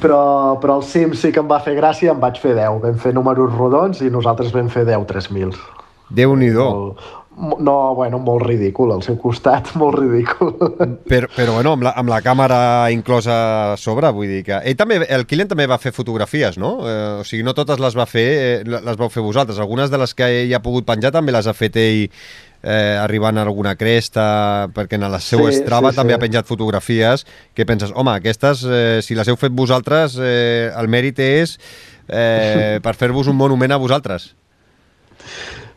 però, 0.00 0.22
però 0.60 0.78
el 0.80 0.84
cim 0.88 1.12
sí 1.16 1.30
que 1.32 1.40
em 1.40 1.48
va 1.48 1.60
fer 1.64 1.76
gràcia, 1.76 2.14
em 2.14 2.20
vaig 2.20 2.40
fer 2.40 2.54
10. 2.56 2.80
Vam 2.82 2.98
fer 3.00 3.12
números 3.16 3.52
rodons 3.52 4.00
i 4.00 4.10
nosaltres 4.12 4.52
vam 4.52 4.68
fer 4.72 4.86
10 4.88 5.04
3.000. 5.08 5.60
déu 6.10 6.34
nhi 6.36 6.50
No, 7.36 7.94
bueno, 7.94 8.18
molt 8.18 8.42
ridícul, 8.42 8.90
al 8.92 9.04
seu 9.06 9.14
costat, 9.20 9.70
molt 9.80 9.96
ridícul. 10.00 10.50
Però, 11.08 11.28
però 11.30 11.54
bueno, 11.54 11.76
amb 11.76 11.86
la, 11.86 11.94
amb 11.96 12.10
la 12.10 12.18
càmera 12.24 12.58
inclosa 12.92 13.36
a 13.72 13.76
sobre, 13.80 14.10
vull 14.12 14.28
dir 14.28 14.42
que... 14.48 14.58
Ell 14.66 14.76
també, 14.76 14.98
el 15.06 15.24
Kilian 15.30 15.48
també 15.48 15.68
va 15.70 15.78
fer 15.80 15.94
fotografies, 15.94 16.58
no? 16.60 16.74
Eh, 16.82 16.98
o 17.22 17.24
sigui, 17.24 17.44
no 17.46 17.54
totes 17.56 17.80
les 17.80 17.96
va 17.96 18.06
fer, 18.10 18.26
eh, 18.34 18.52
les 18.66 18.98
vau 18.98 19.08
fer 19.12 19.22
vosaltres. 19.24 19.60
Algunes 19.62 19.92
de 19.92 20.00
les 20.02 20.14
que 20.18 20.28
ell 20.42 20.54
ha 20.58 20.62
pogut 20.64 20.88
penjar 20.88 21.14
també 21.14 21.32
les 21.32 21.46
ha 21.46 21.54
fet 21.56 21.78
ell 21.80 22.02
eh, 22.62 22.98
arribant 23.00 23.38
a 23.38 23.46
alguna 23.46 23.76
cresta, 23.78 24.68
perquè 24.74 24.98
en 24.98 25.06
la 25.06 25.22
seva 25.22 25.48
Sí, 25.50 25.62
Strava 25.62 25.94
sí, 25.94 26.00
també 26.00 26.14
sí. 26.14 26.18
ha 26.18 26.24
penjat 26.26 26.50
fotografies 26.50 27.24
que 27.54 27.66
penses, 27.66 27.94
home, 27.94 28.18
aquestes, 28.18 28.66
eh, 28.66 28.98
si 29.06 29.16
les 29.16 29.30
heu 29.30 29.38
fet 29.40 29.54
vosaltres, 29.54 30.18
eh, 30.20 30.68
el 30.74 30.90
mèrit 30.92 31.22
és 31.24 31.56
eh, 32.08 32.78
per 32.82 32.94
fer-vos 32.98 33.30
un 33.30 33.38
monument 33.38 33.72
a 33.72 33.80
vosaltres. 33.80 34.34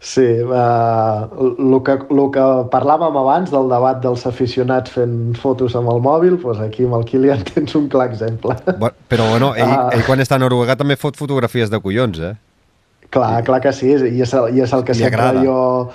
Sí, 0.03 0.23
el 0.27 1.77
que, 1.87 1.93
lo 2.11 2.25
que 2.35 2.43
parlàvem 2.73 3.15
abans 3.21 3.51
del 3.53 3.69
debat 3.71 4.01
dels 4.03 4.25
aficionats 4.27 4.91
fent 4.91 5.13
fotos 5.39 5.77
amb 5.79 5.87
el 5.93 6.01
mòbil, 6.03 6.35
doncs 6.41 6.59
aquí 6.65 6.83
amb 6.83 6.97
el 6.99 7.05
Kilian 7.07 7.43
tens 7.53 7.75
un 7.79 7.87
clar 7.87 8.09
exemple. 8.11 8.57
Bueno, 8.67 8.95
però 9.07 9.29
bueno, 9.31 9.53
ell, 9.55 9.71
Ah. 9.71 9.89
ell 9.95 10.03
quan 10.03 10.19
està 10.19 10.35
a 10.35 10.43
Noruega 10.43 10.75
també 10.75 10.97
fot 10.99 11.15
fotografies 11.15 11.71
de 11.71 11.79
collons, 11.79 12.19
eh? 12.19 12.33
Clar, 13.13 13.43
clar 13.45 13.61
que 13.61 13.71
sí, 13.71 13.93
i 13.93 14.21
és 14.25 14.33
el, 14.33 14.57
i 14.57 14.61
és 14.65 14.73
el 14.73 14.83
que 14.83 14.93
sempre 14.97 15.21
agrada. 15.21 15.43
jo, 15.45 15.89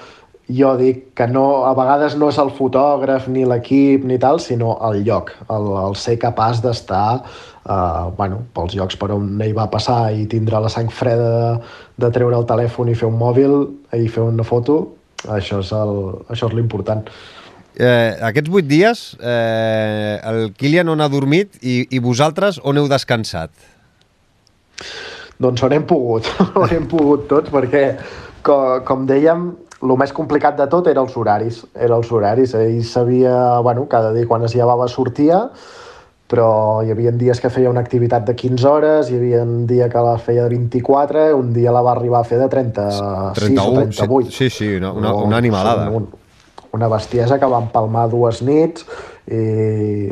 jo 0.49 0.71
dic, 0.81 1.11
que 1.15 1.27
no, 1.29 1.65
a 1.69 1.75
vegades 1.77 2.17
no 2.17 2.31
és 2.33 2.39
el 2.41 2.51
fotògraf 2.57 3.27
ni 3.29 3.45
l'equip 3.45 4.05
ni 4.09 4.17
tal, 4.19 4.41
sinó 4.41 4.79
el 4.89 5.03
lloc, 5.05 5.35
el, 5.53 5.67
el 5.85 5.97
ser 6.01 6.17
capaç 6.19 6.63
d'estar 6.65 7.21
uh, 7.21 8.09
bueno, 8.17 8.41
pels 8.57 8.73
llocs 8.79 8.97
per 8.97 9.11
on 9.13 9.27
ell 9.45 9.53
va 9.57 9.69
passar 9.71 10.13
i 10.17 10.25
tindre 10.31 10.61
la 10.65 10.71
sang 10.73 10.89
freda 10.89 11.29
de, 11.35 11.51
de 12.01 12.11
treure 12.15 12.39
el 12.39 12.47
telèfon 12.49 12.89
i 12.89 12.97
fer 12.97 13.11
un 13.11 13.19
mòbil 13.21 13.59
i 13.99 14.09
fer 14.09 14.25
una 14.25 14.47
foto, 14.47 14.79
això 15.29 15.61
és 15.61 15.73
el- 15.77 16.17
això 16.33 16.49
és 16.49 16.57
l'important. 16.57 17.05
Eh, 17.79 18.17
aquests 18.27 18.51
vuit 18.51 18.67
dies, 18.67 19.05
eh, 19.21 20.17
el 20.27 20.53
Kilian 20.59 20.89
on 20.89 21.01
ha 21.05 21.07
dormit 21.13 21.61
i, 21.63 21.85
i 21.95 22.01
vosaltres 22.03 22.59
on 22.65 22.81
heu 22.81 22.89
descansat? 22.91 23.53
Doncs 25.39 25.63
on 25.63 25.77
hem 25.77 25.85
pogut, 25.87 26.27
on 26.63 26.73
hem 26.75 26.89
pogut 26.91 27.29
tots, 27.31 27.53
perquè, 27.55 27.85
co, 28.43 28.57
com 28.89 29.05
dèiem, 29.07 29.53
el 29.83 29.95
més 30.01 30.13
complicat 30.15 30.57
de 30.59 30.67
tot 30.71 30.89
era 30.91 31.03
els 31.05 31.17
horaris. 31.17 31.63
Era 31.75 31.99
els 31.99 32.11
horaris. 32.13 32.55
Ell 32.59 32.81
sabia, 32.85 33.35
bueno, 33.65 33.87
cada 33.91 34.13
dia 34.15 34.27
quan 34.27 34.45
es 34.47 34.55
llevava 34.57 34.89
sortia, 34.91 35.45
però 36.29 36.83
hi 36.85 36.93
havia 36.93 37.13
dies 37.17 37.41
que 37.41 37.51
feia 37.51 37.71
una 37.71 37.81
activitat 37.81 38.27
de 38.29 38.35
15 38.37 38.69
hores, 38.69 39.11
hi 39.11 39.17
havia 39.17 39.43
un 39.47 39.67
dia 39.67 39.89
que 39.89 40.03
la 40.05 40.19
feia 40.21 40.45
de 40.45 40.57
24, 40.57 41.29
un 41.39 41.53
dia 41.55 41.73
la 41.73 41.83
va 41.85 41.95
arribar 41.95 42.21
a 42.21 42.29
fer 42.29 42.41
de 42.43 42.49
36 42.53 43.01
o 43.01 43.73
38. 43.79 44.35
Sí, 44.35 44.51
sí, 44.51 44.75
una, 44.77 44.93
una, 44.93 45.15
una 45.15 45.39
animalada. 45.39 45.89
Un, 45.91 46.09
una 46.77 46.89
bestiesa 46.93 47.39
que 47.41 47.49
va 47.49 47.63
empalmar 47.65 48.09
dues 48.13 48.43
nits 48.45 48.85
i, 49.25 50.11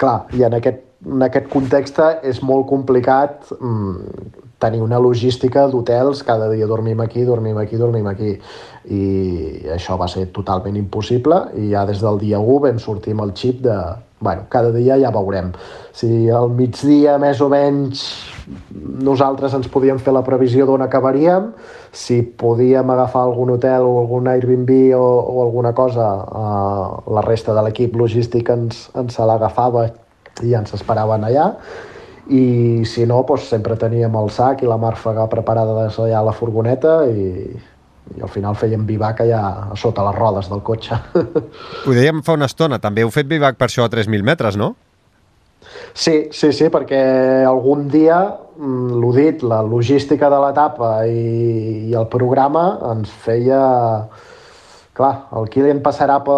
clar, 0.00 0.24
i 0.34 0.42
en 0.48 0.58
aquest, 0.58 0.82
en 1.06 1.22
aquest 1.28 1.46
context 1.52 2.00
és 2.26 2.42
molt 2.42 2.66
complicat 2.66 3.52
mm, 3.60 4.47
tenir 4.58 4.80
una 4.82 4.98
logística 4.98 5.66
d'hotels, 5.70 6.24
cada 6.26 6.48
dia 6.50 6.66
dormim 6.66 7.00
aquí, 7.00 7.22
dormim 7.24 7.58
aquí, 7.58 7.76
dormim 7.76 8.06
aquí. 8.10 8.34
I 8.90 9.02
això 9.74 9.98
va 10.00 10.08
ser 10.10 10.26
totalment 10.34 10.76
impossible 10.76 11.44
i 11.60 11.70
ja 11.72 11.84
des 11.86 12.02
del 12.02 12.18
dia 12.18 12.40
1 12.40 12.60
vam 12.66 12.78
sortir 12.82 13.14
amb 13.14 13.26
el 13.26 13.34
xip 13.38 13.60
de, 13.62 13.76
bueno, 14.20 14.46
cada 14.48 14.72
dia 14.74 14.98
ja 14.98 15.12
veurem. 15.14 15.52
Si 15.94 16.28
al 16.30 16.50
migdia 16.50 17.18
més 17.22 17.40
o 17.40 17.48
menys 17.52 18.02
nosaltres 19.04 19.54
ens 19.54 19.68
podíem 19.70 20.00
fer 20.02 20.14
la 20.16 20.24
previsió 20.26 20.66
d'on 20.66 20.82
acabaríem, 20.82 21.52
si 21.92 22.22
podíem 22.22 22.90
agafar 22.90 23.26
algun 23.26 23.54
hotel 23.54 23.86
o 23.86 23.98
algun 24.02 24.28
Airbnb 24.32 24.72
o, 24.96 25.04
o 25.04 25.42
alguna 25.44 25.74
cosa, 25.74 26.08
eh, 26.24 27.12
la 27.14 27.22
resta 27.26 27.54
de 27.54 27.64
l'equip 27.66 27.96
logístic 27.96 28.50
ens, 28.54 28.88
ens 28.98 29.14
se 29.14 29.28
l'agafava 29.28 29.88
i 30.42 30.54
ens 30.54 30.74
esperaven 30.74 31.26
allà, 31.28 31.52
i 32.28 32.84
si 32.84 33.06
no, 33.08 33.22
doncs 33.26 33.48
sempre 33.48 33.76
teníem 33.80 34.14
el 34.20 34.28
sac 34.30 34.62
i 34.62 34.68
la 34.68 34.78
màrfaga 34.80 35.28
preparada 35.32 35.84
des 35.84 35.96
d'allà 35.96 36.20
a 36.20 36.26
la 36.26 36.34
furgoneta 36.36 37.00
i, 37.08 37.28
i 38.16 38.24
al 38.24 38.32
final 38.32 38.56
fèiem 38.58 38.84
vivac 38.88 39.22
allà 39.24 39.40
a 39.72 39.76
sota 39.76 40.04
les 40.08 40.18
rodes 40.18 40.50
del 40.52 40.60
cotxe. 40.64 40.98
Ho 41.86 41.96
dèiem 41.96 42.20
fa 42.26 42.36
una 42.36 42.48
estona, 42.50 42.80
també 42.82 43.04
heu 43.04 43.12
fet 43.14 43.28
vivac 43.30 43.56
per 43.56 43.70
això 43.70 43.86
a 43.88 43.92
3.000 43.92 44.26
metres, 44.26 44.60
no? 44.60 44.74
Sí, 45.94 46.28
sí, 46.30 46.52
sí, 46.54 46.68
perquè 46.70 47.00
algun 47.48 47.88
dia, 47.90 48.20
mm, 48.56 48.98
l'ho 49.00 49.12
dit, 49.16 49.42
la 49.42 49.60
logística 49.66 50.28
de 50.30 50.40
l'etapa 50.44 50.92
i, 51.08 51.88
i 51.90 51.94
el 51.94 52.08
programa 52.12 52.70
ens 52.94 53.12
feia... 53.24 53.62
Clar, 54.98 55.12
el 55.38 55.44
Kilian 55.46 55.78
passarà 55.78 56.16
per 56.26 56.34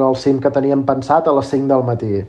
el 0.00 0.14
cim 0.16 0.38
que 0.40 0.48
teníem 0.48 0.86
pensat 0.88 1.26
a 1.28 1.34
les 1.36 1.50
5 1.52 1.68
del 1.68 1.82
matí. 1.84 2.22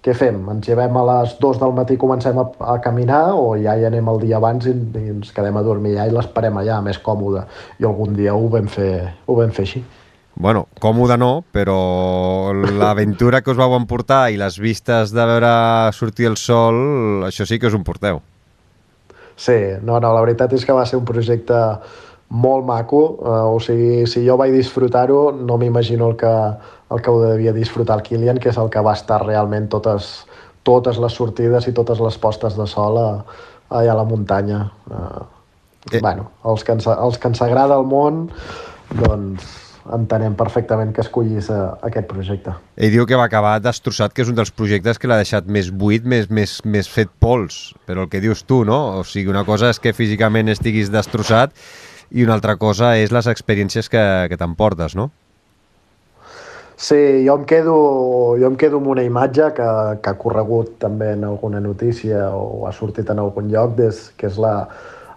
Què 0.00 0.14
fem? 0.16 0.38
Ens 0.48 0.64
llevem 0.64 0.94
a 0.96 1.02
les 1.04 1.34
2 1.42 1.58
del 1.60 1.74
matí 1.76 1.98
i 1.98 2.00
comencem 2.00 2.38
a, 2.40 2.46
a 2.72 2.78
caminar 2.80 3.34
o 3.36 3.52
ja 3.60 3.74
hi 3.76 3.84
anem 3.84 4.06
el 4.08 4.20
dia 4.22 4.38
abans 4.38 4.64
i, 4.70 4.72
i 4.72 5.10
ens 5.12 5.32
quedem 5.36 5.58
a 5.60 5.64
dormir 5.66 5.92
allà 5.92 6.06
i 6.08 6.14
l'esperem 6.14 6.56
allà, 6.56 6.78
més 6.84 7.00
còmode. 7.04 7.44
I 7.80 7.88
algun 7.88 8.16
dia 8.16 8.32
ho 8.32 8.48
vam 8.48 8.70
fer, 8.72 8.94
ho 9.28 9.36
vam 9.36 9.52
fer 9.52 9.66
així. 9.68 9.84
Bueno, 10.40 10.64
còmode 10.80 11.18
no, 11.20 11.42
però 11.52 11.76
l'aventura 12.54 13.42
que 13.44 13.52
us 13.52 13.60
vau 13.60 13.74
emportar 13.76 14.30
i 14.32 14.38
les 14.40 14.56
vistes 14.62 15.12
de 15.12 15.26
veure 15.28 15.50
sortir 15.92 16.30
el 16.30 16.38
sol, 16.40 17.26
això 17.28 17.44
sí 17.44 17.58
que 17.60 17.68
us 17.68 17.76
ho 17.76 17.80
emporteu. 17.82 18.22
Sí, 19.36 19.58
no, 19.84 19.98
no, 20.00 20.14
la 20.14 20.22
veritat 20.24 20.54
és 20.56 20.64
que 20.64 20.76
va 20.76 20.86
ser 20.88 20.96
un 20.96 21.04
projecte 21.08 21.58
molt 22.30 22.64
maco, 22.64 23.02
uh, 23.20 23.50
o 23.50 23.60
sigui, 23.60 24.06
si 24.08 24.22
jo 24.24 24.38
vaig 24.40 24.54
disfrutar-ho, 24.54 25.32
no 25.34 25.58
m'imagino 25.60 26.08
el 26.08 26.16
que, 26.16 26.34
el 26.90 27.02
que 27.02 27.10
ho 27.10 27.20
devia 27.22 27.52
disfrutar 27.56 27.98
el 28.00 28.06
Kilian, 28.06 28.38
que 28.42 28.50
és 28.50 28.58
el 28.58 28.70
que 28.70 28.82
va 28.82 28.96
estar 28.98 29.20
realment 29.24 29.68
totes, 29.70 30.26
totes 30.66 30.98
les 30.98 31.14
sortides 31.14 31.68
i 31.70 31.74
totes 31.76 32.00
les 32.02 32.18
postes 32.18 32.56
de 32.58 32.66
sol 32.66 32.98
a, 32.98 33.10
allà 33.70 33.94
a 33.94 34.00
la 34.00 34.08
muntanya. 34.08 34.64
Uh, 34.90 35.28
Eh. 35.90 36.00
Bueno, 36.00 36.30
els 36.44 36.62
que, 36.64 36.76
ens, 36.76 36.86
els 36.90 37.18
que 37.18 37.30
ens 37.30 37.40
agrada 37.42 37.78
el 37.80 37.86
món, 37.88 38.26
doncs 39.00 39.46
entenem 39.96 40.34
perfectament 40.38 40.92
que 40.94 41.00
escollis 41.02 41.48
uh, 41.50 41.72
aquest 41.86 42.06
projecte. 42.10 42.52
Ell 42.76 42.92
diu 42.92 43.06
que 43.08 43.16
va 43.18 43.24
acabar 43.30 43.54
destrossat, 43.64 44.12
que 44.14 44.22
és 44.22 44.30
un 44.30 44.36
dels 44.36 44.52
projectes 44.54 45.00
que 45.00 45.08
l'ha 45.08 45.18
deixat 45.18 45.48
més 45.48 45.70
buit, 45.72 46.04
més, 46.04 46.28
més, 46.30 46.58
més 46.68 46.90
fet 46.90 47.10
pols. 47.18 47.72
Però 47.88 48.04
el 48.04 48.10
que 48.12 48.20
dius 48.22 48.44
tu, 48.44 48.60
no? 48.68 49.00
O 49.00 49.06
sigui, 49.08 49.32
una 49.32 49.46
cosa 49.48 49.72
és 49.72 49.80
que 49.80 49.96
físicament 49.96 50.52
estiguis 50.52 50.92
destrossat 50.92 51.56
i 52.12 52.26
una 52.26 52.36
altra 52.36 52.58
cosa 52.60 52.92
és 53.00 53.14
les 53.14 53.30
experiències 53.32 53.88
que, 53.90 54.04
que 54.30 54.38
t'emportes, 54.38 54.94
no? 55.00 55.08
Sí, 56.80 57.26
jo 57.26 57.34
em 57.36 57.42
quedo, 57.44 57.74
jo 58.40 58.48
em 58.48 58.54
quedo 58.56 58.78
amb 58.80 58.86
una 58.88 59.02
imatge 59.04 59.50
que, 59.52 59.64
que 60.00 60.12
ha 60.14 60.16
corregut 60.16 60.78
també 60.80 61.10
en 61.12 61.26
alguna 61.28 61.58
notícia 61.60 62.30
o 62.32 62.62
ha 62.64 62.70
sortit 62.72 63.10
en 63.12 63.18
algun 63.20 63.50
lloc, 63.52 63.74
des, 63.76 63.98
que 64.16 64.30
és 64.30 64.38
la, 64.40 64.54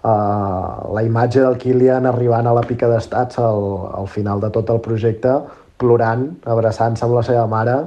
uh, 0.03 0.74
la 0.91 1.03
imatge 1.07 1.39
del 1.39 1.55
Kilian 1.61 2.09
arribant 2.09 2.49
a 2.51 2.55
la 2.57 2.66
pica 2.68 2.89
d'estats 2.91 3.39
al, 3.39 3.64
al 4.01 4.11
final 4.11 4.43
de 4.43 4.49
tot 4.57 4.74
el 4.76 4.82
projecte, 4.84 5.38
plorant, 5.80 6.28
abraçant-se 6.43 7.07
amb 7.07 7.16
la 7.16 7.24
seva 7.30 7.47
mare, 7.47 7.78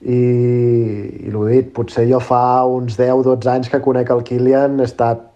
i, 0.00 0.24
i 1.28 1.34
l'ho 1.36 1.44
dit, 1.50 1.68
potser 1.76 2.06
jo 2.08 2.22
fa 2.24 2.64
uns 2.64 2.96
10-12 2.96 3.52
anys 3.52 3.68
que 3.68 3.84
conec 3.84 4.16
el 4.16 4.24
Kilian, 4.24 4.80
he 4.80 4.88
estat, 4.88 5.28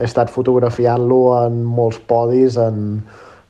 he 0.00 0.02
estat 0.10 0.34
fotografiant-lo 0.34 1.22
en 1.44 1.62
molts 1.78 2.02
podis, 2.10 2.58
en, 2.58 2.98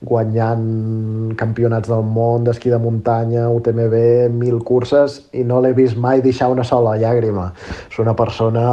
guanyant 0.00 1.34
campionats 1.38 1.90
del 1.90 2.04
món 2.06 2.44
d'esquí 2.46 2.70
de 2.70 2.78
muntanya, 2.78 3.48
UTMB, 3.50 3.94
mil 4.34 4.60
curses, 4.64 5.20
i 5.34 5.42
no 5.44 5.60
l'he 5.60 5.74
vist 5.74 5.98
mai 5.98 6.22
deixar 6.22 6.50
una 6.54 6.64
sola 6.64 6.96
llàgrima. 7.00 7.52
És 7.90 8.02
una 8.02 8.14
persona... 8.18 8.64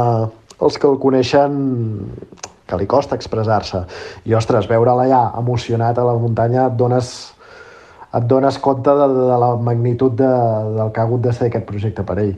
Els 0.56 0.78
que 0.80 0.88
el 0.88 0.94
coneixen 0.96 1.56
que 2.66 2.76
li 2.80 2.86
costa 2.88 3.16
expressar-se. 3.18 3.82
I, 4.24 4.34
ostres, 4.38 4.68
veure'l 4.70 5.02
allà 5.02 5.22
emocionat 5.38 5.98
a 6.00 6.06
la 6.06 6.14
muntanya 6.18 6.66
et 6.70 6.78
dones, 6.80 7.10
et 8.16 8.28
dones 8.30 8.56
compte 8.64 8.94
de, 9.00 9.08
de 9.18 9.40
la 9.42 9.50
magnitud 9.68 10.16
de, 10.16 10.30
del 10.78 10.94
que 10.94 11.02
ha 11.02 11.04
hagut 11.04 11.26
de 11.26 11.34
ser 11.36 11.50
aquest 11.50 11.68
projecte 11.68 12.06
per 12.08 12.18
ell. 12.24 12.32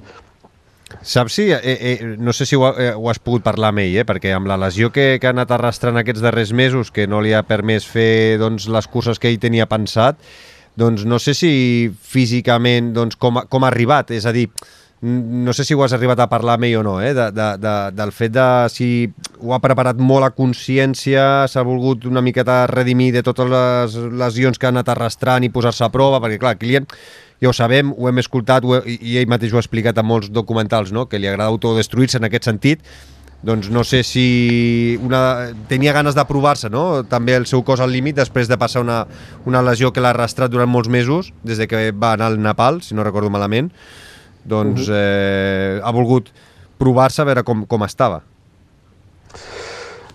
Saps 1.02 1.34
si, 1.36 1.50
eh, 1.52 1.60
eh, 1.62 2.16
no 2.18 2.32
sé 2.32 2.46
si 2.46 2.56
ho, 2.56 2.68
eh, 2.72 2.92
ho 2.96 3.10
has 3.10 3.20
pogut 3.20 3.44
parlar 3.44 3.70
amb 3.72 3.82
ell, 3.84 3.98
eh, 4.00 4.06
perquè 4.08 4.32
amb 4.34 4.48
la 4.48 4.56
lesió 4.58 4.90
que, 4.92 5.18
que 5.20 5.28
ha 5.28 5.34
anat 5.36 5.52
arrastrant 5.52 6.00
aquests 6.00 6.24
darrers 6.24 6.52
mesos, 6.56 6.90
que 6.90 7.06
no 7.06 7.20
li 7.20 7.34
ha 7.36 7.44
permès 7.46 7.86
fer 7.86 8.38
doncs, 8.40 8.68
les 8.72 8.88
curses 8.88 9.20
que 9.20 9.28
ell 9.28 9.40
tenia 9.42 9.68
pensat, 9.68 10.18
doncs 10.78 11.04
no 11.04 11.20
sé 11.20 11.34
si 11.36 11.52
físicament 11.92 12.92
doncs, 12.96 13.18
com, 13.20 13.42
com 13.48 13.64
ha 13.64 13.70
arribat, 13.72 14.14
és 14.16 14.26
a 14.26 14.32
dir, 14.32 14.48
no 15.00 15.52
sé 15.54 15.62
si 15.62 15.76
ho 15.76 15.84
has 15.84 15.92
arribat 15.94 16.24
a 16.24 16.28
parlar 16.30 16.56
amb 16.58 16.66
ell 16.66 16.80
o 16.80 16.82
no, 16.82 16.96
eh, 17.04 17.12
de, 17.14 17.28
de, 17.36 17.50
de, 17.62 17.76
del 17.94 18.12
fet 18.12 18.32
de 18.34 18.48
si 18.72 18.88
ho 19.38 19.54
ha 19.54 19.62
preparat 19.62 20.00
molt 20.02 20.26
a 20.26 20.32
consciència, 20.34 21.46
s'ha 21.46 21.66
volgut 21.68 22.08
una 22.08 22.24
miqueta 22.24 22.64
redimir 22.70 23.12
de 23.14 23.22
totes 23.22 23.52
les 23.52 23.96
lesions 24.24 24.58
que 24.58 24.66
ha 24.66 24.74
anat 24.74 24.90
arrastrant 24.96 25.46
i 25.46 25.52
posar-se 25.54 25.86
a 25.86 25.92
prova, 25.94 26.18
perquè 26.24 26.40
clar, 26.42 26.56
Kilian 26.58 26.88
ja 27.42 27.50
ho 27.50 27.54
sabem, 27.54 27.92
ho 27.96 28.08
hem 28.10 28.18
escoltat 28.22 28.66
ho 28.66 28.76
he, 28.78 28.96
i 28.98 29.18
ell 29.20 29.30
mateix 29.30 29.54
ho 29.54 29.60
ha 29.60 29.64
explicat 29.64 29.98
en 30.00 30.06
molts 30.08 30.32
documentals, 30.34 30.92
no? 30.94 31.06
que 31.08 31.20
li 31.20 31.30
agrada 31.30 31.52
autodestruir-se 31.52 32.18
en 32.18 32.26
aquest 32.28 32.48
sentit, 32.50 32.82
doncs 33.46 33.68
no 33.70 33.84
sé 33.86 34.02
si 34.02 34.98
una, 35.04 35.52
tenia 35.70 35.94
ganes 35.94 36.16
de 36.18 36.24
provar-se, 36.26 36.70
no? 36.74 37.04
també 37.06 37.36
el 37.38 37.46
seu 37.46 37.62
cos 37.62 37.80
al 37.80 37.94
límit 37.94 38.18
després 38.18 38.50
de 38.50 38.58
passar 38.58 38.82
una, 38.82 39.04
una 39.46 39.62
lesió 39.62 39.92
que 39.94 40.02
l'ha 40.02 40.10
arrastrat 40.10 40.50
durant 40.50 40.70
molts 40.70 40.90
mesos, 40.90 41.32
des 41.46 41.60
de 41.62 41.68
que 41.70 41.88
va 41.92 42.16
anar 42.16 42.32
al 42.32 42.40
Nepal, 42.42 42.82
si 42.82 42.98
no 42.98 43.06
recordo 43.06 43.30
malament, 43.30 43.70
doncs 44.48 44.88
eh, 44.90 45.78
ha 45.84 45.94
volgut 45.94 46.32
provar-se 46.78 47.22
a 47.22 47.28
veure 47.28 47.44
com, 47.46 47.64
com 47.68 47.86
estava. 47.86 48.22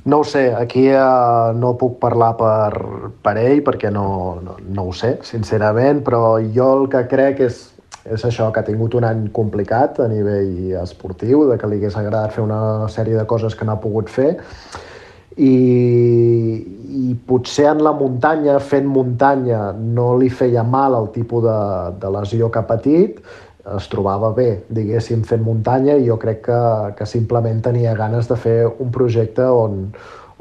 No 0.06 0.20
ho 0.20 0.24
sé, 0.28 0.50
aquí 0.54 0.88
eh, 0.92 1.52
no 1.56 1.78
puc 1.80 1.96
parlar 2.02 2.34
per, 2.36 3.12
per 3.24 3.38
ell 3.40 3.62
perquè 3.64 3.92
no, 3.92 4.08
no, 4.44 4.58
no 4.60 4.90
ho 4.90 4.96
sé, 4.96 5.16
sincerament, 5.24 6.02
però 6.04 6.42
jo 6.44 6.74
el 6.80 6.90
que 6.92 7.06
crec 7.12 7.46
és 7.48 7.62
és 8.04 8.24
això, 8.28 8.50
que 8.52 8.60
ha 8.60 8.68
tingut 8.68 8.98
un 9.00 9.06
any 9.08 9.28
complicat 9.32 10.02
a 10.04 10.10
nivell 10.12 10.74
esportiu, 10.82 11.46
de 11.48 11.56
que 11.60 11.70
li 11.72 11.80
hagués 11.80 11.96
agradat 11.96 12.34
fer 12.36 12.44
una 12.44 12.90
sèrie 12.92 13.16
de 13.16 13.24
coses 13.30 13.56
que 13.56 13.64
no 13.64 13.78
ha 13.78 13.84
pogut 13.84 14.12
fer, 14.12 14.34
i, 15.40 15.54
i 17.08 17.16
potser 17.28 17.70
en 17.72 17.82
la 17.86 17.94
muntanya, 17.96 18.58
fent 18.60 18.90
muntanya, 18.92 19.72
no 19.74 20.12
li 20.20 20.30
feia 20.30 20.66
mal 20.68 20.98
el 21.00 21.10
tipus 21.16 21.48
de, 21.48 21.58
de 22.04 22.12
lesió 22.18 22.52
que 22.52 22.60
ha 22.60 22.68
patit, 22.68 23.24
es 23.72 23.88
trobava 23.88 24.34
bé, 24.36 24.48
diguéssim, 24.76 25.24
fent 25.24 25.44
muntanya 25.44 25.96
i 25.96 26.08
jo 26.08 26.18
crec 26.20 26.42
que, 26.50 26.60
que 26.98 27.08
simplement 27.08 27.62
tenia 27.64 27.96
ganes 27.96 28.28
de 28.28 28.36
fer 28.36 28.58
un 28.68 28.92
projecte 28.92 29.46
on, 29.48 29.86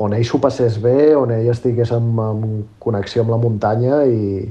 on 0.03 0.17
ell 0.17 0.25
s'ho 0.27 0.41
passés 0.43 0.79
bé, 0.83 1.15
on 1.15 1.31
ell 1.31 1.51
estigués 1.53 1.93
en, 1.95 2.09
en 2.19 2.65
connexió 2.83 3.23
amb 3.23 3.35
la 3.35 3.39
muntanya 3.39 4.03
i, 4.11 4.49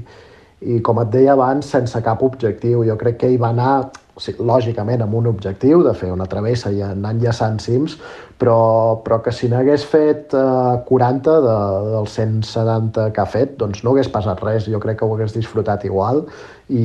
i 0.62 0.78
com 0.86 1.02
et 1.02 1.12
deia 1.12 1.34
abans, 1.36 1.68
sense 1.68 2.00
cap 2.04 2.22
objectiu. 2.24 2.84
Jo 2.88 2.96
crec 3.00 3.20
que 3.20 3.28
ell 3.28 3.40
va 3.42 3.52
anar, 3.52 3.74
sí, 4.20 4.34
lògicament, 4.38 5.02
amb 5.04 5.14
un 5.16 5.28
objectiu 5.30 5.82
de 5.86 5.92
fer 5.96 6.10
una 6.12 6.26
travessa 6.30 6.72
i 6.72 6.82
anar 6.84 7.14
enllaçant 7.14 7.58
cims, 7.62 7.96
però, 8.40 9.00
però 9.04 9.20
que 9.24 9.32
si 9.32 9.48
n'hagués 9.48 9.86
fet 9.88 10.34
eh, 10.36 10.74
40 10.88 11.36
de, 11.46 11.54
dels 11.94 12.18
170 12.18 13.08
que 13.14 13.22
ha 13.22 13.28
fet, 13.28 13.54
doncs 13.60 13.84
no 13.84 13.94
hagués 13.94 14.10
passat 14.12 14.42
res. 14.44 14.68
Jo 14.68 14.82
crec 14.82 15.00
que 15.00 15.08
ho 15.08 15.14
hagués 15.16 15.36
disfrutat 15.36 15.86
igual 15.88 16.26
i, 16.68 16.84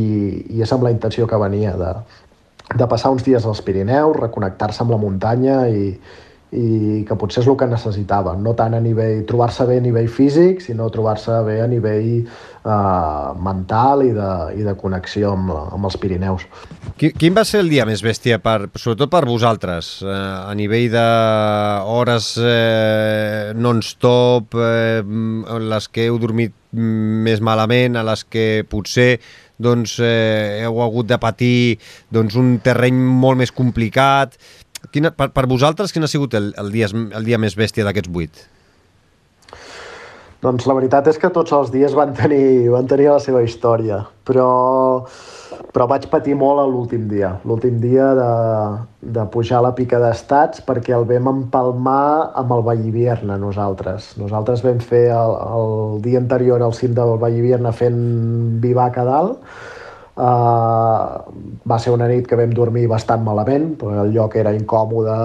i 0.54 0.64
és 0.64 0.74
amb 0.74 0.88
la 0.88 0.94
intenció 0.94 1.28
que 1.28 1.42
venia 1.42 1.76
de, 1.80 1.92
de 2.76 2.88
passar 2.88 3.12
uns 3.16 3.26
dies 3.28 3.46
als 3.46 3.64
Pirineus, 3.66 4.18
reconnectar-se 4.20 4.84
amb 4.84 4.96
la 4.96 5.02
muntanya 5.02 5.66
i, 5.68 5.92
i 6.56 7.04
que 7.08 7.16
potser 7.20 7.42
és 7.42 7.48
el 7.52 7.58
que 7.60 7.68
necessitava, 7.68 8.32
no 8.40 8.54
tant 8.56 8.78
a 8.78 8.80
nivell 8.80 9.26
trobar-se 9.28 9.66
bé 9.68 9.82
a 9.82 9.84
nivell 9.84 10.08
físic, 10.08 10.62
sinó 10.64 10.88
trobar-se 10.94 11.42
bé 11.44 11.58
a 11.60 11.68
nivell 11.68 12.22
eh, 12.24 13.32
mental 13.44 14.06
i 14.06 14.14
de, 14.16 14.30
i 14.56 14.64
de 14.64 14.76
connexió 14.80 15.34
amb, 15.36 15.52
amb 15.52 15.90
els 15.90 15.98
Pirineus. 16.00 16.46
Quin 16.98 17.36
va 17.36 17.44
ser 17.48 17.66
el 17.66 17.72
dia 17.74 17.86
més 17.90 18.04
bèstia, 18.06 18.40
per, 18.40 18.70
sobretot 18.80 19.12
per 19.12 19.26
vosaltres, 19.28 19.98
eh, 20.06 20.14
a 20.48 20.54
nivell 20.56 20.88
d'hores 20.94 22.30
eh, 22.40 23.52
non-stop, 23.58 24.56
eh, 24.56 25.04
les 25.68 25.92
que 25.92 26.08
heu 26.08 26.22
dormit 26.22 26.56
més 26.78 27.44
malament, 27.44 28.00
a 28.00 28.06
les 28.08 28.24
que 28.24 28.48
potser 28.70 29.18
doncs, 29.58 29.98
eh, 30.00 30.64
heu 30.64 30.82
hagut 30.84 31.08
de 31.10 31.18
patir 31.20 31.80
doncs, 32.14 32.38
un 32.38 32.58
terreny 32.64 32.96
molt 32.96 33.40
més 33.42 33.52
complicat, 33.52 34.38
Quina, 34.98 35.12
per, 35.14 35.30
per 35.30 35.46
vosaltres, 35.46 35.92
quin 35.94 36.02
ha 36.02 36.10
sigut 36.10 36.34
el, 36.34 36.56
el, 36.58 36.72
dia, 36.74 36.88
el 36.90 37.28
dia 37.28 37.38
més 37.38 37.54
bèstia 37.54 37.86
d'aquests 37.86 38.10
vuit? 38.10 38.40
Doncs 40.42 40.66
la 40.70 40.74
veritat 40.78 41.06
és 41.12 41.20
que 41.22 41.30
tots 41.34 41.54
els 41.54 41.70
dies 41.74 41.94
van 41.98 42.16
tenir, 42.18 42.70
van 42.74 42.90
tenir 42.90 43.12
la 43.12 43.20
seva 43.22 43.44
història, 43.46 44.00
però, 44.26 44.48
però 45.74 45.88
vaig 45.92 46.08
patir 46.10 46.34
molt 46.38 46.64
l'últim 46.72 47.06
dia. 47.12 47.36
L'últim 47.46 47.78
dia 47.82 48.10
de, 48.18 48.32
de 49.20 49.26
pujar 49.34 49.60
a 49.62 49.68
la 49.68 49.74
pica 49.78 50.02
d'estats 50.02 50.66
perquè 50.66 50.98
el 50.98 51.06
vam 51.10 51.30
empalmar 51.34 52.34
amb 52.42 52.58
el 52.58 52.66
Vallivierna 52.66 53.38
nosaltres. 53.42 54.16
Nosaltres 54.18 54.66
vam 54.66 54.82
fer 54.82 55.08
el, 55.14 55.38
el 55.62 55.74
dia 56.10 56.22
anterior 56.22 56.66
al 56.66 56.74
cim 56.78 56.98
del 56.98 57.20
Vallivierna 57.22 57.74
fent 57.86 58.02
vivac 58.66 58.98
a 58.98 59.10
dalt, 59.14 59.58
Uh, 60.18 61.22
va 61.70 61.78
ser 61.78 61.92
una 61.94 62.08
nit 62.10 62.26
que 62.26 62.38
vam 62.40 62.54
dormir 62.58 62.88
bastant 62.90 63.22
malament, 63.22 63.76
perquè 63.78 64.00
el 64.02 64.16
lloc 64.16 64.38
era 64.42 64.54
incòmode, 64.58 65.18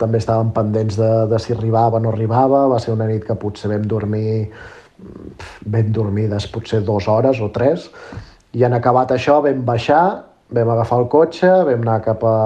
també 0.00 0.22
estàvem 0.22 0.54
pendents 0.56 0.96
de, 0.96 1.10
de 1.28 1.40
si 1.42 1.52
arribava 1.52 2.00
o 2.00 2.00
no 2.00 2.14
arribava, 2.14 2.62
va 2.72 2.78
ser 2.80 2.94
una 2.94 3.10
nit 3.10 3.26
que 3.28 3.36
potser 3.36 3.68
vam 3.74 3.84
dormir 3.90 4.48
ben 5.66 5.92
dormides 5.92 6.46
potser 6.52 6.80
dues 6.86 7.08
hores 7.08 7.40
o 7.42 7.50
tres, 7.52 7.90
i 8.52 8.64
en 8.64 8.76
acabat 8.76 9.12
això 9.14 9.40
vam 9.44 9.62
baixar, 9.66 10.04
vam 10.52 10.72
agafar 10.74 11.02
el 11.02 11.08
cotxe, 11.12 11.50
vam 11.68 11.84
anar 11.84 12.00
cap 12.04 12.24
a, 12.24 12.38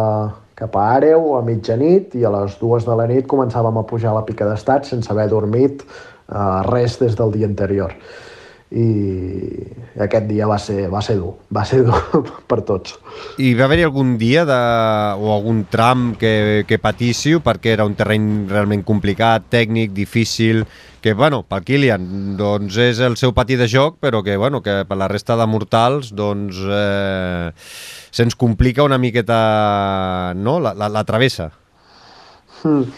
cap 0.59 0.76
a 0.78 0.84
Àreu 0.97 1.34
a 1.37 1.43
mitjanit 1.47 2.14
i 2.16 2.24
a 2.24 2.32
les 2.32 2.59
dues 2.61 2.87
de 2.87 2.95
la 2.97 3.07
nit 3.11 3.26
començàvem 3.30 3.78
a 3.78 3.87
pujar 3.87 4.12
a 4.12 4.20
la 4.20 4.26
pica 4.28 4.47
d'estat 4.49 4.89
sense 4.89 5.11
haver 5.12 5.28
dormit 5.32 5.82
uh, 5.87 6.62
res 6.70 6.99
des 7.03 7.18
del 7.18 7.34
dia 7.34 7.51
anterior 7.51 7.95
i 8.77 10.03
aquest 10.05 10.27
dia 10.29 10.47
va 10.49 10.59
ser, 10.61 10.87
va 10.93 11.01
ser 11.01 11.16
dur, 11.16 11.33
va 11.55 11.62
ser 11.64 11.81
dur 11.87 11.97
per 12.51 12.61
tots. 12.68 12.97
I 13.41 13.55
va 13.57 13.64
haver-hi 13.64 13.87
algun 13.87 14.16
dia 14.20 14.45
de, 14.49 14.59
o 15.16 15.33
algun 15.33 15.64
tram 15.72 16.11
que, 16.20 16.64
que 16.68 16.81
patíssiu 16.83 17.41
perquè 17.45 17.72
era 17.72 17.87
un 17.89 17.97
terreny 17.97 18.45
realment 18.51 18.85
complicat, 18.85 19.49
tècnic, 19.53 19.95
difícil, 19.97 20.66
que 21.01 21.14
bueno, 21.16 21.43
pel 21.49 21.64
Kilian 21.64 22.37
doncs 22.37 22.77
és 22.83 23.01
el 23.05 23.16
seu 23.16 23.33
pati 23.33 23.57
de 23.57 23.68
joc, 23.70 24.01
però 24.03 24.22
que, 24.27 24.37
bueno, 24.37 24.61
que 24.61 24.83
per 24.89 25.01
la 25.01 25.09
resta 25.09 25.39
de 25.41 25.49
mortals 25.49 26.12
doncs, 26.16 26.61
eh, 26.66 27.53
se'ns 28.12 28.37
complica 28.37 28.85
una 28.85 29.01
miqueta 29.01 30.35
no? 30.37 30.61
la, 30.61 30.77
la, 30.77 30.93
la 30.93 31.05
travessa. 31.09 31.53
Hmm. 32.66 32.90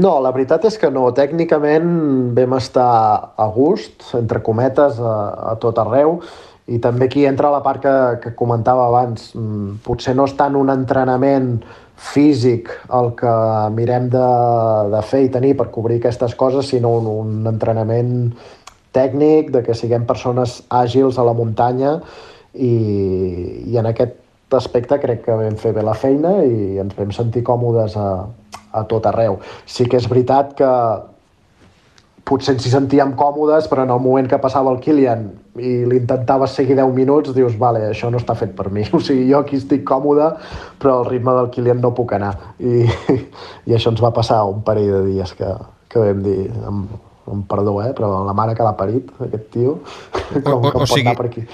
No, 0.00 0.16
la 0.24 0.32
veritat 0.32 0.64
és 0.64 0.78
que 0.80 0.88
no. 0.88 1.04
Tècnicament 1.12 1.88
vam 2.36 2.56
estar 2.56 2.88
a 3.36 3.46
gust, 3.52 4.06
entre 4.16 4.40
cometes, 4.44 4.96
a, 4.96 5.14
a 5.52 5.54
tot 5.60 5.78
arreu, 5.82 6.16
i 6.64 6.78
també 6.80 7.10
aquí 7.10 7.26
entra 7.28 7.52
la 7.52 7.60
part 7.64 7.82
que, 7.84 7.94
que 8.22 8.32
comentava 8.38 8.86
abans. 8.88 9.34
Mm, 9.36 9.82
potser 9.84 10.14
no 10.16 10.24
és 10.24 10.36
tant 10.38 10.56
un 10.56 10.72
entrenament 10.72 11.58
físic 12.00 12.72
el 12.92 13.12
que 13.18 13.34
mirem 13.76 14.08
de, 14.12 14.28
de 14.96 15.02
fer 15.06 15.26
i 15.26 15.32
tenir 15.32 15.54
per 15.60 15.68
cobrir 15.74 16.00
aquestes 16.00 16.34
coses, 16.40 16.72
sinó 16.72 16.96
un, 17.02 17.10
un 17.12 17.52
entrenament 17.52 18.32
tècnic, 18.96 19.52
de 19.52 19.62
que 19.66 19.76
siguem 19.76 20.06
persones 20.08 20.62
àgils 20.72 21.18
a 21.18 21.26
la 21.26 21.34
muntanya 21.36 21.98
i, 22.54 22.72
i 23.68 23.76
en 23.78 23.90
aquest 23.90 24.20
aspecte 24.54 25.00
crec 25.02 25.24
que 25.26 25.36
vam 25.36 25.56
fer 25.58 25.72
bé 25.74 25.82
la 25.82 25.96
feina 25.98 26.36
i 26.46 26.78
ens 26.78 26.94
vam 26.96 27.10
sentir 27.12 27.42
còmodes 27.46 27.96
a, 27.98 28.08
a 28.74 28.84
tot 28.90 29.06
arreu. 29.10 29.38
Sí 29.66 29.86
que 29.88 30.00
és 30.00 30.08
veritat 30.10 30.54
que 30.58 30.70
potser 32.24 32.54
ens 32.54 32.64
hi 32.64 32.72
sentíem 32.72 33.12
còmodes, 33.20 33.68
però 33.68 33.84
en 33.84 33.92
el 33.92 34.00
moment 34.00 34.28
que 34.30 34.40
passava 34.40 34.72
el 34.72 34.80
Kilian 34.84 35.26
i 35.60 35.74
l'intentaves 35.88 36.54
seguir 36.56 36.76
10 36.78 36.94
minuts, 36.96 37.34
dius, 37.36 37.58
vale, 37.60 37.84
això 37.90 38.10
no 38.10 38.20
està 38.20 38.36
fet 38.38 38.54
per 38.56 38.70
mi. 38.72 38.86
O 38.96 39.00
sigui, 39.04 39.26
jo 39.30 39.42
aquí 39.44 39.60
estic 39.60 39.84
còmode, 39.88 40.30
però 40.80 41.00
al 41.00 41.10
ritme 41.10 41.36
del 41.36 41.50
Kilian 41.54 41.82
no 41.84 41.94
puc 41.96 42.16
anar. 42.16 42.34
I, 42.58 42.86
i 43.68 43.76
això 43.76 43.92
ens 43.92 44.02
va 44.02 44.14
passar 44.16 44.42
un 44.48 44.64
parell 44.66 44.92
de 44.98 45.02
dies 45.10 45.36
que, 45.38 45.50
que 45.92 46.06
vam 46.06 46.24
dir, 46.24 46.38
amb 46.64 46.96
perdó, 47.48 47.76
eh, 47.82 47.92
però 47.96 48.24
la 48.26 48.34
mare 48.36 48.54
que 48.56 48.64
l'ha 48.66 48.74
parit, 48.76 49.08
aquest 49.26 49.46
tio, 49.54 49.74
com 50.44 50.60
o, 50.60 50.70
o, 50.70 50.82
o 50.84 50.88
sigui, 50.88 51.14
per 51.16 51.26
aquí. 51.30 51.44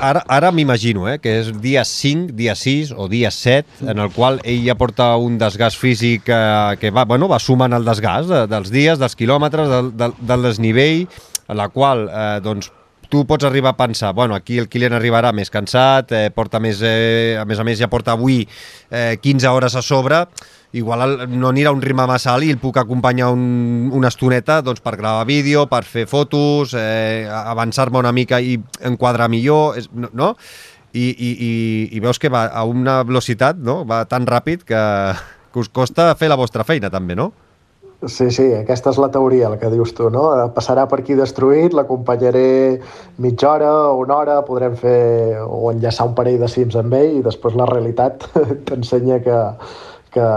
Ara, 0.00 0.22
ara 0.38 0.52
m'imagino 0.54 1.08
eh, 1.10 1.18
que 1.22 1.36
és 1.40 1.50
dia 1.62 1.84
5, 1.86 2.34
dia 2.38 2.54
6 2.58 2.94
o 2.96 3.08
dia 3.12 3.32
7, 3.34 3.86
en 3.90 4.02
el 4.02 4.12
qual 4.14 4.40
ell 4.44 4.62
ja 4.66 4.78
porta 4.78 5.12
un 5.18 5.38
desgast 5.40 5.80
físic 5.82 6.30
eh, 6.30 6.76
que 6.80 6.94
va, 6.94 7.06
bueno, 7.08 7.28
va 7.32 7.40
sumant 7.42 7.74
el 7.76 7.86
desgast 7.86 8.30
de, 8.30 8.44
dels 8.50 8.72
dies, 8.74 9.02
dels 9.02 9.18
quilòmetres, 9.18 9.70
del, 9.72 9.92
del, 9.98 10.16
del 10.30 10.50
desnivell, 10.50 11.06
a 11.46 11.58
la 11.58 11.68
qual 11.74 12.06
eh, 12.08 12.26
doncs, 12.44 12.70
tu 13.08 13.24
pots 13.26 13.44
arribar 13.44 13.74
a 13.74 13.76
pensar, 13.76 14.12
bueno, 14.14 14.34
aquí 14.34 14.58
el 14.58 14.68
Kilian 14.68 14.96
arribarà 14.96 15.32
més 15.36 15.50
cansat, 15.52 16.12
eh, 16.12 16.30
porta 16.34 16.60
més, 16.60 16.80
eh, 16.82 17.36
a 17.40 17.44
més 17.44 17.58
a 17.58 17.64
més 17.64 17.78
ja 17.78 17.88
porta 17.92 18.14
avui 18.16 18.42
eh, 18.90 19.16
15 19.22 19.48
hores 19.48 19.76
a 19.76 19.82
sobre, 19.82 20.24
igual 20.76 21.28
no 21.30 21.48
anirà 21.48 21.72
un 21.72 21.82
ritme 21.82 22.06
massa 22.06 22.34
alt 22.34 22.44
i 22.44 22.50
el 22.52 22.60
puc 22.60 22.76
acompanyar 22.80 23.30
un, 23.32 23.90
una 23.94 24.10
estoneta 24.12 24.60
doncs, 24.62 24.82
per 24.84 24.96
gravar 24.96 25.24
vídeo, 25.26 25.66
per 25.70 25.84
fer 25.84 26.06
fotos, 26.10 26.74
eh, 26.76 27.26
avançar-me 27.30 27.98
una 27.98 28.12
mica 28.12 28.40
i 28.40 28.58
enquadrar 28.84 29.30
millor, 29.32 29.78
és, 29.78 29.88
no? 29.92 30.34
I, 30.96 31.10
i, 31.12 31.30
i, 31.32 31.54
i 31.96 32.00
veus 32.00 32.18
que 32.18 32.30
va 32.32 32.46
a 32.48 32.64
una 32.64 33.02
velocitat, 33.04 33.58
no? 33.60 33.82
va 33.84 34.06
tan 34.08 34.24
ràpid 34.24 34.62
que, 34.64 34.84
que 35.52 35.60
us 35.60 35.68
costa 35.68 36.14
fer 36.16 36.30
la 36.32 36.38
vostra 36.40 36.64
feina 36.64 36.88
també, 36.88 37.16
no? 37.18 37.34
Sí, 38.06 38.28
sí, 38.30 38.44
aquesta 38.54 38.92
és 38.92 38.98
la 39.02 39.08
teoria, 39.10 39.48
el 39.48 39.56
que 39.58 39.70
dius 39.72 39.90
tu, 39.96 40.06
no? 40.14 40.28
Passarà 40.54 40.84
per 40.86 41.00
aquí 41.00 41.16
destruït, 41.18 41.74
l'acompanyaré 41.74 42.78
mitja 43.24 43.48
hora 43.50 43.70
una 43.98 44.18
hora, 44.20 44.36
podrem 44.46 44.76
fer 44.78 45.40
o 45.42 45.72
enllaçar 45.72 46.06
un 46.06 46.14
parell 46.14 46.38
de 46.38 46.50
cims 46.52 46.76
amb 46.78 46.94
ell 46.94 47.18
i 47.18 47.24
després 47.26 47.56
la 47.58 47.66
realitat 47.66 48.28
t'ensenya 48.68 49.18
que, 49.24 49.40
que, 50.14 50.28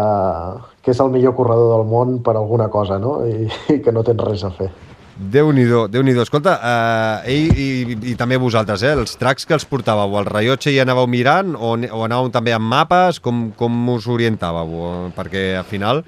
que 0.81 0.95
és 0.95 1.03
el 1.03 1.13
millor 1.13 1.35
corredor 1.37 1.75
del 1.75 1.85
món 1.91 2.17
per 2.25 2.37
alguna 2.39 2.71
cosa, 2.73 2.97
no? 2.97 3.19
I, 3.27 3.51
i 3.75 3.81
que 3.85 3.93
no 3.93 4.05
tens 4.07 4.25
res 4.25 4.47
a 4.47 4.53
fer. 4.55 4.71
Déu-n'hi-do, 5.19 5.89
déu 5.91 5.99
nhi 5.99 6.13
déu 6.15 6.23
Escolta, 6.23 6.53
eh, 6.63 7.31
ell 7.33 7.57
i, 7.59 7.65
i, 7.91 7.95
i 8.11 8.15
també 8.15 8.37
vosaltres, 8.39 8.85
eh, 8.87 8.93
els 8.95 9.17
tracks 9.19 9.43
que 9.43 9.57
els 9.57 9.65
portàveu, 9.67 10.15
al 10.15 10.29
rellotge 10.29 10.71
hi 10.71 10.79
anàveu 10.79 11.09
mirant 11.11 11.57
o, 11.59 11.73
o 11.75 12.03
anàveu 12.05 12.29
també 12.31 12.53
amb 12.55 12.71
mapes? 12.71 13.19
Com, 13.19 13.49
com 13.59 13.81
us 13.91 14.07
orientàveu? 14.07 15.11
Perquè 15.17 15.43
al 15.59 15.67
final, 15.67 16.05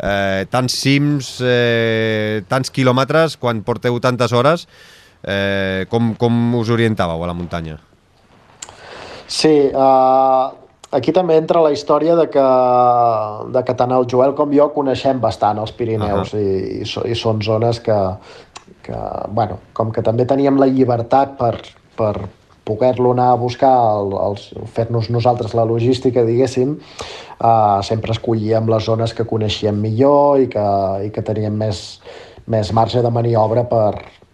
eh, 0.00 0.46
tants 0.48 0.78
cims, 0.80 1.34
eh, 1.44 2.40
tants 2.48 2.72
quilòmetres, 2.72 3.36
quan 3.36 3.60
porteu 3.66 4.00
tantes 4.00 4.32
hores, 4.32 4.64
eh, 5.20 5.84
com, 5.92 6.14
com 6.16 6.54
us 6.56 6.72
orientàveu 6.72 7.26
a 7.26 7.28
la 7.28 7.36
muntanya? 7.36 7.76
Sí, 9.26 9.52
uh, 9.74 10.54
aquí 10.94 11.12
també 11.12 11.36
entra 11.36 11.60
la 11.64 11.72
història 11.74 12.14
de 12.16 12.28
que, 12.30 12.46
de 13.52 13.62
que 13.66 13.74
tant 13.78 13.92
el 13.92 14.06
Joel 14.10 14.36
com 14.38 14.52
jo 14.54 14.68
coneixem 14.74 15.20
bastant 15.20 15.58
els 15.58 15.72
Pirineus 15.74 16.32
uh 16.32 16.38
-huh. 16.38 16.42
i, 16.42 16.82
i, 16.82 16.86
so, 16.86 17.02
i 17.04 17.14
són 17.14 17.42
zones 17.42 17.80
que, 17.80 17.98
que, 18.86 18.98
bueno, 19.34 19.60
com 19.76 19.92
que 19.92 20.04
també 20.06 20.26
teníem 20.28 20.58
la 20.60 20.70
llibertat 20.70 21.36
per, 21.40 21.54
per 21.98 22.14
poder-lo 22.66 23.12
anar 23.14 23.30
a 23.32 23.38
buscar, 23.38 23.72
el, 24.00 24.12
els, 24.18 24.48
fer-nos 24.74 25.08
nosaltres 25.14 25.54
la 25.54 25.64
logística, 25.68 26.24
diguéssim, 26.26 26.74
uh, 27.38 27.78
sempre 27.86 28.14
escollíem 28.14 28.66
les 28.72 28.86
zones 28.90 29.14
que 29.14 29.26
coneixíem 29.28 29.78
millor 29.78 30.42
i 30.42 30.50
que, 30.50 30.66
i 31.06 31.12
que 31.14 31.24
teníem 31.26 31.54
més, 31.62 31.82
més 32.50 32.72
marge 32.74 33.02
de 33.06 33.12
maniobra 33.14 33.66
per, 33.70 33.92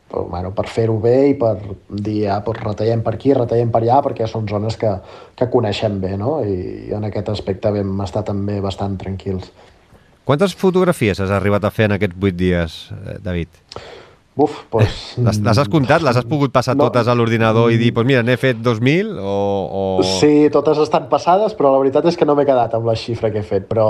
per, 0.09 0.24
bueno, 0.32 0.55
per 0.57 0.64
fer-ho 0.72 0.96
bé 1.03 1.16
i 1.34 1.36
per 1.36 1.57
dir, 1.90 2.22
ah, 2.32 2.40
doncs 2.44 2.64
retallem 2.64 3.05
per 3.05 3.16
aquí, 3.18 3.34
retallem 3.36 3.72
per 3.74 3.82
allà, 3.84 4.00
perquè 4.09 4.28
són 4.30 4.48
zones 4.48 4.80
que, 4.80 4.94
que 5.36 5.50
coneixem 5.53 6.00
bé, 6.00 6.16
no? 6.20 6.38
I, 6.40 6.88
I 6.88 6.96
en 6.96 7.09
aquest 7.11 7.28
aspecte 7.36 7.74
vam 7.74 8.00
estar 8.07 8.24
també 8.28 8.62
bastant 8.64 8.96
tranquils. 9.00 9.53
Quantes 10.24 10.55
fotografies 10.55 11.20
has 11.20 11.32
arribat 11.34 11.64
a 11.66 11.72
fer 11.74 11.90
en 11.90 11.98
aquests 11.98 12.16
vuit 12.16 12.36
dies, 12.38 12.86
eh, 12.94 13.18
David? 13.20 13.61
Buf, 14.34 14.62
doncs... 14.72 15.18
Les, 15.20 15.38
les 15.44 15.58
has 15.60 15.68
comptat? 15.68 16.00
Les 16.00 16.16
has 16.16 16.24
pogut 16.24 16.52
passar 16.54 16.72
no. 16.72 16.86
totes 16.86 17.04
a 17.04 17.12
l'ordinador 17.16 17.68
i 17.68 17.76
dir, 17.76 17.90
pues 17.92 18.06
mira, 18.08 18.22
n'he 18.24 18.38
fet 18.40 18.62
2.000 18.64 19.18
o, 19.20 19.34
o... 19.68 19.82
Sí, 20.08 20.48
totes 20.54 20.80
estan 20.80 21.10
passades, 21.10 21.52
però 21.58 21.74
la 21.74 21.82
veritat 21.82 22.08
és 22.08 22.16
que 22.16 22.24
no 22.24 22.32
m'he 22.38 22.46
quedat 22.48 22.72
amb 22.78 22.88
la 22.88 22.96
xifra 22.96 23.28
que 23.34 23.42
he 23.42 23.44
fet, 23.44 23.66
però 23.68 23.84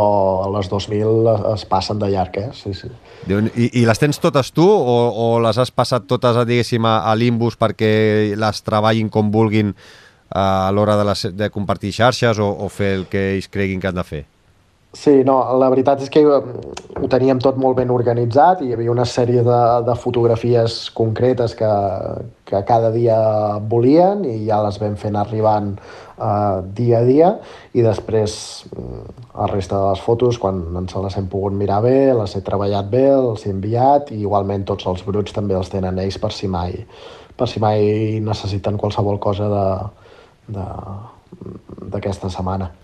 les 0.57 0.67
2.000 0.73 1.31
es 1.53 1.65
passen 1.71 2.03
de 2.03 2.11
llarg, 2.11 2.41
eh? 2.43 2.49
Sí, 2.59 2.75
sí. 2.75 2.91
I, 3.31 3.69
I 3.71 3.87
les 3.87 4.03
tens 4.03 4.19
totes 4.19 4.51
tu 4.51 4.67
o, 4.67 4.99
o 5.15 5.29
les 5.47 5.63
has 5.63 5.71
passat 5.71 6.11
totes, 6.11 6.43
diguéssim, 6.49 6.91
a, 6.91 6.99
a 7.07 7.15
l'Imbus 7.15 7.55
perquè 7.61 7.93
les 8.35 8.67
treballin 8.67 9.15
com 9.15 9.31
vulguin 9.31 9.71
a 10.35 10.73
l'hora 10.75 10.99
de, 10.99 11.07
les, 11.07 11.27
de 11.39 11.53
compartir 11.55 11.95
xarxes 11.95 12.43
o, 12.43 12.51
o 12.51 12.67
fer 12.73 12.97
el 12.99 13.07
que 13.07 13.29
ells 13.37 13.47
creguin 13.53 13.79
que 13.79 13.93
han 13.93 14.03
de 14.03 14.09
fer? 14.11 14.25
Sí, 14.93 15.23
no, 15.25 15.39
la 15.57 15.71
veritat 15.73 16.03
és 16.05 16.11
que 16.13 16.21
eh, 16.21 16.41
ho 17.01 17.09
teníem 17.09 17.39
tot 17.41 17.57
molt 17.57 17.79
ben 17.79 17.89
organitzat 17.95 18.61
i 18.61 18.67
hi 18.69 18.75
havia 18.77 18.93
una 18.93 19.07
sèrie 19.09 19.41
de, 19.47 19.61
de 19.87 19.95
fotografies 19.97 20.91
concretes 20.93 21.55
que, 21.57 21.71
que 22.45 22.61
cada 22.69 22.91
dia 22.93 23.17
volien 23.71 24.21
i 24.29 24.45
ja 24.51 24.59
les 24.67 24.77
vam 24.83 24.99
fent 25.01 25.17
arribant 25.17 25.71
eh, 25.79 26.59
dia 26.77 26.99
a 27.01 27.07
dia 27.09 27.31
i 27.73 27.81
després 27.87 28.35
mm, 28.69 29.01
la 29.39 29.49
resta 29.55 29.81
de 29.81 29.95
les 29.95 30.05
fotos, 30.05 30.37
quan 30.37 30.61
ens 30.83 30.93
les 31.07 31.17
hem 31.17 31.33
pogut 31.33 31.57
mirar 31.57 31.81
bé, 31.89 32.13
les 32.21 32.37
he 32.37 32.45
treballat 32.45 32.93
bé, 32.93 33.07
els 33.17 33.47
he 33.47 33.55
enviat 33.57 34.13
i 34.13 34.21
igualment 34.27 34.69
tots 34.69 34.85
els 34.93 35.01
bruts 35.09 35.33
també 35.33 35.57
els 35.57 35.73
tenen 35.73 36.05
ells 36.05 36.21
per 36.21 36.35
si 36.37 36.53
mai, 36.53 36.77
per 37.33 37.49
si 37.49 37.65
mai 37.65 38.21
necessiten 38.21 38.77
qualsevol 38.77 39.17
cosa 39.25 39.49
d'aquesta 40.53 42.29
setmana. 42.29 42.82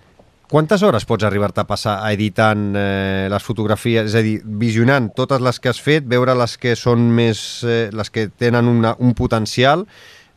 Quantes 0.48 0.80
hores 0.80 1.04
pots 1.04 1.26
arribar-te 1.28 1.60
a 1.60 1.66
passar 1.68 1.98
a 2.00 2.12
editant 2.16 2.70
eh, 2.72 3.26
les 3.28 3.44
fotografies, 3.44 4.06
és 4.08 4.14
a 4.16 4.22
dir, 4.24 4.38
visionant 4.60 5.10
totes 5.12 5.42
les 5.44 5.60
que 5.60 5.68
has 5.68 5.80
fet, 5.84 6.06
veure 6.08 6.32
les 6.40 6.54
que 6.56 6.72
són 6.72 7.10
més, 7.12 7.42
eh, 7.68 7.90
les 7.92 8.08
que 8.08 8.30
tenen 8.32 8.70
una, 8.70 8.94
un 8.96 9.12
potencial, 9.18 9.84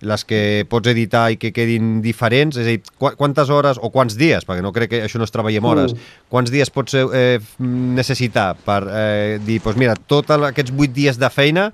les 0.04 0.28
que 0.28 0.42
pots 0.68 0.92
editar 0.92 1.30
i 1.32 1.40
que 1.40 1.54
quedin 1.56 2.02
diferents, 2.04 2.60
és 2.60 2.68
a 2.68 2.74
dir, 2.74 2.84
qu 3.00 3.14
quantes 3.16 3.48
hores 3.56 3.80
o 3.80 3.88
quants 3.94 4.20
dies, 4.20 4.44
perquè 4.44 4.66
no 4.66 4.74
crec 4.76 4.92
que 4.92 5.04
això 5.08 5.22
no 5.22 5.30
es 5.30 5.32
treballem 5.32 5.72
hores, 5.72 5.96
mm. 5.96 6.14
quants 6.34 6.52
dies 6.52 6.76
pots 6.76 7.00
eh, 7.00 7.40
necessitar 7.62 8.50
per 8.68 8.82
eh, 8.92 9.40
dir, 9.40 9.62
doncs 9.64 9.80
mira, 9.80 9.96
tots 9.96 10.36
aquests 10.36 10.76
vuit 10.76 10.92
dies 10.92 11.22
de 11.22 11.32
feina 11.32 11.70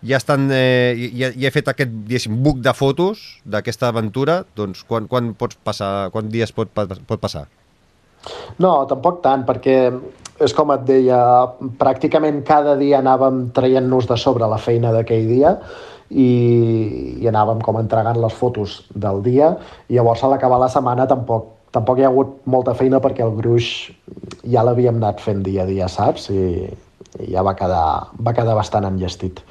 ja 0.00 0.16
estan, 0.16 0.48
eh, 0.48 1.10
ja, 1.12 1.28
ja 1.36 1.50
he 1.50 1.52
fet 1.52 1.68
aquest, 1.68 1.92
diguéssim, 2.06 2.40
buc 2.40 2.64
de 2.64 2.72
fotos 2.72 3.42
d'aquesta 3.44 3.92
aventura, 3.92 4.46
doncs 4.56 4.80
quan, 4.88 5.12
quan 5.12 5.34
pots 5.36 5.60
passar, 5.60 6.08
quants 6.14 6.32
dies 6.32 6.56
pot, 6.56 6.72
pot 6.72 7.20
passar? 7.20 7.50
No, 8.62 8.74
tampoc 8.90 9.22
tant, 9.24 9.46
perquè 9.48 9.76
és 10.42 10.54
com 10.56 10.72
et 10.74 10.84
deia, 10.88 11.18
pràcticament 11.78 12.42
cada 12.46 12.74
dia 12.80 13.00
anàvem 13.02 13.48
traient-nos 13.54 14.08
de 14.10 14.18
sobre 14.18 14.48
la 14.50 14.58
feina 14.58 14.92
d'aquell 14.94 15.26
dia 15.30 15.56
i, 16.10 16.28
i 17.22 17.28
anàvem 17.30 17.62
com 17.64 17.78
entregant 17.80 18.18
les 18.20 18.34
fotos 18.36 18.80
del 18.94 19.22
dia 19.24 19.54
i 19.88 19.98
llavors 19.98 20.24
a 20.24 20.32
l'acabar 20.32 20.60
la 20.60 20.70
setmana 20.72 21.06
tampoc, 21.10 21.48
tampoc 21.72 21.98
hi 22.00 22.06
ha 22.06 22.10
hagut 22.10 22.40
molta 22.44 22.74
feina 22.78 23.00
perquè 23.04 23.24
el 23.24 23.36
gruix 23.38 23.70
ja 24.42 24.64
l'havíem 24.66 24.98
anat 25.00 25.22
fent 25.24 25.44
dia 25.46 25.64
a 25.64 25.68
dia, 25.68 25.88
saps? 25.88 26.28
I, 26.32 26.68
i 27.22 27.32
ja 27.32 27.44
va 27.46 27.54
quedar, 27.58 27.86
va 28.18 28.34
quedar 28.36 28.56
bastant 28.58 28.88
enllestit. 28.88 29.42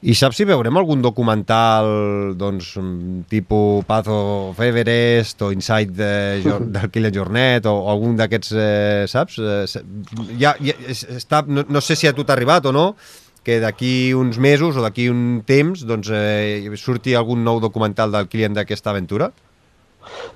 I 0.00 0.14
saps 0.16 0.38
si 0.40 0.46
veurem 0.48 0.78
algun 0.80 1.02
documental 1.04 2.32
doncs, 2.40 2.70
tipus 3.28 3.84
Path 3.84 4.08
of 4.08 4.60
Everest 4.64 5.42
o 5.44 5.50
Inside 5.52 5.92
de, 5.92 6.12
del 6.74 6.88
Kilian 6.88 7.12
Jornet 7.12 7.68
o, 7.68 7.74
o 7.82 7.90
algun 7.92 8.16
d'aquests, 8.16 8.54
eh, 8.56 9.04
saps? 9.12 9.36
Eh, 9.36 9.82
ja, 10.40 10.54
ja, 10.64 10.76
està, 10.88 11.42
no, 11.44 11.66
no 11.68 11.84
sé 11.84 11.98
si 12.00 12.08
a 12.08 12.14
tu 12.16 12.24
t'ha 12.24 12.32
arribat 12.32 12.70
o 12.70 12.72
no, 12.72 12.86
que 13.44 13.60
d'aquí 13.60 14.14
uns 14.16 14.40
mesos 14.40 14.80
o 14.80 14.86
d'aquí 14.86 15.10
un 15.12 15.42
temps 15.44 15.84
doncs, 15.84 16.08
eh, 16.16 16.64
surti 16.80 17.12
algun 17.12 17.44
nou 17.44 17.60
documental 17.60 18.16
del 18.16 18.32
Kilian 18.32 18.56
d'aquesta 18.56 18.94
aventura? 18.94 19.28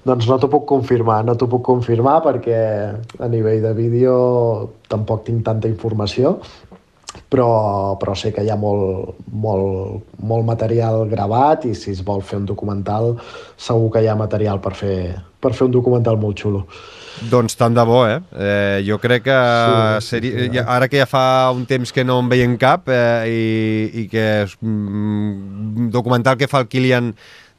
Doncs 0.04 0.26
no 0.28 0.36
t'ho 0.36 0.50
puc 0.52 0.66
confirmar, 0.68 1.22
no 1.24 1.34
t'ho 1.40 1.48
puc 1.48 1.64
confirmar 1.64 2.18
perquè 2.24 2.58
a 3.16 3.28
nivell 3.32 3.62
de 3.64 3.72
vídeo 3.76 4.14
tampoc 4.92 5.24
tinc 5.24 5.40
tanta 5.46 5.70
informació, 5.70 6.36
però, 7.30 7.96
però 8.00 8.14
sé 8.18 8.32
que 8.34 8.44
hi 8.44 8.50
ha 8.50 8.56
molt, 8.58 9.20
molt, 9.30 10.10
molt 10.22 10.46
material 10.46 11.06
gravat 11.10 11.66
i 11.68 11.74
si 11.78 11.92
es 11.94 12.02
vol 12.06 12.22
fer 12.22 12.40
un 12.42 12.48
documental 12.48 13.14
segur 13.56 13.92
que 13.94 14.04
hi 14.04 14.10
ha 14.10 14.18
material 14.18 14.60
per 14.62 14.74
fer, 14.78 14.98
per 15.40 15.54
fer 15.54 15.68
un 15.68 15.74
documental 15.74 16.20
molt 16.20 16.42
xulo. 16.42 16.64
Doncs 17.30 17.54
tant 17.54 17.74
de 17.74 17.84
bo, 17.86 18.00
eh? 18.10 18.18
eh 18.34 18.82
jo 18.86 18.98
crec 18.98 19.22
que 19.28 19.38
sí, 20.02 20.08
seria, 20.08 20.32
sí, 20.34 20.48
sí, 20.48 20.50
ja, 20.56 20.64
ara 20.66 20.88
que 20.90 20.98
ja 20.98 21.06
fa 21.06 21.52
un 21.54 21.62
temps 21.66 21.92
que 21.94 22.02
no 22.04 22.18
en 22.22 22.30
veiem 22.32 22.56
cap 22.58 22.90
eh, 22.90 23.30
i, 23.30 23.44
i 24.02 24.06
que 24.10 24.24
és 24.42 24.56
mm, 24.60 25.90
documental 25.94 26.38
que 26.40 26.50
fa 26.50 26.64
el 26.64 26.68
Kilian 26.68 27.12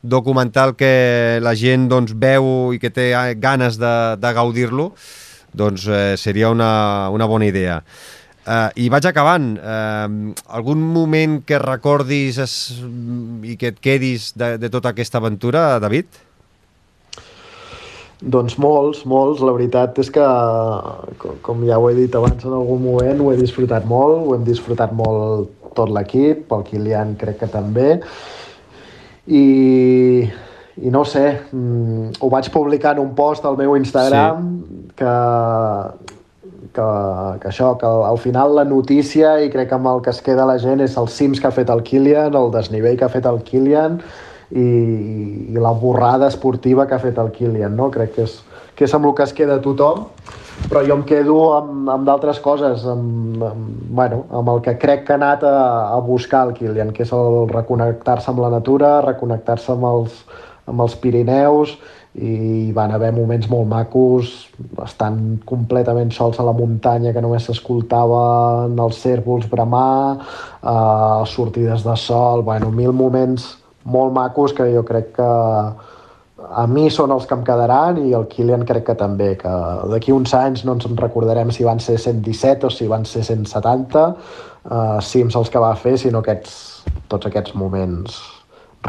documental 0.06 0.76
que 0.78 1.40
la 1.42 1.56
gent 1.58 1.88
doncs, 1.90 2.14
veu 2.14 2.74
i 2.76 2.80
que 2.80 2.92
té 2.94 3.10
ganes 3.42 3.80
de, 3.82 3.96
de 4.22 4.34
gaudir-lo, 4.38 4.92
doncs 5.56 5.88
eh, 5.88 6.14
seria 6.20 6.52
una, 6.54 7.10
una 7.16 7.26
bona 7.26 7.48
idea. 7.48 7.82
Uh, 8.46 8.70
I 8.78 8.92
vaig 8.94 9.08
acabant. 9.10 9.56
Uh, 9.58 10.36
algun 10.54 10.84
moment 10.94 11.40
que 11.50 11.58
recordis 11.62 12.38
es, 12.44 12.54
i 13.42 13.58
que 13.58 13.74
et 13.74 13.82
quedis 13.82 14.30
de, 14.38 14.56
de 14.62 14.70
tota 14.70 14.94
aquesta 14.94 15.18
aventura, 15.18 15.80
David? 15.82 16.22
Doncs 18.22 18.56
molts, 18.62 19.02
molts. 19.10 19.42
La 19.42 19.56
veritat 19.58 19.98
és 20.02 20.14
que, 20.14 20.26
com 21.46 21.66
ja 21.66 21.82
ho 21.82 21.90
he 21.90 21.98
dit 21.98 22.16
abans 22.16 22.46
en 22.46 22.54
algun 22.56 22.86
moment, 22.86 23.26
ho 23.26 23.34
he 23.34 23.42
disfrutat 23.42 23.90
molt, 23.90 24.22
ho 24.24 24.38
hem 24.38 24.46
disfrutat 24.46 24.94
molt 24.96 25.52
tot 25.76 25.92
l'equip, 25.92 26.46
el 26.54 26.66
Kilian 26.70 27.18
crec 27.20 27.42
que 27.42 27.50
també. 27.52 27.90
I, 29.26 29.46
i 30.86 30.94
no 30.94 31.02
sé, 31.10 31.26
mm, 31.50 32.20
ho 32.22 32.30
vaig 32.30 32.52
publicar 32.54 32.94
en 32.96 33.02
un 33.04 33.16
post 33.18 33.46
al 33.46 33.58
meu 33.58 33.76
Instagram 33.76 34.46
sí. 34.54 34.84
que 35.02 35.16
que, 36.76 36.86
que 37.42 37.50
això, 37.50 37.74
que 37.80 37.88
al, 37.88 38.04
al 38.10 38.20
final 38.22 38.56
la 38.58 38.66
notícia 38.68 39.36
i 39.44 39.50
crec 39.54 39.72
que 39.72 39.78
amb 39.80 39.90
el 39.92 40.04
que 40.06 40.14
es 40.14 40.22
queda 40.26 40.48
la 40.48 40.58
gent 40.62 40.84
és 40.86 40.98
els 41.02 41.16
cims 41.16 41.42
que 41.42 41.50
ha 41.50 41.56
fet 41.56 41.72
el 41.74 41.84
Kilian, 41.88 42.36
el 42.36 42.52
desnivell 42.54 42.98
que 43.00 43.08
ha 43.08 43.14
fet 43.14 43.28
el 43.30 43.42
Kilian 43.48 44.00
i, 44.52 44.66
i 45.56 45.58
la 45.58 45.74
borrada 45.74 46.30
esportiva 46.32 46.88
que 46.88 46.98
ha 46.98 47.02
fet 47.02 47.18
el 47.22 47.32
Kilian, 47.36 47.76
no? 47.76 47.90
Crec 47.94 48.16
que 48.18 48.28
és, 48.28 48.40
que 48.76 48.86
és 48.88 48.96
amb 48.96 49.10
el 49.10 49.16
que 49.18 49.26
es 49.26 49.34
queda 49.34 49.58
tothom, 49.64 50.06
però 50.70 50.84
jo 50.86 50.96
em 51.00 51.04
quedo 51.08 51.40
amb, 51.58 51.90
amb 51.92 52.08
d'altres 52.08 52.40
coses, 52.44 52.86
amb, 52.90 53.42
amb, 53.44 53.68
bueno, 53.98 54.24
amb 54.32 54.54
el 54.54 54.64
que 54.66 54.78
crec 54.82 55.06
que 55.08 55.16
ha 55.16 55.20
anat 55.20 55.44
a, 55.48 55.58
a 55.96 56.00
buscar 56.06 56.46
el 56.50 56.56
Kilian, 56.58 56.94
que 56.96 57.04
és 57.08 57.14
el 57.16 57.46
reconnectar-se 57.52 58.32
amb 58.32 58.44
la 58.46 58.54
natura, 58.54 58.98
reconnectar-se 59.06 59.74
amb 59.76 59.90
els, 59.92 60.24
amb 60.72 60.86
els 60.86 60.96
Pirineus 61.02 61.78
i 62.16 62.72
van 62.72 62.94
haver 62.96 63.12
moments 63.12 63.50
molt 63.52 63.68
macos, 63.68 64.30
estan 64.84 65.42
completament 65.44 66.14
sols 66.16 66.40
a 66.40 66.46
la 66.48 66.54
muntanya 66.56 67.12
que 67.12 67.24
només 67.24 67.44
s'escoltaven 67.44 68.80
els 68.80 69.02
cèrvols 69.04 69.50
bramar, 69.52 70.22
eh, 70.64 71.26
sortides 71.28 71.84
de 71.84 71.96
sol, 72.00 72.44
bueno, 72.44 72.72
mil 72.72 72.94
moments 72.96 73.58
molt 73.84 74.14
macos 74.14 74.54
que 74.54 74.70
jo 74.74 74.84
crec 74.86 75.12
que 75.18 75.32
a 76.46 76.66
mi 76.68 76.90
són 76.90 77.12
els 77.12 77.26
que 77.26 77.36
em 77.36 77.44
quedaran 77.44 78.00
i 78.06 78.14
el 78.14 78.28
Kilian 78.32 78.64
crec 78.66 78.86
que 78.88 78.96
també, 78.96 79.34
que 79.36 79.52
d'aquí 79.92 80.14
uns 80.16 80.34
anys 80.34 80.64
no 80.64 80.78
ens 80.78 80.88
recordarem 81.02 81.52
si 81.52 81.68
van 81.68 81.80
ser 81.84 81.98
117 82.00 82.68
o 82.68 82.72
si 82.72 82.88
van 82.88 83.04
ser 83.06 83.26
170 83.28 84.06
eh, 84.08 85.02
cims 85.02 85.36
els 85.36 85.52
que 85.52 85.60
va 85.60 85.76
fer, 85.76 85.98
sinó 86.00 86.24
aquests, 86.24 86.86
tots 87.12 87.28
aquests 87.28 87.56
moments 87.60 88.35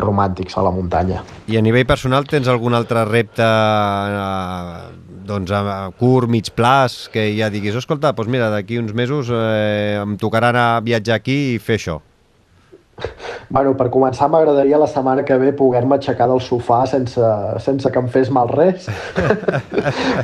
romàntics 0.00 0.56
a 0.56 0.64
la 0.66 0.72
muntanya. 0.74 1.22
I 1.48 1.58
a 1.58 1.64
nivell 1.64 1.86
personal 1.88 2.26
tens 2.28 2.48
algun 2.48 2.76
altre 2.76 3.04
repte 3.08 3.44
eh, 3.44 5.06
doncs 5.26 5.50
a 5.50 5.62
curt, 5.98 6.30
mig 6.30 6.52
plaç, 6.54 7.06
que 7.12 7.28
ja 7.36 7.50
diguis, 7.52 7.76
escolta, 7.78 8.12
doncs 8.16 8.30
mira, 8.32 8.50
d'aquí 8.52 8.78
uns 8.78 8.94
mesos 8.96 9.32
eh, 9.32 9.98
em 10.02 10.16
tocarà 10.20 10.52
anar 10.54 10.68
a 10.76 10.84
viatjar 10.84 11.18
aquí 11.18 11.38
i 11.54 11.58
fer 11.62 11.80
això? 11.80 12.00
Bueno, 13.48 13.74
per 13.78 13.86
començar 13.94 14.26
m'agradaria 14.32 14.78
la 14.80 14.88
setmana 14.90 15.22
que 15.26 15.36
ve 15.38 15.52
poder-me 15.54 15.98
aixecar 15.98 16.26
del 16.30 16.40
sofà 16.42 16.80
sense, 16.90 17.32
sense 17.62 17.90
que 17.92 18.00
em 18.02 18.08
fes 18.10 18.30
mal 18.34 18.48
res. 18.50 18.88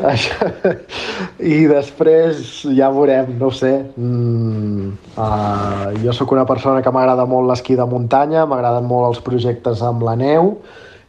I 1.55 1.59
després 1.71 2.63
ja 2.75 2.91
veurem, 2.95 3.35
no 3.39 3.53
sé. 3.55 3.75
Mm, 3.97 4.89
uh, 5.15 5.93
jo 6.03 6.17
sóc 6.17 6.33
una 6.35 6.47
persona 6.49 6.83
que 6.83 6.95
m'agrada 6.95 7.29
molt 7.31 7.51
l'esquí 7.53 7.79
de 7.79 7.87
muntanya, 7.87 8.47
m'agraden 8.49 8.89
molt 8.89 9.13
els 9.13 9.23
projectes 9.25 9.85
amb 9.87 10.03
la 10.09 10.17
neu 10.19 10.57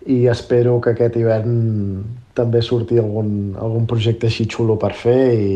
i 0.05 0.25
espero 0.27 0.81
que 0.83 0.93
aquest 0.93 1.15
hivern 1.15 1.57
també 2.33 2.61
surti 2.65 2.97
algun, 2.97 3.53
algun 3.61 3.85
projecte 3.89 4.29
així 4.29 4.47
xulo 4.49 4.77
per 4.81 4.93
fer 4.97 5.17
i, 5.33 5.53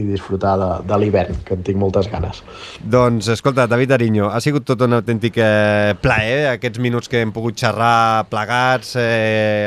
i 0.00 0.04
disfrutar 0.06 0.54
de, 0.60 0.68
de 0.88 0.98
l'hivern, 1.00 1.38
que 1.46 1.56
en 1.56 1.64
tinc 1.64 1.78
moltes 1.80 2.08
ganes. 2.12 2.42
Doncs, 2.80 3.30
escolta, 3.34 3.66
David 3.70 3.94
Ariño, 3.96 4.28
ha 4.30 4.40
sigut 4.42 4.66
tot 4.68 4.84
un 4.86 4.96
autèntic 4.98 5.38
eh, 5.40 5.94
plaer 6.00 6.52
aquests 6.54 6.80
minuts 6.82 7.10
que 7.10 7.22
hem 7.24 7.32
pogut 7.34 7.58
xerrar 7.60 8.26
plegats, 8.30 8.94
eh, 9.00 9.66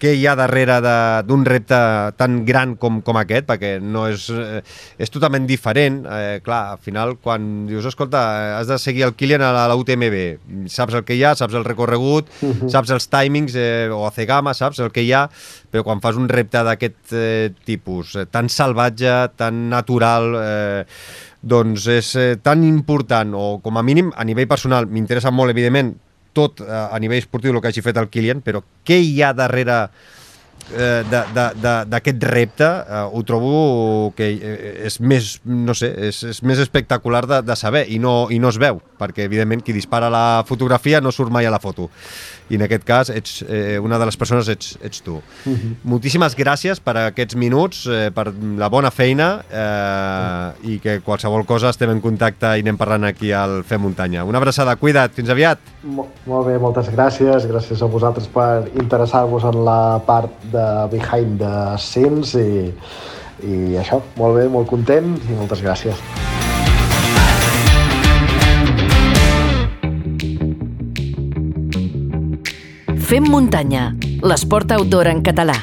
què 0.00 0.14
hi 0.16 0.26
ha 0.26 0.36
darrere 0.38 0.78
d'un 1.26 1.44
repte 1.46 1.80
tan 2.20 2.40
gran 2.48 2.76
com, 2.80 3.00
com 3.06 3.20
aquest, 3.20 3.48
perquè 3.50 3.76
no 3.82 4.06
és, 4.10 4.28
eh, 4.30 4.62
és 4.98 5.12
totalment 5.12 5.46
diferent. 5.50 6.02
Eh, 6.06 6.38
clar, 6.46 6.62
al 6.76 6.82
final, 6.82 7.16
quan 7.22 7.66
dius, 7.70 7.88
escolta, 7.90 8.22
has 8.58 8.70
de 8.70 8.78
seguir 8.82 9.06
el 9.08 9.16
Kilian 9.18 9.44
a 9.44 9.52
la, 9.56 9.66
a 9.66 9.72
la 9.72 9.78
UTMB, 9.80 10.66
saps 10.70 10.98
el 10.98 11.06
que 11.06 11.18
hi 11.18 11.24
ha, 11.26 11.34
saps 11.38 11.58
el 11.58 11.66
recorregut, 11.66 12.30
uh 12.40 12.46
mhm. 12.46 12.60
-huh. 12.62 12.72
saps 12.72 12.90
els 12.90 13.08
timings, 13.10 13.54
eh, 13.54 13.88
o 13.92 14.06
a 14.06 14.10
Cegama, 14.10 14.54
saps 14.54 14.78
el 14.80 14.90
que 14.90 15.02
hi 15.02 15.12
ha, 15.12 15.28
però 15.70 15.84
quan 15.86 16.02
fas 16.02 16.18
un 16.18 16.28
repte 16.28 16.62
d'aquest 16.66 17.14
eh, 17.14 17.50
tipus, 17.66 18.14
eh, 18.16 18.26
tan 18.30 18.50
salvatge, 18.50 19.14
tan 19.38 19.68
natural, 19.70 20.30
eh, 20.40 20.84
doncs 21.40 21.86
és 21.90 22.14
eh, 22.20 22.30
tan 22.42 22.64
important, 22.66 23.34
o 23.34 23.58
com 23.64 23.78
a 23.78 23.84
mínim 23.86 24.12
a 24.16 24.26
nivell 24.28 24.48
personal, 24.50 24.88
m'interessa 24.90 25.32
molt, 25.32 25.54
evidentment, 25.54 25.94
tot 26.36 26.62
eh, 26.62 26.70
a 26.70 26.98
nivell 27.02 27.22
esportiu 27.22 27.54
el 27.54 27.60
que 27.62 27.70
hagi 27.72 27.84
fet 27.84 28.00
el 28.00 28.10
Kilian, 28.12 28.42
però 28.44 28.62
què 28.86 28.98
hi 29.00 29.20
ha 29.22 29.32
darrere 29.36 29.86
d'aquest 30.70 32.26
repte 32.30 32.66
eh, 32.66 33.02
ho 33.12 33.22
trobo 33.26 34.12
que 34.16 34.28
eh, 34.30 34.74
és 34.86 35.00
més, 35.00 35.32
no 35.44 35.74
sé, 35.74 35.90
és, 36.10 36.22
és 36.30 36.42
més 36.46 36.60
espectacular 36.62 37.24
de, 37.26 37.40
de 37.46 37.56
saber 37.58 37.86
i 37.90 37.98
no, 37.98 38.28
i 38.30 38.38
no 38.38 38.52
es 38.52 38.60
veu, 38.60 38.80
perquè 39.00 39.26
evidentment 39.26 39.64
qui 39.64 39.74
dispara 39.76 40.10
la 40.12 40.44
fotografia 40.46 41.00
no 41.00 41.12
surt 41.12 41.32
mai 41.32 41.48
a 41.48 41.54
la 41.54 41.62
foto 41.62 41.90
i 42.50 42.58
en 42.58 42.66
aquest 42.66 42.84
cas 42.86 43.10
ets, 43.14 43.40
eh, 43.46 43.78
una 43.78 43.98
de 43.98 44.08
les 44.08 44.18
persones 44.18 44.48
ets, 44.50 44.74
ets 44.82 45.02
tu. 45.06 45.14
Uh 45.14 45.22
-huh. 45.46 45.74
Moltíssimes 45.84 46.36
gràcies 46.36 46.80
per 46.82 46.96
aquests 46.96 47.36
minuts, 47.36 47.86
eh, 47.86 48.10
per 48.10 48.32
la 48.56 48.68
bona 48.68 48.90
feina 48.90 49.44
eh, 49.50 49.56
uh 49.56 49.60
-huh. 49.60 50.70
i 50.70 50.80
que 50.80 51.00
qualsevol 51.00 51.46
cosa 51.46 51.70
estem 51.70 51.90
en 51.90 52.00
contacte 52.00 52.46
i 52.58 52.60
anem 52.60 52.76
parlant 52.76 53.04
aquí 53.04 53.32
al 53.32 53.62
Fem 53.64 53.80
Muntanya. 53.80 54.24
Una 54.24 54.38
abraçada, 54.38 54.76
cuida't, 54.76 55.12
fins 55.14 55.30
aviat. 55.30 55.58
Mo 55.82 56.08
molt 56.26 56.46
bé, 56.46 56.58
moltes 56.58 56.90
gràcies. 56.90 57.46
Gràcies 57.46 57.82
a 57.82 57.86
vosaltres 57.86 58.26
per 58.26 58.70
interessar-vos 58.74 59.44
en 59.44 59.64
la 59.64 60.02
part 60.06 60.30
de 60.52 60.66
behind 60.92 61.40
the 61.40 61.78
scenes 61.78 62.34
i, 62.38 62.70
i 63.46 63.78
això, 63.80 64.00
molt 64.18 64.38
bé, 64.38 64.48
molt 64.52 64.68
content 64.70 65.16
i 65.28 65.38
moltes 65.38 65.64
gràcies. 65.64 65.98
Fem 73.10 73.26
muntanya, 73.26 73.90
l'esport 74.22 74.70
outdoor 74.76 75.10
en 75.10 75.24
català. 75.26 75.58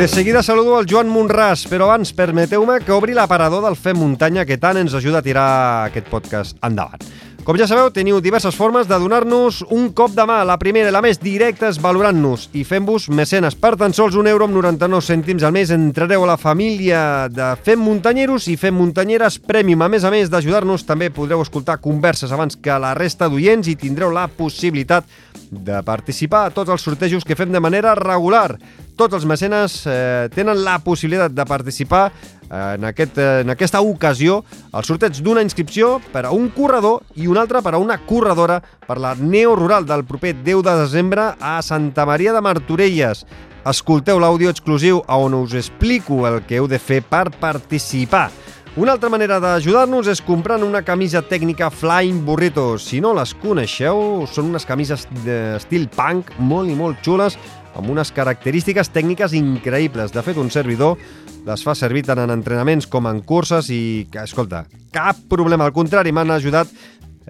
De 0.00 0.08
seguida 0.08 0.42
saludo 0.42 0.78
el 0.80 0.86
Joan 0.88 1.10
Monràs, 1.12 1.66
però 1.68 1.84
abans 1.84 2.14
permeteu-me 2.16 2.78
que 2.80 2.94
obri 2.96 3.12
l'aparador 3.12 3.60
del 3.66 3.76
Fem 3.76 3.98
Muntanya 4.00 4.46
que 4.48 4.56
tant 4.56 4.80
ens 4.80 4.94
ajuda 4.96 5.20
a 5.20 5.26
tirar 5.26 5.50
aquest 5.90 6.08
podcast 6.08 6.56
endavant. 6.64 7.04
Com 7.50 7.56
ja 7.58 7.66
sabeu, 7.66 7.88
teniu 7.90 8.20
diverses 8.22 8.54
formes 8.54 8.86
de 8.86 8.94
donar-nos 8.94 9.56
un 9.74 9.88
cop 9.90 10.12
de 10.14 10.22
mà. 10.22 10.36
La 10.46 10.54
primera 10.62 10.86
i 10.86 10.94
la 10.94 11.00
més 11.02 11.18
directa 11.18 11.66
és 11.66 11.80
valorant-nos 11.82 12.44
i 12.54 12.62
fent-vos 12.62 13.08
mecenes. 13.10 13.56
Per 13.58 13.72
tan 13.74 13.90
sols 13.90 14.14
un 14.14 14.28
euro 14.30 14.46
amb 14.46 14.54
99 14.54 15.02
cèntims 15.02 15.42
al 15.42 15.56
mes 15.56 15.72
entrareu 15.74 16.22
a 16.22 16.28
la 16.30 16.36
família 16.38 17.00
de 17.26 17.48
Fem 17.66 17.82
Muntanyeros 17.82 18.46
i 18.46 18.54
Fem 18.54 18.78
Muntanyeres 18.78 19.40
Premium. 19.42 19.82
A 19.82 19.90
més 19.90 20.06
a 20.06 20.12
més 20.14 20.30
d'ajudar-nos, 20.30 20.86
també 20.86 21.10
podreu 21.10 21.42
escoltar 21.42 21.80
converses 21.82 22.30
abans 22.30 22.54
que 22.54 22.78
la 22.78 22.94
resta 22.94 23.26
d'oients 23.26 23.66
i 23.66 23.74
tindreu 23.74 24.14
la 24.14 24.28
possibilitat 24.30 25.10
de 25.50 25.82
participar 25.82 26.46
a 26.46 26.52
tots 26.54 26.70
els 26.70 26.82
sortejos 26.82 27.26
que 27.26 27.36
fem 27.36 27.50
de 27.52 27.60
manera 27.60 27.96
regular. 27.98 28.54
Tots 28.96 29.18
els 29.18 29.26
mecenes 29.26 29.82
eh, 29.86 30.28
tenen 30.34 30.62
la 30.64 30.78
possibilitat 30.84 31.34
de 31.34 31.46
participar 31.48 32.10
en, 32.50 32.84
aquest, 32.84 33.18
en 33.18 33.50
aquesta 33.52 33.80
ocasió 33.80 34.40
el 34.74 34.86
sorteig 34.86 35.20
d'una 35.22 35.44
inscripció 35.46 35.98
per 36.10 36.24
a 36.26 36.32
un 36.34 36.48
corredor 36.50 37.04
i 37.14 37.28
una 37.30 37.44
altra 37.44 37.62
per 37.62 37.76
a 37.76 37.82
una 37.82 38.00
corredora 38.06 38.58
per 38.86 38.98
la 38.98 39.14
Neo 39.14 39.54
Rural 39.54 39.86
del 39.86 40.04
proper 40.04 40.34
10 40.42 40.64
de 40.66 40.74
desembre 40.82 41.30
a 41.38 41.60
Santa 41.62 42.06
Maria 42.06 42.34
de 42.34 42.42
Martorelles. 42.42 43.24
Escolteu 43.70 44.18
l'àudio 44.18 44.50
exclusiu 44.50 45.02
on 45.06 45.34
us 45.36 45.54
explico 45.54 46.24
el 46.26 46.40
que 46.48 46.58
heu 46.58 46.66
de 46.66 46.78
fer 46.80 47.02
per 47.04 47.28
participar. 47.30 48.30
Una 48.78 48.92
altra 48.94 49.08
manera 49.10 49.40
d'ajudar-nos 49.42 50.06
és 50.12 50.20
comprant 50.22 50.62
una 50.62 50.84
camisa 50.86 51.24
tècnica 51.26 51.72
Flying 51.74 52.20
Burrito. 52.22 52.76
Si 52.78 53.00
no 53.02 53.10
les 53.18 53.32
coneixeu, 53.42 54.28
són 54.30 54.52
unes 54.52 54.62
camises 54.62 55.08
d'estil 55.24 55.88
punk 55.90 56.30
molt 56.38 56.70
i 56.70 56.76
molt 56.78 57.02
xules 57.02 57.34
amb 57.74 57.90
unes 57.90 58.14
característiques 58.14 58.92
tècniques 58.94 59.34
increïbles. 59.34 60.14
De 60.14 60.22
fet, 60.22 60.38
un 60.38 60.54
servidor 60.54 61.02
les 61.48 61.66
fa 61.66 61.74
servir 61.74 62.04
tant 62.06 62.22
en 62.22 62.30
entrenaments 62.30 62.86
com 62.86 63.10
en 63.10 63.18
curses 63.26 63.72
i, 63.74 64.06
que, 64.06 64.22
escolta, 64.22 64.62
cap 64.94 65.18
problema. 65.26 65.66
Al 65.66 65.74
contrari, 65.74 66.14
m'han 66.14 66.30
ajudat 66.38 66.70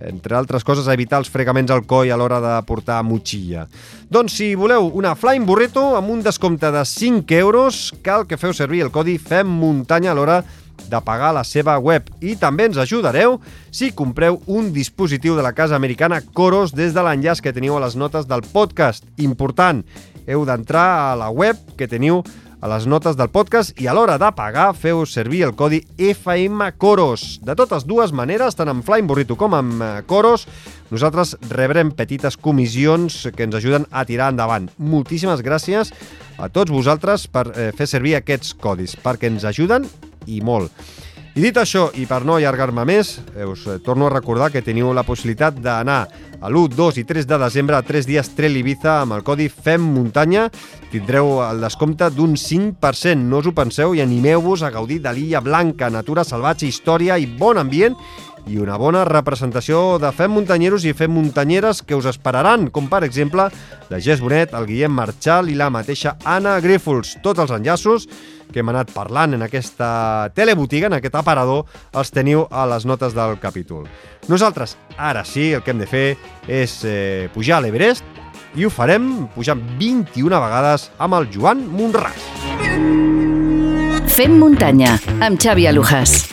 entre 0.00 0.36
altres 0.36 0.64
coses, 0.64 0.86
a 0.88 0.94
evitar 0.96 1.18
els 1.20 1.28
fregaments 1.28 1.72
al 1.72 1.82
coll 1.88 2.08
a 2.08 2.16
l'hora 2.16 2.38
de 2.40 2.54
portar 2.68 3.02
motxilla. 3.04 3.66
Doncs 4.08 4.38
si 4.38 4.54
voleu 4.56 4.88
una 4.96 5.12
Flying 5.18 5.44
Burrito 5.48 5.82
amb 5.96 6.12
un 6.12 6.22
descompte 6.24 6.70
de 6.72 6.84
5 6.88 7.36
euros, 7.36 7.82
cal 8.04 8.24
que 8.26 8.38
feu 8.40 8.54
servir 8.56 8.84
el 8.84 8.92
codi 8.94 9.18
FEM 9.20 9.50
Muntanya 9.60 10.14
a 10.14 10.16
l'hora 10.16 10.40
de 10.40 10.59
pagar 10.98 11.30
la 11.36 11.46
seva 11.46 11.76
web. 11.78 12.10
I 12.18 12.34
també 12.34 12.66
ens 12.66 12.80
ajudareu 12.82 13.38
si 13.70 13.92
compreu 13.94 14.40
un 14.50 14.72
dispositiu 14.74 15.38
de 15.38 15.46
la 15.46 15.54
casa 15.54 15.78
americana 15.78 16.18
Coros 16.34 16.74
des 16.74 16.90
de 16.90 17.06
l'enllaç 17.06 17.38
que 17.38 17.54
teniu 17.54 17.78
a 17.78 17.86
les 17.86 17.94
notes 17.94 18.26
del 18.26 18.42
podcast. 18.50 19.06
Important, 19.22 19.86
heu 20.26 20.42
d'entrar 20.42 20.88
a 21.12 21.18
la 21.22 21.30
web 21.30 21.58
que 21.78 21.86
teniu 21.86 22.24
a 22.60 22.68
les 22.68 22.84
notes 22.86 23.16
del 23.16 23.30
podcast 23.32 23.72
i 23.80 23.88
a 23.88 23.94
l'hora 23.96 24.18
de 24.20 24.28
pagar 24.36 24.74
feu 24.76 25.06
servir 25.08 25.42
el 25.46 25.54
codi 25.56 25.80
FM 25.96 26.68
Coros. 26.80 27.40
De 27.44 27.56
totes 27.56 27.86
dues 27.88 28.12
maneres, 28.12 28.56
tant 28.56 28.68
amb 28.68 28.84
Flying 28.84 29.08
Burrito 29.08 29.36
com 29.40 29.56
amb 29.56 29.80
eh, 29.80 29.90
Coros, 30.08 30.46
nosaltres 30.92 31.36
rebrem 31.48 31.92
petites 31.96 32.36
comissions 32.36 33.22
que 33.36 33.48
ens 33.48 33.56
ajuden 33.56 33.88
a 33.90 34.04
tirar 34.04 34.30
endavant. 34.34 34.68
Moltíssimes 34.76 35.40
gràcies 35.46 35.94
a 36.36 36.50
tots 36.52 36.72
vosaltres 36.72 37.26
per 37.32 37.48
eh, 37.54 37.70
fer 37.76 37.88
servir 37.88 38.18
aquests 38.18 38.52
codis, 38.60 38.96
perquè 39.00 39.32
ens 39.32 39.48
ajuden 39.48 39.88
i 40.36 40.40
molt. 40.44 40.72
I 41.30 41.44
dit 41.44 41.56
això, 41.60 41.86
i 41.94 42.08
per 42.10 42.24
no 42.26 42.34
allargar-me 42.34 42.82
més, 42.88 43.12
us 43.46 43.60
eh, 43.70 43.76
torno 43.86 44.08
a 44.08 44.10
recordar 44.10 44.48
que 44.50 44.64
teniu 44.66 44.90
la 44.90 45.04
possibilitat 45.06 45.60
d'anar 45.62 46.00
a 46.40 46.48
l'1, 46.48 46.72
2 46.74 46.98
i 46.98 47.04
3 47.06 47.28
de 47.28 47.38
desembre 47.38 47.76
a 47.78 47.84
3 47.86 48.08
dies 48.08 48.32
Trail 48.34 48.56
Ibiza 48.58 48.96
amb 49.04 49.14
el 49.14 49.22
codi 49.22 49.46
FEM 49.46 49.84
Muntanya. 49.94 50.48
Tindreu 50.90 51.38
el 51.44 51.62
descompte 51.62 52.08
d'un 52.10 52.34
5%. 52.34 53.14
No 53.30 53.38
us 53.38 53.46
ho 53.46 53.54
penseu 53.54 53.94
i 53.94 54.02
animeu-vos 54.02 54.64
a 54.66 54.72
gaudir 54.74 54.98
de 55.04 55.12
l'Illa 55.14 55.44
Blanca, 55.44 55.90
natura 55.92 56.26
salvatge, 56.26 56.66
història 56.66 57.20
i 57.20 57.30
bon 57.30 57.62
ambient 57.62 57.94
i 58.48 58.58
una 58.58 58.78
bona 58.80 59.04
representació 59.04 60.00
de 60.02 60.10
Fem 60.16 60.32
Muntanyeros 60.34 60.84
i 60.88 60.96
Fem 60.96 61.12
Muntanyeres 61.14 61.84
que 61.86 61.94
us 61.94 62.08
esperaran, 62.10 62.70
com 62.74 62.88
per 62.90 63.04
exemple 63.06 63.46
la 63.90 64.00
Gés 64.02 64.18
Bonet, 64.24 64.56
el 64.56 64.66
Guillem 64.66 64.96
Marchal 64.96 65.52
i 65.52 65.56
la 65.58 65.70
mateixa 65.70 66.16
Anna 66.24 66.58
Grífols. 66.64 67.18
Tots 67.22 67.44
els 67.44 67.54
enllaços 67.54 68.08
que 68.52 68.62
hem 68.62 68.70
anat 68.72 68.92
parlant 68.94 69.34
en 69.36 69.44
aquesta 69.46 70.30
telebotiga, 70.36 70.90
en 70.90 70.98
aquest 70.98 71.16
aparador, 71.18 71.66
els 71.94 72.12
teniu 72.14 72.46
a 72.50 72.66
les 72.70 72.86
notes 72.88 73.14
del 73.16 73.38
capítol. 73.42 73.86
Nosaltres, 74.28 74.76
ara 74.98 75.24
sí, 75.24 75.52
el 75.54 75.62
que 75.62 75.74
hem 75.74 75.82
de 75.82 75.90
fer 75.90 76.06
és 76.48 76.80
eh, 76.84 77.28
pujar 77.34 77.58
a 77.58 77.64
l'Everest 77.64 78.04
i 78.58 78.66
ho 78.66 78.70
farem 78.72 79.28
pujant 79.34 79.62
21 79.78 80.42
vegades 80.42 80.90
amb 80.98 81.20
el 81.20 81.30
Joan 81.34 81.64
Monràs. 81.70 82.28
Fem 84.10 84.34
muntanya 84.42 84.98
amb 85.22 85.38
Xavi 85.40 85.70
Alujas. 85.70 86.26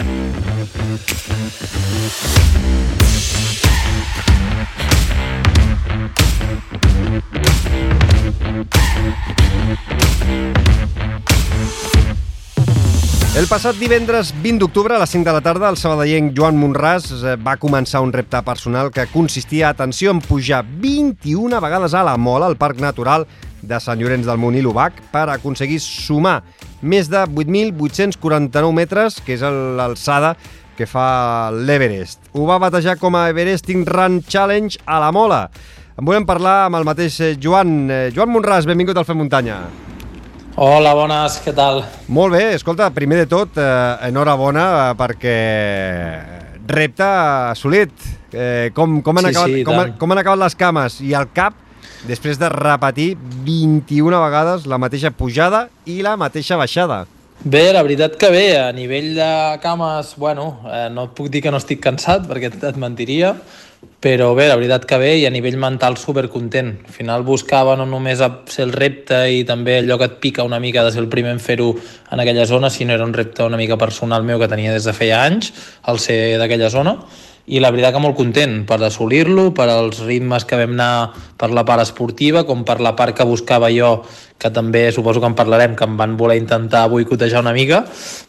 El 13.36 13.46
passat 13.46 13.76
divendres 13.76 14.32
20 14.42 14.62
d'octubre 14.64 14.96
a 14.96 15.00
les 15.02 15.12
5 15.12 15.28
de 15.28 15.34
la 15.36 15.42
tarda 15.44 15.68
el 15.70 15.78
sabadellenc 15.78 16.32
Joan 16.38 16.56
Monràs 16.58 17.10
eh, 17.18 17.36
va 17.36 17.58
començar 17.60 18.00
un 18.02 18.14
repte 18.16 18.40
personal 18.46 18.90
que 18.94 19.06
consistia, 19.12 19.70
atenció, 19.70 20.14
en 20.16 20.22
pujar 20.24 20.64
21 20.64 21.60
vegades 21.62 21.94
a 21.94 22.06
la 22.08 22.16
mola 22.18 22.48
al 22.48 22.58
Parc 22.58 22.80
Natural 22.82 23.28
de 23.62 23.80
Sant 23.84 24.00
Llorenç 24.00 24.26
del 24.26 24.40
Munt 24.42 24.58
i 24.58 24.64
l'Ubac 24.64 25.02
per 25.12 25.28
aconseguir 25.34 25.82
sumar 25.84 26.40
més 26.82 27.12
de 27.12 27.26
8.849 27.28 28.72
metres, 28.74 29.20
que 29.26 29.36
és 29.36 29.44
l'alçada 29.44 30.36
que 30.78 30.88
fa 30.90 31.50
l'Everest. 31.52 32.30
Ho 32.38 32.46
va 32.48 32.62
batejar 32.62 32.96
com 33.02 33.18
a 33.18 33.28
Everesting 33.34 33.86
Run 33.86 34.22
Challenge 34.24 34.80
a 34.86 35.02
la 35.04 35.12
mola. 35.12 35.48
En 35.98 36.06
volem 36.06 36.26
parlar 36.30 36.68
amb 36.68 36.78
el 36.78 36.86
mateix 36.86 37.20
eh, 37.26 37.36
Joan. 37.42 37.90
Eh, 37.90 38.02
Joan 38.14 38.30
Monràs, 38.30 38.70
benvingut 38.70 38.98
al 38.98 39.06
Fem 39.10 39.18
Muntanya. 39.18 39.64
Hola, 40.58 40.96
bones, 40.98 41.36
què 41.46 41.52
tal? 41.54 41.84
Molt 42.10 42.34
bé, 42.34 42.56
escolta, 42.56 42.88
primer 42.90 43.20
de 43.20 43.26
tot, 43.30 43.60
eh, 43.62 44.08
enhorabona 44.08 44.64
eh, 44.88 44.94
perquè 44.98 45.34
repte 46.66 47.06
assolit. 47.06 47.94
Eh, 48.34 48.72
com, 48.74 48.96
com, 49.06 49.20
han 49.20 49.28
Sí, 49.28 49.36
acabat, 49.36 49.54
sí, 49.54 49.62
com, 49.68 49.78
tant. 49.78 49.92
com 50.02 50.12
han 50.16 50.22
acabat 50.24 50.42
les 50.42 50.56
cames 50.58 50.96
i 51.06 51.14
el 51.14 51.30
cap 51.30 51.54
després 52.10 52.42
de 52.42 52.50
repetir 52.50 53.12
21 53.46 54.18
vegades 54.24 54.66
la 54.66 54.82
mateixa 54.82 55.12
pujada 55.14 55.68
i 55.86 56.02
la 56.02 56.16
mateixa 56.18 56.58
baixada. 56.58 57.04
Bé, 57.46 57.68
la 57.72 57.86
veritat 57.86 58.18
que 58.18 58.32
bé, 58.34 58.58
a 58.58 58.72
nivell 58.74 59.14
de 59.14 59.30
cames, 59.62 60.16
bueno, 60.18 60.64
eh, 60.74 60.88
no 60.90 61.06
et 61.06 61.14
puc 61.14 61.30
dir 61.30 61.44
que 61.46 61.54
no 61.54 61.62
estic 61.62 61.86
cansat 61.86 62.26
perquè 62.26 62.50
et 62.50 62.82
mentiria, 62.82 63.36
però 64.02 64.32
bé, 64.38 64.48
la 64.48 64.56
veritat 64.56 64.86
que 64.86 64.98
bé 65.02 65.12
i 65.22 65.26
a 65.26 65.32
nivell 65.34 65.58
mental 65.58 65.98
supercontent. 65.98 66.70
Al 66.86 66.94
final 66.94 67.24
buscava 67.26 67.76
no 67.78 67.86
només 67.90 68.22
ser 68.50 68.66
el 68.68 68.74
repte 68.74 69.20
i 69.34 69.44
també 69.46 69.80
allò 69.82 69.98
que 69.98 70.10
et 70.10 70.18
pica 70.24 70.46
una 70.48 70.60
mica 70.64 70.84
de 70.86 70.92
ser 70.94 71.02
el 71.04 71.10
primer 71.10 71.34
en 71.36 71.42
fer-ho 71.42 71.72
en 72.12 72.22
aquella 72.22 72.46
zona, 72.46 72.70
sinó 72.70 72.94
era 72.94 73.06
un 73.06 73.14
repte 73.14 73.44
una 73.44 73.58
mica 73.58 73.78
personal 73.78 74.24
meu 74.24 74.40
que 74.40 74.50
tenia 74.50 74.74
des 74.74 74.86
de 74.86 74.94
feia 74.94 75.24
anys, 75.26 75.54
el 75.88 76.00
ser 76.00 76.38
d'aquella 76.38 76.70
zona, 76.70 76.98
i 77.48 77.62
la 77.64 77.72
veritat 77.72 77.96
que 77.96 78.02
molt 78.04 78.18
content 78.18 78.66
per 78.68 78.78
assolir-lo, 78.84 79.54
per 79.56 79.70
als 79.72 80.02
ritmes 80.04 80.44
que 80.44 80.60
vam 80.60 80.74
anar 80.76 81.14
per 81.40 81.48
la 81.56 81.64
part 81.68 81.86
esportiva, 81.86 82.44
com 82.44 82.66
per 82.68 82.82
la 82.84 82.92
part 83.00 83.16
que 83.16 83.28
buscava 83.28 83.70
jo, 83.72 84.02
que 84.38 84.52
també 84.52 84.84
suposo 84.92 85.22
que 85.24 85.30
en 85.32 85.36
parlarem, 85.38 85.76
que 85.80 85.88
em 85.88 85.96
van 85.98 86.18
voler 86.20 86.36
intentar 86.42 86.86
boicotejar 86.92 87.40
una 87.46 87.56
mica, 87.56 87.86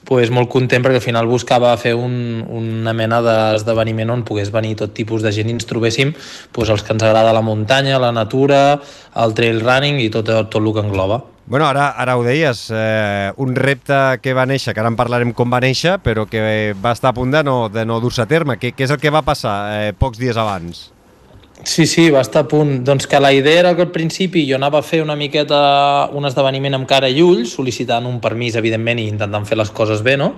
pues 0.06 0.30
molt 0.30 0.48
content 0.52 0.84
perquè 0.84 1.00
al 1.02 1.04
final 1.04 1.26
buscava 1.26 1.74
fer 1.82 1.96
un, 1.98 2.44
una 2.46 2.94
mena 2.94 3.18
d'esdeveniment 3.24 4.14
on 4.14 4.22
pogués 4.28 4.52
venir 4.54 4.76
tot 4.78 4.94
tipus 4.94 5.26
de 5.26 5.34
gent 5.34 5.50
i 5.50 5.56
ens 5.56 5.66
trobéssim 5.66 6.14
pues, 6.52 6.70
els 6.70 6.86
que 6.86 6.94
ens 6.94 7.02
agrada 7.02 7.34
la 7.34 7.42
muntanya, 7.42 7.98
la 7.98 8.14
natura, 8.14 8.78
el 9.18 9.34
trail 9.34 9.60
running 9.64 9.98
i 9.98 10.08
tot, 10.14 10.30
tot 10.30 10.62
el 10.62 10.72
que 10.72 10.86
engloba. 10.86 11.24
Bueno, 11.49 11.64
ara, 11.66 11.94
ara 11.96 12.18
ho 12.18 12.22
deies, 12.22 12.66
eh, 12.68 13.32
un 13.40 13.55
repte 13.57 13.96
que 14.20 14.34
va 14.36 14.44
néixer, 14.44 14.74
que 14.76 14.82
ara 14.82 14.90
en 14.92 14.99
parlarem 15.01 15.30
com 15.32 15.49
va 15.49 15.62
néixer, 15.64 15.94
però 16.05 16.26
que 16.28 16.74
va 16.76 16.92
estar 16.92 17.09
a 17.09 17.16
punt 17.16 17.32
de 17.32 17.40
no, 17.40 17.57
de 17.72 17.86
no 17.88 17.96
dur-se 18.05 18.20
a 18.20 18.28
terme. 18.28 18.59
Què, 18.61 18.74
què 18.76 18.84
és 18.84 18.92
el 18.92 19.01
que 19.01 19.09
va 19.09 19.24
passar 19.24 19.57
eh, 19.78 19.94
pocs 19.96 20.20
dies 20.20 20.36
abans? 20.36 20.90
Sí, 21.64 21.88
sí, 21.90 22.11
va 22.11 22.20
estar 22.20 22.44
a 22.44 22.49
punt. 22.49 22.84
Doncs 22.86 23.09
que 23.11 23.18
la 23.18 23.32
idea 23.32 23.61
era 23.61 23.74
que 23.74 23.82
al 23.82 23.90
principi 23.90 24.44
jo 24.46 24.55
anava 24.61 24.78
a 24.78 24.86
fer 24.86 25.01
una 25.03 25.16
miqueta 25.18 25.59
un 26.14 26.28
esdeveniment 26.28 26.76
amb 26.76 26.86
cara 26.86 27.09
i 27.11 27.18
ulls, 27.24 27.57
sol·licitant 27.57 28.07
un 28.07 28.20
permís, 28.22 28.55
evidentment, 28.61 29.01
i 29.01 29.09
intentant 29.11 29.49
fer 29.49 29.59
les 29.59 29.72
coses 29.74 30.05
bé, 30.07 30.14
no? 30.20 30.34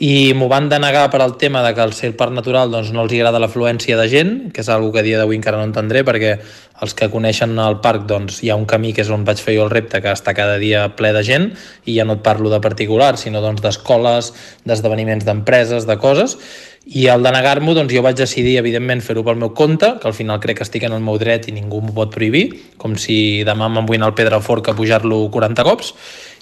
I 0.00 0.32
m'ho 0.34 0.48
van 0.48 0.70
denegar 0.70 1.10
per 1.12 1.20
al 1.20 1.36
tema 1.36 1.60
de 1.66 1.74
que 1.74 1.82
al 1.84 1.92
ser 1.92 2.08
el 2.12 2.16
parc 2.16 2.32
natural 2.32 2.72
doncs, 2.72 2.94
no 2.94 3.04
els 3.04 3.12
agrada 3.12 3.42
l'afluència 3.42 3.98
de 4.00 4.08
gent, 4.08 4.32
que 4.54 4.64
és 4.64 4.70
una 4.72 4.90
que 4.94 5.02
a 5.02 5.06
dia 5.06 5.18
d'avui 5.20 5.36
encara 5.36 5.60
no 5.60 5.68
entendré, 5.68 6.02
perquè 6.06 6.38
els 6.84 6.94
que 6.96 7.08
coneixen 7.12 7.56
el 7.58 7.78
parc 7.84 8.04
doncs, 8.10 8.42
hi 8.44 8.52
ha 8.52 8.58
un 8.60 8.66
camí 8.68 8.92
que 8.94 9.02
és 9.04 9.10
on 9.14 9.24
vaig 9.26 9.40
fer 9.42 9.56
jo 9.56 9.64
el 9.64 9.72
repte, 9.72 10.02
que 10.04 10.12
està 10.12 10.36
cada 10.36 10.58
dia 10.62 10.86
ple 10.98 11.14
de 11.16 11.24
gent, 11.26 11.48
i 11.88 11.96
ja 11.96 12.04
no 12.04 12.18
et 12.18 12.22
parlo 12.26 12.52
de 12.52 12.60
particulars, 12.64 13.24
sinó 13.24 13.42
doncs, 13.44 13.64
d'escoles, 13.64 14.30
d'esdeveniments 14.68 15.26
d'empreses, 15.26 15.88
de 15.88 15.98
coses, 15.98 16.38
i 16.84 17.06
al 17.08 17.24
denegar-m'ho, 17.24 17.72
doncs 17.72 17.94
jo 17.96 18.02
vaig 18.04 18.18
decidir, 18.18 18.58
evidentment, 18.60 19.00
fer-ho 19.00 19.24
pel 19.24 19.40
meu 19.40 19.54
compte, 19.56 19.94
que 20.00 20.08
al 20.08 20.16
final 20.16 20.40
crec 20.40 20.60
que 20.60 20.66
estic 20.66 20.84
en 20.84 20.92
el 20.92 21.00
meu 21.00 21.16
dret 21.20 21.48
i 21.48 21.54
ningú 21.56 21.80
m'ho 21.80 21.94
pot 21.96 22.12
prohibir, 22.12 22.44
com 22.76 22.98
si 23.00 23.16
demà 23.48 23.70
me'n 23.72 23.88
vull 23.88 23.96
anar 23.96 24.12
al 24.12 24.18
Pedrafort 24.18 24.68
a 24.68 24.76
pujar-lo 24.76 25.22
40 25.32 25.64
cops, 25.64 25.94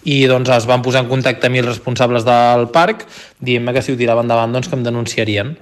i 0.03 0.25
doncs 0.27 0.51
es 0.51 0.67
van 0.67 0.83
posar 0.83 1.05
en 1.05 1.11
contacte 1.13 1.47
amb 1.47 1.55
mi 1.55 1.63
els 1.63 1.71
responsables 1.71 2.27
del 2.27 2.67
parc, 2.75 3.07
dient-me 3.39 3.75
que 3.75 3.85
si 3.87 3.95
ho 3.95 3.99
tirava 4.01 4.25
endavant, 4.27 4.51
doncs 4.51 4.67
que 4.69 4.79
em 4.79 4.83
denunciarien. 4.83 5.55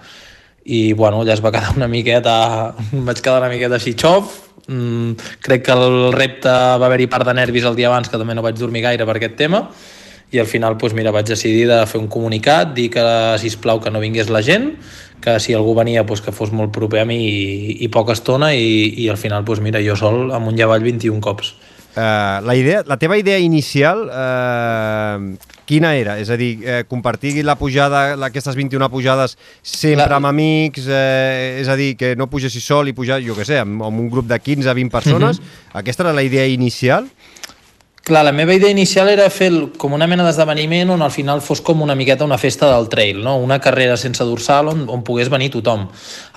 I, 0.64 0.92
bueno, 0.92 1.22
allà 1.22 1.34
es 1.36 1.44
va 1.44 1.52
quedar 1.52 1.76
una 1.76 1.88
miqueta... 1.88 2.36
vaig 3.08 3.20
quedar 3.20 3.40
una 3.42 3.52
miqueta 3.52 3.76
així 3.76 3.92
xof, 4.00 4.32
mm, 4.70 5.38
crec 5.42 5.66
que 5.66 5.74
el 5.74 6.12
repte 6.14 6.50
va 6.50 6.86
haver-hi 6.88 7.08
part 7.10 7.26
de 7.26 7.34
nervis 7.34 7.66
el 7.68 7.76
dia 7.78 7.90
abans, 7.90 8.08
que 8.08 8.20
també 8.20 8.36
no 8.38 8.46
vaig 8.46 8.58
dormir 8.58 8.86
gaire 8.86 9.06
per 9.08 9.18
aquest 9.18 9.36
tema, 9.40 9.66
i 10.30 10.38
al 10.38 10.46
final 10.46 10.76
doncs 10.78 10.94
mira, 10.94 11.10
vaig 11.10 11.26
decidir 11.26 11.66
de 11.68 11.80
fer 11.90 11.98
un 11.98 12.08
comunicat, 12.08 12.72
dir 12.74 12.88
que 12.94 13.04
si 13.42 13.50
plau 13.58 13.80
que 13.82 13.90
no 13.90 14.02
vingués 14.02 14.30
la 14.30 14.42
gent, 14.46 14.70
que 15.20 15.38
si 15.42 15.54
algú 15.54 15.74
venia 15.74 16.04
doncs, 16.06 16.22
que 16.22 16.32
fos 16.32 16.52
molt 16.54 16.72
proper 16.72 17.02
a 17.02 17.08
mi 17.08 17.18
i, 17.26 17.76
i 17.84 17.88
poca 17.92 18.14
estona 18.16 18.54
i, 18.54 18.94
i 19.02 19.08
al 19.10 19.18
final 19.20 19.44
doncs 19.44 19.60
mira, 19.60 19.82
jo 19.82 19.96
sol 19.98 20.30
amunt 20.32 20.58
i 20.58 20.64
avall 20.64 20.86
21 20.86 21.20
cops. 21.20 21.54
Uh, 21.90 22.38
la, 22.46 22.54
idea, 22.54 22.84
la 22.86 22.96
teva 23.02 23.16
idea 23.18 23.40
inicial, 23.42 24.04
uh, 24.06 25.54
quina 25.66 25.90
era? 25.98 26.20
És 26.22 26.28
a 26.30 26.36
dir, 26.38 26.52
uh, 26.62 26.82
compartir 26.86 27.40
la 27.42 27.56
pujada, 27.58 28.12
aquestes 28.28 28.54
21 28.54 28.86
pujades 28.92 29.34
sempre 29.60 30.06
La- 30.06 30.20
amb 30.20 30.30
amics, 30.30 30.86
uh, 30.86 31.58
és 31.58 31.66
a 31.66 31.74
dir, 31.74 31.96
que 31.98 32.14
no 32.14 32.28
pugessis 32.30 32.62
sol 32.62 32.86
i 32.86 32.94
pujar, 32.94 33.18
jo 33.24 33.34
què 33.34 33.46
sé, 33.48 33.58
amb, 33.58 33.82
amb 33.82 34.04
un 34.04 34.10
grup 34.12 34.28
de 34.30 34.38
15-20 34.38 34.90
persones. 34.90 35.40
Aquesta 35.74 36.06
era 36.06 36.14
la 36.14 36.22
idea 36.22 36.46
inicial? 36.46 37.10
Clar, 38.06 38.22
la 38.24 38.32
meva 38.32 38.54
idea 38.54 38.70
inicial 38.70 39.10
era 39.10 39.26
fer 39.28 39.50
com 39.76 39.92
una 39.92 40.06
mena 40.08 40.24
d'esdeveniment 40.24 40.94
on 40.94 41.02
al 41.04 41.12
final 41.12 41.42
fos 41.44 41.60
com 41.60 41.82
una 41.84 41.94
miqueta 41.94 42.24
una 42.24 42.38
festa 42.38 42.70
del 42.70 42.88
trail, 42.88 43.18
no? 43.22 43.36
una 43.36 43.58
carrera 43.60 43.98
sense 44.00 44.24
dorsal 44.24 44.70
on, 44.72 44.86
on 44.88 45.02
pogués 45.04 45.28
venir 45.28 45.50
tothom. 45.52 45.88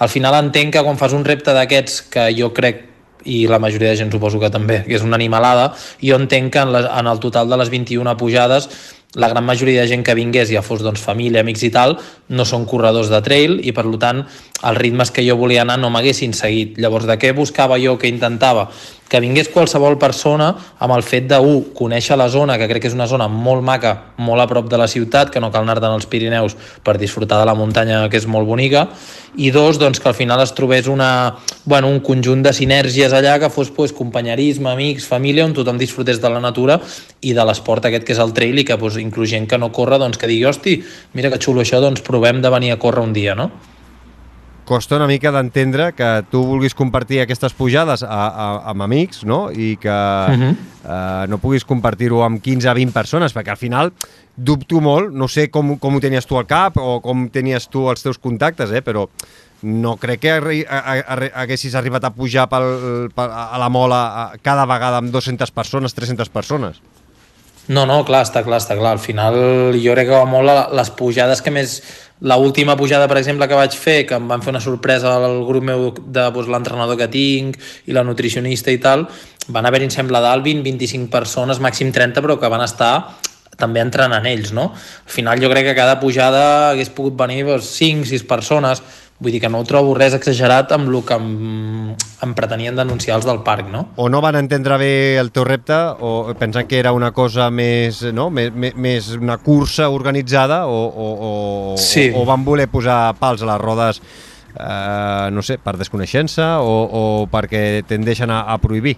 Al 0.01 0.09
final 0.09 0.35
entenc 0.41 0.73
que 0.75 0.83
quan 0.83 0.99
fas 0.99 1.13
un 1.13 1.23
repte 1.23 1.53
d'aquests 1.55 2.01
que 2.11 2.27
jo 2.35 2.51
crec 2.53 2.89
i 3.25 3.45
la 3.47 3.59
majoria 3.59 3.93
de 3.93 3.99
gent 3.99 4.11
suposo 4.13 4.41
que 4.41 4.51
també, 4.53 4.81
que 4.87 4.97
és 4.97 5.05
una 5.05 5.19
animalada, 5.19 5.71
jo 6.03 6.19
entenc 6.19 6.53
que 6.53 6.65
en, 6.65 6.73
les, 6.75 6.89
en 6.89 7.09
el 7.09 7.21
total 7.23 7.49
de 7.49 7.59
les 7.61 7.71
21 7.73 8.17
pujades 8.19 8.69
la 9.15 9.29
gran 9.29 9.45
majoria 9.45 9.81
de 9.81 9.87
gent 9.87 10.03
que 10.03 10.15
vingués, 10.17 10.49
ja 10.49 10.63
fos 10.65 10.81
doncs, 10.81 11.01
família, 11.01 11.43
amics 11.43 11.63
i 11.67 11.69
tal, 11.73 11.97
no 12.33 12.45
són 12.49 12.65
corredors 12.65 13.11
de 13.13 13.21
trail 13.21 13.59
i 13.61 13.73
per 13.75 13.85
tant 14.01 14.23
els 14.63 14.79
ritmes 14.79 15.11
que 15.11 15.25
jo 15.25 15.37
volia 15.37 15.61
anar 15.61 15.77
no 15.77 15.91
m'haguessin 15.93 16.33
seguit. 16.33 16.79
Llavors 16.81 17.05
de 17.05 17.17
què 17.19 17.33
buscava 17.35 17.77
jo, 17.81 17.97
que 17.99 18.09
intentava? 18.09 18.69
Que 19.11 19.19
vingués 19.21 19.51
qualsevol 19.53 19.99
persona 20.01 20.47
amb 20.81 20.95
el 20.95 21.03
fet 21.05 21.27
de, 21.29 21.37
un, 21.37 21.59
conèixer 21.75 22.17
la 22.17 22.29
zona, 22.33 22.57
que 22.57 22.69
crec 22.71 22.85
que 22.85 22.89
és 22.89 22.95
una 22.97 23.09
zona 23.11 23.27
molt 23.29 23.61
maca, 23.61 23.93
molt 24.17 24.41
a 24.41 24.47
prop 24.49 24.71
de 24.71 24.79
la 24.79 24.87
ciutat, 24.89 25.29
que 25.29 25.43
no 25.43 25.51
cal 25.53 25.67
anar-te'n 25.67 25.93
als 25.93 26.07
Pirineus 26.09 26.55
per 26.81 26.97
disfrutar 26.97 27.43
de 27.43 27.49
la 27.49 27.57
muntanya, 27.59 28.07
que 28.09 28.17
és 28.17 28.25
molt 28.25 28.47
bonica, 28.49 28.87
i 29.35 29.51
dos, 29.51 29.77
doncs, 29.81 29.99
que 29.99 30.09
al 30.09 30.15
final 30.15 30.41
es 30.41 30.53
trobés 30.53 30.87
una, 30.87 31.35
bueno, 31.65 31.89
un 31.89 31.99
conjunt 32.05 32.43
de 32.45 32.53
sinergies 32.53 33.13
allà 33.13 33.39
que 33.41 33.49
fos 33.49 33.71
pues, 33.73 33.93
companyerisme, 33.93 34.71
amics, 34.71 35.07
família, 35.09 35.45
on 35.45 35.53
tothom 35.57 35.77
disfrutés 35.77 36.21
de 36.21 36.29
la 36.29 36.41
natura 36.41 36.79
i 37.21 37.33
de 37.33 37.45
l'esport 37.45 37.85
aquest 37.89 38.05
que 38.05 38.13
és 38.13 38.21
el 38.21 38.33
trail 38.33 38.61
i 38.61 38.65
que 38.67 38.77
pues, 38.77 38.97
inclús 39.03 39.29
gent 39.29 39.49
que 39.49 39.59
no 39.59 39.71
corre 39.75 39.99
doncs, 40.01 40.17
que 40.17 40.29
digui, 40.31 40.47
hosti, 40.49 40.79
mira 41.13 41.31
que 41.33 41.41
xulo 41.43 41.61
això, 41.63 41.81
doncs 41.83 42.01
provem 42.05 42.41
de 42.41 42.51
venir 42.53 42.73
a 42.73 42.79
córrer 42.81 43.03
un 43.05 43.13
dia, 43.13 43.35
no? 43.35 43.51
Costa 44.63 44.95
una 44.95 45.09
mica 45.11 45.31
d'entendre 45.35 45.89
que 45.91 46.09
tu 46.31 46.39
vulguis 46.47 46.71
compartir 46.73 47.19
aquestes 47.19 47.51
pujades 47.51 47.99
a, 48.07 48.07
a, 48.07 48.45
amb 48.71 48.85
amics, 48.85 49.25
no? 49.27 49.49
I 49.51 49.75
que 49.75 49.91
uh. 49.91 50.39
-huh. 50.39 50.51
uh, 50.55 51.27
no 51.27 51.37
puguis 51.37 51.65
compartir-ho 51.65 52.23
amb 52.23 52.41
15 52.41 52.69
a 52.69 52.73
20 52.73 52.93
persones, 52.93 53.35
perquè 53.35 53.51
al 53.51 53.57
final 53.57 53.91
dubto 54.35 54.79
molt, 54.79 55.11
no 55.11 55.27
sé 55.27 55.49
com, 55.49 55.77
com 55.77 55.95
ho 55.95 55.99
tenies 55.99 56.25
tu 56.25 56.37
al 56.37 56.47
cap 56.47 56.77
o 56.77 57.01
com 57.01 57.27
tenies 57.29 57.67
tu 57.67 57.89
els 57.89 58.01
teus 58.01 58.17
contactes, 58.17 58.71
eh? 58.71 58.81
però 58.81 59.07
no 59.63 59.95
crec 59.97 60.19
que 60.19 60.31
arri 60.31 60.65
a, 60.67 60.79
a, 60.79 60.93
a, 60.99 61.29
haguessis 61.43 61.75
arribat 61.75 62.03
a 62.03 62.11
pujar 62.11 62.47
pel, 62.51 63.09
pel, 63.15 63.31
a 63.31 63.57
la 63.57 63.69
mola 63.69 64.01
a, 64.23 64.37
cada 64.41 64.65
vegada 64.65 64.97
amb 64.97 65.11
200 65.11 65.51
persones, 65.51 65.93
300 65.93 66.29
persones. 66.29 66.81
No, 67.67 67.85
no, 67.87 68.01
clar, 68.03 68.25
està 68.27 68.41
clar, 68.43 68.59
està 68.59 68.75
clar. 68.75 68.97
Al 68.97 69.03
final 69.03 69.35
jo 69.79 69.93
crec 69.95 70.09
que 70.09 70.17
va 70.17 70.27
molt 70.27 70.73
les 70.75 70.95
pujades 70.97 71.43
que 71.43 71.53
més... 71.53 71.81
La 72.23 72.37
última 72.39 72.77
pujada, 72.79 73.03
per 73.11 73.17
exemple, 73.19 73.49
que 73.51 73.57
vaig 73.57 73.73
fer, 73.75 74.05
que 74.07 74.15
em 74.15 74.29
van 74.29 74.39
fer 74.39 74.53
una 74.53 74.61
sorpresa 74.63 75.11
al 75.17 75.41
grup 75.43 75.65
meu 75.67 75.89
de 75.91 76.21
doncs, 76.31 76.47
l'entrenador 76.47 76.95
que 76.95 77.09
tinc 77.11 77.57
i 77.89 77.95
la 77.95 78.05
nutricionista 78.07 78.71
i 78.71 78.79
tal, 78.79 79.03
van 79.51 79.67
haver-hi, 79.67 79.89
em 79.89 79.91
sembla, 79.91 80.21
dalt 80.23 80.45
20, 80.45 80.63
25 80.63 81.11
persones, 81.11 81.59
màxim 81.59 81.91
30, 81.91 82.23
però 82.23 82.37
que 82.39 82.51
van 82.53 82.63
estar 82.63 82.93
també 83.59 83.83
entrenant 83.83 84.25
ells, 84.29 84.53
no? 84.55 84.69
Al 84.71 85.11
final 85.11 85.41
jo 85.41 85.49
crec 85.51 85.67
que 85.67 85.75
cada 85.75 85.99
pujada 85.99 86.45
hagués 86.71 86.93
pogut 86.95 87.17
venir 87.19 87.43
doncs, 87.49 87.73
5, 87.75 88.07
6 88.13 88.23
persones, 88.29 88.83
vull 89.19 89.31
dir 89.31 89.39
que 89.39 89.49
no 89.49 89.59
ho 89.61 89.63
trobo 89.67 89.93
res 89.95 90.13
exagerat 90.17 90.71
amb 90.75 90.89
el 90.89 90.97
que 91.07 91.15
em, 91.15 91.93
em 92.25 92.33
pretenien 92.35 92.75
denunciar 92.75 93.15
els 93.19 93.27
del 93.27 93.39
parc, 93.45 93.69
no? 93.71 93.85
O 93.95 94.09
no 94.09 94.19
van 94.21 94.35
entendre 94.35 94.77
bé 94.81 94.91
el 95.21 95.31
teu 95.31 95.45
repte 95.47 95.77
o 96.03 96.33
pensen 96.39 96.67
que 96.67 96.79
era 96.81 96.91
una 96.91 97.11
cosa 97.15 97.49
més, 97.53 98.01
no? 98.11 98.29
més, 98.33 98.51
més 98.75 99.09
una 99.15 99.37
cursa 99.37 99.87
organitzada 99.93 100.65
o, 100.67 100.81
o, 100.89 101.07
o, 101.29 101.77
Sí. 101.77 102.09
o, 102.13 102.21
o 102.23 102.25
van 102.25 102.43
voler 102.43 102.67
posar 102.67 103.13
pals 103.19 103.43
a 103.45 103.51
les 103.53 103.61
rodes 103.61 104.01
eh, 104.59 105.29
no 105.31 105.41
sé, 105.41 105.57
per 105.57 105.77
desconeixença 105.79 106.59
o, 106.61 106.73
o 106.83 107.03
perquè 107.31 107.83
tendeixen 107.87 108.29
a, 108.33 108.43
a 108.53 108.57
prohibir? 108.61 108.97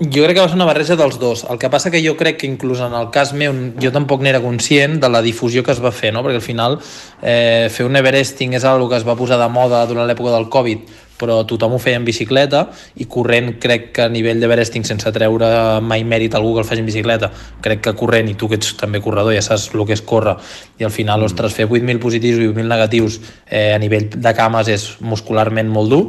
Jo 0.00 0.24
crec 0.24 0.34
que 0.34 0.42
va 0.42 0.48
ser 0.48 0.56
una 0.56 0.66
barreja 0.66 0.96
dels 0.98 1.20
dos. 1.22 1.44
El 1.46 1.58
que 1.62 1.68
passa 1.70 1.90
que 1.90 2.00
jo 2.02 2.16
crec 2.18 2.40
que 2.40 2.48
inclús 2.50 2.80
en 2.82 2.96
el 2.98 3.12
cas 3.14 3.30
meu 3.30 3.54
jo 3.78 3.92
tampoc 3.94 4.24
n'era 4.26 4.40
conscient 4.42 4.98
de 4.98 5.08
la 5.08 5.20
difusió 5.22 5.62
que 5.62 5.70
es 5.70 5.78
va 5.78 5.92
fer, 5.94 6.10
no? 6.12 6.24
perquè 6.26 6.40
al 6.40 6.42
final 6.42 6.80
eh, 7.22 7.70
fer 7.70 7.86
un 7.86 7.94
Everesting 7.94 8.56
és 8.58 8.66
una 8.66 8.88
que 8.90 8.98
es 8.98 9.06
va 9.06 9.14
posar 9.14 9.38
de 9.38 9.46
moda 9.46 9.84
durant 9.86 10.08
l'època 10.10 10.34
del 10.34 10.48
Covid, 10.50 10.90
però 11.14 11.44
tothom 11.46 11.76
ho 11.76 11.78
feia 11.78 12.00
en 12.00 12.04
bicicleta 12.04 12.64
i 12.98 13.06
corrent 13.06 13.52
crec 13.62 13.92
que 13.94 14.02
a 14.02 14.10
nivell 14.10 14.42
d'Everesting 14.42 14.82
sense 14.82 15.12
treure 15.14 15.46
mai 15.80 16.02
mèrit 16.02 16.34
algú 16.34 16.56
que 16.56 16.64
el 16.64 16.66
faci 16.66 16.82
en 16.82 16.90
bicicleta 16.90 17.30
crec 17.62 17.84
que 17.86 17.94
corrent, 17.94 18.28
i 18.28 18.34
tu 18.34 18.50
que 18.50 18.58
ets 18.58 18.74
també 18.80 18.98
corredor 19.04 19.36
ja 19.36 19.44
saps 19.46 19.70
el 19.74 19.86
que 19.86 19.94
és 19.94 20.02
córrer, 20.02 20.34
i 20.82 20.84
al 20.88 20.90
final 20.90 21.20
mm. 21.20 21.30
ostres, 21.30 21.54
fer 21.54 21.68
8.000 21.70 22.02
positius 22.02 22.42
i 22.42 22.48
8.000 22.50 22.66
negatius 22.66 23.20
eh, 23.46 23.70
a 23.76 23.78
nivell 23.78 24.10
de 24.10 24.34
cames 24.34 24.74
és 24.74 24.88
muscularment 25.06 25.70
molt 25.70 25.94
dur 25.94 26.04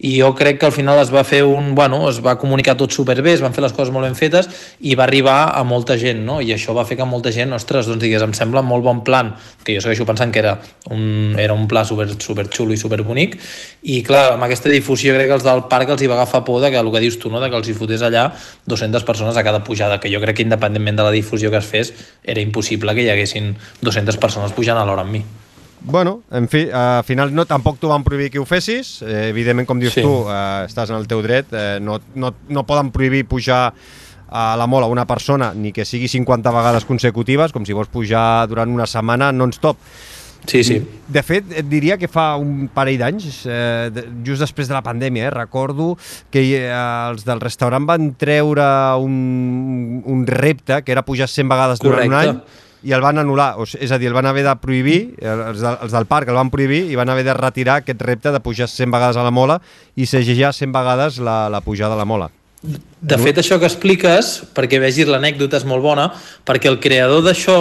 i 0.00 0.14
jo 0.16 0.30
crec 0.34 0.58
que 0.60 0.66
al 0.66 0.72
final 0.72 0.98
es 1.02 1.10
va 1.12 1.22
fer 1.28 1.42
un, 1.44 1.74
bueno, 1.74 2.08
es 2.08 2.22
va 2.24 2.38
comunicar 2.40 2.76
tot 2.80 2.92
superbé, 2.94 3.34
es 3.36 3.42
van 3.44 3.52
fer 3.52 3.60
les 3.64 3.74
coses 3.76 3.92
molt 3.92 4.06
ben 4.08 4.16
fetes 4.16 4.48
i 4.80 4.94
va 4.96 5.04
arribar 5.04 5.52
a 5.52 5.60
molta 5.64 5.98
gent, 6.00 6.22
no? 6.24 6.38
I 6.40 6.54
això 6.54 6.72
va 6.76 6.86
fer 6.88 6.96
que 6.96 7.04
molta 7.08 7.32
gent, 7.34 7.52
ostres, 7.52 7.90
doncs 7.90 8.00
digues, 8.00 8.24
em 8.24 8.32
sembla 8.36 8.62
molt 8.64 8.86
bon 8.86 9.02
plan, 9.04 9.34
que 9.64 9.76
jo 9.76 9.82
segueixo 9.84 10.06
pensant 10.08 10.32
que 10.32 10.40
era 10.40 10.54
un, 10.88 11.36
era 11.38 11.52
un 11.52 11.68
pla 11.68 11.84
super, 11.84 12.08
super 12.16 12.46
xulo 12.48 12.72
i 12.72 12.80
super 12.80 13.02
bonic 13.04 13.36
i 13.82 14.00
clar, 14.06 14.38
amb 14.38 14.48
aquesta 14.48 14.72
difusió 14.72 15.12
crec 15.18 15.28
que 15.28 15.36
els 15.36 15.44
del 15.44 15.66
parc 15.68 15.92
els 15.92 16.00
hi 16.00 16.08
va 16.08 16.16
agafar 16.16 16.42
por 16.48 16.64
de 16.64 16.72
que 16.72 16.80
el 16.80 16.90
que 16.94 17.04
dius 17.04 17.20
tu, 17.20 17.28
no? 17.28 17.44
de 17.44 17.52
que 17.52 17.60
els 17.60 17.68
hi 17.68 17.76
fotés 17.76 18.00
allà 18.06 18.30
200 18.72 19.04
persones 19.04 19.36
a 19.36 19.44
cada 19.44 19.60
pujada, 19.64 20.00
que 20.00 20.12
jo 20.12 20.24
crec 20.24 20.40
que 20.40 20.48
independentment 20.48 20.96
de 20.96 21.08
la 21.10 21.12
difusió 21.12 21.52
que 21.52 21.60
es 21.60 21.68
fes, 21.68 21.94
era 22.24 22.40
impossible 22.40 22.96
que 22.96 23.04
hi 23.04 23.12
haguessin 23.12 23.52
200 23.84 24.16
persones 24.16 24.56
pujant 24.56 24.80
a 24.80 24.88
l'hora 24.88 25.04
amb 25.04 25.18
mi. 25.18 25.24
Bueno, 25.82 26.22
en 26.30 26.48
fi, 26.48 26.68
al 26.72 27.04
final 27.04 27.32
no, 27.34 27.46
tampoc 27.48 27.78
t'ho 27.80 27.88
van 27.88 28.04
prohibir 28.04 28.30
que 28.30 28.38
ho 28.38 28.44
fessis. 28.44 29.00
Eh, 29.02 29.30
evidentment, 29.30 29.68
com 29.68 29.80
dius 29.80 29.96
sí. 29.96 30.04
tu, 30.04 30.12
eh, 30.28 30.68
estàs 30.68 30.92
en 30.92 30.98
el 31.00 31.08
teu 31.08 31.22
dret. 31.24 31.50
Eh, 31.52 31.78
no, 31.80 31.98
no, 32.14 32.34
no 32.48 32.66
poden 32.68 32.92
prohibir 32.92 33.24
pujar 33.28 33.72
a 34.30 34.54
la 34.56 34.66
mola 34.70 34.86
una 34.86 35.06
persona 35.06 35.52
ni 35.54 35.72
que 35.72 35.84
sigui 35.84 36.08
50 36.08 36.52
vegades 36.54 36.86
consecutives, 36.86 37.52
com 37.52 37.66
si 37.66 37.74
vols 37.74 37.90
pujar 37.90 38.46
durant 38.50 38.70
una 38.70 38.86
setmana 38.86 39.32
non-stop. 39.32 39.80
Sí, 40.46 40.62
sí. 40.64 40.78
De 41.08 41.22
fet, 41.22 41.50
et 41.52 41.66
diria 41.68 41.98
que 42.00 42.08
fa 42.08 42.32
un 42.40 42.70
parell 42.72 43.00
d'anys, 43.00 43.42
eh, 43.44 43.90
just 44.24 44.40
després 44.40 44.70
de 44.70 44.76
la 44.76 44.80
pandèmia, 44.82 45.26
eh, 45.28 45.34
recordo 45.34 45.96
que 46.32 46.44
eh, 46.56 46.70
els 46.72 47.26
del 47.26 47.42
restaurant 47.42 47.84
van 47.86 48.14
treure 48.16 48.64
un, 48.96 50.00
un 50.06 50.26
repte 50.26 50.80
que 50.82 50.92
era 50.92 51.04
pujar 51.04 51.28
100 51.28 51.48
vegades 51.48 51.82
Correcte. 51.82 52.08
durant 52.08 52.10
un 52.10 52.18
any 52.20 52.60
i 52.82 52.94
el 52.96 53.02
van 53.04 53.20
anul·lar, 53.20 53.54
o 53.60 53.66
sigui, 53.68 53.84
és 53.84 53.92
a 53.92 53.98
dir, 54.00 54.08
el 54.08 54.16
van 54.16 54.28
haver 54.30 54.44
de 54.46 54.54
prohibir, 54.62 54.98
els, 55.20 55.60
de, 55.60 55.72
els 55.84 55.92
del 55.92 56.08
parc 56.08 56.30
el 56.32 56.38
van 56.38 56.50
prohibir 56.52 56.82
i 56.88 56.98
van 56.98 57.12
haver 57.12 57.26
de 57.26 57.36
retirar 57.36 57.80
aquest 57.80 58.02
repte 58.06 58.32
de 58.32 58.40
pujar 58.40 58.68
100 58.70 58.92
vegades 58.94 59.20
a 59.20 59.24
la 59.26 59.32
mola 59.34 59.60
i 59.96 60.08
segellar 60.08 60.54
100 60.56 60.72
vegades 60.72 61.18
la, 61.20 61.42
la 61.52 61.60
pujada 61.64 61.98
a 61.98 62.00
la 62.00 62.08
mola. 62.08 62.30
De 62.60 63.16
fet, 63.16 63.38
això 63.40 63.56
que 63.60 63.68
expliques, 63.68 64.34
perquè 64.56 64.80
vegis 64.80 65.08
l'anècdota 65.08 65.60
és 65.60 65.64
molt 65.68 65.84
bona, 65.84 66.10
perquè 66.44 66.68
el 66.68 66.80
creador 66.80 67.24
d'això 67.24 67.60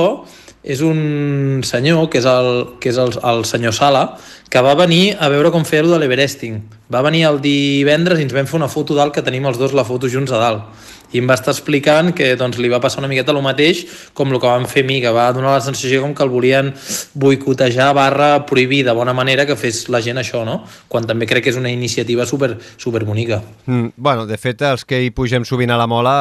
és 0.60 0.82
un 0.84 1.62
senyor, 1.64 2.10
que 2.12 2.20
és 2.20 2.28
el, 2.28 2.50
que 2.84 2.92
és 2.92 3.00
el, 3.00 3.14
el 3.16 3.46
senyor 3.48 3.72
Sala, 3.76 4.04
que 4.52 4.60
va 4.60 4.76
venir 4.76 5.16
a 5.16 5.30
veure 5.32 5.54
com 5.56 5.64
fer-ho 5.64 5.88
de 5.88 6.00
l'Everesting. 6.02 6.60
Va 6.92 7.04
venir 7.06 7.24
el 7.30 7.40
divendres 7.40 8.20
i 8.20 8.28
ens 8.28 8.36
vam 8.36 8.50
fer 8.50 8.60
una 8.60 8.68
foto 8.72 8.98
dalt 8.98 9.16
que 9.16 9.24
tenim 9.24 9.48
els 9.48 9.60
dos 9.62 9.76
la 9.78 9.88
foto 9.88 10.12
junts 10.12 10.36
a 10.36 10.42
dalt 10.42 10.88
i 11.12 11.22
em 11.22 11.30
va 11.30 11.38
estar 11.38 11.54
explicant 11.56 12.12
que 12.16 12.34
doncs, 12.40 12.60
li 12.62 12.70
va 12.72 12.82
passar 12.84 13.02
una 13.04 13.10
miqueta 13.12 13.34
el 13.34 13.42
mateix 13.46 13.86
com 14.14 14.32
el 14.34 14.40
que 14.40 14.50
van 14.50 14.68
fer 14.70 14.84
a 14.86 14.90
mi, 14.90 15.00
que 15.02 15.14
va 15.16 15.30
donar 15.36 15.56
la 15.56 15.64
sensació 15.66 16.04
com 16.04 16.14
que 16.16 16.26
el 16.26 16.34
volien 16.34 16.72
boicotejar 17.14 17.92
barra 17.98 18.32
prohibir 18.50 18.84
de 18.86 18.96
bona 18.96 19.14
manera 19.14 19.46
que 19.50 19.58
fes 19.60 19.88
la 19.90 20.04
gent 20.06 20.22
això, 20.22 20.44
no? 20.46 20.62
Quan 20.88 21.08
també 21.10 21.28
crec 21.30 21.48
que 21.48 21.54
és 21.54 21.60
una 21.60 21.72
iniciativa 21.74 22.26
super, 22.30 22.56
super 22.78 23.06
bonica. 23.06 23.42
Mm, 23.66 23.94
bueno, 23.98 24.26
de 24.30 24.38
fet, 24.38 24.62
els 24.62 24.86
que 24.86 25.02
hi 25.04 25.14
pugem 25.16 25.46
sovint 25.46 25.72
a 25.72 25.80
la 25.80 25.88
mola, 25.88 26.18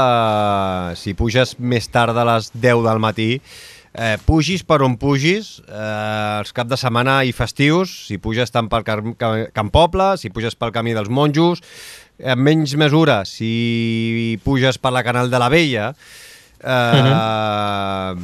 eh, 0.93 0.97
si 0.97 1.15
puges 1.19 1.57
més 1.59 1.89
tard 1.93 2.17
de 2.17 2.25
les 2.29 2.53
10 2.55 2.85
del 2.87 3.03
matí, 3.03 3.31
eh, 3.95 4.17
pugis 4.25 4.63
per 4.65 4.83
on 4.87 4.97
pugis, 4.97 5.59
eh, 5.67 6.39
els 6.39 6.53
cap 6.53 6.69
de 6.69 6.77
setmana 6.77 7.23
i 7.25 7.33
festius, 7.33 7.93
si 8.09 8.19
puges 8.19 8.53
tant 8.55 8.69
pel 8.71 8.85
Can 8.87 9.71
Poble, 9.75 10.17
si 10.19 10.31
puges 10.31 10.55
pel 10.55 10.73
Camí 10.73 10.95
dels 10.95 11.11
Monjos, 11.11 11.63
en 12.19 12.43
menys 12.43 12.75
mesura, 12.77 13.23
si 13.25 14.39
puges 14.45 14.79
per 14.79 14.93
la 14.95 15.05
Canal 15.07 15.31
de 15.31 15.39
la 15.39 15.49
Vella, 15.49 15.95
eh, 16.59 16.69
uh 16.69 17.05
-huh. 17.05 18.17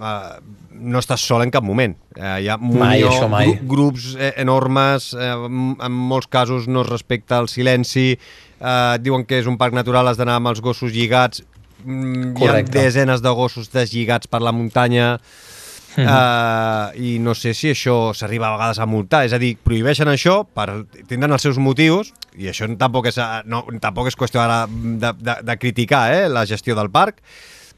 eh, 0.00 0.40
no 0.74 0.98
estàs 0.98 1.20
sol 1.20 1.42
en 1.42 1.50
cap 1.50 1.64
moment. 1.64 1.96
Eh, 2.16 2.40
hi 2.44 2.48
ha 2.48 2.56
mai, 2.56 3.02
això, 3.02 3.28
mai. 3.28 3.54
Gru 3.62 3.66
grups 3.74 4.14
eh, 4.18 4.32
enormes, 4.36 5.12
eh, 5.14 5.32
en 5.32 5.92
molts 5.92 6.26
casos 6.26 6.66
no 6.68 6.82
es 6.82 6.88
respecta 6.88 7.38
el 7.38 7.48
silenci, 7.48 8.18
eh, 8.60 8.96
diuen 9.00 9.24
que 9.24 9.38
és 9.38 9.46
un 9.46 9.56
parc 9.56 9.74
natural, 9.74 10.08
has 10.08 10.16
d'anar 10.16 10.36
amb 10.40 10.48
els 10.48 10.60
gossos 10.60 10.92
lligats, 10.92 11.42
mm, 11.84 12.34
Correcte. 12.34 12.78
hi 12.78 12.80
ha 12.80 12.84
desenes 12.84 13.22
de 13.22 13.30
gossos 13.30 13.70
deslligats 13.70 14.26
per 14.26 14.42
la 14.42 14.52
muntanya, 14.52 15.20
Mm 15.96 16.04
-hmm. 16.04 16.92
uh, 16.94 17.00
i 17.00 17.18
no 17.18 17.34
sé 17.34 17.54
si 17.54 17.70
això 17.70 18.14
s'arriba 18.14 18.48
a 18.48 18.56
vegades 18.56 18.78
a 18.78 18.86
multar, 18.86 19.24
és 19.24 19.32
a 19.32 19.38
dir, 19.38 19.56
prohibeixen 19.56 20.08
això 20.08 20.44
per 20.44 20.86
tindran 21.06 21.32
els 21.32 21.42
seus 21.42 21.58
motius 21.58 22.12
i 22.36 22.48
això 22.48 22.66
tampoc 22.76 23.06
és, 23.06 23.18
no, 23.44 23.64
tampoc 23.80 24.08
és 24.08 24.16
qüestió 24.16 24.40
ara 24.40 24.66
de, 24.66 25.12
de, 25.18 25.34
de 25.42 25.56
criticar 25.56 26.12
eh, 26.14 26.28
la 26.28 26.46
gestió 26.46 26.74
del 26.74 26.90
parc, 26.90 27.16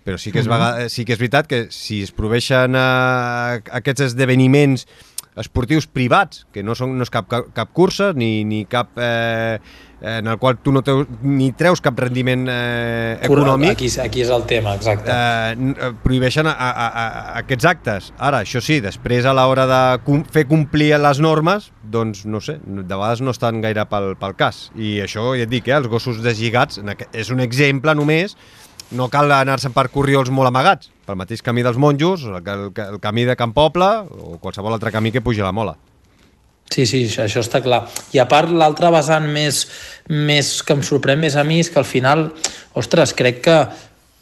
però 0.04 0.16
sí 0.16 0.32
que 0.32 0.40
és, 0.40 0.46
mm 0.46 0.52
-hmm. 0.52 0.88
sí 0.88 1.04
que 1.04 1.12
és 1.12 1.18
veritat 1.18 1.46
que 1.46 1.66
si 1.70 2.02
es 2.02 2.12
prohibeixen 2.12 2.74
uh, 2.74 3.60
aquests 3.70 4.00
esdeveniments 4.00 4.86
esportius 5.36 5.86
privats, 5.86 6.46
que 6.52 6.62
no, 6.62 6.74
són, 6.74 6.96
no 6.96 7.02
és 7.02 7.10
cap, 7.10 7.28
cap, 7.28 7.44
cap 7.52 7.68
cursa 7.72 8.12
ni, 8.14 8.44
ni 8.44 8.64
cap 8.64 8.88
eh, 8.96 9.04
Eh, 9.06 9.60
en 10.00 10.26
el 10.26 10.38
qual 10.38 10.58
tu 10.58 10.72
no 10.72 10.82
teus, 10.84 11.06
ni 11.22 11.50
treus 11.56 11.80
cap 11.80 11.96
rendiment 11.98 12.44
eh, 12.50 13.16
econòmic. 13.24 13.72
Aquí, 13.76 13.88
aquí 14.02 14.22
és 14.24 14.32
el 14.32 14.44
tema, 14.48 14.74
exacte. 14.76 15.08
Eh, 15.10 15.72
eh, 15.72 15.92
prohibeixen 16.02 16.48
a, 16.50 16.52
a, 16.52 16.86
a, 16.86 17.06
aquests 17.40 17.68
actes. 17.70 18.10
Ara, 18.18 18.42
això 18.44 18.60
sí, 18.64 18.78
després 18.84 19.26
a 19.26 19.34
l'hora 19.36 19.66
de 19.70 19.80
com, 20.04 20.22
fer 20.32 20.46
complir 20.50 20.92
les 21.00 21.22
normes, 21.22 21.70
doncs 21.82 22.26
no 22.28 22.42
sé, 22.44 22.58
de 22.60 22.84
vegades 22.92 23.24
no 23.24 23.34
estan 23.34 23.62
gaire 23.64 23.86
pel, 23.88 24.12
pel 24.20 24.36
cas. 24.36 24.66
I 24.76 24.98
això, 25.06 25.32
ja 25.38 25.48
et 25.48 25.52
dic, 25.52 25.70
eh, 25.70 25.78
els 25.78 25.88
gossos 25.88 26.20
deslligats, 26.24 26.82
és 27.12 27.32
un 27.32 27.40
exemple 27.44 27.96
només, 27.96 28.36
no 28.96 29.08
cal 29.10 29.32
anar-se'n 29.32 29.74
per 29.74 29.88
corriols 29.90 30.30
molt 30.30 30.52
amagats, 30.52 30.92
pel 31.06 31.18
mateix 31.18 31.42
camí 31.42 31.64
dels 31.66 31.80
monjos, 31.80 32.28
el, 32.28 32.38
el, 32.38 32.70
el 32.86 33.00
camí 33.02 33.24
de 33.26 33.34
Camp 33.38 33.56
Poble 33.56 33.90
o 34.12 34.36
qualsevol 34.42 34.76
altre 34.76 34.92
camí 34.94 35.10
que 35.14 35.24
pugi 35.24 35.42
la 35.42 35.54
mola. 35.56 35.74
Sí, 36.72 36.84
sí, 36.84 37.04
això 37.22 37.40
està 37.40 37.62
clar. 37.64 37.84
I 38.12 38.20
a 38.20 38.26
part, 38.28 38.50
l'altre 38.50 38.90
vessant 38.92 39.26
més, 39.32 39.64
més 40.10 40.56
que 40.66 40.74
em 40.76 40.82
sorprèn 40.84 41.20
més 41.22 41.36
a 41.38 41.44
mi 41.46 41.60
és 41.62 41.70
que 41.70 41.78
al 41.80 41.88
final, 41.88 42.28
ostres, 42.76 43.14
crec 43.16 43.44
que 43.46 43.58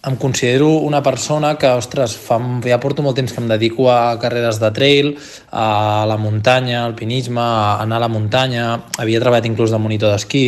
em 0.04 0.16
considero 0.16 0.68
una 0.84 1.02
persona 1.02 1.54
que, 1.56 1.68
ostres, 1.72 2.12
fa, 2.20 2.36
ja 2.68 2.76
porto 2.80 3.02
molt 3.02 3.16
temps 3.16 3.32
que 3.32 3.40
em 3.40 3.46
dedico 3.48 3.86
a 3.88 4.18
carreres 4.20 4.58
de 4.60 4.68
trail, 4.76 5.14
a 5.48 6.04
la 6.08 6.18
muntanya, 6.20 6.82
al 6.82 6.92
alpinisme, 6.92 7.40
a 7.40 7.78
anar 7.80 7.96
a 7.96 8.04
la 8.04 8.10
muntanya, 8.12 8.66
havia 9.00 9.22
treballat 9.22 9.48
inclús 9.48 9.72
de 9.72 9.80
monitor 9.80 10.12
d'esquí, 10.12 10.44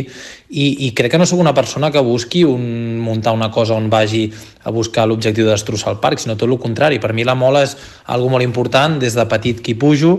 i, 0.51 0.66
i 0.86 0.90
crec 0.97 1.14
que 1.14 1.20
no 1.20 1.26
sóc 1.26 1.40
una 1.40 1.55
persona 1.57 1.90
que 1.90 2.05
busqui 2.05 2.44
un, 2.44 3.01
muntar 3.01 3.32
una 3.32 3.49
cosa 3.51 3.78
on 3.80 3.88
vagi 3.90 4.26
a 4.62 4.74
buscar 4.74 5.07
l'objectiu 5.09 5.49
de 5.49 5.55
destrossar 5.55 5.94
el 5.94 6.03
parc, 6.05 6.20
sinó 6.20 6.36
tot 6.36 6.51
el 6.51 6.61
contrari. 6.61 7.01
Per 7.01 7.14
mi 7.16 7.24
la 7.24 7.38
mola 7.38 7.64
és 7.64 7.78
algo 8.12 8.28
molt 8.28 8.44
important, 8.44 9.01
des 9.01 9.16
de 9.16 9.24
petit 9.30 9.64
que 9.64 9.72
hi 9.72 9.80
pujo, 9.80 10.18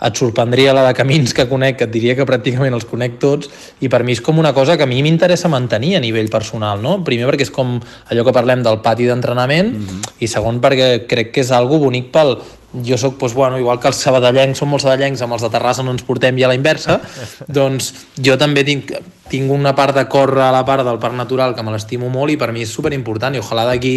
et 0.00 0.18
sorprendria 0.18 0.74
la 0.76 0.84
de 0.86 0.94
camins 0.96 1.32
que 1.34 1.46
conec, 1.48 1.78
que 1.78 1.86
et 1.88 1.92
diria 1.92 2.16
que 2.18 2.26
pràcticament 2.28 2.74
els 2.76 2.84
conec 2.88 3.18
tots, 3.22 3.50
i 3.80 3.88
per 3.92 4.02
mi 4.04 4.12
és 4.16 4.20
com 4.20 4.38
una 4.38 4.52
cosa 4.56 4.76
que 4.76 4.84
a 4.84 4.90
mi 4.90 5.02
m'interessa 5.02 5.48
mantenir 5.48 5.96
a 5.96 6.02
nivell 6.04 6.28
personal, 6.32 6.82
no? 6.82 6.98
Primer 7.04 7.28
perquè 7.30 7.48
és 7.48 7.54
com 7.54 7.78
allò 8.10 8.26
que 8.26 8.36
parlem 8.36 8.62
del 8.66 8.80
pati 8.84 9.06
d'entrenament, 9.06 9.72
mm 9.72 9.86
-hmm. 9.86 10.14
i 10.20 10.26
segon 10.26 10.60
perquè 10.60 11.06
crec 11.06 11.32
que 11.32 11.40
és 11.40 11.50
algo 11.50 11.78
bonic 11.78 12.12
pel, 12.12 12.38
jo 12.84 12.98
sóc, 12.98 13.16
doncs, 13.20 13.34
bueno, 13.34 13.58
igual 13.58 13.80
que 13.80 13.88
els 13.88 14.00
sabadellencs 14.02 14.60
són 14.60 14.70
molts 14.70 14.86
sabadellencs, 14.86 15.22
amb 15.24 15.36
els 15.36 15.44
de 15.46 15.50
Terrassa 15.52 15.84
no 15.86 15.94
ens 15.94 16.04
portem 16.06 16.38
ja 16.38 16.48
a 16.48 16.52
la 16.52 16.56
inversa, 16.58 16.98
doncs 17.58 17.92
jo 18.22 18.36
també 18.40 18.64
tinc, 18.66 18.92
tinc 19.30 19.52
una 19.52 19.74
part 19.78 19.96
de 19.96 20.06
córrer 20.10 20.44
a 20.46 20.52
la 20.54 20.64
part 20.66 20.84
del 20.86 20.98
parc 21.02 21.16
natural 21.18 21.54
que 21.54 21.64
me 21.66 21.74
l'estimo 21.74 22.10
molt 22.12 22.34
i 22.34 22.38
per 22.40 22.50
mi 22.52 22.66
és 22.66 22.72
super 22.72 22.92
important 22.96 23.36
i 23.36 23.42
ojalà 23.42 23.66
d'aquí 23.70 23.94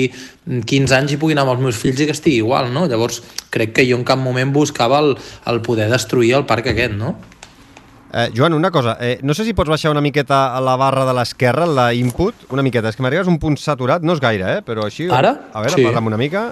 15 0.48 0.96
anys 1.00 1.16
hi 1.16 1.20
pugui 1.22 1.36
anar 1.38 1.48
amb 1.48 1.58
els 1.58 1.66
meus 1.66 1.82
fills 1.82 2.00
i 2.00 2.08
que 2.10 2.16
estigui 2.16 2.40
igual, 2.44 2.72
no? 2.74 2.88
Llavors 2.90 3.24
crec 3.50 3.76
que 3.76 3.88
jo 3.90 3.98
en 4.00 4.06
cap 4.08 4.22
moment 4.22 4.54
buscava 4.56 5.02
el, 5.04 5.16
el 5.50 5.62
poder 5.66 5.90
destruir 5.92 6.36
el 6.40 6.48
parc 6.50 6.72
aquest, 6.74 6.96
no? 6.98 7.18
Eh, 8.12 8.32
Joan, 8.36 8.54
una 8.54 8.72
cosa, 8.72 8.98
eh, 9.00 9.20
no 9.22 9.36
sé 9.38 9.46
si 9.46 9.54
pots 9.54 9.70
baixar 9.70 9.92
una 9.94 10.02
miqueta 10.02 10.56
a 10.58 10.62
la 10.66 10.74
barra 10.82 11.06
de 11.06 11.14
l'esquerra, 11.14 11.68
la 11.70 11.92
input, 11.94 12.48
una 12.50 12.66
miqueta, 12.66 12.90
és 12.90 12.98
que 12.98 13.06
m'arribes 13.06 13.30
un 13.30 13.38
punt 13.42 13.58
saturat, 13.62 14.02
no 14.02 14.16
és 14.18 14.24
gaire, 14.24 14.56
eh, 14.58 14.64
però 14.66 14.88
així... 14.88 15.06
Ara? 15.14 15.36
A 15.54 15.62
veure, 15.62 15.78
sí. 15.78 15.86
parla'm 15.86 16.10
una 16.10 16.18
mica. 16.18 16.48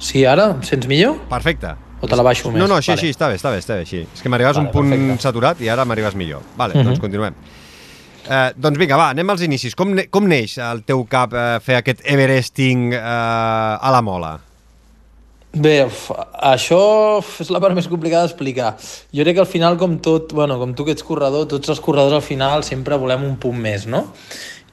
Sí, 0.00 0.24
ara? 0.24 0.50
Em 0.56 0.64
sents 0.66 0.88
millor? 0.90 1.20
Perfecte. 1.30 1.76
O 2.00 2.08
te 2.08 2.16
la 2.16 2.24
baixo 2.24 2.48
més? 2.48 2.58
No, 2.58 2.66
no, 2.66 2.80
així, 2.80 2.94
vale. 2.94 3.02
així, 3.02 3.14
està 3.14 3.28
bé, 3.28 3.36
està 3.36 3.52
bé, 3.52 3.60
està 3.60 3.76
bé, 3.76 3.84
així. 3.84 4.02
És 4.08 4.24
que 4.24 4.32
m'arribaves 4.32 4.56
vale, 4.56 4.70
un 4.70 4.74
punt 4.74 4.88
perfecte. 4.88 5.22
saturat 5.26 5.60
i 5.60 5.68
ara 5.68 5.84
m'arribes 5.84 6.16
millor. 6.16 6.42
Vale, 6.56 6.74
uh 6.74 6.80
-huh. 6.80 6.84
doncs 6.88 6.98
mhm. 6.98 7.04
continuem. 7.04 7.34
Eh, 8.30 8.52
doncs 8.56 8.78
vinga, 8.78 8.96
va, 8.96 9.10
anem 9.10 9.30
als 9.30 9.42
inicis. 9.42 9.74
Com, 9.74 9.94
ne 9.94 10.06
com 10.12 10.26
neix 10.26 10.58
al 10.58 10.82
teu 10.82 11.04
cap 11.04 11.32
eh, 11.34 11.58
fer 11.60 11.76
aquest 11.76 12.00
Everesting 12.04 12.92
eh, 12.94 13.00
a 13.00 13.90
la 13.90 14.00
mola? 14.02 14.38
Bé, 15.50 15.80
això 16.46 17.18
és 17.42 17.48
la 17.50 17.58
part 17.58 17.74
més 17.74 17.88
complicada 17.90 18.28
d'explicar. 18.28 18.76
Jo 19.10 19.24
crec 19.24 19.34
que 19.34 19.42
al 19.42 19.50
final, 19.50 19.76
com 19.76 19.96
tot, 19.98 20.32
bueno, 20.32 20.60
com 20.60 20.74
tu 20.78 20.84
que 20.86 20.92
ets 20.94 21.02
corredor, 21.02 21.48
tots 21.50 21.68
els 21.68 21.80
corredors 21.82 22.14
al 22.14 22.22
final 22.22 22.62
sempre 22.62 22.94
volem 22.96 23.24
un 23.26 23.34
punt 23.36 23.58
més, 23.58 23.88
no? 23.90 24.12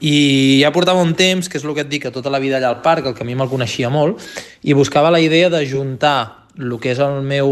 I 0.00 0.60
ja 0.62 0.72
portava 0.74 1.02
un 1.02 1.14
temps, 1.18 1.48
que 1.48 1.58
és 1.58 1.64
el 1.64 1.74
que 1.74 1.82
et 1.86 1.90
dic, 1.90 2.04
que 2.06 2.14
tota 2.14 2.30
la 2.30 2.38
vida 2.42 2.58
allà 2.58 2.70
al 2.70 2.82
parc, 2.84 3.08
el 3.10 3.16
camí 3.18 3.34
me'l 3.34 3.50
coneixia 3.50 3.90
molt, 3.90 4.22
i 4.62 4.76
buscava 4.78 5.10
la 5.10 5.20
idea 5.20 5.50
de 5.50 5.64
juntar 5.66 6.46
el 6.58 6.78
que 6.82 6.92
és 6.92 7.00
el 7.02 7.22
meu 7.26 7.50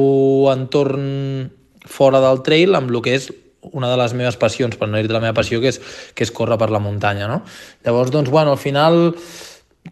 entorn 0.51 1.51
fora 1.87 2.21
del 2.23 2.43
trail 2.47 2.75
amb 2.75 2.91
el 2.91 3.03
que 3.03 3.15
és 3.15 3.29
una 3.73 3.91
de 3.91 3.97
les 3.99 4.15
meves 4.15 4.39
passions, 4.39 4.77
per 4.79 4.89
no 4.89 4.99
dir 4.99 5.09
de 5.09 5.15
la 5.15 5.23
meva 5.23 5.35
passió, 5.35 5.61
que 5.63 5.73
és, 5.73 5.81
que 6.15 6.27
és 6.27 6.31
córrer 6.35 6.59
per 6.59 6.71
la 6.71 6.83
muntanya, 6.83 7.27
no? 7.31 7.43
Llavors, 7.87 8.13
doncs, 8.15 8.31
bueno, 8.31 8.55
al 8.55 8.63
final 8.63 9.15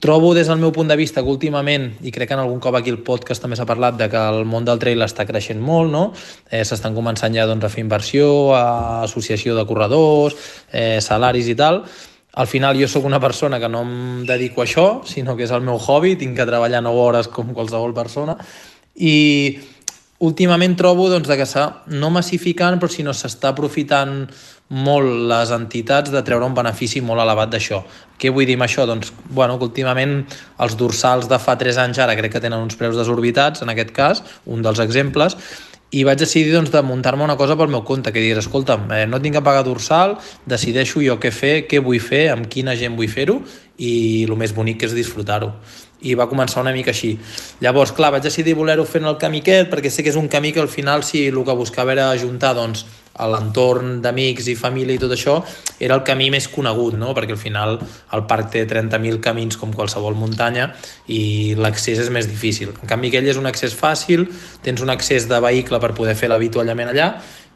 trobo 0.02 0.32
des 0.34 0.48
del 0.50 0.58
meu 0.58 0.72
punt 0.74 0.88
de 0.90 0.96
vista 0.98 1.22
que 1.22 1.30
últimament, 1.30 1.92
i 2.02 2.10
crec 2.14 2.30
que 2.30 2.34
en 2.34 2.42
algun 2.42 2.62
cop 2.62 2.74
aquí 2.78 2.90
el 2.90 3.02
podcast 3.06 3.42
també 3.42 3.58
s'ha 3.58 3.66
parlat 3.66 3.98
de 3.98 4.08
que 4.10 4.18
el 4.30 4.42
món 4.46 4.66
del 4.66 4.80
trail 4.82 5.02
està 5.06 5.26
creixent 5.26 5.62
molt, 5.62 5.90
no? 5.90 6.04
Eh, 6.50 6.64
S'estan 6.66 6.94
començant 6.94 7.34
ja 7.34 7.46
doncs, 7.50 7.66
a 7.66 7.70
fer 7.70 7.84
inversió, 7.84 8.54
a 8.54 9.02
associació 9.04 9.54
de 9.58 9.66
corredors, 9.66 10.38
eh, 10.72 10.98
salaris 11.02 11.50
i 11.50 11.58
tal. 11.58 11.84
Al 12.34 12.48
final 12.50 12.78
jo 12.80 12.88
sóc 12.90 13.04
una 13.06 13.20
persona 13.22 13.60
que 13.62 13.68
no 13.70 13.84
em 13.86 14.24
dedico 14.26 14.62
a 14.62 14.64
això, 14.66 14.86
sinó 15.06 15.36
que 15.36 15.46
és 15.46 15.52
el 15.54 15.62
meu 15.62 15.78
hobby, 15.78 16.16
tinc 16.18 16.34
que 16.36 16.46
treballar 16.48 16.82
9 16.82 17.04
hores 17.04 17.28
com 17.30 17.54
qualsevol 17.54 17.94
persona, 17.94 18.34
i 18.94 19.60
últimament 20.24 20.74
trobo 20.78 21.08
doncs, 21.10 21.28
que 21.28 21.46
s'ha 21.46 21.66
no 21.94 22.10
massificant, 22.10 22.80
però 22.80 22.90
sinó 22.90 23.14
s'està 23.14 23.52
aprofitant 23.52 24.24
molt 24.74 25.28
les 25.28 25.50
entitats 25.54 26.10
de 26.10 26.22
treure 26.24 26.46
un 26.46 26.54
benefici 26.56 27.02
molt 27.04 27.22
elevat 27.22 27.52
d'això. 27.52 27.82
Què 28.18 28.32
vull 28.32 28.48
dir 28.48 28.56
amb 28.56 28.66
això? 28.66 28.86
Doncs, 28.88 29.12
bueno, 29.28 29.58
que 29.58 29.68
últimament 29.68 30.22
els 30.64 30.78
dorsals 30.80 31.28
de 31.30 31.38
fa 31.38 31.54
3 31.60 31.78
anys 31.84 32.00
ara 32.02 32.16
crec 32.16 32.32
que 32.32 32.42
tenen 32.42 32.62
uns 32.64 32.78
preus 32.80 32.96
desorbitats, 32.96 33.62
en 33.62 33.70
aquest 33.74 33.92
cas, 33.94 34.24
un 34.46 34.64
dels 34.64 34.80
exemples, 34.82 35.36
i 35.94 36.02
vaig 36.06 36.18
decidir 36.18 36.54
doncs, 36.54 36.72
de 36.74 36.82
muntar-me 36.82 37.22
una 37.22 37.36
cosa 37.38 37.56
pel 37.56 37.70
meu 37.70 37.84
compte, 37.86 38.10
que 38.10 38.22
digués, 38.22 38.42
escolta'm, 38.42 38.88
eh, 38.96 39.06
no 39.06 39.20
tinc 39.22 39.38
que 39.38 39.44
pagar 39.46 39.62
dorsal, 39.66 40.16
decideixo 40.50 41.02
jo 41.04 41.20
què 41.22 41.30
fer, 41.30 41.54
què 41.70 41.78
vull 41.84 42.02
fer, 42.02 42.26
amb 42.32 42.48
quina 42.50 42.74
gent 42.78 42.98
vull 42.98 43.10
fer-ho, 43.10 43.38
i 43.78 43.94
el 44.26 44.34
més 44.38 44.54
bonic 44.54 44.82
és 44.86 44.94
disfrutar-ho 44.94 45.52
i 46.04 46.14
va 46.18 46.28
començar 46.30 46.62
una 46.62 46.74
mica 46.76 46.92
així. 46.94 47.14
Llavors, 47.64 47.94
clar, 47.96 48.12
vaig 48.14 48.26
decidir 48.26 48.56
voler-ho 48.58 48.84
fer 48.88 49.02
en 49.02 49.10
el 49.12 49.18
camí 49.20 49.42
aquest, 49.44 49.70
perquè 49.72 49.90
sé 49.90 50.04
que 50.04 50.12
és 50.12 50.20
un 50.20 50.28
camí 50.28 50.52
que 50.52 50.62
al 50.62 50.72
final, 50.72 51.04
si 51.04 51.26
el 51.28 51.40
que 51.44 51.56
buscava 51.56 51.92
era 51.96 52.10
ajuntar 52.10 52.54
doncs, 52.54 52.84
a 53.14 53.28
l'entorn 53.30 54.00
d'amics 54.02 54.48
i 54.50 54.56
família 54.58 54.96
i 54.96 55.00
tot 55.02 55.12
això, 55.14 55.36
era 55.78 55.94
el 55.94 56.02
camí 56.06 56.30
més 56.34 56.48
conegut, 56.50 56.96
no? 56.98 57.12
perquè 57.14 57.36
al 57.36 57.40
final 57.40 57.78
el 57.78 58.24
parc 58.30 58.50
té 58.54 58.64
30.000 58.70 59.20
camins 59.22 59.58
com 59.60 59.74
qualsevol 59.74 60.18
muntanya 60.18 60.72
i 61.06 61.54
l'accés 61.58 62.02
és 62.02 62.10
més 62.10 62.28
difícil. 62.30 62.74
En 62.74 62.90
canvi, 62.90 63.12
aquell 63.12 63.30
és 63.30 63.38
un 63.40 63.46
accés 63.50 63.76
fàcil, 63.78 64.26
tens 64.66 64.82
un 64.82 64.90
accés 64.90 65.28
de 65.30 65.40
vehicle 65.40 65.80
per 65.80 65.94
poder 65.94 66.18
fer 66.18 66.32
l'avituallament 66.32 66.90
allà 66.90 67.12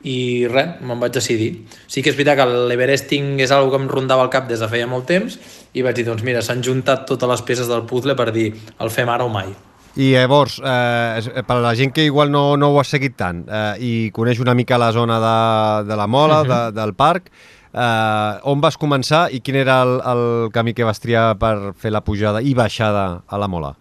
i 0.07 0.47
res, 0.47 0.77
me'n 0.87 1.01
vaig 1.03 1.17
decidir. 1.17 1.51
Sí 1.91 2.05
que 2.05 2.13
és 2.13 2.19
veritat 2.19 2.39
que 2.39 2.47
l'Everesting 2.71 3.41
és 3.43 3.51
una 3.51 3.73
que 3.73 3.81
em 3.83 3.89
rondava 3.91 4.23
el 4.23 4.31
cap 4.31 4.47
des 4.47 4.63
de 4.63 4.69
feia 4.71 4.87
molt 4.87 5.09
temps 5.11 5.39
i 5.75 5.83
vaig 5.85 5.97
dir, 5.97 6.05
doncs 6.09 6.25
mira, 6.27 6.43
s'han 6.43 6.63
juntat 6.65 7.07
totes 7.09 7.29
les 7.29 7.43
peces 7.43 7.69
del 7.69 7.85
puzzle 7.89 8.17
per 8.17 8.31
dir, 8.33 8.53
el 8.81 8.91
fem 8.91 9.09
ara 9.09 9.27
o 9.27 9.33
mai. 9.33 9.51
I 9.99 10.13
llavors, 10.15 10.61
eh, 10.63 11.43
per 11.43 11.57
a 11.57 11.63
la 11.65 11.75
gent 11.75 11.93
que 11.93 12.05
igual 12.07 12.31
no, 12.31 12.57
no 12.57 12.71
ho 12.71 12.79
ha 12.79 12.85
seguit 12.87 13.17
tant 13.19 13.43
eh, 13.49 13.75
i 13.83 13.93
coneix 14.15 14.39
una 14.39 14.55
mica 14.55 14.79
la 14.79 14.93
zona 14.95 15.19
de, 15.19 15.89
de 15.89 15.97
la 15.99 16.07
Mola, 16.07 16.43
uh 16.43 16.47
-huh. 16.47 16.71
de, 16.71 16.81
del 16.81 16.95
parc, 16.95 17.33
eh, 17.73 18.41
on 18.45 18.61
vas 18.61 18.79
començar 18.79 19.29
i 19.33 19.41
quin 19.41 19.57
era 19.57 19.83
el, 19.83 20.01
el 20.05 20.51
camí 20.53 20.75
que 20.75 20.85
vas 20.85 21.01
triar 21.01 21.37
per 21.39 21.75
fer 21.77 21.91
la 21.91 22.05
pujada 22.05 22.43
i 22.43 22.55
baixada 22.55 23.23
a 23.27 23.39
la 23.39 23.49
Mola? 23.49 23.75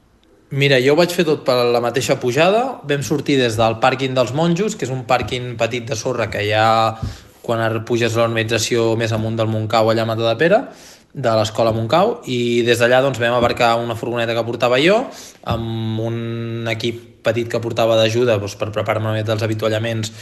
Mira, 0.50 0.80
jo 0.80 0.94
ho 0.94 0.96
vaig 0.96 1.12
fer 1.12 1.26
tot 1.28 1.44
per 1.44 1.66
la 1.74 1.82
mateixa 1.84 2.16
pujada. 2.20 2.80
Vam 2.88 3.04
sortir 3.04 3.38
des 3.38 3.58
del 3.58 3.82
pàrquing 3.84 4.14
dels 4.16 4.32
monjos, 4.34 4.76
que 4.76 4.86
és 4.86 4.92
un 4.92 5.04
pàrquing 5.04 5.58
petit 5.58 5.84
de 5.84 5.96
sorra 5.96 6.30
que 6.30 6.40
hi 6.42 6.54
ha 6.54 6.96
quan 7.42 7.84
puges 7.84 8.16
a 8.16 8.22
l'organització 8.22 8.96
més 8.96 9.12
amunt 9.12 9.36
del 9.36 9.48
Montcau, 9.48 9.90
allà 9.92 10.04
a 10.04 10.06
Matadepera, 10.06 10.58
de 10.68 10.97
l'escola 11.16 11.72
Montcau 11.74 12.20
i 12.30 12.64
des 12.68 12.80
d'allà 12.80 13.02
doncs, 13.02 13.20
vam 13.20 13.34
abarcar 13.38 13.76
una 13.80 13.96
furgoneta 13.96 14.36
que 14.36 14.46
portava 14.46 14.80
jo 14.80 15.00
amb 15.46 16.00
un 16.00 16.68
equip 16.70 17.24
petit 17.24 17.50
que 17.50 17.62
portava 17.64 17.98
d'ajuda 17.98 18.38
doncs, 18.38 18.56
per 18.56 18.72
preparar-me 18.72 19.10
una 19.10 19.18
miqueta 19.18 19.34
dels 19.34 19.48
avituallaments 19.48 20.14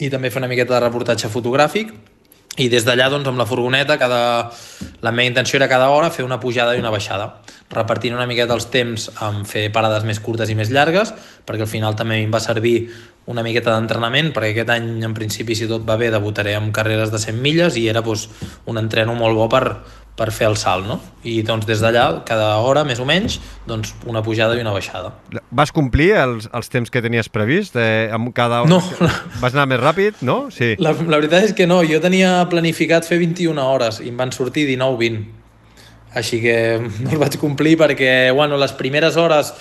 i 0.00 0.10
també 0.10 0.30
fer 0.30 0.40
una 0.42 0.48
miqueta 0.48 0.74
de 0.76 0.84
reportatge 0.86 1.28
fotogràfic. 1.28 1.92
I 2.60 2.68
des 2.68 2.84
d'allà 2.84 3.08
doncs, 3.12 3.28
amb 3.30 3.38
la 3.38 3.46
furgoneta 3.46 3.96
cada... 3.96 4.50
la 5.00 5.12
meva 5.12 5.28
intenció 5.28 5.56
era 5.56 5.68
cada 5.68 5.88
hora 5.88 6.10
fer 6.10 6.24
una 6.24 6.40
pujada 6.40 6.74
i 6.74 6.80
una 6.80 6.90
baixada 6.90 7.40
repartint 7.70 8.16
una 8.16 8.26
miqueta 8.26 8.56
els 8.56 8.66
temps 8.72 9.06
amb 9.22 9.46
fer 9.46 9.68
parades 9.72 10.04
més 10.04 10.18
curtes 10.20 10.50
i 10.50 10.56
més 10.58 10.72
llargues 10.74 11.14
perquè 11.46 11.64
al 11.64 11.70
final 11.70 11.94
també 11.96 12.18
em 12.18 12.32
va 12.34 12.42
servir 12.42 12.90
una 13.30 13.44
miqueta 13.46 13.74
d'entrenament, 13.76 14.32
perquè 14.34 14.54
aquest 14.54 14.72
any, 14.74 14.90
en 15.06 15.14
principi, 15.14 15.54
si 15.54 15.68
tot 15.70 15.84
va 15.86 15.98
bé, 16.00 16.08
debutaré 16.10 16.56
amb 16.58 16.72
carreres 16.74 17.12
de 17.12 17.20
100 17.20 17.40
milles 17.42 17.76
i 17.78 17.86
era 17.90 18.02
doncs, 18.02 18.28
un 18.70 18.80
entreno 18.80 19.14
molt 19.14 19.36
bo 19.36 19.46
per, 19.52 19.64
per 20.20 20.30
fer 20.34 20.48
el 20.50 20.56
salt, 20.60 20.84
no? 20.88 20.98
I 21.24 21.40
doncs 21.46 21.64
des 21.68 21.80
d'allà, 21.80 22.22
cada 22.28 22.50
hora, 22.64 22.82
més 22.84 23.00
o 23.00 23.06
menys, 23.08 23.38
doncs 23.68 23.94
una 24.08 24.20
pujada 24.24 24.56
i 24.58 24.60
una 24.64 24.74
baixada. 24.74 25.14
Vas 25.50 25.72
complir 25.72 26.10
els, 26.20 26.48
els 26.52 26.72
temps 26.72 26.92
que 26.92 27.02
tenies 27.04 27.30
previst? 27.32 27.78
Eh, 27.80 28.08
amb 28.12 28.32
cada... 28.36 28.62
No. 28.68 28.80
Vas 29.40 29.54
anar 29.54 29.68
més 29.70 29.80
ràpid, 29.80 30.20
no? 30.26 30.42
Sí. 30.52 30.74
La, 30.82 30.92
la 30.92 31.20
veritat 31.20 31.50
és 31.50 31.54
que 31.56 31.68
no, 31.70 31.80
jo 31.88 32.02
tenia 32.04 32.34
planificat 32.52 33.08
fer 33.08 33.20
21 33.22 33.60
hores 33.62 34.02
i 34.04 34.10
em 34.12 34.18
van 34.20 34.34
sortir 34.36 34.66
19-20. 34.68 35.22
Així 36.20 36.40
que 36.42 36.56
no 37.04 37.14
el 37.14 37.22
vaig 37.22 37.38
complir 37.40 37.76
perquè, 37.80 38.32
bueno, 38.36 38.58
les 38.60 38.74
primeres 38.76 39.16
hores 39.20 39.54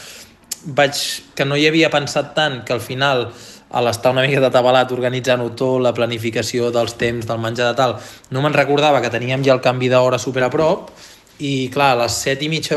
vaig, 0.66 1.00
que 1.36 1.46
no 1.46 1.58
hi 1.58 1.68
havia 1.70 1.92
pensat 1.94 2.34
tant 2.36 2.62
que 2.66 2.76
al 2.76 2.82
final 2.84 3.30
a 3.70 3.84
l'estar 3.86 4.12
una 4.16 4.26
mica 4.26 4.42
atabalat 4.48 4.92
organitzant-ho 4.92 5.52
tot, 5.54 5.78
la 5.86 5.94
planificació 5.94 6.72
dels 6.74 6.96
temps, 6.98 7.28
del 7.30 7.42
menjar 7.42 7.70
de 7.70 7.78
tal, 7.78 7.96
no 8.34 8.42
me'n 8.42 8.58
recordava 8.58 9.02
que 9.02 9.14
teníem 9.14 9.46
ja 9.46 9.54
el 9.54 9.62
canvi 9.62 9.92
d'hora 9.92 10.18
super 10.18 10.44
a 10.48 10.52
prop 10.54 10.90
i 11.40 11.70
clar, 11.72 11.94
a 11.94 12.00
les 12.02 12.16
7 12.26 12.44
i 12.44 12.50
mitja 12.52 12.76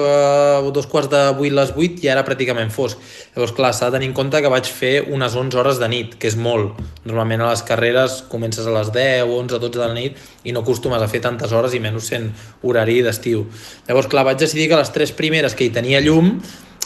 o 0.62 0.70
dos 0.70 0.86
quarts 0.86 1.10
de 1.10 1.20
8, 1.34 1.50
les 1.50 1.72
8 1.74 1.98
ja 2.04 2.12
era 2.12 2.22
pràcticament 2.22 2.70
fosc. 2.70 3.00
Llavors, 3.34 3.54
clar, 3.56 3.72
s'ha 3.74 3.88
de 3.90 3.96
tenir 3.96 4.12
en 4.12 4.14
compte 4.14 4.38
que 4.38 4.52
vaig 4.52 4.68
fer 4.70 4.92
unes 5.10 5.34
11 5.34 5.58
hores 5.58 5.80
de 5.82 5.88
nit, 5.90 6.14
que 6.14 6.30
és 6.30 6.36
molt. 6.38 6.78
Normalment 7.02 7.42
a 7.42 7.50
les 7.50 7.64
carreres 7.66 8.20
comences 8.30 8.68
a 8.68 8.74
les 8.76 8.92
10, 8.94 9.26
11, 9.26 9.58
12 9.58 9.80
de 9.80 9.82
la 9.82 9.96
nit 9.98 10.20
i 10.46 10.54
no 10.54 10.62
acostumes 10.62 11.02
a 11.02 11.10
fer 11.10 11.24
tantes 11.24 11.50
hores 11.50 11.74
i 11.74 11.82
menys 11.82 12.12
sent 12.14 12.30
horari 12.62 13.00
d'estiu. 13.02 13.48
Llavors, 13.88 14.06
clar, 14.12 14.28
vaig 14.30 14.38
decidir 14.38 14.70
que 14.70 14.78
les 14.78 14.94
tres 14.94 15.10
primeres 15.10 15.58
que 15.58 15.66
hi 15.66 15.74
tenia 15.74 16.04
llum, 16.04 16.36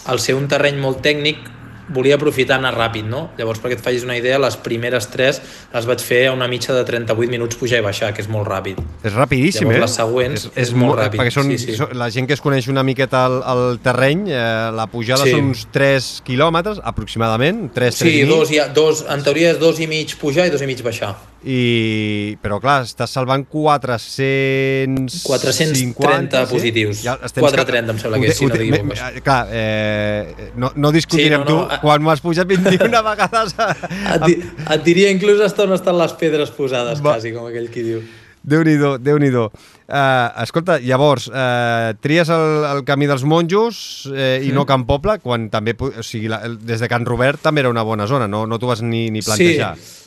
al 0.06 0.20
ser 0.20 0.34
un 0.38 0.48
terreny 0.48 0.78
molt 0.80 1.02
tècnic, 1.04 1.52
volia 1.88 2.16
aprofitar 2.16 2.56
anar 2.58 2.72
ràpid, 2.74 3.06
no? 3.06 3.30
Llavors, 3.38 3.60
perquè 3.62 3.76
et 3.78 3.82
facis 3.82 4.02
una 4.02 4.16
idea, 4.18 4.40
les 4.42 4.56
primeres 4.58 5.06
tres 5.12 5.40
les 5.72 5.86
vaig 5.86 6.02
fer 6.02 6.24
a 6.26 6.32
una 6.34 6.48
mitja 6.50 6.74
de 6.74 6.82
38 6.82 7.30
minuts 7.30 7.54
pujar 7.60 7.78
i 7.78 7.84
baixar, 7.84 8.12
que 8.14 8.24
és 8.24 8.28
molt 8.28 8.48
ràpid. 8.50 8.80
És 9.06 9.14
rapidíssim, 9.14 9.68
Llavors, 9.68 9.76
eh? 9.76 9.84
les 9.84 9.94
següents 10.00 10.40
és, 10.40 10.48
és, 10.50 10.56
és 10.66 10.74
molt 10.74 10.98
ràpid. 10.98 11.20
Perquè 11.22 11.34
són, 11.36 11.52
sí, 11.54 11.76
sí. 11.76 11.88
la 11.94 12.10
gent 12.10 12.26
que 12.26 12.34
es 12.34 12.42
coneix 12.42 12.66
una 12.72 12.82
miqueta 12.86 13.22
el, 13.30 13.38
el 13.54 13.78
terreny, 13.84 14.26
eh, 14.34 14.42
la 14.74 14.88
pujada 14.90 15.22
Sí. 15.26 15.36
són 15.36 15.52
uns 15.52 15.68
3 15.70 16.10
quilòmetres, 16.26 16.82
aproximadament, 16.82 17.68
3, 17.74 18.02
3 18.02 18.02
Sí, 18.02 18.18
i 18.18 18.24
mig. 18.24 18.34
dos, 18.34 18.50
ja, 18.50 18.66
dos, 18.74 19.04
en 19.08 19.22
teoria 19.22 19.54
és 19.54 19.62
dos 19.62 19.78
i 19.78 19.86
mig 19.86 20.16
pujar 20.18 20.48
i 20.50 20.50
dos 20.50 20.62
i 20.62 20.66
mig 20.66 20.82
baixar. 20.82 21.14
I... 21.46 22.36
Però 22.42 22.58
clar, 22.58 22.80
estàs 22.88 23.12
salvant 23.14 23.44
400... 23.46 25.22
430 25.22 26.42
positius. 26.50 27.02
430 27.06 27.94
em 27.94 28.00
sembla 28.02 28.18
que 28.22 28.30
és, 28.32 28.38
si 28.40 28.48
no 28.50 28.56
digui 28.58 28.72
bombes. 28.76 29.02
Clar, 29.24 29.46
eh, 29.54 30.50
no, 30.58 30.72
no 30.74 30.90
discutirem 30.94 31.44
Sí, 31.44 31.48
no, 31.52 31.60
no, 31.62 31.66
tu 31.68 31.74
a- 31.74 31.80
quan 31.82 32.02
m'has 32.02 32.22
pujat 32.24 32.48
21 32.50 33.02
vegades. 33.10 33.54
Et, 33.58 34.26
di, 34.26 34.36
et 34.42 34.84
diria 34.86 35.10
inclús 35.14 35.40
hasta 35.46 35.66
on 35.68 35.74
estan 35.76 35.98
les 36.00 36.14
pedres 36.18 36.50
posades, 36.56 36.98
Va. 37.02 37.14
quasi, 37.16 37.32
com 37.36 37.46
aquell 37.50 37.70
qui 37.72 37.84
diu. 37.92 38.02
Déu-n'hi-do, 38.46 38.92
déu 39.02 39.16
nhi 39.18 39.26
déu 39.34 39.48
uh, 39.48 40.42
Escolta, 40.44 40.76
llavors, 40.78 41.24
uh, 41.32 41.96
tries 41.98 42.28
el, 42.30 42.44
el 42.68 42.84
camí 42.86 43.08
dels 43.10 43.24
monjos 43.26 44.04
eh, 44.14 44.38
i 44.46 44.52
Mm. 44.52 44.54
no 44.54 44.62
Can 44.68 44.84
Poble, 44.86 45.16
quan 45.18 45.48
també, 45.50 45.74
o 45.82 45.90
sigui, 46.06 46.28
la, 46.30 46.42
des 46.46 46.78
de 46.78 46.86
Can 46.90 47.02
Robert 47.08 47.42
també 47.42 47.64
era 47.64 47.72
una 47.74 47.82
bona 47.82 48.06
zona, 48.06 48.28
no, 48.30 48.44
no 48.46 48.58
t'ho 48.62 48.70
vas 48.70 48.82
ni, 48.86 49.08
ni 49.10 49.22
plantejar. 49.26 49.74
Sí. 49.74 50.05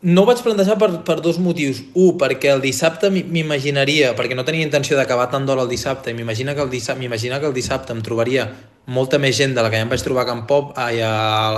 No 0.00 0.22
ho 0.22 0.26
vaig 0.28 0.38
plantejar 0.46 0.76
per, 0.78 0.90
per 1.02 1.16
dos 1.24 1.40
motius. 1.42 1.80
Un, 1.98 2.12
perquè 2.20 2.52
el 2.54 2.60
dissabte 2.62 3.10
m'i- 3.10 3.24
m'imaginaria, 3.26 4.12
perquè 4.14 4.36
no 4.38 4.44
tenia 4.46 4.62
intenció 4.62 4.94
d'acabar 4.96 5.26
tan 5.32 5.46
d'hora 5.46 5.64
el 5.66 5.68
dissabte, 5.72 6.12
i 6.12 6.14
m'imagina 6.14 6.54
que, 6.54 6.62
el 6.62 6.70
dissabte, 6.70 7.02
que 7.08 7.46
el 7.50 7.54
dissabte 7.56 7.92
em 7.96 8.02
trobaria 8.06 8.44
molta 8.88 9.18
més 9.18 9.34
gent 9.36 9.52
de 9.56 9.60
la 9.60 9.68
que 9.68 9.76
ja 9.76 9.84
em 9.84 9.90
vaig 9.90 10.00
trobar 10.00 10.22
a 10.22 10.28
Can 10.30 10.46
Pop, 10.48 10.70
ai, 10.80 11.00
a, 11.04 11.10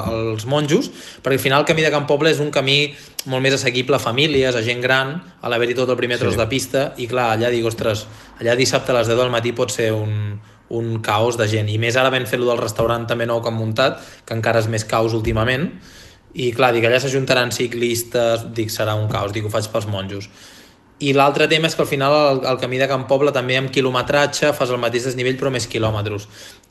als 0.08 0.46
monjos, 0.50 0.88
perquè 1.22 1.36
al 1.36 1.42
final 1.44 1.60
el 1.62 1.66
camí 1.68 1.84
de 1.84 1.90
Can 1.92 2.08
Poble 2.08 2.32
és 2.32 2.40
un 2.42 2.48
camí 2.50 2.94
molt 3.30 3.44
més 3.44 3.54
assequible 3.54 4.00
a 4.00 4.02
famílies, 4.02 4.56
a 4.56 4.64
gent 4.66 4.80
gran, 4.82 5.12
a 5.40 5.52
l'haver-hi 5.52 5.76
tot 5.78 5.92
el 5.92 6.00
primer 6.00 6.16
Sí. 6.18 6.24
tros 6.24 6.40
de 6.40 6.48
pista, 6.50 6.88
i 6.96 7.06
clar, 7.06 7.28
allà 7.36 7.52
dic, 7.52 7.68
ostres, 7.68 8.06
allà 8.40 8.56
dissabte 8.58 8.90
a 8.90 8.98
les 8.98 9.06
10 9.12 9.20
del 9.20 9.30
matí 9.30 9.52
pot 9.52 9.70
ser 9.70 9.92
un, 9.92 10.40
un 10.74 10.98
caos 11.04 11.36
de 11.38 11.46
gent. 11.46 11.68
I 11.70 11.78
més 11.78 11.94
ara 12.00 12.10
ben 12.10 12.26
fet-lo 12.26 12.48
del 12.50 12.58
restaurant 12.64 13.06
també 13.06 13.26
nou 13.30 13.38
que 13.44 13.52
han 13.52 13.60
muntat, 13.60 14.00
que 14.26 14.34
encara 14.34 14.58
és 14.64 14.66
més 14.72 14.82
caos 14.88 15.14
últimament, 15.14 15.70
i 16.34 16.52
clar, 16.54 16.70
dic, 16.76 16.86
allà 16.86 17.00
s'ajuntaran 17.02 17.50
ciclistes, 17.54 18.46
dic, 18.54 18.70
serà 18.70 18.94
un 18.98 19.08
caos, 19.10 19.34
dic, 19.34 19.46
ho 19.46 19.52
faig 19.52 19.66
pels 19.72 19.88
monjos. 19.90 20.30
I 21.00 21.14
l'altre 21.16 21.46
tema 21.48 21.64
és 21.70 21.74
que 21.74 21.80
al 21.80 21.88
final 21.88 22.12
el, 22.12 22.42
el 22.50 22.58
camí 22.60 22.76
de 22.76 22.86
Can 22.88 23.06
Poble 23.08 23.32
també 23.32 23.56
amb 23.56 23.70
quilometratge 23.72 24.50
fas 24.52 24.68
el 24.68 24.80
mateix 24.82 25.06
desnivell 25.08 25.38
però 25.40 25.48
més 25.52 25.64
quilòmetres. 25.70 26.26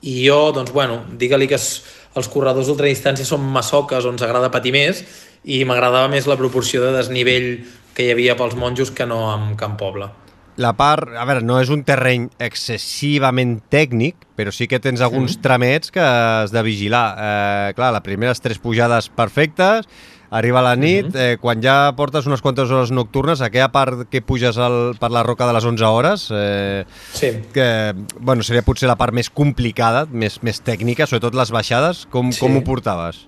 I 0.05 0.19
jo, 0.27 0.37
doncs, 0.53 0.69
bueno, 0.75 1.01
digue-li 1.17 1.49
que 1.49 1.57
es, 1.57 1.81
els 2.13 2.29
corredors 2.29 2.69
d'ultradistància 2.69 3.25
són 3.25 3.41
massoques 3.57 4.05
on 4.05 4.19
ens 4.19 4.25
agrada 4.27 4.51
patir 4.53 4.75
més 4.75 5.01
i 5.43 5.63
m'agradava 5.65 6.11
més 6.13 6.29
la 6.29 6.37
proporció 6.37 6.83
de 6.85 6.93
desnivell 6.93 7.51
que 7.97 8.05
hi 8.05 8.13
havia 8.13 8.37
pels 8.37 8.53
monjos 8.55 8.93
que 8.93 9.09
no 9.09 9.23
amb 9.31 9.57
Can 9.57 9.79
Poble. 9.81 10.11
La 10.59 10.73
part... 10.75 11.13
A 11.15 11.23
veure, 11.23 11.41
no 11.47 11.57
és 11.63 11.69
un 11.71 11.85
terreny 11.87 12.27
excessivament 12.43 13.61
tècnic, 13.71 14.15
però 14.35 14.51
sí 14.51 14.67
que 14.67 14.79
tens 14.83 14.99
alguns 15.01 15.37
Mm. 15.37 15.41
tramets 15.41 15.91
que 15.91 16.01
has 16.03 16.51
de 16.51 16.61
vigilar. 16.63 17.07
Eh, 17.17 17.73
clar, 17.75 17.93
les 17.95 18.01
primeres 18.03 18.41
tres 18.43 18.59
pujades 18.59 19.07
perfectes, 19.09 19.87
arriba 20.31 20.61
la 20.61 20.75
nit, 20.75 21.07
Mhm. 21.07 21.15
eh, 21.15 21.37
quan 21.41 21.61
ja 21.63 21.91
portes 21.95 22.27
unes 22.27 22.41
quantes 22.41 22.69
hores 22.69 22.91
nocturnes, 22.91 23.41
aquella 23.41 23.71
part 23.71 24.09
que 24.11 24.21
puges 24.21 24.57
al, 24.57 24.95
per 24.99 25.09
la 25.11 25.23
roca 25.23 25.47
de 25.47 25.53
les 25.53 25.63
11 25.65 25.83
hores, 25.85 26.27
eh, 26.31 26.83
Sí. 27.13 27.31
que 27.53 27.95
bueno, 28.19 28.43
seria 28.43 28.61
potser 28.61 28.87
la 28.87 28.95
part 28.97 29.13
més 29.13 29.29
complicada, 29.29 30.05
més, 30.11 30.43
més 30.43 30.61
tècnica, 30.61 31.07
sobretot 31.07 31.33
les 31.33 31.49
baixades, 31.51 32.05
com, 32.11 32.31
Sí. 32.31 32.39
com 32.41 32.57
ho 32.57 32.63
portaves? 32.63 33.27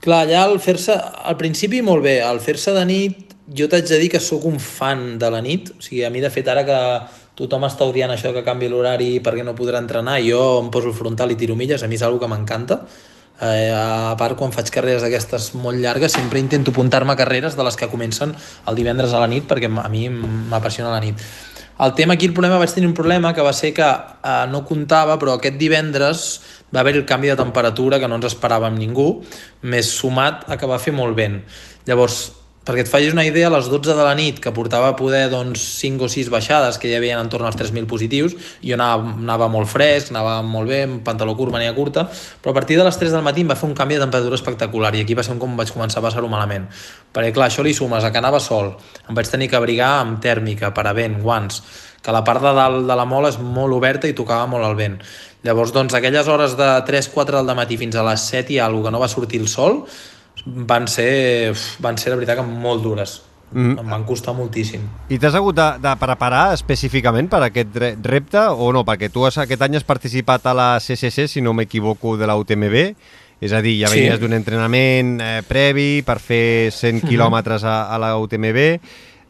Clar, 0.00 0.26
allà 0.26 0.42
al 0.44 0.60
fer-se, 0.60 0.92
al 1.24 1.36
principi 1.38 1.80
molt 1.80 2.02
bé, 2.04 2.20
al 2.22 2.38
fer-se 2.38 2.70
de 2.72 2.84
nit 2.84 3.23
jo 3.48 3.68
t'haig 3.68 3.88
de 3.88 3.98
dir 4.00 4.10
que 4.12 4.20
sóc 4.20 4.44
un 4.48 4.58
fan 4.60 5.18
de 5.18 5.30
la 5.30 5.42
nit, 5.44 5.70
o 5.76 5.82
sigui, 5.82 6.04
a 6.04 6.10
mi 6.10 6.22
de 6.24 6.30
fet 6.32 6.48
ara 6.48 6.64
que 6.64 6.78
tothom 7.36 7.66
està 7.68 7.84
odiant 7.84 8.12
això 8.14 8.32
que 8.32 8.44
canvi 8.46 8.70
l'horari 8.70 9.18
perquè 9.24 9.44
no 9.44 9.56
podrà 9.58 9.82
entrenar, 9.82 10.20
jo 10.24 10.40
em 10.62 10.70
poso 10.72 10.92
el 10.92 10.96
frontal 10.96 11.34
i 11.34 11.36
tiro 11.36 11.56
milles, 11.58 11.82
a 11.82 11.90
mi 11.90 11.98
és 11.98 12.06
una 12.06 12.20
que 12.22 12.30
m'encanta, 12.30 12.80
eh, 13.40 13.72
a 13.74 14.14
part 14.16 14.38
quan 14.38 14.54
faig 14.54 14.70
carreres 14.70 15.02
d'aquestes 15.02 15.52
molt 15.58 15.80
llargues 15.82 16.12
sempre 16.12 16.40
intento 16.40 16.70
apuntar-me 16.70 17.12
a 17.12 17.18
carreres 17.18 17.56
de 17.56 17.64
les 17.66 17.76
que 17.76 17.90
comencen 17.90 18.34
el 18.66 18.78
divendres 18.78 19.12
a 19.12 19.20
la 19.20 19.28
nit 19.28 19.44
perquè 19.50 19.68
a 19.68 19.88
mi 19.88 20.08
m'apassiona 20.08 20.94
la 20.94 21.02
nit. 21.02 21.20
El 21.74 21.92
tema 21.98 22.14
aquí, 22.14 22.26
el 22.26 22.32
problema, 22.32 22.60
vaig 22.62 22.70
tenir 22.70 22.86
un 22.86 22.94
problema 22.94 23.32
que 23.34 23.42
va 23.42 23.52
ser 23.52 23.72
que 23.74 23.82
eh, 23.82 24.46
no 24.48 24.62
comptava, 24.64 25.18
però 25.18 25.34
aquest 25.34 25.58
divendres 25.58 26.40
va 26.74 26.80
haver 26.80 26.94
el 26.94 27.04
canvi 27.04 27.32
de 27.32 27.36
temperatura 27.36 27.98
que 27.98 28.06
no 28.06 28.20
ens 28.20 28.30
esperàvem 28.30 28.78
ningú, 28.78 29.24
més 29.62 29.90
sumat 29.90 30.46
a 30.46 30.56
que 30.56 30.70
va 30.70 30.78
fer 30.78 30.94
molt 30.94 31.18
vent. 31.18 31.40
Llavors, 31.90 32.43
perquè 32.64 32.84
et 32.84 32.88
facis 32.88 33.12
una 33.12 33.24
idea, 33.28 33.50
a 33.50 33.52
les 33.52 33.68
12 33.68 33.92
de 33.92 34.04
la 34.04 34.14
nit, 34.16 34.40
que 34.40 34.52
portava 34.56 34.88
a 34.90 34.96
poder 34.96 35.28
doncs, 35.32 35.62
5 35.82 36.06
o 36.06 36.08
6 36.08 36.30
baixades, 36.32 36.78
que 36.80 36.88
ja 36.88 36.96
havien 36.96 37.20
entorn 37.20 37.44
als 37.44 37.58
3.000 37.60 37.84
positius, 37.90 38.36
jo 38.64 38.78
anava, 38.78 39.14
anava 39.20 39.48
molt 39.52 39.68
fresc, 39.68 40.10
anava 40.14 40.38
molt 40.42 40.72
bé, 40.72 40.82
amb 40.88 41.02
pantaló 41.04 41.36
curt, 41.36 41.52
mania 41.52 41.74
curta, 41.76 42.06
però 42.40 42.54
a 42.54 42.58
partir 42.58 42.80
de 42.80 42.88
les 42.88 42.98
3 42.98 43.12
del 43.12 43.26
matí 43.26 43.44
em 43.44 43.52
va 43.52 43.58
fer 43.60 43.68
un 43.68 43.76
canvi 43.76 43.98
de 43.98 44.06
temperatura 44.06 44.40
espectacular 44.40 44.94
i 44.96 45.04
aquí 45.04 45.16
va 45.18 45.26
ser 45.26 45.36
com 45.38 45.58
vaig 45.60 45.72
començar 45.76 46.00
a 46.00 46.06
passar-ho 46.08 46.30
malament. 46.32 46.70
Perquè 47.12 47.34
clar, 47.36 47.50
això 47.52 47.62
li 47.62 47.76
sumes 47.76 48.04
a 48.04 48.10
que 48.10 48.22
anava 48.22 48.40
sol, 48.40 48.72
em 49.08 49.14
vaig 49.14 49.28
tenir 49.28 49.50
que 49.52 49.60
abrigar 49.60 49.98
amb 50.00 50.22
tèrmica, 50.24 50.72
paravent, 50.72 51.20
guants, 51.20 51.60
que 52.04 52.12
la 52.12 52.24
part 52.24 52.42
de 52.44 52.52
dalt 52.56 52.88
de 52.88 52.96
la 52.96 53.06
mola 53.08 53.30
és 53.32 53.38
molt 53.40 53.72
oberta 53.76 54.08
i 54.08 54.16
tocava 54.16 54.48
molt 54.48 54.64
el 54.66 54.76
vent. 54.76 54.98
Llavors, 55.44 55.72
doncs, 55.76 55.92
aquelles 55.96 56.28
hores 56.28 56.56
de 56.56 56.68
3-4 56.88 57.40
del 57.44 57.56
matí 57.56 57.76
fins 57.80 57.96
a 57.96 58.04
les 58.04 58.22
7 58.32 58.54
i 58.54 58.58
alguna 58.64 58.88
que 58.88 58.92
no 58.96 59.00
va 59.02 59.08
sortir 59.12 59.40
el 59.40 59.48
sol 59.52 59.82
van 60.46 60.88
ser, 60.88 61.54
van 61.80 61.96
ser 61.98 62.10
la 62.12 62.16
veritat 62.20 62.40
que 62.40 62.44
molt 62.46 62.82
dures. 62.84 63.22
Mm. 63.54 63.76
Em 63.78 63.90
van 63.92 64.02
costar 64.08 64.32
moltíssim. 64.34 64.82
I 65.14 65.18
t'has 65.22 65.34
hagut 65.38 65.54
de, 65.54 65.66
de 65.78 65.92
preparar 66.00 66.54
específicament 66.56 67.28
per 67.30 67.42
aquest 67.46 67.76
re- 67.78 67.92
repte 68.02 68.40
o 68.50 68.72
no? 68.74 68.82
Perquè 68.88 69.12
tu 69.14 69.22
has, 69.28 69.36
aquest 69.38 69.62
any 69.62 69.76
has 69.78 69.84
participat 69.86 70.46
a 70.50 70.54
la 70.58 70.68
CCC, 70.82 71.28
si 71.30 71.40
no 71.44 71.52
m'equivoco, 71.54 72.16
de 72.18 72.26
la 72.26 72.34
UTMB, 72.40 72.74
és 73.44 73.52
a 73.52 73.60
dir, 73.62 73.76
ja 73.84 73.88
Sí. 73.92 74.00
venies 74.00 74.18
d'un 74.18 74.32
entrenament 74.34 75.20
eh, 75.22 75.42
previ 75.46 76.02
per 76.02 76.18
fer 76.18 76.72
100 76.72 77.04
quilòmetres 77.06 77.62
a, 77.62 77.76
a 77.94 77.98
la 78.02 78.16
UTMB. 78.18 78.58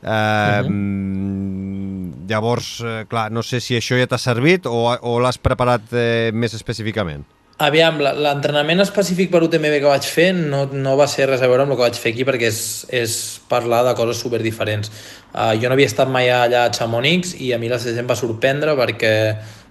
Eh, 0.05 0.63
mm, 0.69 2.27
llavors, 2.29 2.81
eh, 2.85 3.05
clar, 3.09 3.31
no 3.33 3.43
sé 3.43 3.61
si 3.61 3.77
això 3.77 3.99
ja 3.99 4.07
t'ha 4.09 4.19
servit 4.21 4.67
o, 4.67 4.87
o 4.95 5.19
l'has 5.21 5.39
preparat 5.39 5.93
eh, 5.93 6.31
més 6.33 6.55
específicament. 6.57 7.25
Aviam, 7.63 8.01
l'entrenament 8.03 8.83
específic 8.83 9.29
per 9.31 9.45
UTMB 9.47 9.77
que 9.79 9.87
vaig 9.87 10.07
fer 10.11 10.33
no, 10.35 10.65
no 10.75 10.97
va 10.99 11.07
ser 11.07 11.29
res 11.31 11.43
a 11.45 11.47
veure 11.47 11.63
amb 11.63 11.71
el 11.71 11.79
que 11.79 11.85
vaig 11.85 12.01
fer 12.03 12.11
aquí 12.11 12.25
perquè 12.27 12.49
és, 12.51 12.59
és 12.91 13.15
parlar 13.47 13.85
de 13.87 13.93
coses 13.95 14.19
super 14.19 14.41
diferents. 14.43 14.91
Uh, 15.31 15.53
jo 15.55 15.71
no 15.71 15.77
havia 15.77 15.87
estat 15.87 16.11
mai 16.11 16.33
allà 16.35 16.65
a 16.67 16.73
Chamonix 16.75 17.37
i 17.39 17.53
a 17.55 17.61
mi 17.63 17.71
la 17.71 17.79
CC 17.79 18.03
em 18.03 18.11
va 18.11 18.19
sorprendre 18.19 18.75
perquè 18.75 19.15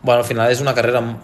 bueno, 0.01 0.22
al 0.22 0.27
final 0.27 0.51
és 0.51 0.64
una 0.64 0.76
carrera 0.77 1.03
m- 1.03 1.19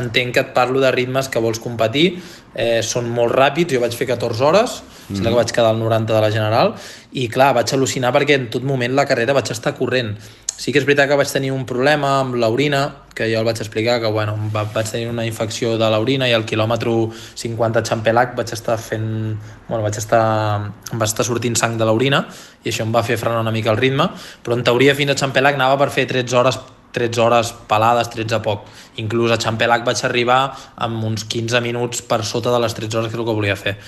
entenc 0.00 0.34
que 0.36 0.40
et 0.46 0.56
parlo 0.56 0.80
de 0.80 0.90
ritmes 0.92 1.28
que 1.28 1.40
vols 1.40 1.60
competir 1.60 2.06
eh, 2.54 2.80
són 2.84 3.08
molt 3.12 3.36
ràpids, 3.36 3.72
jo 3.72 3.80
vaig 3.84 3.94
fer 3.96 4.08
14 4.08 4.44
hores 4.44 4.80
mm. 4.82 5.14
sembla 5.14 5.32
que 5.32 5.40
vaig 5.42 5.52
quedar 5.52 5.70
al 5.72 5.80
90 5.80 6.12
de 6.12 6.20
la 6.24 6.32
general 6.32 6.74
i 7.12 7.28
clar, 7.32 7.54
vaig 7.56 7.72
al·lucinar 7.76 8.12
perquè 8.16 8.40
en 8.40 8.48
tot 8.52 8.64
moment 8.68 8.96
la 8.96 9.06
carrera 9.08 9.36
vaig 9.36 9.52
estar 9.52 9.76
corrent 9.76 10.14
sí 10.58 10.72
que 10.74 10.80
és 10.82 10.86
veritat 10.86 11.06
que 11.06 11.16
vaig 11.16 11.30
tenir 11.30 11.52
un 11.54 11.62
problema 11.66 12.16
amb 12.20 12.34
l'orina 12.34 12.80
que 13.14 13.28
jo 13.30 13.38
el 13.38 13.46
vaig 13.46 13.60
explicar 13.62 14.00
que 14.02 14.10
bueno, 14.10 14.34
va, 14.54 14.64
vaig 14.74 14.90
tenir 14.90 15.08
una 15.10 15.24
infecció 15.26 15.76
de 15.78 15.90
l'orina 15.90 16.26
i 16.28 16.34
al 16.34 16.46
quilòmetre 16.46 16.94
50 17.38 17.78
a 17.78 17.86
Champelac 17.86 18.34
vaig 18.38 18.50
estar 18.54 18.76
fent 18.82 19.06
bueno, 19.68 19.82
vaig 19.86 19.98
estar, 20.02 20.22
em 20.92 20.98
va 20.98 21.06
estar 21.06 21.26
sortint 21.26 21.54
sang 21.58 21.78
de 21.78 21.86
l'orina 21.86 22.24
i 22.64 22.72
això 22.72 22.82
em 22.86 22.94
va 22.94 23.04
fer 23.06 23.16
frenar 23.22 23.44
una 23.46 23.54
mica 23.54 23.70
el 23.70 23.78
ritme 23.78 24.10
però 24.42 24.58
en 24.58 24.66
teoria 24.66 24.98
fins 24.98 25.14
a 25.14 25.18
Champelac 25.22 25.54
anava 25.54 25.78
per 25.78 25.92
fer 25.94 26.08
13 26.10 26.42
hores 26.42 26.60
13 26.98 27.24
hores 27.24 27.54
pelades, 27.70 28.10
13 28.12 28.36
a 28.36 28.42
poc. 28.44 28.68
Inclús 28.98 29.30
a 29.30 29.38
Champelac 29.38 29.86
vaig 29.86 30.04
arribar 30.04 30.42
amb 30.76 31.06
uns 31.06 31.24
15 31.30 31.62
minuts 31.62 32.02
per 32.02 32.24
sota 32.26 32.50
de 32.50 32.62
les 32.66 32.74
13 32.74 32.98
hores, 32.98 33.10
que 33.12 33.16
és 33.16 33.22
el 33.22 33.28
que 33.28 33.38
volia 33.38 33.56
fer. 33.56 33.78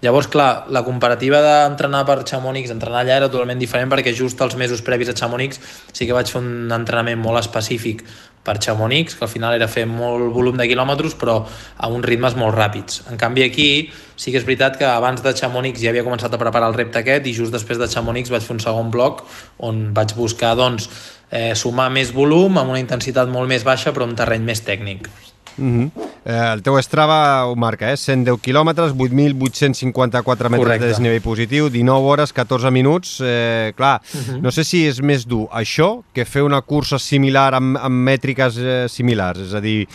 Llavors, 0.00 0.30
clar, 0.32 0.64
la 0.72 0.80
comparativa 0.80 1.42
d'entrenar 1.44 2.06
per 2.08 2.22
Chamonix, 2.24 2.70
entrenar 2.72 3.02
allà 3.02 3.18
era 3.20 3.28
totalment 3.28 3.60
diferent 3.60 3.90
perquè 3.92 4.14
just 4.16 4.40
els 4.40 4.56
mesos 4.56 4.80
previs 4.86 5.10
a 5.12 5.16
Chamonix 5.18 5.60
sí 5.92 6.06
que 6.08 6.16
vaig 6.16 6.30
fer 6.32 6.40
un 6.40 6.72
entrenament 6.72 7.20
molt 7.20 7.42
específic 7.42 8.06
per 8.42 8.56
Chamonix, 8.58 9.14
que 9.14 9.26
al 9.26 9.30
final 9.30 9.54
era 9.58 9.68
fer 9.68 9.84
molt 9.84 10.32
volum 10.32 10.56
de 10.56 10.64
quilòmetres 10.70 11.18
però 11.20 11.36
a 11.44 11.90
uns 11.92 12.06
ritmes 12.08 12.36
molt 12.40 12.56
ràpids. 12.56 13.02
En 13.12 13.20
canvi 13.20 13.44
aquí 13.44 13.68
sí 14.16 14.32
que 14.32 14.40
és 14.40 14.48
veritat 14.48 14.80
que 14.80 14.88
abans 14.88 15.20
de 15.20 15.34
Chamonix 15.36 15.76
ja 15.82 15.92
havia 15.92 16.06
començat 16.06 16.32
a 16.32 16.40
preparar 16.40 16.72
el 16.72 16.78
repte 16.78 17.02
aquest 17.02 17.28
i 17.28 17.36
just 17.36 17.52
després 17.52 17.78
de 17.80 17.88
Chamonix 17.92 18.32
vaig 18.32 18.46
fer 18.46 18.56
un 18.56 18.64
segon 18.64 18.88
bloc 18.94 19.26
on 19.68 19.90
vaig 19.96 20.16
buscar 20.16 20.54
doncs, 20.56 20.88
eh, 21.30 21.54
sumar 21.54 21.90
més 21.90 22.12
volum 22.12 22.58
amb 22.58 22.70
una 22.70 22.80
intensitat 22.82 23.28
molt 23.28 23.48
més 23.48 23.64
baixa 23.64 23.92
però 23.92 24.08
un 24.08 24.16
terreny 24.18 24.42
més 24.42 24.64
tècnic. 24.66 25.08
Mm 25.56 25.78
-hmm. 25.78 25.90
eh, 26.24 26.52
el 26.52 26.62
teu 26.62 26.80
Strava 26.82 27.44
ho 27.46 27.54
marca, 27.56 27.92
eh? 27.92 27.96
110 27.96 28.40
quilòmetres, 28.40 28.92
8.854 28.92 30.48
metres 30.48 30.66
Correcte. 30.66 30.84
de 30.84 30.90
desnivell 30.90 31.20
positiu, 31.20 31.68
19 31.68 32.06
hores, 32.06 32.32
14 32.32 32.70
minuts. 32.70 33.20
Eh, 33.22 33.72
clar, 33.76 34.00
Mhm. 34.12 34.20
-huh. 34.20 34.40
no 34.40 34.50
sé 34.50 34.64
si 34.64 34.86
és 34.86 35.00
més 35.02 35.26
dur 35.26 35.48
això 35.52 36.02
que 36.12 36.24
fer 36.24 36.42
una 36.42 36.62
cursa 36.62 36.98
similar 36.98 37.54
amb, 37.54 37.76
amb 37.76 38.08
mètriques 38.08 38.56
eh, 38.58 38.88
similars, 38.88 39.38
és 39.40 39.54
a 39.54 39.60
dir, 39.60 39.86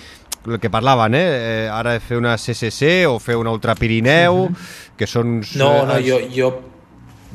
el 0.47 0.59
que 0.59 0.69
parlaven, 0.69 1.15
eh? 1.15 1.65
eh 1.65 1.69
ara 1.69 1.99
fer 1.99 2.17
una 2.17 2.37
CCC 2.37 3.07
o 3.07 3.19
fer 3.19 3.35
una 3.35 3.51
Ultra 3.51 3.75
Pirineu, 3.75 4.33
uh 4.33 4.49
-huh. 4.49 4.55
que 4.97 5.07
són... 5.07 5.41
No, 5.55 5.85
no, 5.85 5.97
eh, 5.97 6.03
jo, 6.09 6.19
jo, 6.35 6.74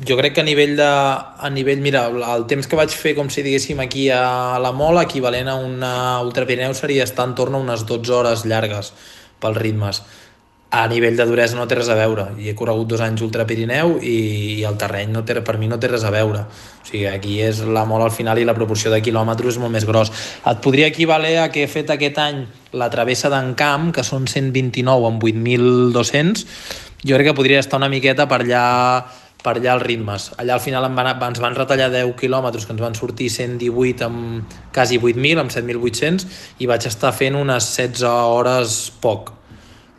jo 0.07 0.17
crec 0.17 0.33
que 0.33 0.41
a 0.41 0.43
nivell 0.43 0.75
de... 0.75 0.85
A 0.85 1.49
nivell, 1.49 1.81
mira, 1.81 2.07
el 2.07 2.47
temps 2.49 2.67
que 2.67 2.79
vaig 2.79 2.93
fer, 2.95 3.13
com 3.17 3.29
si 3.29 3.43
diguéssim, 3.45 3.79
aquí 3.83 4.09
a 4.09 4.57
la 4.61 4.71
Mola, 4.73 5.05
equivalent 5.05 5.51
a 5.51 5.59
una 5.61 5.93
Ultrapirineu 6.25 6.73
seria 6.77 7.05
estar 7.05 7.27
en 7.29 7.35
torn 7.37 7.55
a 7.55 7.61
unes 7.61 7.85
12 7.85 8.17
hores 8.17 8.45
llargues 8.49 8.93
pels 9.41 9.57
ritmes. 9.57 10.01
A 10.71 10.85
nivell 10.87 11.17
de 11.19 11.25
duresa 11.27 11.57
no 11.59 11.65
té 11.67 11.75
res 11.75 11.89
a 11.91 11.97
veure. 11.99 12.29
I 12.39 12.49
he 12.49 12.55
corregut 12.55 12.87
dos 12.93 13.01
anys 13.03 13.21
Ultrapirineu 13.25 13.97
i, 13.99 14.17
i 14.61 14.65
el 14.65 14.77
terreny 14.79 15.11
no 15.11 15.25
té, 15.27 15.35
per 15.43 15.57
mi 15.59 15.67
no 15.67 15.77
té 15.81 15.89
res 15.91 16.05
a 16.07 16.13
veure. 16.13 16.45
O 16.47 16.87
sigui, 16.87 17.05
aquí 17.11 17.41
és 17.43 17.59
la 17.67 17.83
mola 17.85 18.07
al 18.07 18.15
final 18.15 18.39
i 18.39 18.47
la 18.47 18.55
proporció 18.55 18.93
de 18.93 19.01
quilòmetres 19.03 19.57
és 19.57 19.61
molt 19.61 19.75
més 19.75 19.85
gros. 19.85 20.13
Et 20.47 20.61
podria 20.63 20.87
equivaler 20.87 21.35
a 21.43 21.49
que 21.51 21.65
he 21.65 21.69
fet 21.69 21.91
aquest 21.91 22.21
any 22.23 22.45
la 22.71 22.87
travessa 22.89 23.29
d'Encamp, 23.29 23.91
que 23.91 24.05
són 24.07 24.29
129 24.31 25.11
amb 25.11 25.27
8.200, 25.27 26.47
jo 27.03 27.17
crec 27.17 27.31
que 27.31 27.37
podria 27.37 27.59
estar 27.59 27.81
una 27.81 27.89
miqueta 27.91 28.29
per 28.29 28.43
allà 28.45 28.63
per 29.41 29.57
allà 29.57 29.75
els 29.75 29.85
ritmes. 29.85 30.29
Allà 30.41 30.55
al 30.57 30.63
final 30.63 30.87
van, 30.95 31.11
ens 31.27 31.41
van 31.43 31.57
retallar 31.57 31.89
10 31.93 32.15
quilòmetres, 32.19 32.65
que 32.65 32.75
ens 32.75 32.81
van 32.81 32.97
sortir 32.97 33.29
118 33.33 34.07
amb 34.07 34.55
quasi 34.73 34.99
8.000, 35.01 35.41
amb 35.41 35.53
7.800, 35.53 36.25
i 36.59 36.69
vaig 36.69 36.87
estar 36.89 37.13
fent 37.13 37.37
unes 37.39 37.69
16 37.75 38.07
hores 38.07 38.81
poc. 39.01 39.33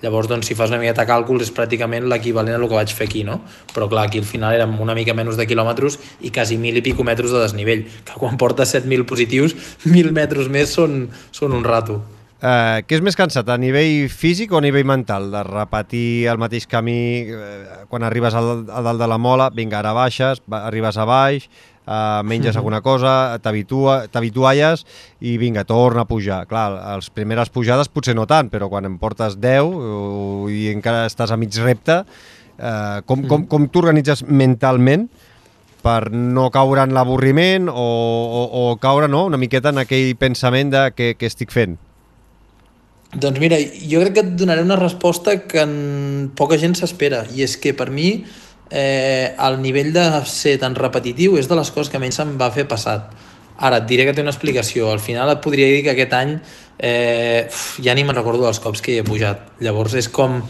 Llavors, 0.02 0.26
doncs, 0.26 0.48
si 0.50 0.56
fas 0.58 0.72
una 0.72 0.80
de 0.82 1.04
càlculs, 1.06 1.44
és 1.46 1.52
pràcticament 1.54 2.08
l'equivalent 2.10 2.56
a 2.56 2.58
el 2.58 2.66
que 2.66 2.74
vaig 2.74 2.94
fer 2.94 3.06
aquí, 3.06 3.22
no? 3.22 3.38
Però, 3.70 3.86
clar, 3.90 4.08
aquí 4.08 4.18
al 4.18 4.26
final 4.26 4.56
érem 4.56 4.74
una 4.82 4.96
mica 4.98 5.14
menys 5.14 5.38
de 5.38 5.46
quilòmetres 5.46 5.98
i 6.26 6.32
quasi 6.34 6.58
mil 6.58 6.80
i 6.80 6.82
pico 6.82 7.06
metres 7.06 7.30
de 7.30 7.38
desnivell, 7.38 7.84
que 8.02 8.18
quan 8.18 8.34
portes 8.40 8.74
7.000 8.74 9.06
positius, 9.06 9.54
1.000 9.86 10.10
metres 10.10 10.50
més 10.50 10.74
són, 10.74 11.06
són 11.30 11.54
un 11.54 11.62
rato. 11.62 12.00
Eh, 12.42 12.82
què 12.88 12.96
és 12.98 13.02
més 13.06 13.14
cansat, 13.14 13.46
a 13.46 13.56
nivell 13.60 14.08
físic 14.10 14.50
o 14.50 14.58
a 14.58 14.62
nivell 14.64 14.86
mental? 14.88 15.28
De 15.30 15.42
repetir 15.46 16.26
el 16.26 16.40
mateix 16.42 16.64
camí 16.66 17.22
eh, 17.30 17.84
quan 17.88 18.02
arribes 18.02 18.34
al, 18.34 18.64
a 18.66 18.80
dalt 18.82 18.98
de 18.98 19.06
la 19.06 19.18
mola, 19.22 19.46
vinga, 19.54 19.78
ara 19.78 19.92
baixes, 19.94 20.40
va, 20.50 20.64
arribes 20.66 20.98
a 20.98 21.04
baix, 21.06 21.46
eh, 21.86 22.22
menges 22.26 22.58
alguna 22.58 22.80
cosa, 22.82 23.38
t'habitua- 23.38 24.08
t'habitualles 24.10 24.82
i 25.22 25.36
vinga, 25.38 25.62
torna 25.64 26.02
a 26.02 26.08
pujar. 26.10 26.40
Clar, 26.50 26.66
les 26.96 27.10
primeres 27.14 27.48
pujades 27.54 27.86
potser 27.94 28.16
no 28.18 28.26
tant, 28.26 28.50
però 28.50 28.66
quan 28.72 28.90
em 28.90 28.98
portes 28.98 29.38
10 29.38 29.62
o, 29.62 30.48
i 30.50 30.66
encara 30.74 31.06
estàs 31.06 31.30
a 31.30 31.38
mig 31.38 31.54
repte, 31.62 32.00
eh, 32.58 32.98
com, 33.06 33.22
com, 33.30 33.46
com 33.46 33.68
t'organitzes 33.70 34.24
mentalment 34.26 35.06
per 35.82 36.10
no 36.10 36.48
caure 36.50 36.82
en 36.82 36.90
l'avorriment 36.94 37.70
o, 37.70 37.86
o, 38.42 38.42
o 38.66 38.76
caure 38.82 39.06
no, 39.06 39.28
una 39.30 39.38
miqueta 39.38 39.70
en 39.70 39.78
aquell 39.86 40.10
pensament 40.18 40.74
de 40.74 40.88
què, 40.98 41.12
què 41.14 41.30
estic 41.30 41.54
fent? 41.54 41.78
Doncs 43.12 43.40
mira, 43.42 43.58
jo 43.60 44.00
crec 44.00 44.14
que 44.16 44.24
et 44.24 44.30
donaré 44.40 44.62
una 44.64 44.78
resposta 44.80 45.36
que 45.44 45.60
en 45.60 46.30
poca 46.36 46.56
gent 46.56 46.78
s'espera 46.78 47.26
i 47.34 47.44
és 47.44 47.58
que 47.60 47.74
per 47.76 47.90
mi 47.92 48.24
eh, 48.70 49.34
el 49.36 49.60
nivell 49.60 49.92
de 49.92 50.06
ser 50.24 50.56
tan 50.62 50.78
repetitiu 50.78 51.36
és 51.36 51.50
de 51.50 51.58
les 51.58 51.70
coses 51.74 51.92
que 51.92 52.00
menys 52.00 52.22
se'm 52.22 52.38
va 52.40 52.48
fer 52.54 52.64
passat 52.70 53.12
Ara, 53.62 53.78
et 53.78 53.86
diré 53.86 54.06
que 54.08 54.14
té 54.16 54.22
una 54.24 54.32
explicació. 54.32 54.88
Al 54.90 54.98
final 54.98 55.30
et 55.30 55.42
podria 55.44 55.68
dir 55.70 55.82
que 55.84 55.92
aquest 55.92 56.14
any 56.18 56.32
eh, 56.82 57.48
ja 57.84 57.94
ni 57.94 58.02
me'n 58.02 58.16
recordo 58.16 58.42
dels 58.46 58.58
cops 58.62 58.82
que 58.82 58.94
hi 58.94 59.00
he 59.02 59.06
pujat. 59.06 59.52
Llavors 59.62 59.94
és 60.00 60.08
com... 60.10 60.40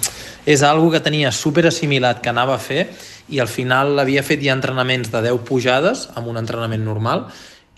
És 0.49 0.65
algo 0.67 0.89
que 0.91 1.03
tenia 1.05 1.31
super 1.31 1.67
assimilat 1.69 2.23
que 2.23 2.31
anava 2.33 2.57
a 2.57 2.63
fer 2.63 2.87
i 3.31 3.39
al 3.39 3.51
final 3.53 4.01
havia 4.03 4.25
fet 4.27 4.41
ja 4.43 4.57
entrenaments 4.57 5.13
de 5.13 5.21
10 5.29 5.45
pujades 5.47 6.09
amb 6.19 6.33
un 6.33 6.41
entrenament 6.41 6.83
normal 6.83 7.29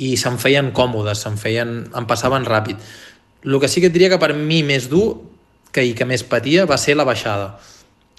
i 0.00 0.14
se'm 0.16 0.38
feien 0.40 0.70
còmodes, 0.74 1.20
se'm 1.26 1.36
feien, 1.38 1.74
em 1.92 2.06
passaven 2.08 2.46
ràpid. 2.46 2.78
El 3.44 3.60
que 3.60 3.68
sí 3.68 3.82
que 3.82 3.92
et 3.92 3.94
diria 3.94 4.10
que 4.12 4.20
per 4.20 4.32
mi 4.34 4.62
més 4.66 4.88
dur 4.90 5.20
que, 5.74 5.84
i 5.84 5.94
que 5.96 6.06
més 6.08 6.24
patia 6.24 6.66
va 6.70 6.78
ser 6.80 6.96
la 6.96 7.06
baixada. 7.06 7.54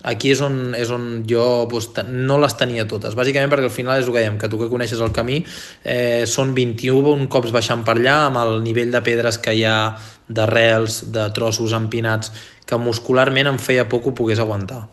Aquí 0.06 0.30
és 0.36 0.42
on, 0.44 0.76
és 0.78 0.92
on 0.94 1.24
jo 1.26 1.66
pues, 1.72 1.88
no 2.06 2.36
les 2.38 2.54
tenia 2.60 2.84
totes, 2.86 3.16
bàsicament 3.18 3.50
perquè 3.50 3.70
al 3.72 3.74
final 3.74 3.98
és 3.98 4.06
el 4.06 4.14
que 4.14 4.22
dèiem, 4.22 4.36
que 4.38 4.50
tu 4.52 4.60
que 4.60 4.68
coneixes 4.70 5.00
el 5.02 5.14
camí 5.16 5.40
eh, 5.82 6.28
són 6.30 6.52
21 6.54 7.26
cops 7.32 7.56
baixant 7.56 7.82
per 7.88 7.96
allà 7.96 8.18
amb 8.28 8.42
el 8.44 8.60
nivell 8.62 8.94
de 8.94 9.02
pedres 9.02 9.40
que 9.42 9.56
hi 9.56 9.64
ha 9.66 9.96
d'arrels, 10.28 11.00
de 11.16 11.26
trossos 11.34 11.74
empinats 11.74 12.34
que 12.70 12.78
muscularment 12.82 13.50
em 13.50 13.58
feia 13.62 13.88
poc 13.90 14.12
ho 14.12 14.14
pogués 14.18 14.44
aguantar. 14.44 14.84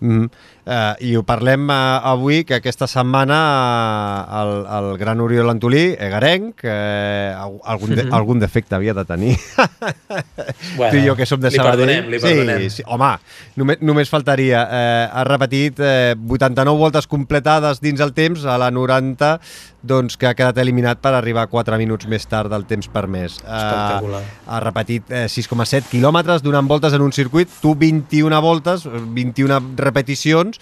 Mm. 0.00 0.26
Uh, 0.66 0.98
I 0.98 1.12
ho 1.14 1.20
parlem 1.22 1.68
uh, 1.70 2.02
avui, 2.10 2.40
que 2.42 2.56
aquesta 2.58 2.88
setmana 2.90 3.36
uh, 3.38 4.40
el, 4.40 4.50
el 4.74 4.88
gran 4.98 5.20
Oriol 5.22 5.52
Antolí, 5.52 5.92
egarenc, 5.94 6.64
uh, 6.66 7.60
algun, 7.62 7.94
de, 7.94 8.02
mm 8.02 8.08
-hmm. 8.08 8.16
algun 8.18 8.42
defecte 8.42 8.74
havia 8.74 8.94
de 8.94 9.04
tenir. 9.04 9.36
Bueno, 10.76 10.90
tu 10.92 10.96
i 10.98 11.06
jo 11.08 11.16
que 11.16 11.26
som 11.26 11.40
de 11.40 11.50
li 11.50 11.56
Sabadell. 11.56 11.86
Perdonem, 11.86 12.10
li 12.10 12.18
perdonem. 12.18 12.58
Sí, 12.58 12.70
sí, 12.70 12.82
home, 12.86 13.18
només, 13.56 13.78
només 13.80 14.10
faltaria. 14.10 14.62
Uh, 14.64 15.18
ha 15.18 15.24
repetit 15.24 15.78
uh, 15.78 16.14
89 16.28 16.78
voltes 16.78 17.06
completades 17.06 17.80
dins 17.80 18.00
el 18.00 18.12
temps, 18.12 18.44
a 18.44 18.58
la 18.58 18.70
90 18.70 19.40
doncs, 19.86 20.16
que 20.18 20.26
ha 20.26 20.34
quedat 20.34 20.58
eliminat 20.58 21.00
per 21.02 21.14
arribar 21.16 21.46
4 21.48 21.78
minuts 21.78 22.08
més 22.10 22.26
tard 22.26 22.50
del 22.50 22.66
temps 22.68 22.88
permès. 22.92 23.38
Espectacular. 23.38 24.22
Uh, 24.22 24.50
ha 24.50 24.60
repetit 24.64 25.10
uh, 25.12 25.24
6,7 25.30 25.90
quilòmetres 25.92 26.42
donant 26.44 26.68
voltes 26.68 26.96
en 26.96 27.04
un 27.04 27.14
circuit, 27.14 27.50
tu 27.62 27.74
21 27.78 28.40
voltes, 28.42 28.86
21 28.90 29.60
repeticions, 29.78 30.55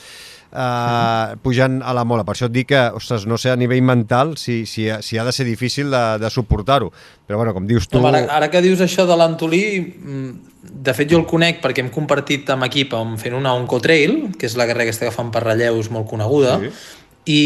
Uh, 0.55 1.35
pujant 1.43 1.81
a 1.83 1.91
la 1.97 2.05
mola. 2.07 2.23
Per 2.23 2.37
això 2.37 2.47
et 2.47 2.53
dic 2.55 2.69
que, 2.71 2.81
ostres, 2.95 3.25
no 3.27 3.35
sé 3.43 3.51
a 3.51 3.57
nivell 3.59 3.83
mental 3.83 4.37
si, 4.39 4.61
si, 4.71 4.87
si 5.03 5.19
ha 5.19 5.25
de 5.27 5.33
ser 5.35 5.49
difícil 5.49 5.91
de, 5.91 6.03
de 6.23 6.31
suportar-ho. 6.31 6.93
Però 7.27 7.41
bueno, 7.41 7.51
com 7.57 7.67
dius 7.67 7.89
tu... 7.91 7.99
Ara, 8.07 8.21
ara 8.37 8.51
que 8.53 8.63
dius 8.63 8.85
això 8.85 9.03
de 9.09 9.17
l'Antolí, 9.19 9.65
mm, 9.83 10.55
de 10.87 10.95
fet 10.95 11.11
jo 11.11 11.19
el 11.19 11.27
conec 11.27 11.59
perquè 11.63 11.83
hem 11.83 11.91
compartit 11.91 12.53
amb 12.55 12.69
equip 12.69 12.95
amb 12.95 13.19
fent 13.19 13.35
una 13.35 13.57
Oncotrail, 13.59 14.37
que 14.39 14.47
és 14.47 14.55
la 14.61 14.69
carrera 14.71 14.87
que 14.87 14.95
està 14.95 15.09
agafant 15.09 15.33
per 15.35 15.43
relleus 15.43 15.91
molt 15.91 16.07
coneguda, 16.13 16.61
sí. 16.63 16.71
i, 17.35 17.43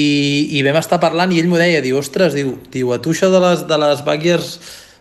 i 0.61 0.62
vam 0.66 0.77
estar 0.83 1.01
parlant 1.01 1.33
i 1.33 1.41
ell 1.41 1.49
m'ho 1.49 1.61
deia, 1.61 1.81
diu, 1.85 1.97
ostres, 2.03 2.37
diu, 2.37 2.59
diu 2.75 2.93
a 2.93 3.01
tu 3.01 3.16
això 3.16 3.33
de 3.33 3.41
les, 3.41 3.65
de 3.73 3.81
les 3.87 4.05
baguiers 4.05 4.53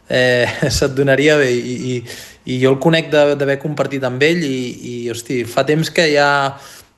eh, 0.08 0.48
se't 0.80 0.96
donaria 0.96 1.36
bé 1.44 1.52
i, 1.52 1.78
i, 1.92 2.00
i 2.56 2.64
jo 2.64 2.72
el 2.76 2.82
conec 2.84 3.12
d'haver 3.12 3.60
compartit 3.60 4.08
amb 4.08 4.24
ell 4.24 4.44
i, 4.48 4.58
i 4.80 4.98
hosti, 5.12 5.44
fa 5.44 5.68
temps 5.68 5.92
que 5.92 6.08
ja 6.14 6.30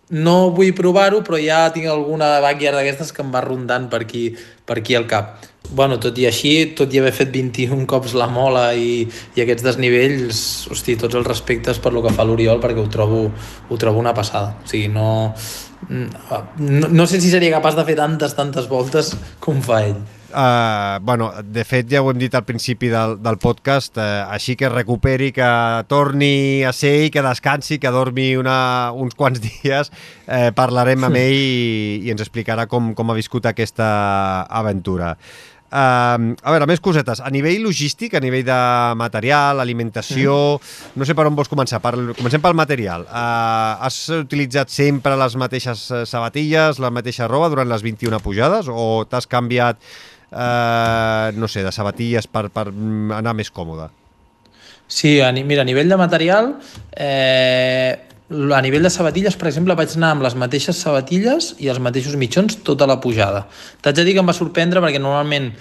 no 0.09 0.49
vull 0.55 0.73
provar-ho, 0.73 1.21
però 1.25 1.37
ja 1.41 1.67
tinc 1.73 1.89
alguna 1.89 2.39
backyard 2.41 2.79
d'aquestes 2.79 3.13
que 3.13 3.21
em 3.21 3.31
va 3.33 3.43
rondant 3.45 3.87
per 3.91 4.01
aquí, 4.05 4.25
per 4.65 4.79
aquí 4.81 4.97
al 4.97 5.07
cap. 5.09 5.37
Bueno, 5.69 5.99
tot 6.01 6.17
i 6.17 6.25
així, 6.25 6.73
tot 6.77 6.93
i 6.93 7.01
haver 7.01 7.13
fet 7.13 7.29
21 7.33 7.85
cops 7.89 8.15
la 8.17 8.25
mola 8.31 8.71
i, 8.73 9.03
i 9.37 9.43
aquests 9.43 9.65
desnivells, 9.67 10.41
hosti, 10.73 10.97
tots 10.97 11.19
els 11.19 11.27
respectes 11.27 11.77
per 11.83 11.93
lo 11.93 12.01
que 12.01 12.13
fa 12.15 12.25
l'Oriol 12.25 12.61
perquè 12.63 12.81
ho 12.81 12.89
trobo, 12.89 13.27
ho 13.69 13.77
trobo 13.77 14.01
una 14.01 14.15
passada. 14.17 14.55
O 14.63 14.69
sigui, 14.69 14.89
no, 14.89 15.33
no, 15.89 16.87
no 16.89 17.05
sé 17.05 17.21
si 17.21 17.29
seria 17.29 17.53
capaç 17.59 17.77
de 17.77 17.85
fer 17.85 17.99
tantes, 17.99 18.33
tantes 18.37 18.71
voltes 18.71 19.13
com 19.43 19.61
fa 19.61 19.83
ell. 19.91 19.99
Uh, 20.29 20.99
bueno, 21.01 21.31
de 21.41 21.63
fet 21.65 21.87
ja 21.89 22.03
ho 22.03 22.09
hem 22.11 22.19
dit 22.21 22.33
al 22.37 22.45
principi 22.45 22.91
del, 22.91 23.15
del 23.23 23.39
podcast, 23.41 23.97
uh, 23.97 24.29
així 24.29 24.53
que 24.59 24.69
recuperi, 24.69 25.31
que 25.33 25.49
torni 25.89 26.61
a 26.61 26.73
ser 26.75 27.07
i 27.07 27.11
que 27.13 27.23
descansi, 27.25 27.79
que 27.81 27.89
dormi 27.93 28.35
una, 28.37 28.91
uns 28.93 29.17
quants 29.17 29.41
dies, 29.47 29.89
uh, 30.27 30.49
parlarem 30.57 31.07
amb 31.09 31.21
ell 31.25 31.33
i, 31.33 32.01
i 32.05 32.13
ens 32.13 32.21
explicarà 32.21 32.67
com, 32.69 32.93
com 32.93 33.09
ha 33.09 33.17
viscut 33.17 33.49
aquesta 33.49 33.87
aventura. 34.61 35.15
Uh, 35.69 36.33
a 36.41 36.53
veure, 36.53 36.65
més 36.69 36.81
cosetes. 36.81 37.19
A 37.21 37.29
nivell 37.33 37.61
logístic, 37.65 38.15
a 38.17 38.21
nivell 38.21 38.45
de 38.45 38.59
material, 38.97 39.61
alimentació... 39.61 40.57
Mm. 40.57 40.93
No 40.97 41.05
sé 41.05 41.13
per 41.17 41.27
on 41.29 41.37
vols 41.37 41.49
començar. 41.49 41.81
Per, 41.81 41.93
comencem 42.17 42.41
pel 42.41 42.57
material. 42.57 43.05
Uh, 43.05 43.81
has 43.85 43.99
utilitzat 44.17 44.73
sempre 44.73 45.17
les 45.17 45.37
mateixes 45.37 45.85
sabatilles, 46.09 46.81
la 46.81 46.93
mateixa 46.93 47.29
roba 47.29 47.51
durant 47.53 47.69
les 47.69 47.85
21 47.85 48.21
pujades 48.25 48.69
o 48.69 49.05
t'has 49.09 49.29
canviat 49.29 49.81
eh, 50.31 51.31
no 51.35 51.47
sé, 51.47 51.63
de 51.65 51.71
sabatilles 51.71 52.27
per, 52.27 52.47
per 52.53 52.67
anar 52.69 53.33
més 53.37 53.51
còmode? 53.51 53.89
Sí, 54.89 55.19
a, 55.21 55.31
mira, 55.31 55.61
a 55.61 55.69
nivell 55.69 55.89
de 55.89 55.97
material, 55.97 56.55
eh, 56.97 57.93
a 58.29 58.61
nivell 58.61 58.85
de 58.85 58.89
sabatilles, 58.93 59.37
per 59.37 59.49
exemple, 59.49 59.75
vaig 59.77 59.93
anar 59.97 60.15
amb 60.15 60.25
les 60.25 60.37
mateixes 60.37 60.81
sabatilles 60.81 61.53
i 61.61 61.69
els 61.69 61.81
mateixos 61.81 62.17
mitjons 62.17 62.61
tota 62.65 62.87
la 62.89 62.99
pujada. 63.01 63.45
T'haig 63.81 64.01
de 64.01 64.07
dir 64.07 64.15
que 64.17 64.23
em 64.23 64.29
va 64.29 64.37
sorprendre 64.37 64.81
perquè 64.81 65.01
normalment 65.01 65.51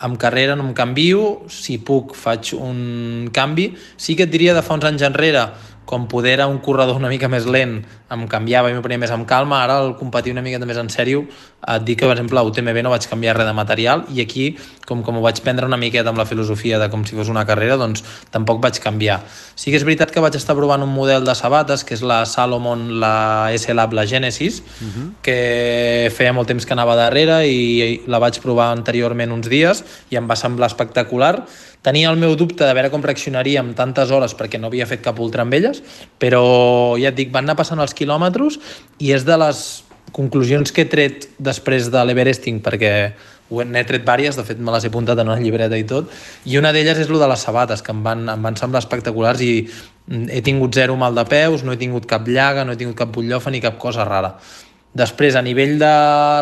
amb 0.00 0.16
carrera 0.16 0.56
no 0.56 0.64
em 0.64 0.72
canvio, 0.76 1.42
si 1.52 1.76
puc 1.84 2.14
faig 2.16 2.54
un 2.56 3.28
canvi. 3.36 3.70
Sí 4.00 4.16
que 4.16 4.24
et 4.24 4.32
diria 4.32 4.56
de 4.56 4.64
fa 4.64 4.78
uns 4.78 4.86
anys 4.88 5.04
enrere 5.04 5.44
com 5.84 6.06
poder 6.06 6.34
era 6.36 6.46
un 6.46 6.58
corredor 6.62 6.96
una 6.96 7.08
mica 7.10 7.28
més 7.28 7.46
lent, 7.50 7.80
em 8.10 8.26
canviava 8.30 8.70
i 8.70 8.74
m'ho 8.74 8.82
prenia 8.82 9.00
més 9.02 9.10
amb 9.14 9.26
calma, 9.26 9.62
ara 9.64 9.80
el 9.82 9.96
competir 9.98 10.30
una 10.30 10.42
mica 10.42 10.58
més 10.66 10.78
en 10.78 10.90
sèrio, 10.92 11.24
et 11.60 11.82
dic 11.84 11.98
que, 12.00 12.06
per 12.06 12.14
exemple, 12.14 12.38
a 12.38 12.46
UTMB 12.46 12.82
no 12.84 12.92
vaig 12.92 13.06
canviar 13.10 13.34
res 13.36 13.48
de 13.48 13.54
material 13.56 14.04
i 14.14 14.22
aquí, 14.22 14.46
com, 14.86 15.02
com 15.06 15.18
ho 15.18 15.22
vaig 15.24 15.40
prendre 15.44 15.66
una 15.66 15.78
miqueta 15.80 16.12
amb 16.12 16.18
la 16.18 16.26
filosofia 16.26 16.78
de 16.80 16.88
com 16.92 17.04
si 17.06 17.18
fos 17.18 17.30
una 17.32 17.44
carrera, 17.46 17.76
doncs 17.80 18.04
tampoc 18.32 18.62
vaig 18.62 18.78
canviar. 18.82 19.20
Sí 19.58 19.70
que 19.70 19.80
és 19.80 19.86
veritat 19.86 20.14
que 20.14 20.22
vaig 20.22 20.38
estar 20.38 20.56
provant 20.58 20.82
un 20.86 20.92
model 20.94 21.26
de 21.26 21.34
sabates, 21.38 21.84
que 21.84 21.94
és 21.98 22.04
la 22.06 22.22
Salomon, 22.26 22.86
la 23.02 23.50
S-Lab, 23.58 23.94
la 23.98 24.06
Genesis, 24.06 24.62
uh 24.62 24.84
mhm. 24.84 24.90
-huh. 24.90 25.10
que 25.22 26.12
feia 26.16 26.32
molt 26.32 26.48
temps 26.48 26.66
que 26.66 26.72
anava 26.72 26.96
darrere 26.96 27.46
i 27.46 28.02
la 28.06 28.18
vaig 28.18 28.40
provar 28.40 28.70
anteriorment 28.72 29.32
uns 29.32 29.48
dies 29.48 29.84
i 30.10 30.16
em 30.16 30.26
va 30.28 30.36
semblar 30.36 30.66
espectacular, 30.66 31.46
Tenia 31.82 32.10
el 32.12 32.18
meu 32.20 32.34
dubte 32.36 32.66
de 32.66 32.72
veure 32.76 32.90
com 32.92 33.00
reaccionaria 33.04 33.62
amb 33.62 33.72
tantes 33.76 34.10
hores 34.12 34.34
perquè 34.36 34.60
no 34.60 34.68
havia 34.68 34.88
fet 34.88 35.00
cap 35.04 35.20
ultra 35.20 35.46
amb 35.46 35.54
elles, 35.56 35.80
però 36.20 36.42
ja 37.00 37.08
et 37.08 37.16
dic, 37.16 37.30
van 37.32 37.46
anar 37.48 37.56
passant 37.56 37.80
els 37.80 37.96
quilòmetres 37.96 38.58
i 39.00 39.14
és 39.16 39.24
de 39.24 39.38
les 39.40 39.62
conclusions 40.12 40.72
que 40.74 40.84
he 40.84 40.90
tret 40.90 41.28
després 41.38 41.88
de 41.92 42.02
l'Everesting, 42.04 42.60
perquè 42.60 42.92
n'he 43.50 43.84
tret 43.86 44.04
vàries, 44.06 44.36
de 44.36 44.44
fet 44.46 44.60
me 44.62 44.74
les 44.74 44.84
he 44.84 44.90
apuntat 44.90 45.18
en 45.18 45.30
una 45.30 45.40
llibreta 45.40 45.78
i 45.78 45.86
tot, 45.88 46.10
i 46.46 46.58
una 46.58 46.74
d'elles 46.74 47.00
és 47.02 47.08
lo 47.10 47.18
de 47.18 47.28
les 47.30 47.46
sabates, 47.48 47.82
que 47.82 47.94
em 47.94 48.02
van, 48.04 48.28
em 48.30 48.44
van 48.44 48.58
semblar 48.58 48.82
espectaculars 48.84 49.40
i 49.42 49.54
he 50.30 50.42
tingut 50.46 50.76
zero 50.76 50.98
mal 51.00 51.16
de 51.16 51.24
peus, 51.30 51.64
no 51.64 51.72
he 51.72 51.80
tingut 51.80 52.06
cap 52.10 52.28
llaga, 52.28 52.66
no 52.66 52.74
he 52.74 52.80
tingut 52.80 52.98
cap 52.98 53.10
butllofa 53.14 53.50
ni 53.50 53.62
cap 53.62 53.78
cosa 53.80 54.04
rara. 54.04 54.36
Després, 54.94 55.36
a 55.38 55.42
nivell 55.46 55.76
de 55.78 55.94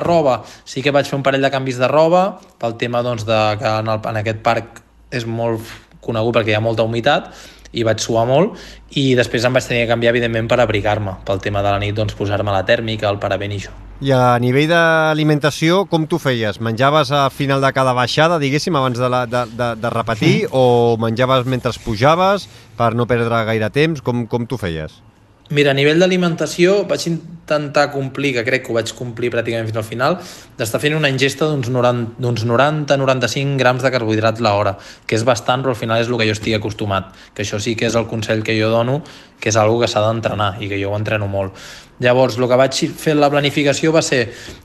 roba, 0.04 0.40
sí 0.64 0.82
que 0.82 0.92
vaig 0.92 1.08
fer 1.08 1.18
un 1.18 1.24
parell 1.24 1.44
de 1.44 1.52
canvis 1.52 1.80
de 1.80 1.88
roba, 1.88 2.40
pel 2.60 2.78
tema 2.80 3.04
doncs, 3.04 3.28
de 3.28 3.40
que 3.60 3.72
en, 3.84 3.90
el, 3.92 4.04
en 4.08 4.20
aquest 4.24 4.44
parc 4.44 4.84
és 5.10 5.26
molt 5.26 5.64
conegut 6.04 6.36
perquè 6.36 6.54
hi 6.54 6.58
ha 6.58 6.64
molta 6.64 6.86
humitat 6.86 7.32
i 7.72 7.84
vaig 7.84 8.00
suar 8.00 8.24
molt 8.28 8.56
i 8.96 9.12
després 9.18 9.44
em 9.44 9.52
vaig 9.52 9.66
tenir 9.66 9.84
que 9.84 9.92
canviar 9.92 10.14
evidentment 10.14 10.48
per 10.48 10.60
abrigar-me 10.62 11.18
pel 11.28 11.42
tema 11.44 11.62
de 11.64 11.72
la 11.74 11.82
nit, 11.82 11.94
doncs 11.96 12.16
posar-me 12.16 12.54
la 12.54 12.64
tèrmica, 12.64 13.10
el 13.10 13.20
paravent 13.20 13.52
i 13.52 13.60
això. 13.60 13.74
I 13.98 14.12
a 14.14 14.38
nivell 14.38 14.68
d'alimentació, 14.70 15.82
com 15.90 16.06
tu 16.06 16.20
feies? 16.22 16.60
Menjaves 16.62 17.10
a 17.10 17.24
final 17.34 17.60
de 17.60 17.72
cada 17.74 17.92
baixada, 17.98 18.38
diguéssim, 18.38 18.76
abans 18.78 18.98
de, 18.98 19.08
la, 19.10 19.24
de, 19.26 19.42
de, 19.58 19.72
de 19.82 19.90
repetir, 19.90 20.34
sí. 20.44 20.50
o 20.52 20.96
menjaves 21.02 21.44
mentre 21.50 21.74
pujaves 21.84 22.46
per 22.78 22.92
no 22.94 23.08
perdre 23.10 23.42
gaire 23.50 23.72
temps? 23.74 24.00
Com, 24.06 24.24
com 24.30 24.46
tu 24.46 24.56
feies? 24.56 25.00
Mira, 25.48 25.72
a 25.72 25.76
nivell 25.76 25.96
d'alimentació 25.96 26.82
vaig 26.84 27.06
intentar 27.08 27.86
complir, 27.88 28.34
que 28.36 28.42
crec 28.44 28.66
que 28.66 28.72
ho 28.72 28.76
vaig 28.76 28.90
complir 28.92 29.30
pràcticament 29.32 29.70
fins 29.70 29.78
al 29.80 29.86
final, 29.86 30.18
d'estar 30.58 30.80
fent 30.82 30.98
una 30.98 31.08
ingesta 31.08 31.48
d'uns 31.48 31.70
90-95 31.72 33.56
grams 33.56 33.86
de 33.86 33.92
carbohidrats 33.94 34.44
l'hora, 34.44 34.76
que 35.08 35.16
és 35.16 35.24
bastant, 35.24 35.64
però 35.64 35.72
al 35.72 35.80
final 35.80 36.04
és 36.04 36.12
el 36.12 36.20
que 36.20 36.28
jo 36.28 36.36
estic 36.36 36.58
acostumat, 36.58 37.16
que 37.32 37.46
això 37.46 37.56
sí 37.64 37.78
que 37.80 37.88
és 37.88 37.96
el 37.96 38.04
consell 38.12 38.44
que 38.44 38.58
jo 38.60 38.68
dono, 38.68 39.00
que 39.40 39.48
és 39.48 39.56
algo 39.56 39.80
que 39.80 39.88
s'ha 39.88 40.04
d'entrenar 40.04 40.58
i 40.60 40.68
que 40.68 40.82
jo 40.82 40.92
ho 40.92 41.00
entreno 41.00 41.30
molt. 41.32 41.56
Llavors, 42.04 42.36
el 42.38 42.46
que 42.46 42.60
vaig 42.60 42.76
fer 42.94 43.16
la 43.16 43.32
planificació 43.32 43.90
va 43.90 44.04
ser 44.04 44.20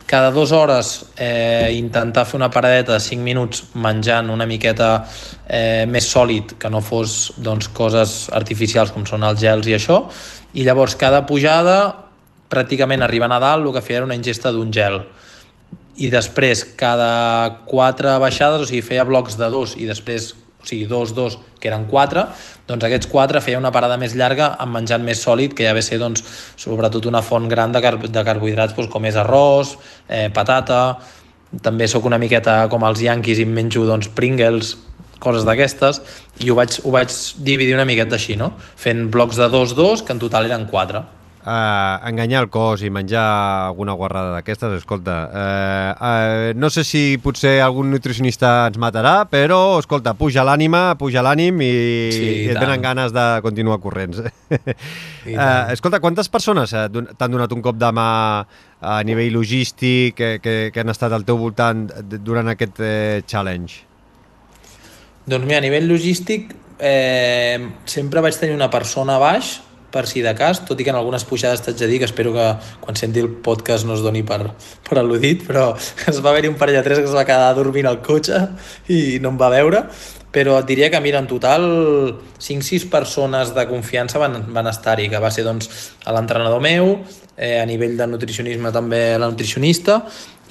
cada 0.05 0.29
dues 0.35 0.51
hores 0.53 0.91
eh, 1.15 1.71
intentar 1.73 2.27
fer 2.27 2.37
una 2.37 2.51
paradeta 2.51 2.93
de 2.93 3.01
5 3.01 3.23
minuts 3.23 3.63
menjant 3.73 4.29
una 4.29 4.45
miqueta 4.45 4.91
eh, 5.47 5.87
més 5.89 6.11
sòlid, 6.11 6.57
que 6.59 6.69
no 6.69 6.83
fos 6.83 7.31
doncs, 7.39 7.71
coses 7.73 8.27
artificials 8.35 8.91
com 8.93 9.07
són 9.09 9.23
els 9.25 9.41
gels 9.41 9.71
i 9.71 9.79
això, 9.79 10.03
i 10.53 10.65
llavors 10.65 10.95
cada 10.99 11.23
pujada 11.29 11.77
pràcticament 12.53 13.01
arribant 13.01 13.33
a 13.33 13.41
dalt 13.41 13.65
el 13.65 13.73
que 13.73 13.81
feia 13.81 14.01
era 14.01 14.07
una 14.07 14.17
ingesta 14.17 14.51
d'un 14.53 14.71
gel. 14.73 15.01
I 15.97 16.09
després 16.13 16.63
cada 16.77 17.63
quatre 17.69 18.13
baixades, 18.21 18.61
o 18.61 18.69
sigui, 18.69 18.81
feia 18.85 19.05
blocs 19.05 19.37
de 19.37 19.49
dos 19.53 19.75
i 19.77 19.87
després, 19.89 20.31
o 20.33 20.67
sigui, 20.69 20.85
dos, 20.89 21.13
dos, 21.17 21.37
que 21.61 21.69
eren 21.69 21.85
quatre, 21.89 22.25
doncs 22.69 22.85
aquests 22.85 23.09
quatre 23.11 23.41
feia 23.41 23.61
una 23.61 23.73
parada 23.73 23.97
més 24.01 24.15
llarga 24.17 24.53
amb 24.61 24.77
menjant 24.77 25.03
més 25.05 25.21
sòlid, 25.21 25.53
que 25.57 25.65
ja 25.67 25.73
ve 25.73 25.83
ser, 25.85 25.99
doncs, 26.01 26.25
sobretot 26.59 27.09
una 27.09 27.21
font 27.25 27.49
gran 27.49 27.73
de, 27.73 27.81
car 27.81 27.97
de 28.01 28.25
carbohidrats, 28.25 28.77
doncs, 28.77 28.89
com 28.93 29.05
és 29.09 29.19
arròs, 29.19 29.75
eh, 30.07 30.29
patata, 30.33 30.83
també 31.61 31.85
sóc 31.89 32.05
una 32.09 32.17
miqueta 32.17 32.63
com 32.69 32.85
els 32.87 33.03
Yankees 33.05 33.43
i 33.43 33.45
menjo 33.45 33.85
doncs, 33.85 34.09
Pringles, 34.17 34.73
coses 35.23 35.47
d'aquestes, 35.47 36.03
i 36.43 36.51
ho 36.51 36.59
vaig, 36.59 36.79
ho 36.83 36.93
vaig 36.93 37.17
dividir 37.49 37.77
una 37.77 37.87
miqueta 37.89 38.19
així, 38.19 38.37
no? 38.39 38.53
Fent 38.79 39.07
blocs 39.13 39.39
de 39.41 39.49
2-2, 39.53 40.05
que 40.07 40.17
en 40.17 40.23
total 40.27 40.51
eren 40.51 40.67
4 40.71 41.05
uh, 41.45 42.07
enganyar 42.07 42.43
el 42.43 42.49
cos 42.51 42.83
i 42.83 42.89
menjar 42.93 43.23
alguna 43.67 43.95
guarrada 43.97 44.33
d'aquestes, 44.35 44.77
escolta, 44.79 45.15
uh, 45.27 45.91
uh, 45.93 46.49
no 46.59 46.69
sé 46.73 46.83
si 46.87 47.03
potser 47.23 47.57
algun 47.63 47.91
nutricionista 47.93 48.53
ens 48.69 48.79
matarà, 48.81 49.15
però, 49.29 49.79
escolta, 49.81 50.15
puja 50.17 50.45
l'ànima, 50.47 50.93
puja 50.99 51.23
l'ànim 51.25 51.61
i, 51.63 51.71
sí, 52.15 52.27
i 52.47 52.51
et 52.53 52.59
venen 52.59 52.83
ganes 52.83 53.15
de 53.15 53.27
continuar 53.45 53.79
corrents. 53.83 54.23
uh, 54.23 55.71
escolta, 55.73 56.01
quantes 56.03 56.31
persones 56.31 56.73
t'han 56.73 57.31
donat 57.31 57.53
un 57.55 57.63
cop 57.63 57.79
de 57.79 57.91
mà 57.95 58.09
a 58.83 58.99
nivell 59.07 59.37
logístic 59.37 60.17
que, 60.17 60.35
que, 60.43 60.55
que 60.73 60.83
han 60.83 60.91
estat 60.91 61.13
al 61.15 61.23
teu 61.27 61.39
voltant 61.39 61.87
durant 62.19 62.51
aquest 62.51 62.83
eh, 62.83 63.23
challenge? 63.27 63.92
Doncs 65.25 65.45
mira, 65.45 65.61
a 65.61 65.63
nivell 65.63 65.87
logístic 65.87 66.49
eh, 66.83 67.59
sempre 67.85 68.23
vaig 68.23 68.35
tenir 68.35 68.57
una 68.57 68.69
persona 68.69 69.15
a 69.15 69.21
baix 69.21 69.53
per 69.93 70.07
si 70.09 70.23
de 70.25 70.33
cas, 70.33 70.63
tot 70.65 70.79
i 70.81 70.83
que 70.83 70.89
en 70.89 70.97
algunes 70.97 71.23
pujades 71.29 71.61
t'haig 71.61 71.77
de 71.77 71.87
dir 71.87 71.99
que 72.01 72.09
espero 72.09 72.33
que 72.33 72.47
quan 72.81 72.97
senti 72.97 73.21
el 73.21 73.29
podcast 73.45 73.85
no 73.85 73.93
es 73.93 74.01
doni 74.01 74.23
per, 74.25 74.41
per 74.87 74.97
al·ludit, 74.99 75.45
però 75.45 75.67
es 76.11 76.19
va 76.19 76.33
haver-hi 76.33 76.49
un 76.49 76.57
parell 76.59 76.79
de 76.79 76.83
tres 76.87 76.99
que 77.03 77.07
es 77.11 77.15
va 77.15 77.27
quedar 77.29 77.53
dormint 77.55 77.87
al 77.87 78.01
cotxe 78.03 78.41
i 78.89 79.19
no 79.21 79.31
em 79.31 79.39
va 79.39 79.51
veure, 79.53 79.85
però 80.33 80.57
et 80.59 80.67
diria 80.67 80.89
que, 80.89 80.99
mira, 80.99 81.21
en 81.21 81.29
total 81.29 81.63
5-6 82.41 82.89
persones 82.89 83.53
de 83.53 83.67
confiança 83.69 84.19
van, 84.19 84.39
van 84.49 84.67
estar-hi, 84.71 85.05
que 85.13 85.21
va 85.21 85.29
ser 85.31 85.45
doncs, 85.45 85.69
l'entrenador 86.09 86.63
meu, 86.65 86.95
eh, 87.37 87.59
a 87.61 87.67
nivell 87.69 87.93
de 87.99 88.09
nutricionisme 88.09 88.73
també 88.73 89.03
la 89.21 89.29
nutricionista, 89.29 90.01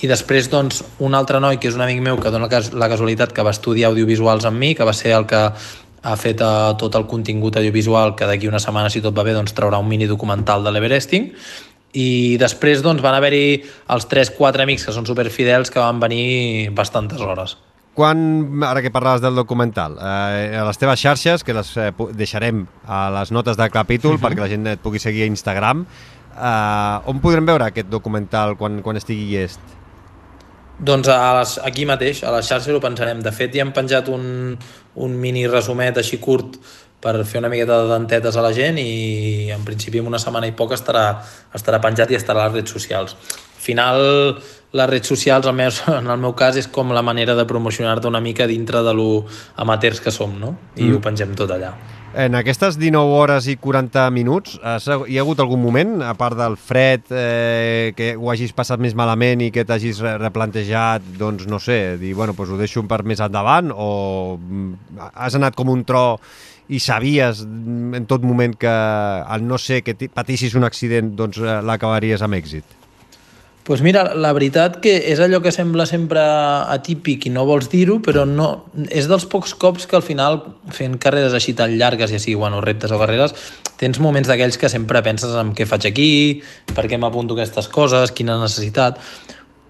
i 0.02 0.10
després 0.10 0.50
doncs, 0.50 0.82
un 0.98 1.14
altre 1.14 1.38
noi 1.40 1.60
que 1.62 1.70
és 1.70 1.78
un 1.78 1.84
amic 1.84 2.02
meu 2.02 2.18
que 2.18 2.30
dona 2.34 2.50
la 2.50 2.88
casualitat 2.90 3.32
que 3.32 3.44
va 3.46 3.54
estudiar 3.54 3.92
audiovisuals 3.92 4.44
amb 4.48 4.58
mi, 4.58 4.74
que 4.74 4.86
va 4.86 4.94
ser 4.96 5.14
el 5.14 5.28
que 5.30 5.42
ha 6.02 6.14
fet 6.18 6.40
uh, 6.42 6.72
tot 6.78 6.96
el 6.98 7.06
contingut 7.06 7.56
audiovisual 7.56 8.16
que 8.18 8.26
d'aquí 8.26 8.50
una 8.50 8.58
setmana, 8.62 8.90
si 8.90 9.00
tot 9.00 9.14
va 9.14 9.22
bé, 9.22 9.36
doncs, 9.36 9.54
traurà 9.54 9.78
un 9.78 9.86
mini 9.86 10.10
documental 10.10 10.66
de 10.66 10.72
l'Everesting 10.74 11.30
i 11.92 12.38
després 12.40 12.82
doncs, 12.82 13.02
van 13.04 13.14
haver-hi 13.14 13.62
els 13.94 14.08
3-4 14.10 14.64
amics 14.64 14.88
que 14.88 14.94
són 14.96 15.06
superfidels 15.06 15.70
que 15.70 15.78
van 15.78 16.00
venir 16.02 16.72
bastantes 16.74 17.20
hores. 17.20 17.54
Quan, 17.92 18.64
ara 18.64 18.80
que 18.80 18.90
parlaves 18.90 19.20
del 19.20 19.36
documental, 19.36 19.98
eh, 20.00 20.56
a 20.56 20.64
les 20.64 20.80
teves 20.80 20.98
xarxes, 20.98 21.44
que 21.44 21.52
les 21.52 21.74
eh, 21.76 21.90
deixarem 22.16 22.64
a 22.88 23.04
les 23.18 23.30
notes 23.36 23.60
del 23.60 23.70
capítol 23.70 24.14
uh 24.14 24.16
mhm. 24.16 24.22
-huh. 24.22 24.30
perquè 24.30 24.40
la 24.40 24.48
gent 24.48 24.66
et 24.66 24.80
pugui 24.80 24.98
seguir 24.98 25.22
a 25.22 25.26
Instagram, 25.26 25.86
eh, 26.34 26.98
on 27.04 27.20
podrem 27.20 27.44
veure 27.44 27.64
aquest 27.66 27.88
documental 27.88 28.56
quan, 28.56 28.80
quan 28.82 28.96
estigui 28.96 29.28
llest? 29.28 29.60
Doncs 30.82 31.08
a 31.14 31.18
les, 31.38 31.56
aquí 31.62 31.84
mateix, 31.86 32.24
a 32.26 32.32
les 32.34 32.48
xarxes 32.48 32.74
ho 32.74 32.80
pensarem. 32.82 33.20
De 33.22 33.30
fet, 33.34 33.52
ja 33.54 33.62
hem 33.62 33.70
penjat 33.74 34.08
un, 34.10 34.56
un 34.98 35.12
mini 35.22 35.44
resumet 35.46 36.00
així 36.00 36.18
curt 36.22 36.58
per 37.02 37.14
fer 37.26 37.38
una 37.42 37.50
miqueta 37.50 37.80
de 37.82 37.90
dentetes 37.90 38.36
a 38.38 38.42
la 38.42 38.52
gent 38.54 38.78
i 38.78 39.50
en 39.54 39.62
principi 39.66 40.02
en 40.02 40.10
una 40.10 40.20
setmana 40.22 40.50
i 40.50 40.56
poc 40.58 40.74
estarà, 40.74 41.06
estarà 41.54 41.80
penjat 41.82 42.10
i 42.10 42.18
estarà 42.18 42.42
a 42.42 42.50
les 42.50 42.58
redes 42.58 42.74
socials. 42.74 43.14
Al 43.14 43.62
final, 43.62 44.02
les 44.74 44.90
redes 44.90 45.10
socials, 45.14 45.46
almenys 45.46 45.82
en 46.00 46.10
el 46.10 46.22
meu 46.22 46.34
cas, 46.38 46.58
és 46.58 46.70
com 46.70 46.94
la 46.94 47.02
manera 47.06 47.38
de 47.38 47.46
promocionar-te 47.46 48.10
una 48.10 48.22
mica 48.22 48.50
dintre 48.50 48.82
de 48.82 48.94
lo 48.94 49.08
amateurs 49.62 50.02
que 50.02 50.14
som, 50.14 50.34
no? 50.38 50.56
I 50.76 50.88
mm. 50.88 50.94
ho 50.96 51.02
pengem 51.02 51.34
tot 51.38 51.54
allà. 51.54 51.74
En 52.12 52.34
aquestes 52.36 52.76
19 52.76 53.08
hores 53.16 53.46
i 53.48 53.54
40 53.56 54.02
minuts, 54.12 54.58
has, 54.60 54.84
hi 55.08 55.16
ha 55.16 55.22
hagut 55.22 55.38
algun 55.40 55.62
moment, 55.62 55.94
a 56.04 56.12
part 56.12 56.36
del 56.36 56.58
fred, 56.60 57.06
eh, 57.08 57.94
que 57.96 58.10
ho 58.20 58.28
hagis 58.28 58.52
passat 58.52 58.82
més 58.84 58.92
malament 58.92 59.40
i 59.40 59.48
que 59.54 59.64
t'hagis 59.64 60.02
replantejat, 60.20 61.06
doncs 61.16 61.48
no 61.48 61.56
sé, 61.56 61.96
dir, 62.02 62.12
bueno, 62.18 62.34
doncs 62.36 62.52
ho 62.52 62.60
deixo 62.60 62.84
per 62.84 63.00
més 63.08 63.24
endavant, 63.24 63.72
o 63.72 64.36
mm, 64.36 65.08
has 65.24 65.40
anat 65.40 65.56
com 65.56 65.72
un 65.72 65.86
tro 65.88 66.04
i 66.68 66.82
sabies 66.84 67.46
en 67.46 68.04
tot 68.08 68.28
moment 68.28 68.60
que, 68.60 68.68
al 68.68 69.48
no 69.48 69.56
ser 69.56 69.80
que 69.80 69.96
patissis 70.12 70.52
un 70.52 70.68
accident, 70.68 71.14
doncs 71.16 71.40
eh, 71.40 71.60
l'acabaries 71.64 72.28
amb 72.28 72.36
èxit? 72.36 72.81
Pues 73.64 73.82
mira, 73.82 74.14
la 74.18 74.32
veritat 74.34 74.80
que 74.82 74.96
és 75.12 75.20
allò 75.22 75.38
que 75.42 75.52
sembla 75.54 75.86
sempre 75.86 76.22
atípic 76.72 77.28
i 77.28 77.30
no 77.30 77.44
vols 77.46 77.68
dir-ho, 77.70 78.00
però 78.02 78.24
no, 78.26 78.48
és 78.90 79.06
dels 79.10 79.26
pocs 79.30 79.54
cops 79.54 79.86
que 79.86 79.98
al 79.98 80.02
final, 80.02 80.40
fent 80.74 80.96
carreres 81.02 81.36
així 81.38 81.54
tan 81.58 81.76
llargues, 81.78 82.10
ja 82.10 82.18
sigui 82.18 82.34
bueno, 82.40 82.60
reptes 82.64 82.90
o 82.90 82.98
carreres, 82.98 83.36
tens 83.78 84.02
moments 84.02 84.30
d'aquells 84.30 84.58
que 84.58 84.70
sempre 84.72 85.02
penses 85.06 85.36
en 85.38 85.54
què 85.54 85.68
faig 85.70 85.86
aquí, 85.92 86.10
per 86.74 86.88
què 86.90 86.98
m'apunto 86.98 87.38
aquestes 87.38 87.70
coses, 87.70 88.10
quina 88.10 88.40
necessitat, 88.42 88.98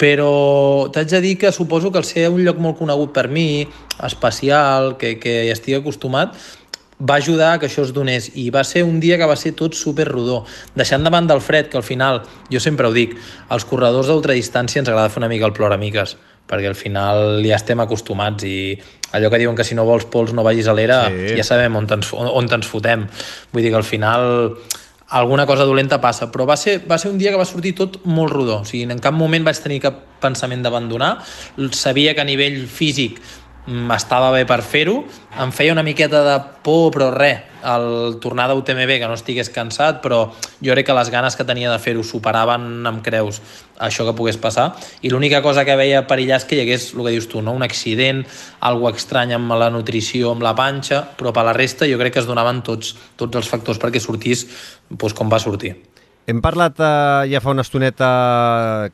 però 0.01 0.89
t'haig 0.91 1.13
de 1.13 1.21
dir 1.23 1.37
que 1.39 1.53
suposo 1.53 1.93
que 1.93 2.01
al 2.01 2.09
ser 2.09 2.27
un 2.33 2.41
lloc 2.47 2.57
molt 2.59 2.81
conegut 2.81 3.13
per 3.13 3.29
mi, 3.29 3.69
especial, 4.03 4.97
que, 4.99 5.19
que 5.21 5.43
hi 5.45 5.53
estic 5.53 5.79
acostumat, 5.79 6.33
va 7.03 7.19
ajudar 7.19 7.53
a 7.55 7.59
que 7.59 7.67
això 7.67 7.83
es 7.83 7.93
donés 7.93 8.31
i 8.39 8.49
va 8.55 8.63
ser 8.65 8.85
un 8.87 9.01
dia 9.03 9.19
que 9.19 9.27
va 9.29 9.37
ser 9.37 9.55
tot 9.59 9.75
super 9.75 10.07
rodó 10.09 10.43
deixant 10.79 11.03
davant 11.03 11.27
del 11.27 11.43
fred, 11.43 11.69
que 11.69 11.81
al 11.81 11.87
final 11.87 12.23
jo 12.51 12.61
sempre 12.61 12.87
ho 12.87 12.93
dic, 12.95 13.17
als 13.49 13.67
corredors 13.67 14.11
d'ultradistància 14.11 14.83
ens 14.83 14.91
agrada 14.91 15.11
fer 15.11 15.23
una 15.23 15.31
mica 15.33 15.49
el 15.49 15.57
ploramiques 15.57 16.17
perquè 16.49 16.69
al 16.69 16.77
final 16.77 17.41
ja 17.47 17.57
estem 17.57 17.81
acostumats 17.81 18.45
i 18.45 18.77
allò 19.17 19.31
que 19.33 19.41
diuen 19.41 19.57
que 19.57 19.65
si 19.65 19.77
no 19.79 19.87
vols 19.89 20.07
pols 20.13 20.33
no 20.37 20.45
vagis 20.45 20.69
a 20.69 20.77
l'era, 20.77 21.07
sí. 21.09 21.35
ja 21.39 21.47
sabem 21.47 21.77
on 21.79 21.89
ens, 21.97 22.13
on, 22.17 22.29
on 22.29 22.49
ens 22.49 22.69
fotem. 22.69 23.07
Vull 23.53 23.65
dir 23.65 23.73
que 23.73 23.81
al 23.81 23.89
final 23.89 24.25
alguna 25.13 25.45
cosa 25.47 25.67
dolenta 25.69 26.01
passa, 26.01 26.31
però 26.33 26.47
va 26.49 26.57
ser, 26.57 26.79
va 26.89 26.97
ser 26.99 27.11
un 27.13 27.19
dia 27.21 27.31
que 27.31 27.41
va 27.41 27.49
sortir 27.49 27.75
tot 27.77 28.01
molt 28.09 28.33
rodó, 28.33 28.63
o 28.63 28.69
sigui, 28.69 28.87
en 28.89 29.01
cap 29.03 29.13
moment 29.13 29.45
vaig 29.45 29.61
tenir 29.61 29.83
cap 29.85 29.99
pensament 30.23 30.65
d'abandonar, 30.65 31.19
sabia 31.77 32.15
que 32.17 32.25
a 32.25 32.29
nivell 32.29 32.63
físic 32.65 33.21
m'estava 33.67 34.33
bé 34.35 34.43
per 34.49 34.61
fer-ho, 34.67 35.05
em 35.39 35.53
feia 35.55 35.73
una 35.73 35.85
miqueta 35.87 36.23
de 36.27 36.37
por, 36.67 36.91
però 36.95 37.13
res, 37.15 37.45
el 37.63 38.17
tornar 38.19 38.49
d'UTMB, 38.51 38.97
que 38.99 39.07
no 39.07 39.15
estigués 39.15 39.53
cansat, 39.55 40.01
però 40.03 40.25
jo 40.59 40.75
crec 40.75 40.89
que 40.89 40.97
les 40.97 41.13
ganes 41.15 41.37
que 41.39 41.47
tenia 41.47 41.71
de 41.71 41.79
fer-ho 41.79 42.03
superaven 42.03 42.83
amb 42.91 43.05
creus 43.07 43.39
això 43.79 44.07
que 44.09 44.17
pogués 44.19 44.39
passar, 44.43 44.73
i 45.03 45.11
l'única 45.15 45.43
cosa 45.47 45.65
que 45.65 45.79
veia 45.79 46.03
perillar 46.11 46.41
és 46.43 46.49
que 46.49 46.59
hi 46.59 46.65
hagués, 46.65 46.91
el 46.97 47.07
que 47.07 47.15
dius 47.15 47.31
tu, 47.31 47.43
no? 47.43 47.55
un 47.55 47.63
accident, 47.63 48.25
algo 48.61 48.91
estrany 48.91 49.37
amb 49.39 49.55
la 49.55 49.71
nutrició, 49.71 50.35
amb 50.35 50.43
la 50.43 50.57
panxa, 50.59 51.05
però 51.19 51.35
per 51.35 51.47
la 51.47 51.55
resta 51.57 51.87
jo 51.87 52.03
crec 52.03 52.19
que 52.19 52.25
es 52.25 52.31
donaven 52.31 52.65
tots, 52.67 52.97
tots 53.17 53.39
els 53.39 53.49
factors 53.49 53.79
perquè 53.79 54.03
sortís 54.03 54.49
doncs, 54.91 55.15
com 55.15 55.31
va 55.31 55.43
sortir. 55.43 55.77
Hem 56.23 56.39
parlat 56.39 56.79
eh, 56.79 57.31
ja 57.33 57.41
fa 57.43 57.51
una 57.51 57.65
estoneta 57.67 58.09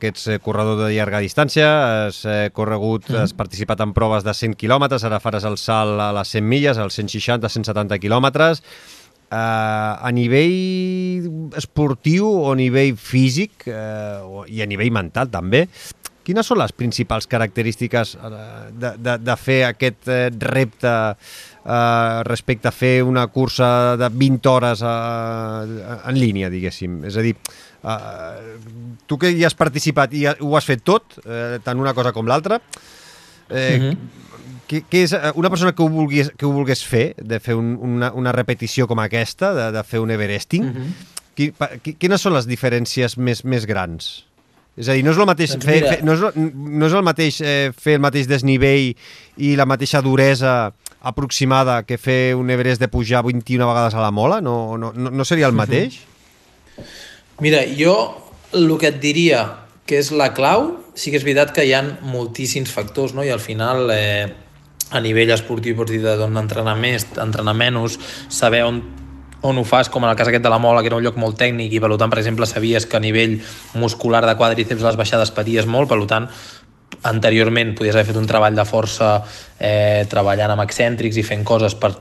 que 0.01 0.09
ets 0.09 0.23
eh, 0.33 0.39
corredor 0.41 0.79
de 0.81 0.95
llarga 0.95 1.21
distància, 1.21 1.67
has 2.07 2.23
eh, 2.25 2.49
corregut, 2.57 3.05
mm 3.05 3.15
-hmm. 3.15 3.21
has 3.21 3.35
participat 3.37 3.81
en 3.85 3.93
proves 3.93 4.25
de 4.25 4.33
100 4.33 4.57
quilòmetres, 4.57 5.05
ara 5.05 5.21
faràs 5.21 5.45
el 5.45 5.59
salt 5.59 6.01
a 6.01 6.13
les 6.13 6.29
100 6.29 6.49
milles, 6.49 6.79
als 6.79 6.99
160-170 6.99 7.99
quilòmetres. 7.99 8.63
Eh, 9.31 9.37
a 9.37 10.11
nivell 10.11 11.53
esportiu 11.55 12.25
o 12.25 12.53
a 12.53 12.57
nivell 12.57 12.97
físic 12.97 13.67
eh, 13.67 14.21
i 14.49 14.63
a 14.63 14.67
nivell 14.67 14.91
mental 14.91 15.29
també, 15.29 15.69
quines 16.29 16.49
són 16.51 16.61
les 16.61 16.75
principals 16.77 17.29
característiques 17.31 18.15
eh, 18.17 18.31
de, 18.73 18.93
de, 19.01 19.17
de 19.25 19.37
fer 19.41 19.63
aquest 19.71 20.09
eh, 20.13 20.29
repte 20.45 20.93
eh, 21.65 22.23
respecte 22.25 22.69
a 22.69 22.75
fer 22.75 23.03
una 23.03 23.27
cursa 23.27 23.97
de 23.97 24.09
20 24.09 24.49
hores 24.49 24.83
eh, 24.83 25.97
en 26.09 26.19
línia, 26.19 26.51
diguéssim. 26.51 27.03
És 27.09 27.19
a 27.19 27.25
dir, 27.25 27.35
eh, 27.83 28.55
tu 29.07 29.19
que 29.19 29.33
hi 29.33 29.45
has 29.47 29.57
participat 29.59 30.15
i 30.15 30.27
ho 30.29 30.55
has 30.57 30.69
fet 30.69 30.85
tot, 30.87 31.19
eh, 31.25 31.59
tant 31.65 31.81
una 31.81 31.95
cosa 31.95 32.13
com 32.13 32.27
l'altra, 32.27 32.61
eh, 33.51 33.79
mm 33.79 33.85
-hmm. 33.85 33.97
que, 34.67 34.83
que 34.89 35.03
és 35.03 35.13
eh, 35.13 35.33
una 35.35 35.51
persona 35.51 35.73
que 35.73 35.83
ho 35.83 35.89
volgués, 35.89 36.33
que 36.37 36.47
ho 36.47 36.53
volgués 36.53 36.85
fer, 36.85 37.15
de 37.17 37.41
fer 37.41 37.55
un, 37.55 37.79
una, 37.81 38.13
una 38.13 38.33
repetició 38.33 38.87
com 38.87 38.99
aquesta, 38.99 39.55
de, 39.55 39.73
de 39.73 39.85
fer 39.85 40.01
un 40.01 40.11
Everesting, 40.11 40.65
mm 40.65 40.75
-hmm. 40.75 41.81
qui, 41.83 41.95
quines 41.95 42.21
són 42.21 42.35
les 42.35 42.47
diferències 42.47 43.17
més, 43.17 43.45
més 43.45 43.67
grans? 43.67 44.29
És 44.79 44.89
a 44.89 44.95
dir, 44.95 45.03
no 45.03 45.11
és 45.11 45.19
el 45.19 45.27
mateix, 45.27 45.51
doncs 45.51 45.67
fer, 45.67 45.81
fer, 45.83 46.05
no 46.05 46.15
és, 46.15 46.21
no 46.55 46.87
és 46.87 46.93
el 46.93 47.03
mateix 47.03 47.41
eh, 47.41 47.73
fer 47.75 47.97
el 47.99 48.01
mateix 48.01 48.29
desnivell 48.29 48.95
i 49.37 49.57
la 49.57 49.67
mateixa 49.67 50.01
duresa 50.01 50.73
aproximada 51.01 51.83
que 51.87 51.99
fer 51.99 52.35
un 52.35 52.51
Everest 52.51 52.81
de 52.81 52.89
pujar 52.89 53.23
21 53.25 53.67
vegades 53.67 53.95
a 53.95 54.03
la 54.03 54.11
mola? 54.11 54.41
No, 54.41 54.77
no, 54.79 54.93
no 54.95 55.25
seria 55.25 55.47
el 55.47 55.55
mateix? 55.55 56.01
Mira, 57.41 57.63
jo 57.79 57.95
el 58.53 58.71
que 58.79 58.91
et 58.91 59.01
diria 59.01 59.45
que 59.89 59.99
és 60.01 60.11
la 60.13 60.33
clau, 60.37 60.73
sí 60.99 61.13
que 61.13 61.21
és 61.21 61.25
veritat 61.25 61.55
que 61.57 61.65
hi 61.65 61.73
ha 61.73 61.83
moltíssims 62.05 62.73
factors, 62.75 63.15
no? 63.17 63.25
i 63.25 63.33
al 63.33 63.41
final 63.41 63.89
eh, 63.95 64.29
a 64.91 65.01
nivell 65.05 65.33
esportiu 65.33 65.77
pots 65.79 65.95
dir 65.95 66.03
d'on 66.05 66.37
entrenar 66.37 66.77
més, 66.77 67.07
entrenar 67.17 67.57
menys, 67.57 67.99
saber 68.29 68.65
on 68.69 68.83
on 69.41 69.59
ho 69.59 69.63
fas, 69.63 69.87
com 69.89 70.03
en 70.03 70.11
el 70.11 70.17
cas 70.19 70.27
aquest 70.27 70.43
de 70.43 70.51
la 70.51 70.59
Mola, 70.59 70.81
que 70.83 70.89
era 70.91 70.97
un 70.99 71.05
lloc 71.05 71.19
molt 71.21 71.37
tècnic 71.39 71.77
i 71.77 71.79
per 71.79 71.93
tant, 71.95 72.11
per 72.11 72.19
exemple, 72.19 72.47
sabies 72.51 72.89
que 72.91 72.99
a 72.99 73.01
nivell 73.01 73.37
muscular 73.79 74.25
de 74.27 74.35
quadríceps 74.35 74.83
les 74.83 74.99
baixades 74.99 75.31
paties 75.31 75.69
molt, 75.71 75.87
per 75.91 76.01
tant, 76.11 76.27
anteriorment 77.07 77.75
podies 77.79 77.95
haver 77.95 78.09
fet 78.11 78.19
un 78.19 78.27
treball 78.27 78.57
de 78.57 78.65
força 78.67 79.19
eh, 79.59 80.05
treballant 80.11 80.55
amb 80.55 80.65
excèntrics 80.65 81.19
i 81.21 81.27
fent 81.27 81.45
coses 81.47 81.77
per, 81.79 81.93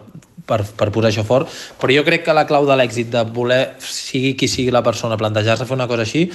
per, 0.47 0.63
per 0.77 0.89
posar 0.93 1.11
això 1.11 1.25
fort, 1.27 1.51
però 1.77 1.93
jo 1.93 2.05
crec 2.07 2.25
que 2.25 2.35
la 2.35 2.47
clau 2.49 2.65
de 2.65 2.77
l'èxit 2.79 3.11
de 3.13 3.25
voler, 3.33 3.61
sigui 3.83 4.33
qui 4.39 4.49
sigui 4.49 4.73
la 4.73 4.83
persona, 4.85 5.19
plantejar-se 5.19 5.67
fer 5.67 5.77
una 5.77 5.89
cosa 5.91 6.07
així, 6.07 6.27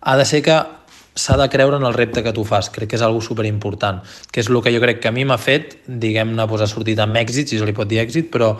ha 0.00 0.16
de 0.18 0.26
ser 0.26 0.42
que 0.46 0.58
s'ha 1.18 1.36
de 1.36 1.48
creure 1.50 1.76
en 1.76 1.84
el 1.84 1.94
repte 1.94 2.22
que 2.22 2.32
tu 2.32 2.44
fas. 2.46 2.68
Crec 2.70 2.92
que 2.92 2.98
és 2.98 3.02
algo 3.02 3.20
super 3.24 3.46
important, 3.48 3.98
que 4.30 4.40
és 4.40 4.50
el 4.50 4.60
que 4.62 4.72
jo 4.74 4.82
crec 4.82 5.00
que 5.02 5.10
a 5.10 5.14
mi 5.14 5.24
m'ha 5.26 5.38
fet, 5.38 5.80
diguem-ne, 5.86 6.46
pues, 6.46 6.62
ha 6.62 6.70
sortit 6.70 7.00
amb 7.02 7.18
èxit, 7.18 7.50
si 7.50 7.58
se 7.58 7.66
li 7.66 7.74
pot 7.74 7.90
dir 7.90 7.98
èxit, 8.04 8.30
però 8.30 8.54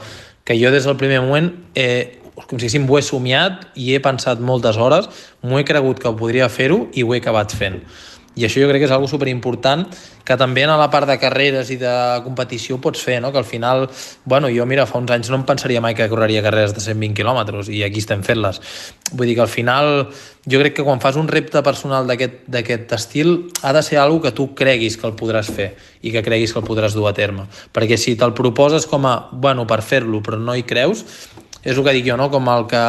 que 0.44 0.56
jo 0.58 0.72
des 0.74 0.84
del 0.88 0.96
primer 0.98 1.20
moment 1.22 1.52
eh, 1.76 2.18
com 2.46 2.58
si 2.58 2.66
diguéssim, 2.66 2.86
ho 2.88 2.98
he 2.98 3.02
somiat 3.02 3.66
i 3.78 3.92
he 3.94 4.02
pensat 4.02 4.40
moltes 4.44 4.78
hores, 4.78 5.08
m'ho 5.42 5.58
he 5.58 5.66
cregut 5.66 5.98
que 6.02 6.12
podria 6.18 6.48
fer-ho 6.52 6.86
i 6.94 7.02
ho 7.02 7.14
he 7.14 7.22
acabat 7.22 7.54
fent. 7.54 7.80
I 8.36 8.44
això 8.46 8.60
jo 8.62 8.68
crec 8.68 8.82
que 8.82 8.86
és 8.86 8.94
algo 8.94 9.08
superimportant 9.10 9.86
que 10.28 10.36
també 10.38 10.62
en 10.66 10.70
la 10.76 10.90
part 10.92 11.08
de 11.08 11.16
carreres 11.18 11.70
i 11.72 11.78
de 11.80 11.92
competició 12.22 12.76
pots 12.82 13.00
fer, 13.02 13.16
no? 13.24 13.32
que 13.32 13.40
al 13.40 13.48
final, 13.48 13.86
bueno, 14.28 14.50
jo 14.52 14.66
mira, 14.68 14.84
fa 14.86 15.00
uns 15.00 15.10
anys 15.14 15.30
no 15.32 15.40
em 15.40 15.46
pensaria 15.48 15.80
mai 15.80 15.96
que 15.96 16.08
correria 16.12 16.42
carreres 16.44 16.74
de 16.76 16.84
120 16.84 17.16
quilòmetres 17.16 17.70
i 17.72 17.82
aquí 17.86 18.02
estem 18.04 18.22
fent-les. 18.26 18.60
Vull 19.10 19.30
dir 19.30 19.38
que 19.38 19.46
al 19.46 19.50
final 19.50 19.88
jo 20.48 20.60
crec 20.60 20.76
que 20.76 20.84
quan 20.86 21.00
fas 21.00 21.16
un 21.16 21.30
repte 21.32 21.62
personal 21.64 22.06
d'aquest 22.06 22.94
estil 22.98 23.32
ha 23.62 23.72
de 23.72 23.82
ser 23.82 23.98
algo 24.02 24.20
que 24.22 24.34
tu 24.36 24.52
creguis 24.54 25.00
que 25.00 25.08
el 25.08 25.16
podràs 25.16 25.50
fer 25.50 25.72
i 26.04 26.12
que 26.12 26.22
creguis 26.22 26.52
que 26.52 26.60
el 26.60 26.68
podràs 26.68 26.94
dur 26.94 27.08
a 27.08 27.16
terme. 27.16 27.48
Perquè 27.72 27.96
si 27.96 28.14
te'l 28.20 28.36
proposes 28.36 28.86
com 28.86 29.08
a, 29.08 29.16
bueno, 29.32 29.66
per 29.66 29.80
fer-lo 29.82 30.22
però 30.22 30.38
no 30.38 30.54
hi 30.54 30.68
creus, 30.68 31.04
és 31.64 31.76
el 31.76 31.84
que 31.84 31.94
dic 31.96 32.06
jo, 32.08 32.16
no? 32.16 32.28
com 32.30 32.48
el 32.52 32.66
que 32.70 32.82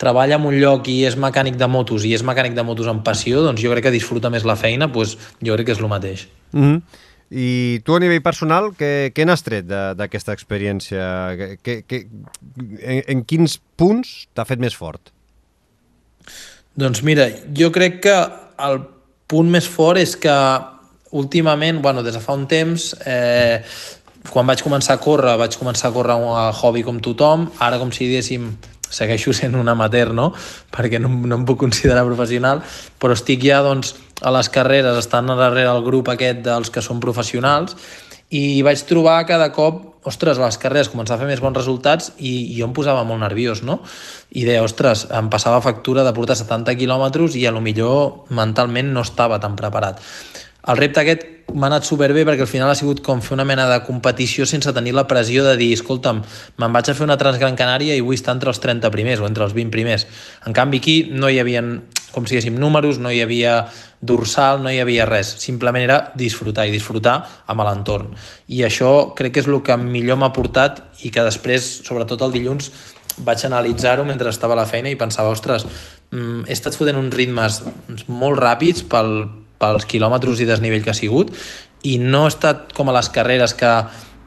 treballa 0.00 0.38
en 0.38 0.46
un 0.48 0.56
lloc 0.60 0.88
i 0.88 1.02
és 1.08 1.16
mecànic 1.16 1.58
de 1.60 1.68
motos 1.70 2.04
i 2.04 2.14
és 2.16 2.24
mecànic 2.26 2.56
de 2.56 2.64
motos 2.66 2.88
amb 2.90 3.04
passió, 3.06 3.42
doncs 3.44 3.62
jo 3.62 3.72
crec 3.74 3.88
que 3.88 3.94
disfruta 3.94 4.30
més 4.30 4.46
la 4.48 4.56
feina, 4.56 4.88
doncs 4.88 5.18
jo 5.44 5.54
crec 5.54 5.70
que 5.70 5.76
és 5.76 5.84
el 5.84 5.92
mateix. 5.92 6.26
Mm 6.52 6.64
-hmm. 6.64 7.04
I 7.30 7.80
tu 7.84 7.94
a 7.94 8.00
nivell 8.00 8.22
personal, 8.24 8.70
què, 8.72 9.12
què 9.12 9.26
n'has 9.28 9.42
tret 9.44 9.66
d'aquesta 9.68 10.32
experiència? 10.32 11.58
Que, 11.62 11.82
que, 11.84 12.06
en, 12.80 13.02
en 13.06 13.24
quins 13.24 13.58
punts 13.76 14.28
t'ha 14.32 14.46
fet 14.48 14.58
més 14.58 14.74
fort? 14.74 15.12
Doncs 16.78 17.02
mira, 17.02 17.28
jo 17.52 17.68
crec 17.74 18.00
que 18.00 18.16
el 18.64 18.80
punt 19.28 19.50
més 19.50 19.68
fort 19.68 20.00
és 20.00 20.16
que 20.16 20.32
últimament, 21.10 21.82
bueno, 21.82 22.02
des 22.02 22.14
de 22.14 22.20
fa 22.20 22.32
un 22.32 22.46
temps, 22.48 22.94
eh, 23.04 23.60
quan 24.32 24.48
vaig 24.48 24.62
començar 24.64 24.96
a 24.96 25.02
córrer, 25.02 25.36
vaig 25.40 25.56
començar 25.60 25.90
a 25.90 25.94
córrer 25.94 26.16
a 26.16 26.50
hobby 26.50 26.82
com 26.86 27.00
tothom, 27.00 27.48
ara 27.58 27.78
com 27.80 27.92
si 27.92 28.06
diguéssim 28.06 28.50
segueixo 28.88 29.34
sent 29.36 29.54
un 29.54 29.68
amateur, 29.68 30.12
no? 30.16 30.32
perquè 30.72 31.00
no, 31.00 31.08
no 31.08 31.40
em 31.40 31.46
puc 31.48 31.60
considerar 31.60 32.06
professional, 32.08 32.62
però 33.00 33.16
estic 33.16 33.44
ja 33.44 33.60
doncs, 33.64 33.94
a 34.24 34.32
les 34.34 34.48
carreres, 34.50 34.96
estant 34.98 35.28
darrere 35.28 35.68
el 35.70 35.84
grup 35.84 36.08
aquest 36.10 36.40
dels 36.46 36.72
que 36.72 36.82
són 36.82 37.00
professionals, 37.00 37.76
i 38.28 38.60
vaig 38.60 38.80
trobar 38.84 39.22
cada 39.28 39.48
cop, 39.56 39.84
ostres, 40.08 40.40
les 40.40 40.58
carreres 40.60 40.90
començava 40.92 41.16
a 41.16 41.24
fer 41.24 41.30
més 41.30 41.40
bons 41.40 41.56
resultats 41.56 42.10
i, 42.18 42.52
i 42.52 42.58
jo 42.58 42.66
em 42.68 42.74
posava 42.76 43.04
molt 43.08 43.22
nerviós, 43.22 43.62
no? 43.64 43.78
I 44.36 44.44
deia, 44.44 44.64
ostres, 44.64 45.06
em 45.16 45.30
passava 45.32 45.62
factura 45.64 46.04
de 46.04 46.12
portar 46.16 46.36
70 46.36 46.76
quilòmetres 46.76 47.38
i 47.40 47.46
a 47.48 47.54
lo 47.56 47.64
millor 47.64 48.28
mentalment 48.36 48.92
no 48.92 49.04
estava 49.06 49.40
tan 49.40 49.56
preparat. 49.56 50.04
El 50.68 50.76
repte 50.76 51.00
aquest 51.00 51.24
m'ha 51.54 51.68
anat 51.70 51.86
superbé 51.88 52.24
perquè 52.28 52.44
al 52.44 52.50
final 52.50 52.70
ha 52.70 52.76
sigut 52.76 53.00
com 53.04 53.22
fer 53.24 53.34
una 53.36 53.46
mena 53.48 53.64
de 53.70 53.78
competició 53.86 54.46
sense 54.46 54.72
tenir 54.76 54.92
la 54.96 55.06
pressió 55.08 55.44
de 55.46 55.56
dir, 55.56 55.70
escolta'm, 55.76 56.20
me'n 56.60 56.74
vaig 56.74 56.90
a 56.90 56.94
fer 56.96 57.06
una 57.06 57.16
Transgran 57.20 57.56
Canària 57.56 57.96
i 57.96 58.04
vull 58.04 58.18
estar 58.18 58.34
entre 58.36 58.52
els 58.52 58.60
30 58.60 58.90
primers 58.94 59.22
o 59.22 59.28
entre 59.28 59.46
els 59.46 59.54
20 59.56 59.72
primers. 59.72 60.06
En 60.46 60.56
canvi 60.56 60.82
aquí 60.82 60.96
no 61.10 61.30
hi 61.30 61.40
havia, 61.40 61.62
com 62.12 62.26
si 62.26 62.36
diguéssim, 62.36 62.58
números, 62.60 63.00
no 63.00 63.12
hi 63.12 63.22
havia 63.24 63.62
dorsal, 64.00 64.62
no 64.62 64.70
hi 64.70 64.78
havia 64.82 65.08
res. 65.08 65.32
Simplement 65.40 65.82
era 65.82 65.98
disfrutar 66.18 66.68
i 66.68 66.74
disfrutar 66.74 67.16
amb 67.46 67.64
l'entorn. 67.66 68.12
I 68.52 68.62
això 68.68 69.14
crec 69.18 69.34
que 69.34 69.44
és 69.44 69.50
el 69.50 69.60
que 69.64 69.76
millor 69.80 70.20
m'ha 70.20 70.32
portat 70.36 70.84
i 71.02 71.10
que 71.14 71.24
després, 71.26 71.66
sobretot 71.88 72.22
el 72.28 72.36
dilluns, 72.36 72.70
vaig 73.24 73.42
analitzar-ho 73.44 74.04
mentre 74.06 74.30
estava 74.30 74.54
a 74.54 74.60
la 74.60 74.68
feina 74.68 74.92
i 74.92 75.00
pensava, 75.00 75.32
ostres, 75.34 75.66
mm, 76.12 76.46
he 76.46 76.54
estat 76.54 76.76
fotent 76.76 76.98
uns 77.00 77.14
ritmes 77.14 77.62
molt 78.06 78.38
ràpids 78.38 78.84
pel, 78.86 79.24
pels 79.58 79.86
quilòmetres 79.88 80.42
i 80.42 80.48
desnivell 80.48 80.84
que 80.84 80.94
ha 80.94 80.98
sigut 80.98 81.34
i 81.86 81.98
no 82.02 82.24
ha 82.26 82.32
estat 82.32 82.72
com 82.74 82.90
a 82.90 82.94
les 82.96 83.10
carreres 83.14 83.54
que 83.54 83.70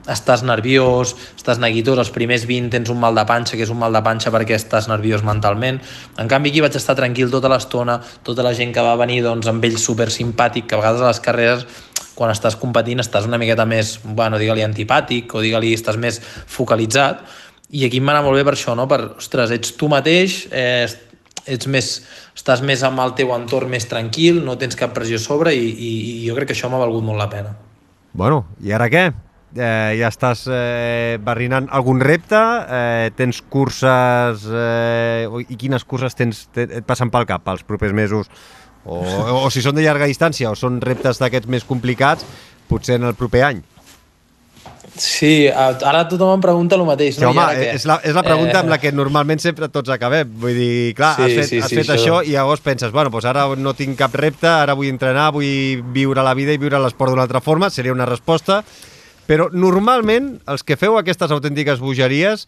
estàs 0.10 0.42
nerviós, 0.42 1.14
estàs 1.38 1.60
neguitós, 1.62 2.00
els 2.02 2.10
primers 2.14 2.48
20 2.50 2.72
tens 2.74 2.90
un 2.90 2.98
mal 3.00 3.14
de 3.16 3.26
panxa, 3.28 3.58
que 3.58 3.66
és 3.68 3.70
un 3.70 3.78
mal 3.78 3.94
de 3.94 4.02
panxa 4.02 4.32
perquè 4.34 4.56
estàs 4.58 4.88
nerviós 4.90 5.22
mentalment. 5.28 5.78
En 6.18 6.32
canvi, 6.32 6.50
aquí 6.50 6.64
vaig 6.64 6.76
estar 6.80 6.96
tranquil 6.98 7.30
tota 7.30 7.52
l'estona, 7.52 8.00
tota 8.26 8.42
la 8.46 8.56
gent 8.58 8.74
que 8.74 8.82
va 8.82 8.96
venir 8.98 9.22
doncs, 9.22 9.50
amb 9.52 9.64
ell 9.68 9.78
super 9.78 10.10
simpàtic, 10.10 10.66
que 10.68 10.78
a 10.78 10.82
vegades 10.82 11.04
a 11.04 11.12
les 11.12 11.22
carreres 11.22 11.68
quan 12.16 12.34
estàs 12.34 12.58
competint 12.60 13.00
estàs 13.02 13.28
una 13.30 13.40
miqueta 13.42 13.66
més, 13.66 14.00
bueno, 14.04 14.40
digue-li 14.42 14.66
antipàtic 14.66 15.32
o 15.36 15.42
digue-li 15.44 15.72
estàs 15.78 15.98
més 16.02 16.20
focalitzat 16.22 17.24
i 17.72 17.86
aquí 17.88 18.02
em 18.02 18.10
va 18.10 18.18
anar 18.18 18.26
molt 18.26 18.36
bé 18.36 18.44
per 18.44 18.58
això, 18.58 18.76
no? 18.76 18.88
per, 18.90 19.00
ostres, 19.22 19.54
ets 19.56 19.78
tu 19.80 19.88
mateix, 19.92 20.44
eh, 20.52 20.90
ets 21.50 21.68
més, 21.72 21.90
estàs 22.36 22.62
més 22.66 22.84
amb 22.88 23.02
el 23.04 23.16
teu 23.18 23.34
entorn 23.36 23.72
més 23.72 23.88
tranquil, 23.90 24.42
no 24.46 24.58
tens 24.62 24.78
cap 24.80 24.94
pressió 24.96 25.20
sobre 25.22 25.56
i, 25.56 25.68
i, 25.72 25.92
i 26.22 26.24
jo 26.28 26.38
crec 26.38 26.52
que 26.52 26.58
això 26.58 26.70
m'ha 26.72 26.82
valgut 26.82 27.06
molt 27.06 27.22
la 27.22 27.30
pena. 27.32 27.54
Bueno, 28.14 28.46
i 28.62 28.74
ara 28.76 28.90
què? 28.92 29.10
Eh, 29.52 29.98
ja 30.00 30.08
estàs 30.08 30.46
eh, 30.48 31.18
barrinant 31.20 31.68
algun 31.76 32.00
repte? 32.04 32.40
Eh, 32.40 33.12
tens 33.18 33.42
curses... 33.52 34.46
Eh, 34.48 35.28
I 35.48 35.58
quines 35.60 35.84
curses 35.84 36.16
tens, 36.16 36.46
te, 36.56 36.68
et 36.80 36.88
passen 36.88 37.12
pel 37.12 37.28
cap 37.28 37.48
els 37.52 37.66
propers 37.68 37.96
mesos? 37.96 38.32
O, 38.86 38.98
o 39.44 39.50
si 39.54 39.62
són 39.62 39.76
de 39.78 39.84
llarga 39.86 40.08
distància 40.10 40.50
o 40.50 40.58
són 40.58 40.80
reptes 40.82 41.20
d'aquests 41.22 41.52
més 41.52 41.68
complicats, 41.68 42.26
potser 42.72 42.98
en 42.98 43.10
el 43.12 43.18
proper 43.20 43.44
any? 43.52 43.60
Sí, 45.02 45.48
ara 45.50 46.04
tothom 46.06 46.36
em 46.36 46.42
pregunta 46.44 46.78
el 46.78 46.84
mateix. 46.86 47.16
Sí, 47.16 47.24
no? 47.24 47.32
home, 47.32 47.46
és 47.72 47.88
la, 47.90 47.98
és 48.06 48.14
la 48.14 48.22
pregunta 48.26 48.60
eh... 48.60 48.62
amb 48.62 48.70
la 48.70 48.78
que 48.82 48.92
normalment 48.94 49.42
sempre 49.42 49.72
tots 49.74 49.90
acabem. 49.94 50.30
Vull 50.44 50.54
dir, 50.54 50.94
clar, 50.98 51.16
sí, 51.18 51.26
has 51.26 51.34
fet, 51.40 51.50
sí, 51.50 51.62
has 51.64 51.74
sí, 51.74 51.80
fet 51.80 51.90
això. 51.96 52.20
això 52.20 52.30
i 52.30 52.36
llavors 52.36 52.62
penses, 52.62 52.94
bueno, 52.94 53.10
doncs 53.10 53.26
ara 53.32 53.48
no 53.58 53.74
tinc 53.78 53.98
cap 53.98 54.14
repte, 54.22 54.46
ara 54.52 54.78
vull 54.78 54.92
entrenar, 54.92 55.32
vull 55.34 55.82
viure 55.96 56.22
la 56.22 56.36
vida 56.38 56.54
i 56.54 56.62
viure 56.62 56.80
l'esport 56.84 57.16
d'una 57.16 57.26
altra 57.26 57.42
forma, 57.42 57.72
seria 57.74 57.96
una 57.96 58.06
resposta. 58.06 58.62
Però 59.26 59.48
normalment 59.54 60.36
els 60.52 60.62
que 60.68 60.78
feu 60.78 61.00
aquestes 61.00 61.34
autèntiques 61.34 61.82
bogeries 61.82 62.46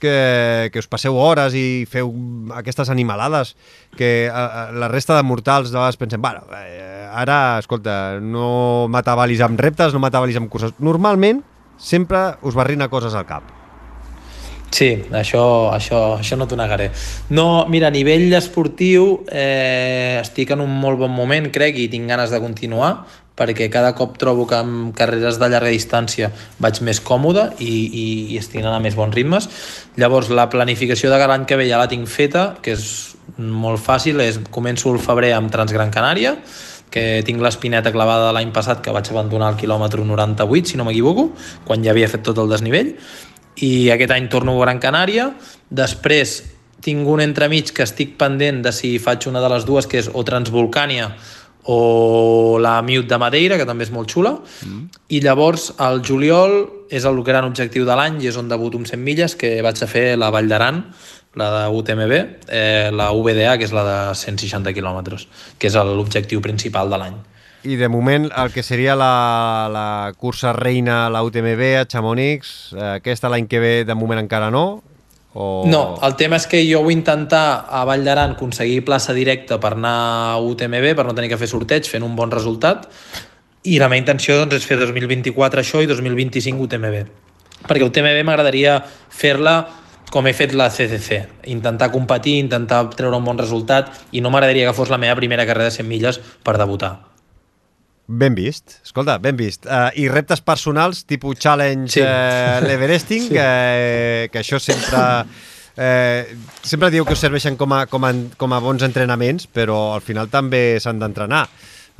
que, 0.00 0.70
que 0.72 0.80
us 0.82 0.88
passeu 0.90 1.18
hores 1.18 1.54
i 1.58 1.84
feu 1.90 2.10
aquestes 2.56 2.90
animalades 2.90 3.54
que 3.98 4.30
a, 4.30 4.46
a, 4.46 4.64
la 4.72 4.88
resta 4.90 5.18
de 5.18 5.26
mortals 5.26 5.70
de 5.70 5.78
vegades 5.78 5.98
pensem, 6.00 6.22
bueno, 6.22 6.46
eh, 6.56 7.06
ara, 7.10 7.58
escolta, 7.58 8.18
no 8.22 8.86
m'atabalis 8.90 9.42
amb 9.42 9.58
reptes, 9.60 9.94
no 9.94 10.02
m'atabalis 10.02 10.38
amb 10.38 10.50
curses. 10.50 10.74
Normalment, 10.78 11.42
sempre 11.80 12.36
us 12.42 12.54
barrina 12.54 12.90
coses 12.92 13.16
al 13.16 13.26
cap. 13.26 13.56
Sí, 14.70 14.92
això, 15.10 15.42
això, 15.74 15.98
això 16.20 16.36
no 16.38 16.46
t'ho 16.46 16.56
negaré. 16.56 16.90
No, 17.34 17.66
mira, 17.66 17.88
a 17.90 17.94
nivell 17.94 18.30
esportiu 18.38 19.24
eh, 19.26 20.20
estic 20.20 20.52
en 20.54 20.62
un 20.62 20.70
molt 20.70 21.00
bon 21.00 21.10
moment, 21.10 21.50
crec, 21.50 21.80
i 21.82 21.88
tinc 21.90 22.06
ganes 22.06 22.30
de 22.30 22.38
continuar, 22.38 22.92
perquè 23.40 23.66
cada 23.72 23.94
cop 23.98 24.14
trobo 24.20 24.46
que 24.46 24.60
amb 24.60 24.94
carreres 24.96 25.40
de 25.40 25.48
llarga 25.48 25.72
distància 25.72 26.30
vaig 26.62 26.82
més 26.86 27.00
còmode 27.02 27.48
i, 27.58 27.72
i, 27.72 28.06
i 28.34 28.38
estic 28.38 28.62
anant 28.62 28.78
a 28.78 28.84
més 28.84 28.94
bons 28.98 29.16
ritmes. 29.16 29.48
Llavors, 29.98 30.30
la 30.30 30.46
planificació 30.52 31.10
de 31.10 31.18
l'any 31.18 31.48
que 31.48 31.58
ve 31.58 31.66
ja 31.70 31.80
la 31.80 31.90
tinc 31.90 32.06
feta, 32.08 32.50
que 32.62 32.76
és 32.76 32.84
molt 33.40 33.82
fàcil, 33.82 34.20
és 34.22 34.38
començo 34.54 34.92
el 34.92 35.00
febrer 35.02 35.32
amb 35.34 35.50
Transgran 35.50 35.90
Canària, 35.94 36.36
que 36.90 37.22
tinc 37.26 37.42
l'espineta 37.42 37.92
clavada 37.94 38.28
de 38.28 38.36
l'any 38.36 38.52
passat 38.54 38.82
que 38.82 38.92
vaig 38.94 39.10
abandonar 39.12 39.52
el 39.54 39.58
quilòmetre 39.60 40.04
98, 40.04 40.72
si 40.72 40.78
no 40.80 40.86
m'equivoco, 40.86 41.30
quan 41.64 41.84
ja 41.84 41.94
havia 41.94 42.10
fet 42.10 42.24
tot 42.26 42.38
el 42.42 42.50
desnivell, 42.50 42.96
i 43.62 43.90
aquest 43.94 44.14
any 44.14 44.28
torno 44.32 44.56
a 44.56 44.64
Gran 44.64 44.80
Canària, 44.82 45.30
després 45.70 46.40
tinc 46.80 47.08
un 47.08 47.20
entremig 47.20 47.74
que 47.76 47.84
estic 47.84 48.16
pendent 48.20 48.62
de 48.64 48.72
si 48.72 48.96
faig 48.98 49.28
una 49.28 49.42
de 49.44 49.52
les 49.52 49.66
dues, 49.68 49.86
que 49.86 50.00
és 50.00 50.08
o 50.12 50.24
Transvolcània 50.24 51.10
o 51.70 52.58
la 52.58 52.80
Mute 52.82 53.06
de 53.10 53.18
Madeira, 53.20 53.58
que 53.60 53.68
també 53.68 53.84
és 53.84 53.92
molt 53.92 54.10
xula, 54.10 54.32
mm. 54.64 55.00
i 55.12 55.20
llavors 55.20 55.70
el 55.78 56.00
juliol 56.06 56.86
és 56.90 57.04
el 57.06 57.20
gran 57.22 57.44
objectiu 57.46 57.84
de 57.86 57.96
l'any 57.96 58.18
i 58.24 58.30
és 58.30 58.38
on 58.40 58.48
debuto 58.48 58.80
amb 58.80 58.88
100 58.88 59.04
milles, 59.04 59.36
que 59.36 59.60
vaig 59.62 59.82
a 59.84 59.90
fer 59.90 60.06
la 60.18 60.32
Vall 60.32 60.48
d'Aran, 60.50 60.80
la 61.34 61.50
de 61.62 61.68
UTMB, 61.76 62.12
eh, 62.48 62.90
la 62.92 63.10
VDA, 63.12 63.56
que 63.58 63.64
és 63.64 63.72
la 63.72 63.84
de 63.86 63.98
160 64.18 64.72
quilòmetres, 64.74 65.28
que 65.58 65.70
és 65.70 65.74
l'objectiu 65.74 66.42
principal 66.42 66.90
de 66.90 66.98
l'any. 66.98 67.18
I 67.62 67.76
de 67.76 67.90
moment 67.92 68.30
el 68.32 68.52
que 68.54 68.62
seria 68.64 68.96
la, 68.96 69.68
la 69.70 70.12
cursa 70.16 70.54
reina, 70.56 71.10
la 71.12 71.22
UTMB 71.22 71.66
a 71.82 71.86
Chamonix, 71.86 72.72
eh, 72.74 72.86
aquesta 72.96 73.28
l'any 73.28 73.46
que 73.46 73.60
ve 73.60 73.74
de 73.84 73.94
moment 73.94 74.22
encara 74.22 74.50
no? 74.50 74.82
O... 75.34 75.64
No, 75.70 76.00
el 76.02 76.16
tema 76.18 76.40
és 76.40 76.48
que 76.50 76.58
jo 76.66 76.80
vull 76.82 76.96
intentar 76.96 77.66
a 77.70 77.84
Vall 77.86 78.02
d'Aran 78.02 78.34
aconseguir 78.34 78.80
plaça 78.82 79.14
directa 79.14 79.60
per 79.62 79.76
anar 79.76 79.96
a 80.32 80.38
UTMB, 80.42 80.94
per 80.98 81.04
no 81.06 81.14
tenir 81.14 81.30
que 81.30 81.38
fer 81.38 81.46
sorteig, 81.52 81.86
fent 81.86 82.02
un 82.02 82.16
bon 82.18 82.32
resultat, 82.32 82.88
i 83.62 83.76
la 83.78 83.90
meva 83.92 84.00
intenció 84.00 84.40
doncs, 84.40 84.56
és 84.56 84.66
fer 84.66 84.80
2024 84.80 85.62
això 85.62 85.84
i 85.84 85.86
2025 85.86 86.66
UTMB. 86.66 87.04
Perquè 87.68 87.86
UTMB 87.86 88.24
m'agradaria 88.26 88.80
fer-la 89.12 89.60
com 90.10 90.26
he 90.26 90.34
fet 90.36 90.54
la 90.58 90.70
CCC, 90.70 91.20
intentar 91.52 91.90
competir, 91.94 92.38
intentar 92.42 92.82
treure 92.96 93.18
un 93.18 93.26
bon 93.26 93.38
resultat 93.38 93.92
i 94.12 94.22
no 94.22 94.32
m'agradaria 94.32 94.66
que 94.68 94.76
fos 94.76 94.90
la 94.90 94.98
meva 94.98 95.18
primera 95.18 95.46
carrera 95.46 95.70
de 95.70 95.76
100 95.78 95.88
milles 95.88 96.20
per 96.42 96.56
debutar. 96.58 96.96
Ben 98.10 98.34
vist, 98.34 98.80
escolta, 98.82 99.20
ben 99.22 99.36
vist. 99.38 99.68
Uh, 99.70 99.92
I 99.94 100.08
reptes 100.10 100.42
personals, 100.42 101.04
tipus 101.06 101.38
challenge 101.38 101.94
sí. 101.94 102.02
uh, 102.02 102.58
l'Everesting, 102.66 103.22
sí. 103.28 103.38
que, 103.38 104.28
que 104.32 104.42
això 104.42 104.58
sempre 104.58 105.06
Eh, 105.80 106.36
sempre 106.60 106.90
diu 106.92 107.06
que 107.06 107.14
us 107.14 107.22
serveixen 107.22 107.54
com 107.56 107.72
a, 107.72 107.84
com 107.88 108.04
a, 108.04 108.10
com 108.36 108.52
a 108.52 108.58
bons 108.60 108.82
entrenaments, 108.84 109.46
però 109.48 109.94
al 109.94 110.02
final 110.04 110.28
també 110.28 110.76
s'han 110.82 110.98
d'entrenar 111.00 111.46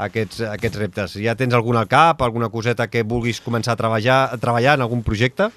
aquests, 0.04 0.42
aquests 0.50 0.80
reptes. 0.80 1.16
Ja 1.22 1.36
tens 1.38 1.56
algun 1.56 1.78
al 1.80 1.88
cap, 1.88 2.20
alguna 2.20 2.50
coseta 2.52 2.90
que 2.92 3.06
vulguis 3.06 3.40
començar 3.40 3.72
a 3.72 3.80
treballar, 3.80 4.20
a 4.34 4.40
treballar 4.42 4.76
en 4.76 4.84
algun 4.84 5.04
projecte? 5.06 5.48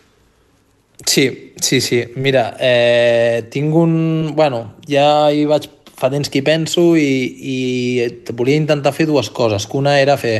Sí, 1.05 1.53
sí, 1.61 1.81
sí. 1.81 2.03
Mira, 2.15 2.55
eh, 2.59 3.47
tinc 3.51 3.75
un... 3.75 4.33
Bueno, 4.35 4.75
ja 4.87 5.31
hi 5.31 5.45
vaig 5.49 5.69
fa 5.93 6.09
temps 6.11 6.29
que 6.29 6.41
hi 6.41 6.45
penso 6.45 6.93
i, 6.99 7.07
i 7.53 8.33
volia 8.35 8.59
intentar 8.59 8.93
fer 8.95 9.07
dues 9.07 9.29
coses. 9.31 9.67
Que 9.69 9.79
una 9.79 9.97
era 10.01 10.17
fer 10.19 10.35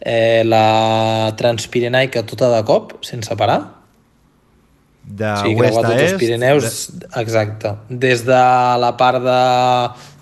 eh, 0.00 0.42
la 0.46 1.32
Transpirenaica 1.38 2.24
tota 2.26 2.50
de 2.54 2.62
cop, 2.66 2.98
sense 3.06 3.36
parar. 3.38 3.60
De 5.04 5.28
sí, 5.36 5.52
oest 5.52 5.60
creuar 5.60 5.84
a 5.84 5.88
tots 5.90 6.00
est? 6.00 6.12
els 6.14 6.20
Pirineus, 6.22 6.68
exacte. 7.20 7.74
Des 7.90 8.24
de 8.24 8.40
la 8.80 8.94
part 8.96 9.20
de, 9.22 9.40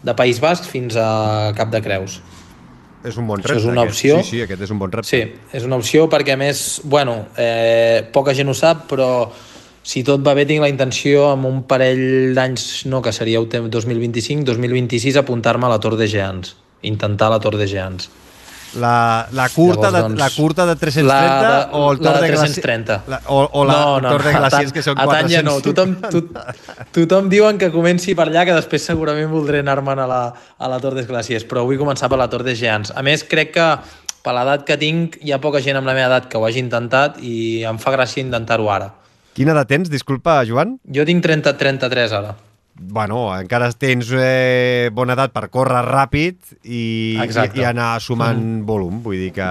de 0.03 0.15
País 0.19 0.41
Basc 0.43 0.67
fins 0.67 0.99
a 0.99 1.53
Cap 1.57 1.71
de 1.71 1.81
Creus. 1.85 2.19
És 3.07 3.17
un 3.19 3.27
bon 3.27 3.39
Això 3.39 3.55
repte. 3.55 3.63
és 3.63 3.71
una 3.71 3.85
aquest. 3.87 3.97
opció. 3.97 4.19
Sí, 4.23 4.37
sí, 4.37 4.43
aquest 4.45 4.67
és 4.67 4.75
un 4.75 4.83
bon 4.83 4.91
repte. 4.93 5.09
Sí, 5.09 5.23
és 5.55 5.65
una 5.67 5.79
opció 5.79 6.09
perquè 6.11 6.35
a 6.35 6.39
més, 6.39 6.81
bueno, 6.85 7.17
eh, 7.39 8.03
poca 8.15 8.35
gent 8.35 8.51
ho 8.51 8.55
sap, 8.59 8.85
però 8.91 9.09
si 9.83 10.05
tot 10.07 10.23
va 10.27 10.35
bé 10.39 10.45
tinc 10.47 10.63
la 10.63 10.69
intenció 10.71 11.29
amb 11.33 11.47
un 11.49 11.63
parell 11.69 12.35
d'anys, 12.37 12.85
no, 12.87 13.03
que 13.03 13.13
seria 13.13 13.39
el 13.43 13.49
temps 13.51 13.71
2025, 13.71 14.45
2026, 14.47 15.17
apuntar-me 15.19 15.67
a 15.67 15.73
la 15.75 15.81
Tor 15.83 15.97
de 15.99 16.07
Geants, 16.09 16.57
intentar 16.83 17.31
la 17.31 17.41
Tor 17.41 17.57
de 17.59 17.67
Geants. 17.69 18.11
La, 18.73 19.29
la, 19.37 19.51
curta 19.53 19.91
Llavors, 19.91 19.93
de, 19.93 20.01
doncs, 20.01 20.19
la 20.23 20.31
curta 20.33 20.65
de 20.65 20.77
330 20.81 21.43
la 21.43 21.59
de- 21.59 21.77
o 21.77 21.93
el 21.93 21.99
Tor 21.99 22.15
de 22.15 22.21
de, 22.23 22.29
Glaci- 22.33 22.63
330. 22.63 23.03
La, 23.07 23.19
o, 23.27 23.43
o 23.53 23.65
la 23.67 23.73
no, 23.75 24.01
no, 24.01 24.09
Tor 24.15 24.23
de 24.25 24.33
Glaciers, 24.33 24.73
que 24.73 24.83
són 24.87 24.97
a 24.97 25.05
tant 25.05 25.29
400. 25.29 25.35
ja 25.35 25.43
no. 25.45 25.59
Tothom, 25.61 25.93
tot, 26.09 26.31
tothom 26.97 27.29
diuen 27.29 27.59
que 27.61 27.69
comenci 27.75 28.15
per 28.17 28.31
allà, 28.31 28.47
que 28.49 28.55
després 28.57 28.87
segurament 28.89 29.29
voldré 29.29 29.61
anar-me'n 29.61 30.01
a, 30.01 30.07
la, 30.09 30.23
a 30.57 30.71
la 30.73 30.79
Tor 30.81 30.97
des 30.97 31.07
Glaciers, 31.11 31.45
però 31.45 31.67
vull 31.69 31.77
començar 31.77 32.09
per 32.09 32.17
la 32.23 32.31
Tor 32.33 32.47
de 32.49 32.55
Geants. 32.57 32.95
A 32.97 33.03
més, 33.05 33.27
crec 33.29 33.53
que 33.59 33.67
per 34.25 34.33
l'edat 34.39 34.65
que 34.65 34.79
tinc 34.81 35.19
hi 35.21 35.35
ha 35.37 35.41
poca 35.43 35.61
gent 35.61 35.77
amb 35.77 35.91
la 35.91 35.93
meva 35.99 36.09
edat 36.09 36.31
que 36.33 36.41
ho 36.41 36.47
hagi 36.49 36.63
intentat 36.65 37.21
i 37.21 37.65
em 37.69 37.77
fa 37.83 37.93
gràcia 37.93 38.25
intentar-ho 38.25 38.71
ara. 38.73 38.89
Quina 39.37 39.55
edat 39.57 39.71
tens, 39.71 39.91
disculpa, 39.93 40.43
Joan? 40.49 40.77
Jo 40.93 41.07
tinc 41.09 41.23
30, 41.25 41.55
33 41.61 42.17
ara. 42.19 42.35
Bueno, 42.73 43.27
encara 43.37 43.69
tens 43.77 44.09
eh, 44.17 44.89
bona 44.97 45.13
edat 45.13 45.33
per 45.35 45.47
córrer 45.53 45.83
ràpid 45.87 46.39
i, 46.65 46.81
i, 46.81 47.21
Exacte. 47.23 47.61
i 47.61 47.67
anar 47.69 48.01
sumant 48.03 48.41
mm. 48.41 48.65
volum. 48.69 48.99
Vull 49.05 49.21
dir 49.21 49.31
que... 49.37 49.49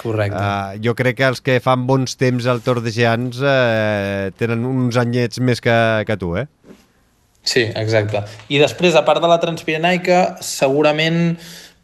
Correcte. 0.00 0.40
Eh, 0.40 0.80
jo 0.86 0.94
crec 0.98 1.18
que 1.18 1.28
els 1.28 1.42
que 1.44 1.58
fan 1.62 1.86
bons 1.90 2.16
temps 2.18 2.46
al 2.46 2.62
Tor 2.66 2.80
de 2.84 2.94
Geants 2.94 3.42
eh, 3.42 4.32
tenen 4.38 4.64
uns 4.66 4.98
anyets 5.02 5.42
més 5.42 5.62
que, 5.62 5.76
que 6.06 6.18
tu, 6.18 6.32
eh? 6.38 6.46
Sí, 7.46 7.62
exacte. 7.78 8.24
I 8.50 8.58
després, 8.62 8.96
a 8.98 9.04
part 9.06 9.22
de 9.22 9.30
la 9.30 9.38
Transpirenaica, 9.42 10.38
segurament 10.42 11.36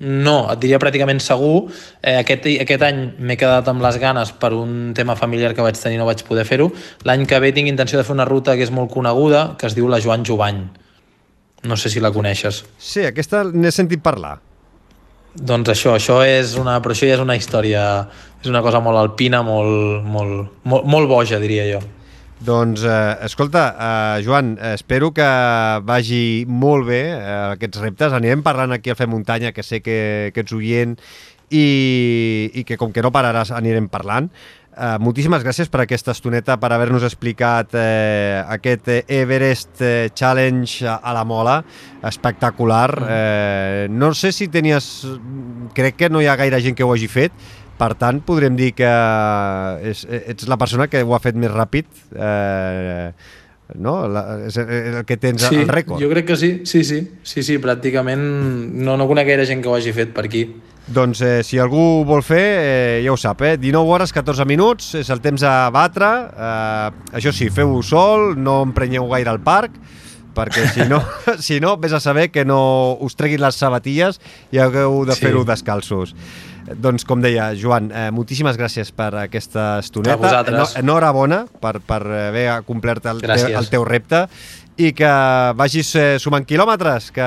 no, 0.03 0.37
et 0.51 0.59
diria 0.59 0.81
pràcticament 0.83 1.21
segur. 1.23 1.69
Eh, 2.03 2.17
aquest, 2.19 2.49
aquest 2.65 2.83
any 2.83 3.03
m'he 3.23 3.37
quedat 3.39 3.69
amb 3.71 3.85
les 3.85 3.99
ganes 4.03 4.33
per 4.35 4.51
un 4.57 4.93
tema 4.99 5.15
familiar 5.19 5.53
que 5.55 5.63
vaig 5.63 5.79
tenir 5.79 6.01
i 6.01 6.01
no 6.01 6.09
vaig 6.09 6.25
poder 6.27 6.45
fer-ho. 6.49 6.73
L'any 7.07 7.23
que 7.31 7.39
ve 7.43 7.53
tinc 7.55 7.71
intenció 7.71 8.01
de 8.01 8.07
fer 8.09 8.17
una 8.17 8.27
ruta 8.27 8.57
que 8.59 8.67
és 8.67 8.75
molt 8.75 8.91
coneguda, 8.91 9.53
que 9.59 9.71
es 9.71 9.79
diu 9.79 9.87
la 9.87 10.03
Joan 10.03 10.27
Jovany. 10.27 10.65
No 11.71 11.79
sé 11.79 11.93
si 11.93 12.03
la 12.03 12.11
coneixes. 12.11 12.65
Sí, 12.83 13.07
aquesta 13.07 13.45
n'he 13.47 13.71
sentit 13.71 14.03
parlar. 14.03 14.41
Doncs 15.33 15.71
això, 15.73 15.95
això 15.97 16.19
és 16.27 16.57
una, 16.61 16.81
però 16.83 16.93
això 16.93 17.07
ja 17.07 17.15
és 17.15 17.23
una 17.23 17.39
història, 17.39 17.83
és 18.43 18.51
una 18.51 18.61
cosa 18.61 18.83
molt 18.85 18.99
alpina, 19.01 19.41
molt, 19.47 20.03
molt, 20.05 20.59
molt, 20.69 20.85
molt 20.85 21.09
boja, 21.09 21.39
diria 21.41 21.65
jo. 21.71 21.81
Doncs, 22.43 22.83
eh, 22.83 23.19
escolta, 23.23 23.77
eh, 23.79 24.23
Joan, 24.25 24.59
eh, 24.61 24.75
espero 24.75 25.13
que 25.13 25.23
vagi 25.85 26.45
molt 26.49 26.89
bé 26.89 27.03
eh, 27.13 27.53
aquests 27.55 27.79
reptes. 27.79 28.13
Anirem 28.13 28.43
parlant 28.43 28.73
aquí 28.75 28.91
al 28.91 28.99
Fer 28.99 29.07
Muntanya, 29.07 29.53
que 29.53 29.63
sé 29.63 29.79
que, 29.81 30.33
que 30.35 30.43
ets 30.43 30.53
oient 30.57 30.97
i, 31.51 32.51
i 32.55 32.65
que 32.67 32.79
com 32.81 32.91
que 32.91 33.05
no 33.05 33.13
pararàs 33.15 33.53
anirem 33.55 33.87
parlant. 33.93 34.31
Uh, 34.73 34.97
moltíssimes 35.05 35.43
gràcies 35.45 35.69
per 35.69 35.83
aquesta 35.83 36.15
estoneta, 36.17 36.55
per 36.57 36.71
haver-nos 36.73 37.03
explicat 37.05 37.75
eh, 37.77 38.41
aquest 38.55 38.87
eh, 38.89 39.03
Everest 39.21 39.83
eh, 39.85 40.09
Challenge 40.17 40.87
a, 40.89 40.95
a 40.97 41.13
la 41.13 41.27
Mola, 41.29 41.59
espectacular. 42.09 42.89
Eh, 43.05 43.87
no 43.93 44.15
sé 44.17 44.33
si 44.33 44.49
tenies... 44.49 45.05
Crec 45.77 45.99
que 46.01 46.09
no 46.09 46.21
hi 46.21 46.27
ha 46.29 46.39
gaire 46.41 46.59
gent 46.65 46.77
que 46.77 46.85
ho 46.89 46.95
hagi 46.95 47.09
fet, 47.09 47.37
per 47.83 47.97
tant, 47.99 48.21
podrem 48.23 48.55
dir 48.55 48.71
que 48.79 48.91
és, 49.91 50.05
ets 50.07 50.47
la 50.51 50.59
persona 50.61 50.87
que 50.87 51.03
ho 51.03 51.17
ha 51.17 51.23
fet 51.23 51.35
més 51.39 51.51
ràpid, 51.51 51.89
eh, 52.15 53.09
no? 53.83 53.95
La, 54.07 54.23
és 54.47 54.59
el 54.61 55.01
que 55.09 55.17
tens 55.19 55.43
Sí, 55.49 55.63
el 55.65 55.71
rècord. 55.73 55.99
jo 56.03 56.11
crec 56.13 56.29
que 56.29 56.37
sí, 56.39 56.51
sí, 56.69 56.85
sí, 56.87 57.01
sí, 57.27 57.43
sí, 57.43 57.57
pràcticament 57.63 58.23
no, 58.85 58.95
no 59.01 59.09
conec 59.11 59.27
gaire 59.33 59.47
gent 59.49 59.65
que 59.65 59.71
ho 59.73 59.75
hagi 59.79 59.95
fet 59.97 60.13
per 60.15 60.27
aquí. 60.29 60.45
Doncs 60.93 61.21
eh, 61.23 61.41
si 61.47 61.59
algú 61.63 62.03
vol 62.05 62.25
fer, 62.27 62.43
eh, 62.43 63.01
ja 63.05 63.13
ho 63.15 63.19
sap, 63.19 63.43
eh? 63.47 63.57
19 63.57 63.87
hores, 63.97 64.13
14 64.13 64.45
minuts, 64.51 64.93
és 64.99 65.11
el 65.15 65.23
temps 65.25 65.43
a 65.47 65.71
batre. 65.75 66.09
Eh, 66.35 67.17
això 67.19 67.33
sí, 67.35 67.49
feu-ho 67.55 67.83
sol, 67.87 68.33
no 68.37 68.61
emprenyeu 68.67 69.07
gaire 69.11 69.31
al 69.31 69.41
parc, 69.41 69.79
perquè 70.35 70.67
si 70.73 70.87
no, 70.89 71.03
si 71.39 71.61
no, 71.61 71.77
vés 71.77 71.93
a 71.93 72.01
saber 72.01 72.31
que 72.31 72.45
no 72.45 72.97
us 73.01 73.17
treguin 73.17 73.41
les 73.43 73.55
sabatilles 73.59 74.21
i 74.53 74.59
hagueu 74.59 75.05
de 75.07 75.15
Sí. 75.17 75.27
fer-ho 75.27 75.45
descalços. 75.45 76.15
Doncs, 76.79 77.03
com 77.05 77.21
deia, 77.21 77.51
Joan, 77.59 77.91
eh, 77.91 78.11
moltíssimes 78.15 78.57
gràcies 78.57 78.93
per 78.95 79.11
aquesta 79.19 79.81
estoneta. 79.83 80.15
A 80.15 80.17
vosaltres. 80.17 80.77
Enhorabona 80.79 81.47
per, 81.61 81.81
per 81.83 82.01
haver 82.07 82.63
complert 82.65 83.07
el, 83.11 83.21
te, 83.21 83.35
el 83.51 83.67
teu 83.69 83.85
repte 83.85 84.29
i 84.79 84.93
que 84.97 85.11
vagis 85.59 85.91
eh, 85.99 86.05
sumant 86.23 86.47
quilòmetres, 86.49 87.11
que 87.13 87.27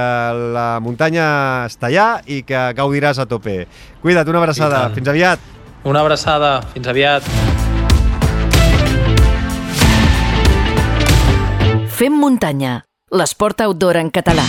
la 0.55 0.79
muntanya 0.81 1.65
està 1.67 1.91
allà 1.91 2.07
i 2.25 2.41
que 2.47 2.71
gaudiràs 2.79 3.19
a 3.19 3.27
tope. 3.29 3.67
Cuida't, 4.01 4.27
una 4.31 4.39
abraçada. 4.41 4.87
Fins 4.95 5.11
aviat. 5.11 5.39
Una 5.85 5.99
abraçada, 6.01 6.61
fins 6.73 6.87
aviat. 6.87 7.21
Fem 11.95 12.11
muntanya, 12.19 12.84
l'esport 13.11 13.61
outdoor 13.61 13.97
en 13.97 14.07
català. 14.09 14.43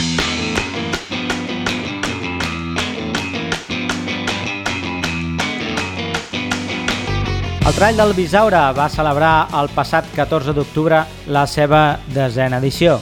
El 7.67 7.75
Trall 7.77 8.01
del 8.01 8.15
Bisaure 8.17 8.63
va 8.73 8.89
celebrar 8.89 9.51
el 9.61 9.69
passat 9.77 10.09
14 10.17 10.57
d'octubre 10.57 11.03
la 11.29 11.45
seva 11.45 11.99
desena 12.15 12.57
edició 12.65 12.97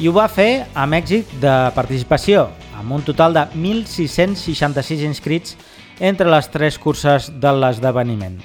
i 0.00 0.08
ho 0.08 0.16
va 0.16 0.30
fer 0.32 0.64
amb 0.72 0.96
èxit 0.96 1.28
de 1.44 1.54
participació, 1.76 2.48
amb 2.80 2.96
un 2.96 3.04
total 3.04 3.36
de 3.36 3.44
1.666 3.52 5.04
inscrits 5.04 5.58
entre 6.00 6.32
les 6.32 6.48
tres 6.48 6.80
curses 6.80 7.28
de 7.36 7.52
l'esdeveniment. 7.52 8.40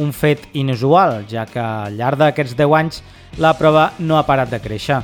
Un 0.00 0.16
fet 0.16 0.48
inusual, 0.56 1.26
ja 1.28 1.44
que 1.44 1.60
al 1.60 2.00
llarg 2.00 2.24
d'aquests 2.24 2.56
10 2.56 2.76
anys 2.80 3.02
la 3.36 3.52
prova 3.52 3.90
no 3.98 4.16
ha 4.16 4.24
parat 4.24 4.48
de 4.48 4.64
créixer. 4.64 5.02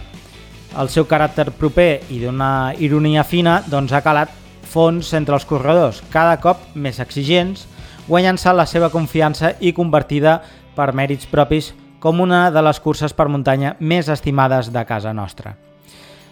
El 0.77 0.91
seu 0.93 1.07
caràcter 1.09 1.49
proper 1.57 2.03
i 2.13 2.19
d'una 2.21 2.75
ironia 2.83 3.25
fina 3.25 3.63
doncs, 3.71 3.95
ha 3.97 4.03
calat 4.05 4.33
fons 4.67 5.13
entre 5.17 5.37
els 5.37 5.47
corredors, 5.49 6.03
cada 6.13 6.37
cop 6.43 6.61
més 6.75 7.01
exigents, 7.01 7.65
guanyant-se 8.09 8.53
la 8.53 8.67
seva 8.69 8.91
confiança 8.93 9.55
i 9.61 9.73
convertida 9.73 10.41
per 10.77 10.93
mèrits 10.93 11.29
propis 11.31 11.73
com 12.01 12.21
una 12.21 12.51
de 12.53 12.63
les 12.63 12.81
curses 12.81 13.15
per 13.17 13.29
muntanya 13.33 13.75
més 13.81 14.11
estimades 14.13 14.69
de 14.73 14.85
casa 14.85 15.15
nostra. 15.17 15.57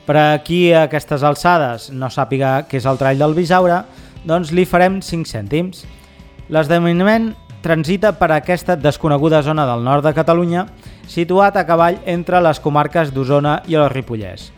Per 0.04 0.16
a 0.20 0.38
qui 0.44 0.68
a 0.72 0.84
aquestes 0.84 1.24
alçades 1.24 1.88
no 1.90 2.10
sàpiga 2.12 2.58
què 2.68 2.76
és 2.76 2.86
el 2.86 3.00
trall 3.00 3.18
del 3.18 3.34
Bisaure, 3.34 3.80
doncs 4.28 4.52
li 4.52 4.66
farem 4.68 5.00
5 5.00 5.30
cèntims. 5.30 5.86
L'esdeveniment 6.52 7.32
transita 7.64 8.12
per 8.18 8.28
aquesta 8.34 8.76
desconeguda 8.76 9.40
zona 9.42 9.64
del 9.64 9.80
nord 9.84 10.04
de 10.04 10.12
Catalunya, 10.12 10.66
situat 11.08 11.56
a 11.56 11.64
cavall 11.66 12.00
entre 12.06 12.40
les 12.42 12.60
comarques 12.60 13.12
d'Osona 13.14 13.60
i 13.68 13.76
el 13.78 13.88
Ripollès. 13.92 14.50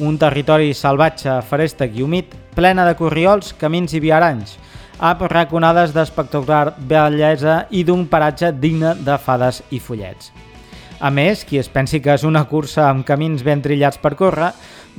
Un 0.00 0.16
territori 0.18 0.72
salvatge, 0.74 1.40
ferèstec 1.48 1.96
i 1.98 2.02
humit, 2.02 2.34
plena 2.56 2.86
de 2.88 2.96
corriols, 2.96 3.52
camins 3.58 3.92
i 3.94 4.00
viaranys, 4.00 4.56
amb 5.00 5.24
raconades 5.32 5.94
d'espectacular 5.96 6.74
bellesa 6.78 7.64
i 7.70 7.84
d'un 7.84 8.06
paratge 8.08 8.52
digne 8.52 8.94
de 9.00 9.16
fades 9.18 9.62
i 9.70 9.80
follets. 9.80 10.32
A 11.00 11.08
més, 11.08 11.46
qui 11.48 11.56
es 11.56 11.68
pensi 11.72 12.02
que 12.04 12.12
és 12.12 12.24
una 12.28 12.44
cursa 12.44 12.90
amb 12.90 13.06
camins 13.08 13.40
ben 13.44 13.62
trillats 13.64 13.96
per 14.00 14.12
córrer, 14.16 14.50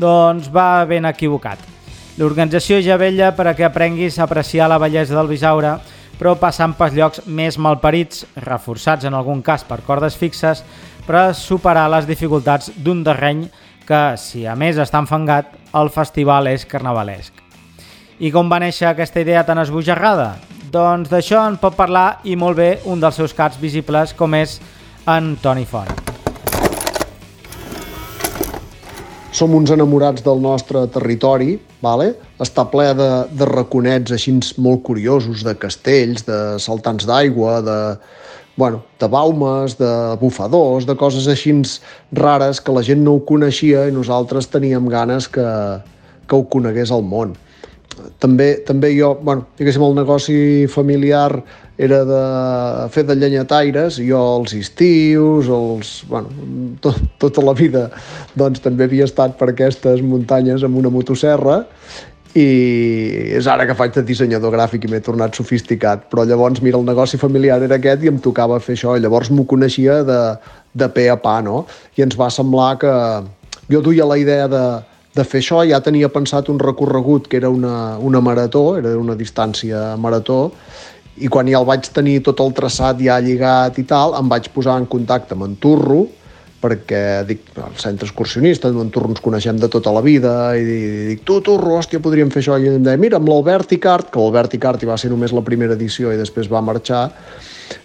doncs 0.02 0.50
va 0.50 0.86
ben 0.90 1.06
equivocat. 1.06 1.62
L'organització 2.18 2.82
ja 2.82 2.98
vella 2.98 3.32
per 3.38 3.48
a 3.48 3.54
que 3.58 3.66
aprenguis 3.66 4.18
a 4.18 4.26
apreciar 4.26 4.68
la 4.70 4.80
bellesa 4.82 5.16
del 5.16 5.30
Bisaure, 5.30 5.76
però 6.18 6.36
passant 6.38 6.74
pels 6.78 6.98
llocs 6.98 7.22
més 7.26 7.58
malparits, 7.58 8.26
reforçats 8.46 9.06
en 9.06 9.16
algun 9.18 9.42
cas 9.46 9.64
per 9.66 9.80
cordes 9.86 10.18
fixes, 10.18 10.62
per 11.08 11.32
superar 11.38 11.88
les 11.92 12.08
dificultats 12.10 12.72
d'un 12.76 13.04
terreny 13.06 13.46
que, 13.88 14.02
si 14.18 14.46
a 14.48 14.56
més 14.56 14.80
està 14.80 15.02
enfangat, 15.02 15.52
el 15.76 15.92
festival 15.94 16.52
és 16.52 16.68
carnavalesc. 16.70 17.34
I 18.22 18.30
com 18.32 18.52
va 18.52 18.62
néixer 18.62 18.92
aquesta 18.92 19.24
idea 19.24 19.44
tan 19.48 19.62
esbojarrada? 19.62 20.36
Doncs 20.72 21.10
d'això 21.12 21.42
en 21.50 21.58
pot 21.60 21.76
parlar 21.76 22.22
i 22.24 22.38
molt 22.40 22.60
bé 22.62 22.72
un 22.88 23.02
dels 23.02 23.18
seus 23.20 23.34
caps 23.36 23.60
visibles 23.60 24.16
com 24.16 24.38
és 24.38 24.60
en 25.10 25.36
Toni 25.42 25.66
Font. 25.66 26.12
som 29.32 29.54
uns 29.56 29.72
enamorats 29.72 30.22
del 30.22 30.42
nostre 30.44 30.84
territori, 30.92 31.56
vale? 31.82 32.12
està 32.42 32.66
ple 32.70 32.90
de, 32.98 33.10
de 33.32 33.48
raconets 33.48 34.12
així 34.14 34.34
molt 34.62 34.84
curiosos, 34.84 35.44
de 35.48 35.56
castells, 35.58 36.26
de 36.28 36.60
saltants 36.60 37.08
d'aigua, 37.08 37.62
de, 37.66 37.78
bueno, 38.58 38.84
de 39.00 39.08
baumes, 39.08 39.78
de 39.78 39.92
bufadors, 40.22 40.86
de 40.86 40.96
coses 40.96 41.28
així 41.32 41.54
rares 42.14 42.60
que 42.62 42.74
la 42.76 42.84
gent 42.84 43.04
no 43.04 43.16
ho 43.16 43.24
coneixia 43.26 43.88
i 43.88 43.96
nosaltres 43.96 44.50
teníem 44.52 44.90
ganes 44.92 45.28
que, 45.28 45.48
que 46.28 46.36
ho 46.36 46.44
conegués 46.44 46.92
al 46.92 47.04
món. 47.04 47.34
També, 48.24 48.56
també 48.66 48.94
jo, 48.96 49.16
bueno, 49.22 49.46
diguéssim, 49.60 49.84
el 49.84 49.98
negoci 49.98 50.36
familiar 50.72 51.42
era 51.82 52.04
de 52.06 52.22
fer 52.94 53.04
de 53.10 53.16
llenyataires, 53.18 53.98
jo 54.06 54.20
els 54.38 54.54
estius, 54.54 55.50
els, 55.50 55.92
bueno, 56.10 56.30
tot, 56.84 57.00
tota 57.22 57.44
la 57.46 57.56
vida 57.58 57.88
doncs, 58.38 58.62
també 58.64 58.86
havia 58.86 59.08
estat 59.10 59.34
per 59.40 59.50
aquestes 59.52 60.04
muntanyes 60.06 60.64
amb 60.68 60.78
una 60.78 60.92
motosserra 60.94 61.64
i 62.38 62.46
és 63.36 63.48
ara 63.52 63.66
que 63.68 63.76
faig 63.76 63.92
de 63.96 64.04
dissenyador 64.08 64.54
gràfic 64.54 64.86
i 64.86 64.92
m'he 64.92 65.02
tornat 65.04 65.36
sofisticat, 65.36 66.06
però 66.12 66.24
llavors, 66.28 66.62
mira, 66.64 66.80
el 66.80 66.88
negoci 66.88 67.20
familiar 67.20 67.60
era 67.64 67.76
aquest 67.76 68.06
i 68.06 68.12
em 68.12 68.22
tocava 68.24 68.60
fer 68.64 68.78
això, 68.78 68.96
i 68.96 69.04
llavors 69.04 69.32
m'ho 69.32 69.44
coneixia 69.50 70.02
de, 70.08 70.22
de 70.74 70.88
pe 70.96 71.10
a 71.12 71.18
pa, 71.20 71.42
no? 71.44 71.66
I 71.98 72.06
ens 72.08 72.16
va 72.20 72.30
semblar 72.32 72.78
que 72.80 72.94
jo 73.72 73.82
duia 73.84 74.08
la 74.08 74.18
idea 74.22 74.48
de, 74.52 74.64
de 75.16 75.28
fer 75.28 75.42
això, 75.44 75.66
ja 75.68 75.82
tenia 75.84 76.12
pensat 76.14 76.48
un 76.54 76.60
recorregut 76.60 77.28
que 77.28 77.42
era 77.42 77.52
una, 77.52 77.98
una 78.00 78.24
marató, 78.24 78.78
era 78.80 78.96
una 79.00 79.18
distància 79.20 79.98
marató, 80.00 80.54
i 81.20 81.28
quan 81.28 81.50
ja 81.52 81.60
el 81.60 81.68
vaig 81.68 81.92
tenir 81.92 82.22
tot 82.24 82.40
el 82.40 82.56
traçat 82.56 83.02
ja 83.04 83.20
lligat 83.20 83.76
i 83.82 83.84
tal, 83.84 84.16
em 84.16 84.32
vaig 84.32 84.48
posar 84.56 84.80
en 84.80 84.88
contacte 84.88 85.36
amb 85.36 85.50
en 85.50 85.60
Turro, 85.60 86.06
perquè 86.62 87.02
dic, 87.28 87.48
el 87.58 87.78
centre 87.82 88.08
excursionista, 88.08 88.70
en 88.70 88.92
Turro 88.94 89.10
ens 89.12 89.22
coneixem 89.24 89.58
de 89.60 89.70
tota 89.72 89.94
la 89.94 90.04
vida, 90.06 90.34
i 90.58 90.66
dic, 91.12 91.24
tu, 91.28 91.40
Turro, 91.46 91.78
hòstia, 91.80 92.02
podríem 92.04 92.32
fer 92.34 92.44
això. 92.44 92.60
I 92.62 92.76
em 92.76 92.86
deia, 92.86 93.02
mira, 93.02 93.18
amb 93.18 93.32
l'Albert 93.32 93.74
Icart, 93.78 94.12
que 94.14 94.22
l'Albert 94.22 94.54
Icart 94.58 94.84
hi 94.84 94.92
va 94.92 95.00
ser 95.02 95.12
només 95.14 95.34
la 95.36 95.46
primera 95.46 95.78
edició 95.78 96.14
i 96.14 96.20
després 96.22 96.52
va 96.52 96.64
marxar, 96.66 97.08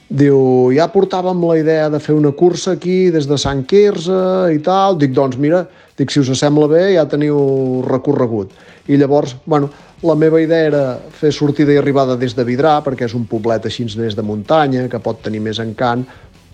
diu, 0.07 0.70
ja 0.74 0.86
portàvem 0.93 1.40
la 1.48 1.57
idea 1.59 1.89
de 1.90 1.98
fer 2.03 2.15
una 2.15 2.31
cursa 2.36 2.77
aquí 2.77 3.11
des 3.15 3.27
de 3.27 3.39
Sant 3.40 3.65
Quirze 3.66 4.20
i 4.55 4.62
tal. 4.62 5.01
Dic, 5.01 5.15
doncs 5.16 5.39
mira, 5.40 5.65
dic, 5.98 6.12
si 6.12 6.23
us 6.23 6.31
sembla 6.39 6.69
bé, 6.70 6.85
ja 6.94 7.07
teniu 7.11 7.82
recorregut. 7.86 8.55
I 8.86 9.01
llavors, 9.01 9.35
bueno, 9.47 9.70
la 10.07 10.15
meva 10.15 10.39
idea 10.39 10.69
era 10.69 10.82
fer 11.11 11.32
sortida 11.32 11.73
i 11.73 11.78
arribada 11.81 12.15
des 12.20 12.36
de 12.36 12.44
Vidrà, 12.47 12.77
perquè 12.85 13.09
és 13.09 13.15
un 13.16 13.24
poblet 13.27 13.65
així 13.66 13.86
més 13.97 14.15
de 14.15 14.23
muntanya, 14.23 14.86
que 14.93 15.01
pot 15.03 15.23
tenir 15.24 15.40
més 15.43 15.59
encant, 15.62 16.05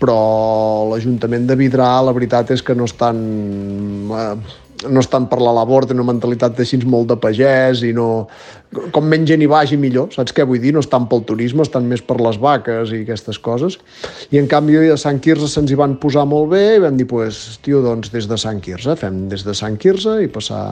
però 0.01 0.89
l'Ajuntament 0.91 1.47
de 1.49 1.57
Vidrà, 1.59 1.93
la 2.03 2.15
veritat 2.15 2.51
és 2.55 2.65
que 2.65 2.75
no 2.77 2.89
estan... 2.89 3.23
Eh, 4.11 4.59
no 4.89 4.99
estan 4.99 5.27
per 5.31 5.39
la 5.39 5.53
labor, 5.55 5.85
tenen 5.87 6.01
una 6.03 6.11
mentalitat 6.13 6.57
així 6.59 6.79
molt 6.83 7.11
de 7.11 7.17
pagès 7.19 7.83
i 7.87 7.93
no... 7.95 8.27
Com 8.91 9.05
menys 9.05 9.29
gent 9.29 9.43
hi 9.45 9.47
vagi, 9.49 9.77
millor, 9.77 10.07
saps 10.15 10.33
què 10.33 10.43
vull 10.49 10.57
dir? 10.59 10.71
No 10.73 10.81
estan 10.81 11.05
pel 11.09 11.21
turisme, 11.29 11.61
estan 11.61 11.85
més 11.85 12.01
per 12.01 12.17
les 12.17 12.39
vaques 12.41 12.89
i 12.89 13.03
aquestes 13.03 13.37
coses. 13.37 13.77
I 14.33 14.39
en 14.41 14.49
canvi 14.49 14.79
a 14.89 14.97
Sant 14.97 15.19
Quirze 15.21 15.47
se'ns 15.51 15.69
hi 15.69 15.77
van 15.77 15.93
posar 16.01 16.25
molt 16.29 16.49
bé 16.55 16.63
i 16.79 16.81
vam 16.81 16.97
dir, 16.97 17.05
pues, 17.09 17.59
tio, 17.65 17.83
doncs 17.85 18.09
des 18.13 18.25
de 18.27 18.39
Sant 18.41 18.63
Quirze, 18.65 18.97
fem 18.97 19.27
des 19.29 19.45
de 19.45 19.53
Sant 19.57 19.77
Quirze 19.77 20.17
i 20.25 20.31
passar 20.31 20.63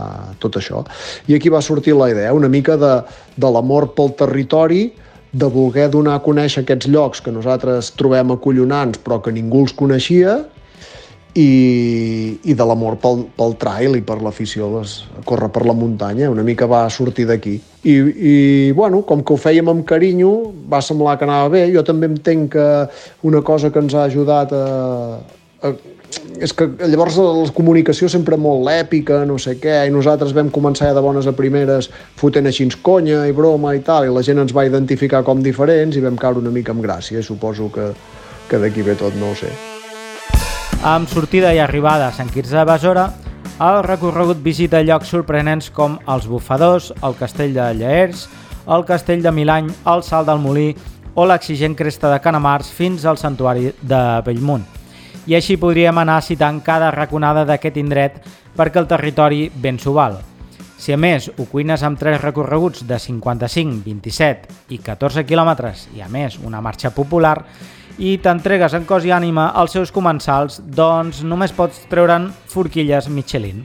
tot 0.41 0.57
això. 0.57 0.81
I 1.30 1.38
aquí 1.38 1.53
va 1.53 1.61
sortir 1.61 1.93
la 1.95 2.10
idea, 2.10 2.34
una 2.34 2.49
mica 2.49 2.80
de, 2.81 2.95
de 3.38 3.53
l'amor 3.53 3.91
pel 3.93 4.15
territori, 4.18 4.88
de 5.31 5.47
voler 5.47 5.87
donar 5.91 6.17
a 6.17 6.23
conèixer 6.23 6.63
aquests 6.63 6.89
llocs 6.91 7.21
que 7.23 7.31
nosaltres 7.31 7.93
trobem 7.99 8.33
acollonants 8.35 8.99
però 8.99 9.21
que 9.23 9.31
ningú 9.31 9.63
els 9.65 9.75
coneixia 9.77 10.41
i, 11.35 12.39
i 12.43 12.53
de 12.57 12.65
l'amor 12.67 12.97
pel, 12.99 13.23
pel 13.37 13.55
trail 13.59 13.95
i 13.95 14.03
per 14.03 14.17
l'afició 14.23 14.67
a 14.81 15.23
córrer 15.27 15.47
per 15.53 15.63
la 15.67 15.75
muntanya, 15.77 16.29
una 16.31 16.43
mica 16.43 16.67
va 16.67 16.83
sortir 16.91 17.27
d'aquí. 17.29 17.55
I, 17.83 17.93
I, 17.93 18.33
bueno, 18.75 19.01
com 19.07 19.23
que 19.23 19.33
ho 19.33 19.39
fèiem 19.39 19.71
amb 19.71 19.85
carinyo, 19.87 20.33
va 20.69 20.81
semblar 20.83 21.17
que 21.17 21.27
anava 21.27 21.49
bé. 21.53 21.63
Jo 21.71 21.85
també 21.87 22.09
entenc 22.11 22.51
que 22.57 22.67
una 23.27 23.41
cosa 23.47 23.71
que 23.71 23.79
ens 23.79 23.95
ha 23.95 24.03
ajudat 24.09 24.51
a, 24.51 24.65
a 25.63 25.73
és 26.41 26.53
que 26.57 26.67
llavors 26.89 27.17
la 27.21 27.45
comunicació 27.55 28.09
sempre 28.09 28.38
molt 28.38 28.69
èpica, 28.71 29.21
no 29.29 29.38
sé 29.39 29.55
què, 29.61 29.81
i 29.88 29.93
nosaltres 29.93 30.33
vam 30.35 30.49
començar 30.53 30.89
ja 30.89 30.97
de 30.97 31.03
bones 31.03 31.27
a 31.29 31.35
primeres 31.38 31.89
fotent 32.19 32.49
així 32.49 32.67
conya 32.81 33.25
i 33.29 33.35
broma 33.35 33.75
i 33.75 33.81
tal, 33.85 34.07
i 34.07 34.13
la 34.13 34.23
gent 34.25 34.41
ens 34.41 34.53
va 34.55 34.65
identificar 34.65 35.23
com 35.27 35.43
diferents 35.43 35.97
i 35.97 36.03
vam 36.03 36.17
caure 36.17 36.41
una 36.41 36.53
mica 36.53 36.73
amb 36.75 36.83
gràcia, 36.83 37.23
suposo 37.23 37.69
que, 37.73 37.91
que 38.49 38.59
d'aquí 38.59 38.81
ve 38.81 38.95
tot, 38.99 39.15
no 39.19 39.31
ho 39.31 39.38
sé. 39.38 39.51
Amb 40.81 41.09
sortida 41.09 41.53
i 41.53 41.59
arribada 41.61 42.07
a 42.09 42.15
Sant 42.15 42.31
Quirze 42.33 42.57
de 42.57 42.65
Besora, 42.65 43.11
el 43.61 43.83
recorregut 43.85 44.41
visita 44.41 44.81
llocs 44.81 45.11
sorprenents 45.13 45.69
com 45.69 45.99
els 46.09 46.25
Bufadors, 46.25 46.89
el 47.05 47.13
Castell 47.19 47.53
de 47.53 47.67
Lleers, 47.77 48.25
el 48.65 48.85
Castell 48.89 49.21
de 49.21 49.31
Milany, 49.31 49.69
el 49.93 50.01
Salt 50.01 50.31
del 50.31 50.41
Molí 50.41 50.71
o 51.13 51.27
l'exigent 51.29 51.77
Cresta 51.77 52.09
de 52.09 52.21
Canamars 52.23 52.73
fins 52.73 53.05
al 53.05 53.21
Santuari 53.21 53.69
de 53.81 54.03
Bellmunt. 54.25 54.80
I 55.27 55.35
així 55.38 55.57
podríem 55.61 55.98
anar 56.02 56.22
citant 56.26 56.61
cada 56.65 56.89
raconada 56.91 57.45
d'aquest 57.45 57.77
indret 57.77 58.22
perquè 58.57 58.81
el 58.81 58.89
territori 58.89 59.49
ben 59.53 59.77
s'ho 59.80 59.93
val. 59.93 60.18
Si 60.81 60.89
a 60.93 60.98
més 60.98 61.27
ho 61.38 61.45
cuines 61.45 61.84
amb 61.85 61.99
tres 62.02 62.23
recorreguts 62.23 62.88
de 62.89 62.98
55, 62.98 63.84
27 63.85 64.73
i 64.73 64.80
14 64.81 65.27
quilòmetres 65.30 65.85
i 65.93 66.02
a 66.02 66.10
més 66.10 66.39
una 66.41 66.61
marxa 66.61 66.89
popular, 66.95 67.35
i 68.02 68.15
t'entregues 68.18 68.73
en 68.73 68.88
cos 68.89 69.06
i 69.06 69.11
ànima 69.14 69.52
als 69.53 69.76
seus 69.77 69.91
comensals, 69.93 70.57
doncs 70.65 71.22
només 71.22 71.53
pots 71.53 71.84
treure'n 71.91 72.31
forquilles 72.49 73.11
Michelin. 73.14 73.61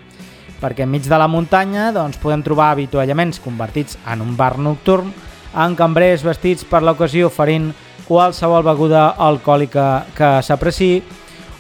Perquè 0.61 0.85
enmig 0.85 1.09
de 1.09 1.17
la 1.17 1.29
muntanya 1.29 1.89
doncs, 1.93 2.21
podem 2.21 2.45
trobar 2.45 2.75
avituallaments 2.75 3.41
convertits 3.41 3.97
en 4.13 4.21
un 4.21 4.37
bar 4.37 4.59
nocturn, 4.61 5.09
amb 5.57 5.77
cambrers 5.79 6.25
vestits 6.27 6.69
per 6.69 6.83
l'ocasió 6.85 7.31
oferint 7.31 7.71
qualsevol 8.07 8.65
beguda 8.67 9.15
alcohòlica 9.17 9.87
que 10.17 10.35
s'apreci, 10.45 11.01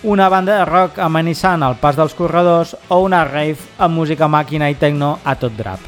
una 0.07 0.29
banda 0.29 0.61
de 0.61 0.65
rock 0.65 1.01
amenissant 1.03 1.65
el 1.67 1.75
pas 1.83 1.97
dels 1.99 2.13
corredors 2.15 2.77
o 2.95 3.01
una 3.03 3.25
rave 3.27 3.59
amb 3.83 3.99
música 3.99 4.29
màquina 4.31 4.69
i 4.71 4.77
techno 4.79 5.17
a 5.25 5.35
tot 5.35 5.57
drap. 5.59 5.81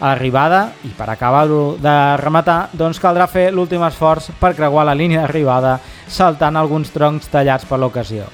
A 0.00 0.08
l'arribada, 0.08 0.72
i 0.82 0.90
per 0.98 1.06
acabar-ho 1.12 1.76
de 1.78 1.94
rematar, 2.18 2.72
doncs 2.74 2.98
caldrà 2.98 3.28
fer 3.30 3.52
l'últim 3.54 3.84
esforç 3.86 4.32
per 4.40 4.56
creuar 4.58 4.88
la 4.88 4.96
línia 4.98 5.22
d'arribada 5.22 5.76
saltant 6.10 6.58
alguns 6.58 6.90
troncs 6.90 7.30
tallats 7.30 7.68
per 7.70 7.78
l'ocasió. 7.78 8.26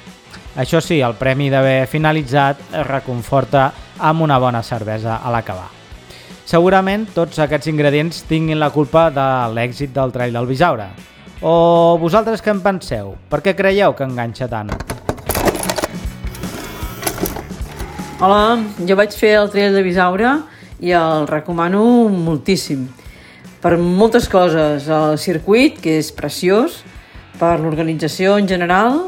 Això 0.57 0.81
sí, 0.81 1.03
el 1.05 1.19
premi 1.21 1.51
d'haver 1.53 1.85
finalitzat 1.85 2.65
es 2.73 2.89
reconforta 2.89 3.67
amb 3.99 4.25
una 4.25 4.41
bona 4.41 4.65
cervesa 4.65 5.19
a 5.21 5.37
l'acabar. 5.37 5.69
Segurament 6.49 7.11
tots 7.13 7.45
aquests 7.45 7.69
ingredients 7.69 8.25
tinguin 8.25 8.57
la 8.57 8.73
culpa 8.73 9.11
de 9.13 9.29
l'èxit 9.53 9.93
del 9.93 10.17
trail 10.17 10.33
del 10.33 10.49
Bisaure. 10.49 10.89
O 11.45 11.99
vosaltres 12.01 12.41
què 12.41 12.57
en 12.57 12.65
penseu? 12.65 13.17
Per 13.29 13.45
què 13.45 13.53
creieu 13.53 13.93
que 13.93 14.09
enganxa 14.09 14.49
tant? 14.49 14.94
Hola, 18.23 18.61
jo 18.87 18.95
vaig 18.95 19.11
fer 19.19 19.33
el 19.35 19.49
trail 19.51 19.75
de 19.75 19.81
Bisaure 19.83 20.29
i 20.79 20.93
el 20.95 21.25
recomano 21.27 21.81
moltíssim. 22.15 22.85
Per 23.59 23.73
moltes 23.75 24.29
coses, 24.31 24.87
el 24.87 25.17
circuit, 25.19 25.81
que 25.83 25.97
és 25.99 26.13
preciós, 26.15 26.77
per 27.41 27.57
l'organització 27.59 28.37
en 28.39 28.47
general, 28.47 29.01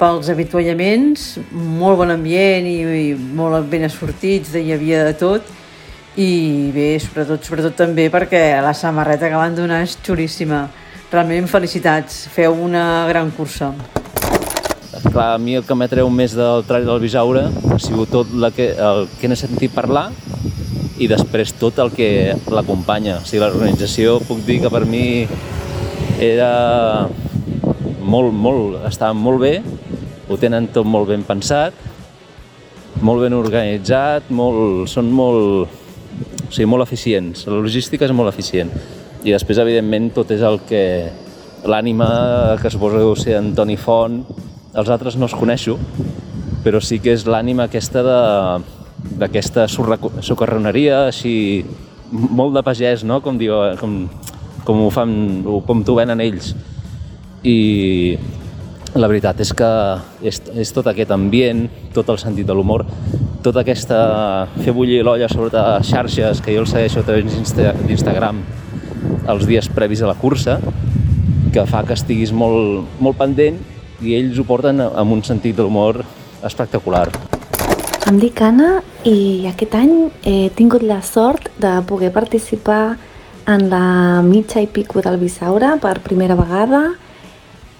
pels 0.00 0.32
avituallaments, 0.34 1.28
molt 1.54 2.02
bon 2.02 2.10
ambient 2.10 2.66
i, 2.66 2.74
i 2.82 3.14
molt 3.14 3.70
ben 3.70 3.86
assortits, 3.86 4.56
hi 4.58 4.74
havia 4.74 5.06
de 5.06 5.14
tot, 5.22 5.46
i 6.18 6.74
bé, 6.74 6.90
sobretot, 6.98 7.46
sobretot 7.46 7.78
també 7.78 8.10
perquè 8.10 8.58
la 8.66 8.74
samarreta 8.74 9.30
que 9.30 9.38
van 9.38 9.54
donar 9.54 9.84
és 9.86 9.94
xulíssima. 10.02 10.64
Realment 11.14 11.46
felicitats, 11.46 12.24
feu 12.34 12.58
una 12.66 13.06
gran 13.06 13.30
cursa. 13.30 13.70
Clar, 15.00 15.34
a 15.34 15.38
mi 15.40 15.56
el 15.56 15.64
que 15.64 15.74
m'atreu 15.74 16.10
més 16.12 16.34
del 16.36 16.66
Trail 16.68 16.84
del 16.84 17.00
Bisaure 17.00 17.46
ha 17.48 17.78
sigut 17.80 18.10
tot 18.12 18.34
la 18.36 18.50
que, 18.52 18.70
el 18.76 19.06
que 19.20 19.30
n'he 19.30 19.38
sentit 19.38 19.72
parlar 19.72 20.10
i 21.00 21.08
després 21.08 21.54
tot 21.56 21.78
el 21.80 21.92
que 21.96 22.36
l'acompanya. 22.52 23.16
O 23.22 23.24
sigui, 23.24 23.40
l'organització 23.40 24.18
puc 24.28 24.42
dir 24.44 24.58
que 24.60 24.70
per 24.72 24.82
mi 24.84 25.24
era 26.20 27.08
molt, 28.00 28.34
molt, 28.36 28.82
estava 28.90 29.16
molt 29.16 29.40
bé, 29.40 29.54
ho 30.28 30.36
tenen 30.40 30.68
tot 30.74 30.84
molt 30.84 31.08
ben 31.08 31.24
pensat, 31.24 31.74
molt 33.00 33.24
ben 33.24 33.38
organitzat, 33.38 34.28
molt, 34.36 34.84
són 34.92 35.08
molt, 35.08 35.80
o 36.44 36.52
sigui, 36.52 36.68
molt 36.68 36.84
eficients. 36.84 37.46
La 37.48 37.56
logística 37.56 38.04
és 38.04 38.12
molt 38.12 38.34
eficient. 38.34 38.70
I 39.24 39.32
després, 39.32 39.58
evidentment, 39.64 40.12
tot 40.16 40.30
és 40.36 40.44
el 40.44 40.60
que 40.68 40.84
l'ànima 41.64 42.58
que 42.60 42.70
suposo 42.72 43.00
que 43.00 43.20
ser 43.24 43.40
Antoni 43.40 43.80
Font, 43.80 44.20
els 44.74 44.90
altres 44.90 45.16
no 45.18 45.26
els 45.26 45.34
coneixo, 45.34 45.76
però 46.64 46.80
sí 46.84 47.00
que 47.02 47.14
és 47.16 47.26
l'ànima 47.26 47.66
aquesta 47.66 48.02
de, 48.06 48.18
d'aquesta 49.20 49.66
socarroneria 49.70 51.06
així 51.08 51.64
molt 52.10 52.54
de 52.56 52.62
pagès, 52.66 53.04
no? 53.06 53.20
com, 53.24 53.38
diu, 53.38 53.54
com, 53.80 54.02
com 54.66 54.84
ho 54.84 54.90
fan, 54.94 55.14
com 55.66 55.82
t'ho 55.86 55.96
venen 55.98 56.22
ells. 56.22 56.52
I 57.46 58.18
la 58.98 59.06
veritat 59.06 59.38
és 59.40 59.52
que 59.56 59.70
és, 60.26 60.40
és 60.58 60.72
tot 60.74 60.88
aquest 60.90 61.12
ambient, 61.14 61.68
tot 61.94 62.10
el 62.10 62.18
sentit 62.18 62.46
de 62.46 62.56
l'humor, 62.56 62.84
tota 63.44 63.62
aquesta... 63.62 64.00
fer 64.60 64.74
bullir 64.76 65.00
l'olla 65.06 65.30
sobre 65.30 65.50
les 65.54 65.88
xarxes, 65.88 66.42
que 66.44 66.54
jo 66.56 66.64
el 66.64 66.70
segueixo 66.70 67.00
a 67.00 67.06
través 67.06 67.54
d'Instagram 67.86 68.42
els 69.30 69.46
dies 69.46 69.70
previs 69.72 70.02
a 70.02 70.10
la 70.10 70.18
cursa, 70.18 70.58
que 71.54 71.64
fa 71.66 71.84
que 71.86 71.94
estiguis 71.96 72.34
molt, 72.34 72.90
molt 73.02 73.18
pendent 73.18 73.58
i 74.00 74.16
ells 74.16 74.38
ho 74.40 74.46
porten 74.48 74.80
amb 74.80 75.12
un 75.12 75.22
sentit 75.26 75.56
d'humor 75.56 76.02
espectacular. 76.46 77.08
Em 78.08 78.18
dic 78.18 78.40
Anna 78.42 78.80
i 79.06 79.46
aquest 79.50 79.76
any 79.78 79.92
he 80.26 80.48
tingut 80.56 80.82
la 80.82 81.00
sort 81.04 81.50
de 81.62 81.76
poder 81.86 82.10
participar 82.12 82.96
en 83.46 83.68
la 83.70 84.22
mitja 84.22 84.62
i 84.62 84.66
pico 84.66 85.02
del 85.04 85.18
Bisaure 85.20 85.76
per 85.82 86.00
primera 86.04 86.34
vegada. 86.38 86.82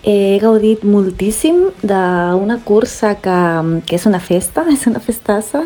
He 0.02 0.38
gaudit 0.40 0.84
moltíssim 0.84 1.66
d'una 1.82 2.60
cursa 2.64 3.16
que, 3.20 3.40
que 3.86 3.96
és 3.98 4.06
una 4.08 4.20
festa, 4.20 4.64
és 4.76 4.86
una 4.88 5.02
festassa, 5.02 5.64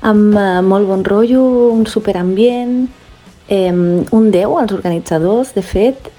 amb 0.00 0.38
eh, 0.38 0.62
molt 0.64 0.88
bon 0.88 1.04
rotllo, 1.06 1.44
un 1.74 1.84
superambient, 1.86 2.88
eh, 3.48 3.70
un 3.70 4.30
10 4.32 4.56
als 4.62 4.74
organitzadors, 4.78 5.54
de 5.54 5.62
fet, 5.62 6.10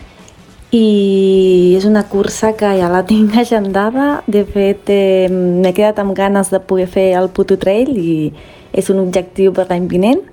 i 0.72 1.76
és 1.76 1.85
una 1.85 2.06
cursa 2.07 2.53
que 2.56 2.69
ja 2.80 2.89
la 2.91 3.03
tinc 3.07 3.35
agendada. 3.38 4.23
De 4.27 4.45
fet, 4.48 4.88
eh, 4.88 5.27
m'he 5.30 5.73
quedat 5.76 5.99
amb 5.99 6.15
ganes 6.15 6.49
de 6.49 6.60
poder 6.60 6.88
fer 6.88 7.11
el 7.19 7.30
Puto 7.30 7.57
Trail 7.60 7.91
i 7.91 8.31
és 8.72 8.89
un 8.89 9.02
objectiu 9.03 9.52
per 9.52 9.68
l'any 9.69 9.88
vinent. 9.91 10.23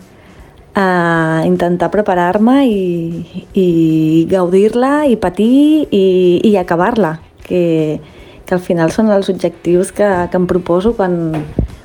Uh, 0.78 1.42
intentar 1.42 1.88
preparar-me 1.90 2.60
i, 2.70 3.42
i 3.58 4.26
gaudir-la 4.30 5.08
i 5.10 5.16
patir 5.18 5.88
i, 5.90 6.04
i 6.44 6.52
acabar-la, 6.60 7.16
que, 7.42 7.98
que 8.46 8.54
al 8.54 8.62
final 8.62 8.92
són 8.94 9.10
els 9.10 9.26
objectius 9.32 9.90
que, 9.90 10.06
que 10.30 10.38
em 10.38 10.46
proposo 10.46 10.92
quan, 10.94 11.34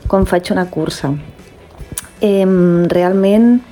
quan 0.06 0.28
faig 0.30 0.52
una 0.54 0.68
cursa. 0.70 1.10
Eh, 2.22 2.46
realment, 2.94 3.64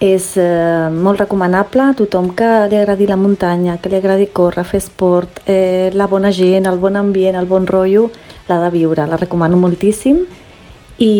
és 0.00 0.32
eh, 0.40 0.88
molt 0.90 1.20
recomanable 1.20 1.84
a 1.84 1.94
tothom 1.94 2.30
que 2.34 2.48
li 2.72 2.78
agradi 2.80 3.06
la 3.06 3.18
muntanya, 3.20 3.76
que 3.76 3.92
li 3.92 3.98
agradi 4.00 4.30
córrer, 4.32 4.64
fer 4.64 4.80
esport, 4.80 5.42
eh, 5.44 5.90
la 5.92 6.08
bona 6.08 6.32
gent, 6.32 6.66
el 6.66 6.80
bon 6.80 6.96
ambient, 6.96 7.36
el 7.36 7.46
bon 7.46 7.68
rotllo, 7.68 8.08
l'ha 8.48 8.58
de 8.64 8.70
viure, 8.72 9.06
la 9.06 9.20
recomano 9.20 9.60
moltíssim. 9.60 10.24
I, 11.00 11.14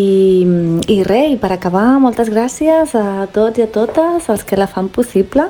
I 0.93 0.99
res, 1.05 1.31
i 1.33 1.39
per 1.41 1.53
acabar, 1.53 1.87
moltes 2.01 2.33
gràcies 2.33 2.97
a 2.97 3.29
tots 3.33 3.61
i 3.61 3.65
a 3.65 3.71
totes 3.73 4.29
els 4.33 4.45
que 4.45 4.57
la 4.61 4.69
fan 4.69 4.89
possible. 4.89 5.49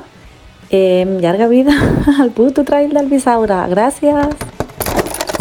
Eh, 0.69 1.03
llarga 1.23 1.47
vida 1.47 1.75
al 2.19 2.31
puto 2.31 2.63
trail 2.67 2.91
del 2.95 3.11
Bisaure. 3.11 3.63
Gràcies! 3.71 4.60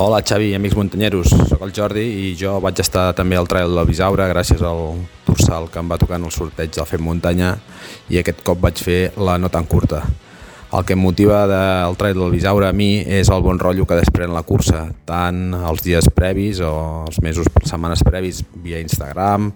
Hola 0.03 0.23
Xavi, 0.25 0.55
amics 0.57 0.79
muntanyeros, 0.79 1.29
sóc 1.29 1.61
el 1.61 1.75
Jordi 1.77 2.01
i 2.01 2.29
jo 2.33 2.55
vaig 2.65 2.79
estar 2.81 3.11
també 3.13 3.37
al 3.37 3.45
Trail 3.45 3.75
del 3.77 3.85
Bisaure 3.85 4.25
gràcies 4.31 4.63
al 4.65 4.95
dorsal 5.27 5.67
que 5.69 5.77
em 5.77 5.91
va 5.93 5.99
tocar 6.01 6.17
en 6.17 6.25
el 6.25 6.33
sorteig 6.33 6.71
del 6.73 6.87
Fem 6.89 7.05
Muntanya 7.05 7.51
i 8.09 8.17
aquest 8.17 8.41
cop 8.47 8.63
vaig 8.65 8.81
fer 8.81 9.11
la 9.21 9.35
no 9.37 9.51
tan 9.53 9.69
curta. 9.69 10.01
El 10.73 10.87
que 10.89 10.97
em 10.97 11.05
motiva 11.05 11.43
del 11.51 11.99
Trail 12.01 12.17
del 12.17 12.33
Bisaure 12.33 12.71
a 12.71 12.73
mi 12.73 13.03
és 13.05 13.29
el 13.29 13.45
bon 13.45 13.61
rotllo 13.61 13.85
que 13.85 14.01
desprèn 14.01 14.33
la 14.33 14.41
cursa, 14.41 14.87
tant 15.05 15.53
els 15.53 15.85
dies 15.85 16.09
previs 16.17 16.65
o 16.65 16.73
els 17.05 17.21
mesos, 17.21 17.53
setmanes 17.61 18.01
previs 18.01 18.41
via 18.57 18.81
Instagram, 18.81 19.53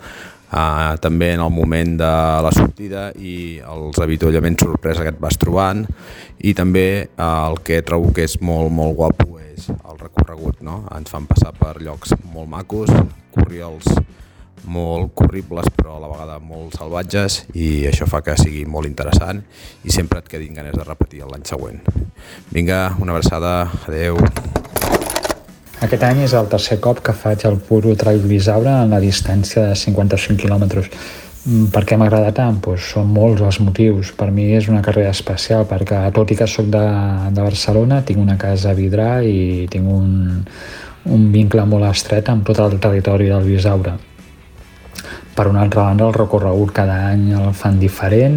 Uh, 0.55 0.95
també 1.03 1.33
en 1.35 1.41
el 1.43 1.51
moment 1.51 1.97
de 1.99 2.09
la 2.45 2.51
sortida 2.55 3.09
i 3.19 3.59
els 3.59 3.97
avituallaments 3.99 4.63
sorpresa 4.63 5.03
que 5.03 5.11
et 5.11 5.19
vas 5.19 5.35
trobant 5.41 5.81
i 6.47 6.53
també 6.55 7.09
uh, 7.09 7.49
el 7.49 7.59
que 7.67 7.81
trobo 7.83 8.13
que 8.15 8.29
és 8.29 8.37
molt, 8.39 8.71
molt 8.71 8.95
guapo 8.95 9.34
és 9.55 9.71
el 9.71 9.99
recorregut, 10.01 10.61
no? 10.67 10.83
Ens 10.95 11.11
fan 11.11 11.29
passar 11.31 11.55
per 11.57 11.79
llocs 11.83 12.15
molt 12.35 12.51
macos, 12.51 12.91
corriels 13.35 13.89
molt 14.65 15.13
corribles 15.15 15.69
però 15.77 15.97
a 15.99 16.01
la 16.01 16.09
vegada 16.09 16.39
molt 16.41 16.77
salvatges 16.79 17.43
i 17.53 17.85
això 17.89 18.07
fa 18.09 18.23
que 18.25 18.37
sigui 18.41 18.65
molt 18.65 18.89
interessant 18.89 19.43
i 19.85 19.93
sempre 19.93 20.23
et 20.23 20.31
quedin 20.31 20.57
ganes 20.57 20.77
de 20.77 20.87
repetir 20.87 21.25
l'any 21.25 21.45
següent. 21.49 21.83
Vinga, 22.53 22.95
una 23.01 23.13
abraçada, 23.17 23.55
adeu. 23.85 24.21
Aquest 25.85 26.07
any 26.07 26.23
és 26.25 26.33
el 26.33 26.49
tercer 26.49 26.79
cop 26.81 27.03
que 27.05 27.13
faig 27.13 27.45
el 27.45 27.59
Puro 27.61 27.93
Trail 27.99 28.23
Bisaure 28.25 28.73
en 28.87 28.95
la 28.95 29.03
distància 29.03 29.67
de 29.69 29.77
55 29.77 30.41
quilòmetres. 30.41 30.89
Mm, 31.45 31.69
per 31.69 31.83
què 31.85 31.99
m'agrada 32.01 32.31
tant? 32.33 32.57
Pues 32.65 32.87
són 32.95 33.11
molts 33.13 33.43
els 33.45 33.59
motius. 33.61 34.15
Per 34.17 34.31
mi 34.33 34.47
és 34.57 34.71
una 34.73 34.81
carrera 34.85 35.13
especial 35.13 35.67
perquè 35.69 36.01
tot 36.17 36.33
i 36.33 36.39
que 36.39 36.49
sóc 36.49 36.71
de, 36.73 36.85
de 37.37 37.45
Barcelona 37.45 38.01
tinc 38.07 38.23
una 38.23 38.39
casa 38.41 38.73
a 38.73 38.79
Vidrà 38.79 39.19
i 39.21 39.69
tinc 39.71 39.91
un, 39.93 40.41
un 41.13 41.29
vincle 41.35 41.67
molt 41.69 41.91
estret 41.91 42.33
amb 42.33 42.49
tot 42.49 42.63
el 42.65 42.79
territori 42.81 43.29
del 43.29 43.45
Bisaure. 43.45 43.99
Per 45.35 45.49
una 45.51 45.65
altra 45.67 45.89
banda, 45.91 46.07
el 46.07 46.15
recorregut 46.15 46.71
cada 46.73 46.97
any 47.11 47.33
el 47.35 47.49
fan 47.59 47.81
diferent, 47.81 48.37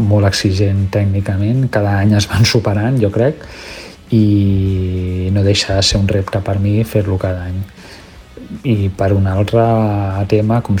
molt 0.00 0.26
exigent 0.26 0.86
tècnicament, 0.90 1.66
cada 1.70 1.98
any 2.00 2.16
es 2.16 2.26
van 2.30 2.48
superant, 2.48 2.96
jo 2.98 3.12
crec, 3.12 3.44
i 4.16 5.28
no 5.36 5.44
deixa 5.44 5.76
de 5.76 5.84
ser 5.84 6.00
un 6.00 6.08
repte 6.08 6.40
per 6.40 6.56
mi 6.58 6.80
fer-lo 6.88 7.20
cada 7.20 7.44
any 7.50 7.60
i 8.64 8.88
per 8.96 9.10
un 9.12 9.26
altre 9.28 9.62
tema 10.30 10.62
com, 10.64 10.78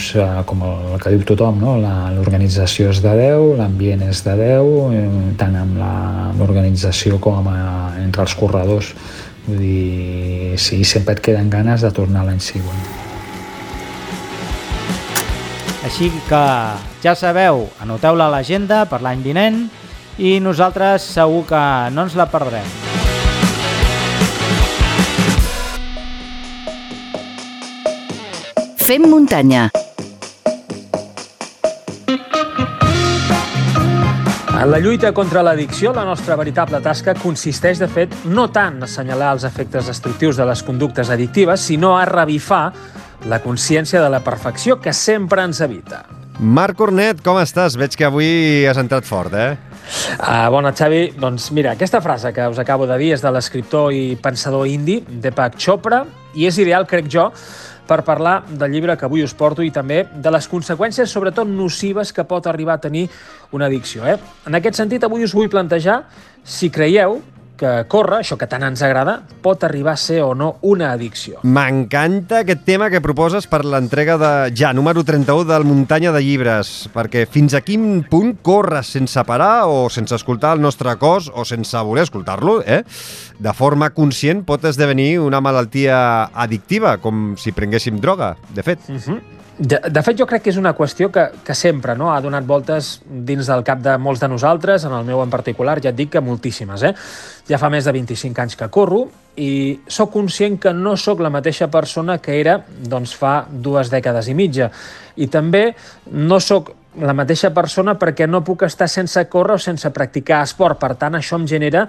com 0.48 0.62
el 0.64 1.00
que 1.02 1.12
diu 1.12 1.24
tothom 1.28 1.58
no? 1.60 1.74
l'organització 2.16 2.92
és 2.94 3.02
de 3.04 3.12
10 3.18 3.58
l'ambient 3.60 4.06
és 4.08 4.22
de 4.24 4.36
10 4.40 4.94
eh, 4.96 5.08
tant 5.40 5.58
amb 5.60 5.76
l'organització 6.40 7.20
com 7.20 7.50
a, 7.52 7.58
entre 8.00 8.24
els 8.24 8.36
corredors 8.38 8.94
vull 9.48 9.60
dir, 9.60 10.56
sí, 10.60 10.80
sempre 10.84 11.16
et 11.16 11.24
queden 11.24 11.52
ganes 11.52 11.84
de 11.84 11.92
tornar 11.92 12.24
l'any 12.24 12.40
següent 12.40 12.88
així 15.88 16.10
que 16.28 16.44
ja 17.04 17.14
sabeu, 17.16 17.68
anoteu-la 17.80 18.26
a 18.26 18.32
l'agenda 18.32 18.82
per 18.90 18.98
l'any 19.04 19.22
vinent 19.24 19.62
i 20.18 20.36
nosaltres 20.42 21.06
segur 21.14 21.44
que 21.48 21.64
no 21.94 22.08
ens 22.08 22.18
la 22.18 22.26
perdrem. 22.28 22.97
Fem 28.88 29.02
muntanya. 29.04 29.66
En 34.56 34.70
la 34.72 34.78
lluita 34.80 35.10
contra 35.12 35.42
l'addicció, 35.44 35.92
la 35.92 36.06
nostra 36.08 36.38
veritable 36.40 36.80
tasca 36.80 37.12
consisteix, 37.20 37.82
de 37.82 37.88
fet, 37.92 38.14
no 38.32 38.46
tant 38.48 38.78
a 38.80 38.88
assenyalar 38.88 39.34
els 39.36 39.44
efectes 39.44 39.92
destructius 39.92 40.40
de 40.40 40.46
les 40.48 40.64
conductes 40.64 41.12
addictives, 41.12 41.68
sinó 41.68 41.98
a 41.98 42.06
revifar 42.08 42.62
la 43.28 43.42
consciència 43.44 44.00
de 44.00 44.08
la 44.08 44.22
perfecció 44.24 44.80
que 44.80 44.96
sempre 44.96 45.44
ens 45.44 45.60
evita. 45.60 46.06
Marc 46.40 46.80
Cornet, 46.80 47.20
com 47.20 47.36
estàs? 47.42 47.76
Veig 47.76 47.92
que 47.92 48.08
avui 48.08 48.64
has 48.70 48.80
entrat 48.80 49.04
fort, 49.04 49.36
eh? 49.36 49.50
Uh, 50.16 50.48
bona, 50.48 50.72
Xavi. 50.72 51.10
Doncs 51.20 51.50
mira, 51.52 51.76
aquesta 51.76 52.00
frase 52.00 52.32
que 52.32 52.48
us 52.48 52.64
acabo 52.64 52.88
de 52.88 52.96
dir 52.96 53.12
és 53.18 53.24
de 53.24 53.36
l'escriptor 53.36 53.92
i 53.92 54.16
pensador 54.16 54.64
indi 54.64 55.02
Deepak 55.04 55.60
Chopra 55.60 56.06
i 56.38 56.48
és 56.48 56.56
ideal, 56.60 56.88
crec 56.88 57.08
jo, 57.12 57.28
per 57.88 58.02
parlar 58.04 58.42
del 58.50 58.74
llibre 58.74 58.96
que 59.00 59.06
avui 59.08 59.24
us 59.24 59.34
porto 59.34 59.64
i 59.64 59.72
també 59.72 60.02
de 60.12 60.32
les 60.34 60.48
conseqüències, 60.50 61.08
sobretot 61.08 61.48
nocives, 61.48 62.12
que 62.12 62.26
pot 62.28 62.46
arribar 62.46 62.76
a 62.76 62.84
tenir 62.84 63.06
una 63.56 63.66
addicció. 63.66 64.04
Eh? 64.06 64.18
En 64.46 64.58
aquest 64.58 64.76
sentit, 64.76 65.04
avui 65.04 65.24
us 65.24 65.34
vull 65.34 65.48
plantejar 65.48 66.02
si 66.44 66.70
creieu 66.70 67.18
que 67.58 67.72
córrer, 67.90 68.22
això 68.22 68.38
que 68.38 68.46
tant 68.48 68.64
ens 68.64 68.82
agrada, 68.86 69.18
pot 69.42 69.64
arribar 69.66 69.96
a 69.96 70.00
ser 70.00 70.20
o 70.24 70.30
no 70.38 70.54
una 70.62 70.92
addicció. 70.94 71.42
M'encanta 71.42 72.42
aquest 72.44 72.62
tema 72.68 72.88
que 72.92 73.02
proposes 73.04 73.48
per 73.50 73.64
l'entrega 73.66 74.16
de 74.20 74.32
ja 74.56 74.72
número 74.76 75.02
31 75.04 75.48
del 75.50 75.66
Muntanya 75.68 76.12
de 76.14 76.22
Llibres, 76.24 76.88
perquè 76.94 77.26
fins 77.28 77.56
a 77.58 77.62
quin 77.66 78.04
punt 78.08 78.36
córrer 78.46 78.84
sense 78.86 79.24
parar 79.28 79.66
o 79.68 79.88
sense 79.92 80.14
escoltar 80.16 80.54
el 80.56 80.62
nostre 80.62 80.94
cos 81.00 81.30
o 81.34 81.44
sense 81.48 81.82
voler 81.84 82.06
escoltar-lo, 82.06 82.60
eh? 82.62 82.84
de 83.38 83.52
forma 83.54 83.90
conscient 83.94 84.44
pot 84.46 84.64
esdevenir 84.68 85.18
una 85.20 85.42
malaltia 85.42 85.98
addictiva, 86.32 86.96
com 87.02 87.34
si 87.36 87.52
prenguéssim 87.52 87.98
droga, 88.00 88.36
de 88.54 88.62
fet. 88.62 88.86
Uh 88.88 88.92
mhm. 88.92 89.02
-huh. 89.06 89.20
De, 89.58 89.80
de 89.90 90.02
fet, 90.06 90.14
jo 90.14 90.26
crec 90.30 90.44
que 90.44 90.52
és 90.52 90.58
una 90.60 90.70
qüestió 90.78 91.08
que, 91.10 91.24
que 91.42 91.54
sempre 91.58 91.96
no, 91.98 92.12
ha 92.14 92.20
donat 92.22 92.44
voltes 92.46 92.92
dins 93.04 93.48
del 93.50 93.64
cap 93.66 93.80
de 93.82 93.96
molts 93.98 94.22
de 94.22 94.28
nosaltres, 94.30 94.84
en 94.86 94.94
el 94.94 95.06
meu 95.08 95.18
en 95.24 95.32
particular, 95.32 95.80
ja 95.82 95.90
et 95.90 95.98
dic 95.98 96.12
que 96.12 96.22
moltíssimes. 96.22 96.84
Eh? 96.86 96.92
Ja 97.50 97.58
fa 97.58 97.70
més 97.72 97.88
de 97.88 97.94
25 97.96 98.44
anys 98.44 98.54
que 98.60 98.70
corro 98.70 99.08
i 99.38 99.50
sóc 99.90 100.12
conscient 100.14 100.60
que 100.62 100.70
no 100.74 100.94
sóc 100.96 101.18
la 101.22 101.30
mateixa 101.34 101.66
persona 101.74 102.20
que 102.22 102.38
era 102.38 102.60
doncs, 102.68 103.16
fa 103.18 103.40
dues 103.50 103.90
dècades 103.90 104.30
i 104.30 104.36
mitja. 104.38 104.70
I 105.18 105.26
també 105.26 105.72
no 106.14 106.38
sóc 106.38 106.70
la 107.02 107.14
mateixa 107.14 107.50
persona 107.54 107.94
perquè 107.98 108.26
no 108.30 108.44
puc 108.46 108.62
estar 108.66 108.88
sense 108.90 109.24
córrer 109.30 109.58
o 109.58 109.62
sense 109.62 109.90
practicar 109.94 110.44
esport. 110.46 110.78
Per 110.78 110.94
tant, 110.98 111.18
això 111.18 111.38
em 111.38 111.46
genera 111.50 111.88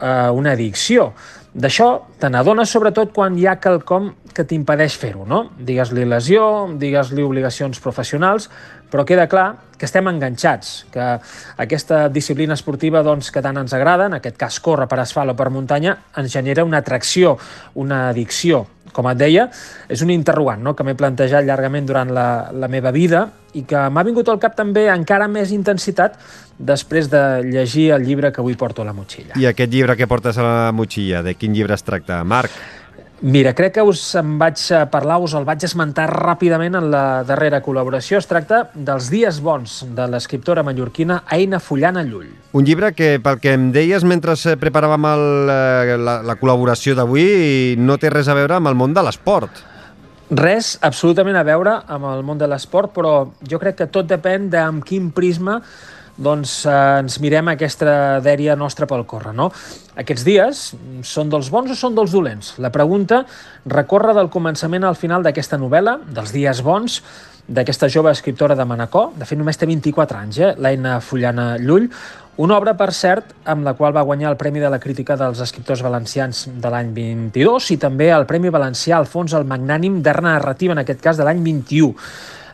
eh, 0.00 0.30
una 0.34 0.52
addicció. 0.52 1.12
D'això 1.54 1.88
te 2.18 2.26
n'adones 2.26 2.70
sobretot 2.74 3.12
quan 3.14 3.36
hi 3.38 3.46
ha 3.46 3.60
quelcom 3.62 4.10
que 4.34 4.42
t'impedeix 4.42 4.96
fer-ho, 4.98 5.22
no? 5.28 5.44
Digues-li 5.54 6.02
lesió, 6.10 6.66
digues-li 6.80 7.22
obligacions 7.22 7.78
professionals, 7.78 8.48
però 8.90 9.04
queda 9.06 9.28
clar 9.30 9.46
que 9.78 9.86
estem 9.86 10.06
enganxats, 10.10 10.84
que 10.94 11.06
aquesta 11.62 12.08
disciplina 12.10 12.54
esportiva 12.58 13.02
doncs, 13.06 13.30
que 13.34 13.42
tant 13.42 13.58
ens 13.58 13.74
agrada, 13.74 14.08
en 14.10 14.18
aquest 14.18 14.38
cas 14.38 14.58
córrer 14.62 14.86
per 14.90 15.00
asfalt 15.02 15.34
o 15.34 15.36
per 15.38 15.48
muntanya, 15.54 15.96
ens 16.18 16.34
genera 16.34 16.66
una 16.66 16.82
atracció, 16.82 17.36
una 17.74 18.08
addicció. 18.10 18.66
com 18.94 19.08
et 19.10 19.18
deia, 19.18 19.48
és 19.90 20.02
un 20.04 20.10
interrogant 20.14 20.60
no? 20.62 20.76
que 20.78 20.84
m'he 20.86 20.94
plantejat 20.94 21.42
llargament 21.42 21.86
durant 21.88 22.12
la, 22.14 22.52
la 22.54 22.68
meva 22.70 22.92
vida 22.94 23.24
i 23.58 23.64
que 23.66 23.80
m'ha 23.90 24.04
vingut 24.06 24.28
al 24.30 24.38
cap 24.38 24.54
també 24.54 24.84
encara 24.92 25.26
més 25.26 25.50
intensitat 25.50 26.14
després 26.58 27.10
de 27.10 27.42
llegir 27.42 27.90
el 27.96 28.06
llibre 28.06 28.32
que 28.32 28.40
avui 28.40 28.54
porto 28.54 28.82
a 28.82 28.88
la 28.88 28.94
motxilla. 28.94 29.34
I 29.40 29.48
aquest 29.50 29.72
llibre 29.72 29.96
que 29.96 30.06
portes 30.06 30.38
a 30.38 30.46
la 30.46 30.72
motxilla, 30.72 31.22
de 31.22 31.34
quin 31.34 31.54
llibre 31.54 31.74
es 31.74 31.82
tracta, 31.82 32.22
Marc? 32.24 32.50
Mira, 33.24 33.54
crec 33.56 33.78
que 33.78 33.82
us 33.82 34.00
en 34.20 34.34
vaig 34.36 34.60
parlar, 34.92 35.16
us 35.22 35.32
el 35.38 35.46
vaig 35.48 35.62
esmentar 35.64 36.10
ràpidament 36.10 36.74
en 36.76 36.90
la 36.92 37.22
darrera 37.24 37.62
col·laboració. 37.64 38.18
Es 38.20 38.28
tracta 38.28 38.66
dels 38.74 39.06
dies 39.08 39.38
bons 39.40 39.78
de 39.96 40.08
l'escriptora 40.12 40.64
mallorquina 40.66 41.22
Aina 41.32 41.60
Fullana 41.62 42.02
Llull. 42.04 42.28
Un 42.52 42.66
llibre 42.68 42.90
que, 42.92 43.14
pel 43.24 43.38
que 43.40 43.54
em 43.56 43.70
deies 43.72 44.04
mentre 44.04 44.34
preparàvem 44.60 45.08
el, 45.08 45.24
eh, 45.54 45.96
la, 45.96 46.18
la 46.26 46.36
col·laboració 46.36 46.98
d'avui, 46.98 47.78
no 47.80 47.96
té 47.96 48.12
res 48.12 48.28
a 48.28 48.36
veure 48.36 48.58
amb 48.58 48.68
el 48.68 48.76
món 48.76 48.92
de 48.92 49.06
l'esport. 49.06 49.62
Res 50.34 50.74
absolutament 50.84 51.40
a 51.40 51.46
veure 51.48 51.78
amb 51.86 52.10
el 52.10 52.22
món 52.28 52.36
de 52.36 52.50
l'esport, 52.50 52.92
però 52.92 53.16
jo 53.40 53.62
crec 53.62 53.80
que 53.80 53.88
tot 53.94 54.10
depèn 54.10 54.50
de 54.52 54.60
amb 54.60 54.84
quin 54.84 55.08
prisma 55.16 55.62
doncs 56.16 56.62
eh, 56.66 56.76
ens 57.02 57.18
mirem 57.22 57.52
aquesta 57.52 58.20
dèria 58.24 58.56
nostra 58.56 58.88
pel 58.90 59.04
córrer. 59.08 59.34
No? 59.36 59.50
Aquests 60.00 60.24
dies 60.26 60.64
són 61.06 61.30
dels 61.32 61.50
bons 61.52 61.74
o 61.74 61.78
són 61.78 61.94
dels 61.98 62.14
dolents? 62.14 62.54
La 62.62 62.72
pregunta 62.74 63.24
recorre 63.66 64.14
del 64.16 64.30
començament 64.32 64.84
al 64.84 64.98
final 64.98 65.26
d'aquesta 65.26 65.60
novel·la, 65.60 65.98
dels 66.14 66.34
dies 66.34 66.62
bons, 66.64 67.00
d'aquesta 67.44 67.90
jove 67.92 68.12
escriptora 68.14 68.56
de 68.56 68.64
Manacor, 68.64 69.10
de 69.20 69.26
fet 69.28 69.36
només 69.36 69.58
té 69.60 69.66
24 69.68 70.16
anys, 70.16 70.38
eh? 70.40 70.52
l'Aina 70.56 70.96
Fullana 71.04 71.58
Llull, 71.60 71.90
una 72.36 72.56
obra, 72.56 72.72
per 72.74 72.88
cert, 72.90 73.28
amb 73.46 73.62
la 73.62 73.76
qual 73.78 73.92
va 73.94 74.02
guanyar 74.02 74.32
el 74.32 74.36
Premi 74.36 74.58
de 74.58 74.70
la 74.72 74.80
Crítica 74.82 75.14
dels 75.14 75.38
Escriptors 75.44 75.84
Valencians 75.86 76.48
de 76.50 76.70
l'any 76.72 76.88
22 76.96 77.68
i 77.70 77.76
també 77.78 78.08
el 78.10 78.26
Premi 78.26 78.50
Valencià 78.50 78.96
Alfons 78.98 79.36
el 79.38 79.46
Magnànim 79.46 80.00
d'Art 80.02 80.24
Narrativa, 80.26 80.74
en 80.74 80.82
aquest 80.82 81.04
cas 81.04 81.20
de 81.20 81.28
l'any 81.28 81.44
21. 81.44 81.92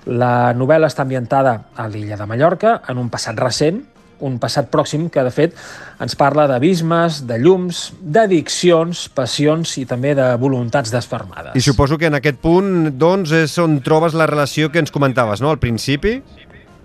La 0.08 0.52
novel·la 0.56 0.88
està 0.88 1.04
ambientada 1.04 1.56
a 1.76 1.88
l'illa 1.88 2.16
de 2.16 2.26
Mallorca, 2.26 2.80
en 2.88 2.98
un 2.98 3.10
passat 3.12 3.38
recent, 3.38 3.82
un 4.20 4.36
passat 4.40 4.68
pròxim 4.72 5.08
que, 5.12 5.22
de 5.24 5.32
fet, 5.32 5.56
ens 6.00 6.16
parla 6.18 6.46
d'abismes, 6.48 7.22
de 7.28 7.38
llums, 7.40 7.86
d'addiccions, 8.00 9.06
passions 9.16 9.76
i 9.80 9.86
també 9.88 10.14
de 10.16 10.26
voluntats 10.40 10.92
desfermades. 10.92 11.56
I 11.56 11.64
suposo 11.64 11.98
que 11.98 12.10
en 12.10 12.18
aquest 12.20 12.40
punt, 12.42 12.90
doncs, 13.00 13.32
és 13.32 13.56
on 13.62 13.80
trobes 13.84 14.16
la 14.16 14.28
relació 14.28 14.70
que 14.70 14.82
ens 14.82 14.92
comentaves, 14.92 15.40
no?, 15.40 15.52
al 15.52 15.60
principi? 15.62 16.18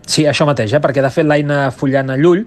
Sí, 0.05 0.25
això 0.29 0.45
mateix, 0.45 0.75
eh? 0.77 0.81
perquè 0.83 1.01
de 1.01 1.09
fet 1.09 1.25
l'Aina 1.25 1.69
Fullana 1.73 2.17
Llull 2.19 2.45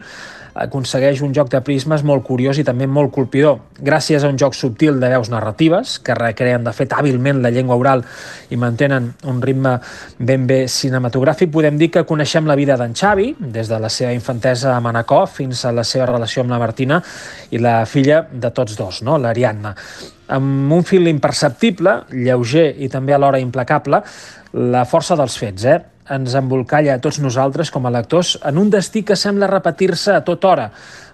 aconsegueix 0.58 1.22
un 1.22 1.34
joc 1.34 1.50
de 1.52 1.60
prismes 1.64 2.02
molt 2.06 2.24
curiós 2.26 2.58
i 2.58 2.64
també 2.66 2.88
molt 2.90 3.12
colpidor. 3.14 3.60
Gràcies 3.84 4.24
a 4.24 4.30
un 4.32 4.38
joc 4.40 4.56
subtil 4.58 4.98
de 5.00 5.10
veus 5.12 5.30
narratives, 5.30 5.98
que 6.02 6.16
recreen 6.18 6.66
de 6.66 6.74
fet 6.74 6.92
hàbilment 6.96 7.42
la 7.44 7.52
llengua 7.54 7.78
oral 7.78 8.02
i 8.50 8.58
mantenen 8.58 9.12
un 9.30 9.40
ritme 9.42 9.76
ben 10.18 10.46
bé 10.48 10.64
cinematogràfic, 10.68 11.52
podem 11.54 11.78
dir 11.78 11.90
que 11.94 12.04
coneixem 12.08 12.48
la 12.48 12.58
vida 12.58 12.76
d'en 12.80 12.96
Xavi, 12.98 13.34
des 13.38 13.70
de 13.70 13.78
la 13.78 13.90
seva 13.92 14.12
infantesa 14.16 14.74
a 14.74 14.82
Manacor 14.84 15.28
fins 15.30 15.64
a 15.64 15.72
la 15.72 15.86
seva 15.86 16.08
relació 16.10 16.42
amb 16.42 16.54
la 16.54 16.60
Martina 16.62 17.02
i 17.50 17.62
la 17.62 17.84
filla 17.86 18.24
de 18.32 18.50
tots 18.54 18.76
dos, 18.78 19.02
no? 19.06 19.18
l'Ariadna. 19.18 19.74
Amb 20.34 20.72
un 20.74 20.82
fil 20.84 21.08
imperceptible, 21.08 22.02
lleuger 22.12 22.74
i 22.84 22.90
també 22.92 23.14
alhora 23.16 23.40
implacable, 23.40 24.02
la 24.52 24.84
força 24.88 25.16
dels 25.16 25.38
fets, 25.38 25.64
eh? 25.64 25.78
Ens 26.14 26.34
embolcalla 26.38 26.96
a 26.96 27.02
tots 27.02 27.20
nosaltres 27.22 27.72
com 27.74 27.86
a 27.86 27.92
lectors 27.92 28.36
en 28.48 28.58
un 28.60 28.70
destí 28.72 29.02
que 29.04 29.16
sembla 29.16 29.50
repetir-se 29.50 30.14
a 30.14 30.24
tota 30.24 30.52
hora, 30.52 30.66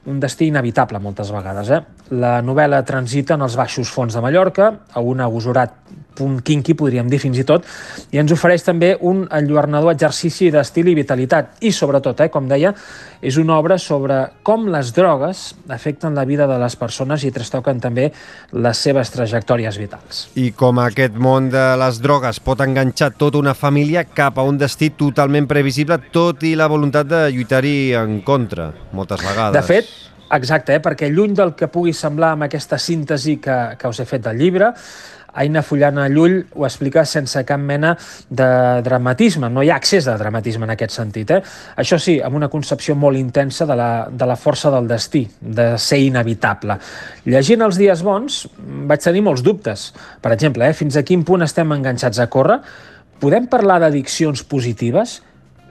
un 0.06 0.20
destí 0.20 0.50
inevitable 0.50 1.00
moltes 1.02 1.32
vegades. 1.34 1.70
Eh? 1.70 1.82
La 2.12 2.42
novel·la 2.44 2.82
transita 2.84 3.38
en 3.38 3.46
els 3.46 3.56
baixos 3.56 3.88
fons 3.88 4.12
de 4.12 4.20
Mallorca, 4.20 4.72
a 4.92 5.00
un 5.00 5.22
agosorat 5.24 5.72
punt 6.14 6.38
quinqui, 6.46 6.76
podríem 6.78 7.08
dir 7.10 7.18
fins 7.22 7.40
i 7.40 7.44
tot, 7.46 7.66
i 8.14 8.20
ens 8.22 8.32
ofereix 8.34 8.62
també 8.62 8.92
un 9.08 9.24
enlluernador 9.34 9.94
exercici 9.94 10.50
d'estil 10.54 10.92
i 10.92 10.96
vitalitat. 10.96 11.56
I 11.66 11.72
sobretot, 11.74 12.20
eh, 12.20 12.28
com 12.30 12.46
deia, 12.48 12.74
és 13.20 13.36
una 13.40 13.56
obra 13.58 13.78
sobre 13.78 14.20
com 14.42 14.68
les 14.70 14.92
drogues 14.94 15.54
afecten 15.68 16.14
la 16.14 16.24
vida 16.24 16.46
de 16.46 16.58
les 16.60 16.76
persones 16.76 17.24
i 17.24 17.32
trastoquen 17.32 17.80
també 17.80 18.12
les 18.52 18.78
seves 18.78 19.10
trajectòries 19.10 19.78
vitals. 19.78 20.28
I 20.36 20.52
com 20.52 20.78
aquest 20.78 21.14
món 21.16 21.50
de 21.50 21.64
les 21.80 22.00
drogues 22.04 22.40
pot 22.40 22.60
enganxar 22.60 23.14
tota 23.18 23.38
una 23.38 23.54
família 23.54 24.04
cap 24.04 24.38
a 24.38 24.42
un 24.42 24.58
destí 24.58 24.90
totalment 24.90 25.48
previsible, 25.48 25.98
tot 26.12 26.42
i 26.44 26.54
la 26.54 26.68
voluntat 26.68 27.08
de 27.08 27.30
lluitar-hi 27.32 27.94
en 27.98 28.20
contra, 28.22 28.72
moltes 28.92 29.24
vegades. 29.24 29.54
De 29.56 29.66
fet, 29.66 30.13
exacte, 30.32 30.76
eh? 30.76 30.82
perquè 30.82 31.10
lluny 31.12 31.34
del 31.36 31.54
que 31.58 31.68
pugui 31.68 31.92
semblar 31.92 32.34
amb 32.34 32.46
aquesta 32.46 32.78
síntesi 32.78 33.36
que, 33.42 33.58
que 33.78 33.90
us 33.90 34.00
he 34.00 34.08
fet 34.08 34.24
del 34.24 34.40
llibre, 34.40 34.72
Aina 35.34 35.62
Fullana 35.62 36.06
Llull 36.08 36.36
ho 36.54 36.64
explica 36.66 37.02
sense 37.08 37.42
cap 37.46 37.58
mena 37.60 37.94
de 38.30 38.46
dramatisme, 38.86 39.50
no 39.50 39.64
hi 39.64 39.70
ha 39.72 39.78
accés 39.80 40.06
de 40.06 40.14
dramatisme 40.18 40.66
en 40.68 40.74
aquest 40.76 40.94
sentit. 40.94 41.32
Eh? 41.34 41.40
Això 41.82 41.98
sí, 41.98 42.20
amb 42.22 42.38
una 42.38 42.48
concepció 42.52 42.94
molt 42.94 43.18
intensa 43.18 43.66
de 43.66 43.76
la, 43.78 43.90
de 44.10 44.28
la 44.30 44.38
força 44.38 44.70
del 44.74 44.88
destí, 44.90 45.24
de 45.40 45.72
ser 45.82 46.00
inevitable. 46.06 46.78
Llegint 47.26 47.66
els 47.66 47.80
dies 47.80 48.06
bons 48.06 48.44
vaig 48.90 49.02
tenir 49.02 49.24
molts 49.26 49.42
dubtes. 49.42 49.90
Per 50.22 50.32
exemple, 50.36 50.68
eh, 50.68 50.76
fins 50.76 50.96
a 50.96 51.02
quin 51.06 51.26
punt 51.26 51.42
estem 51.42 51.74
enganxats 51.74 52.22
a 52.22 52.30
córrer? 52.30 52.60
Podem 53.18 53.50
parlar 53.50 53.80
d'addiccions 53.82 54.46
positives? 54.46 55.18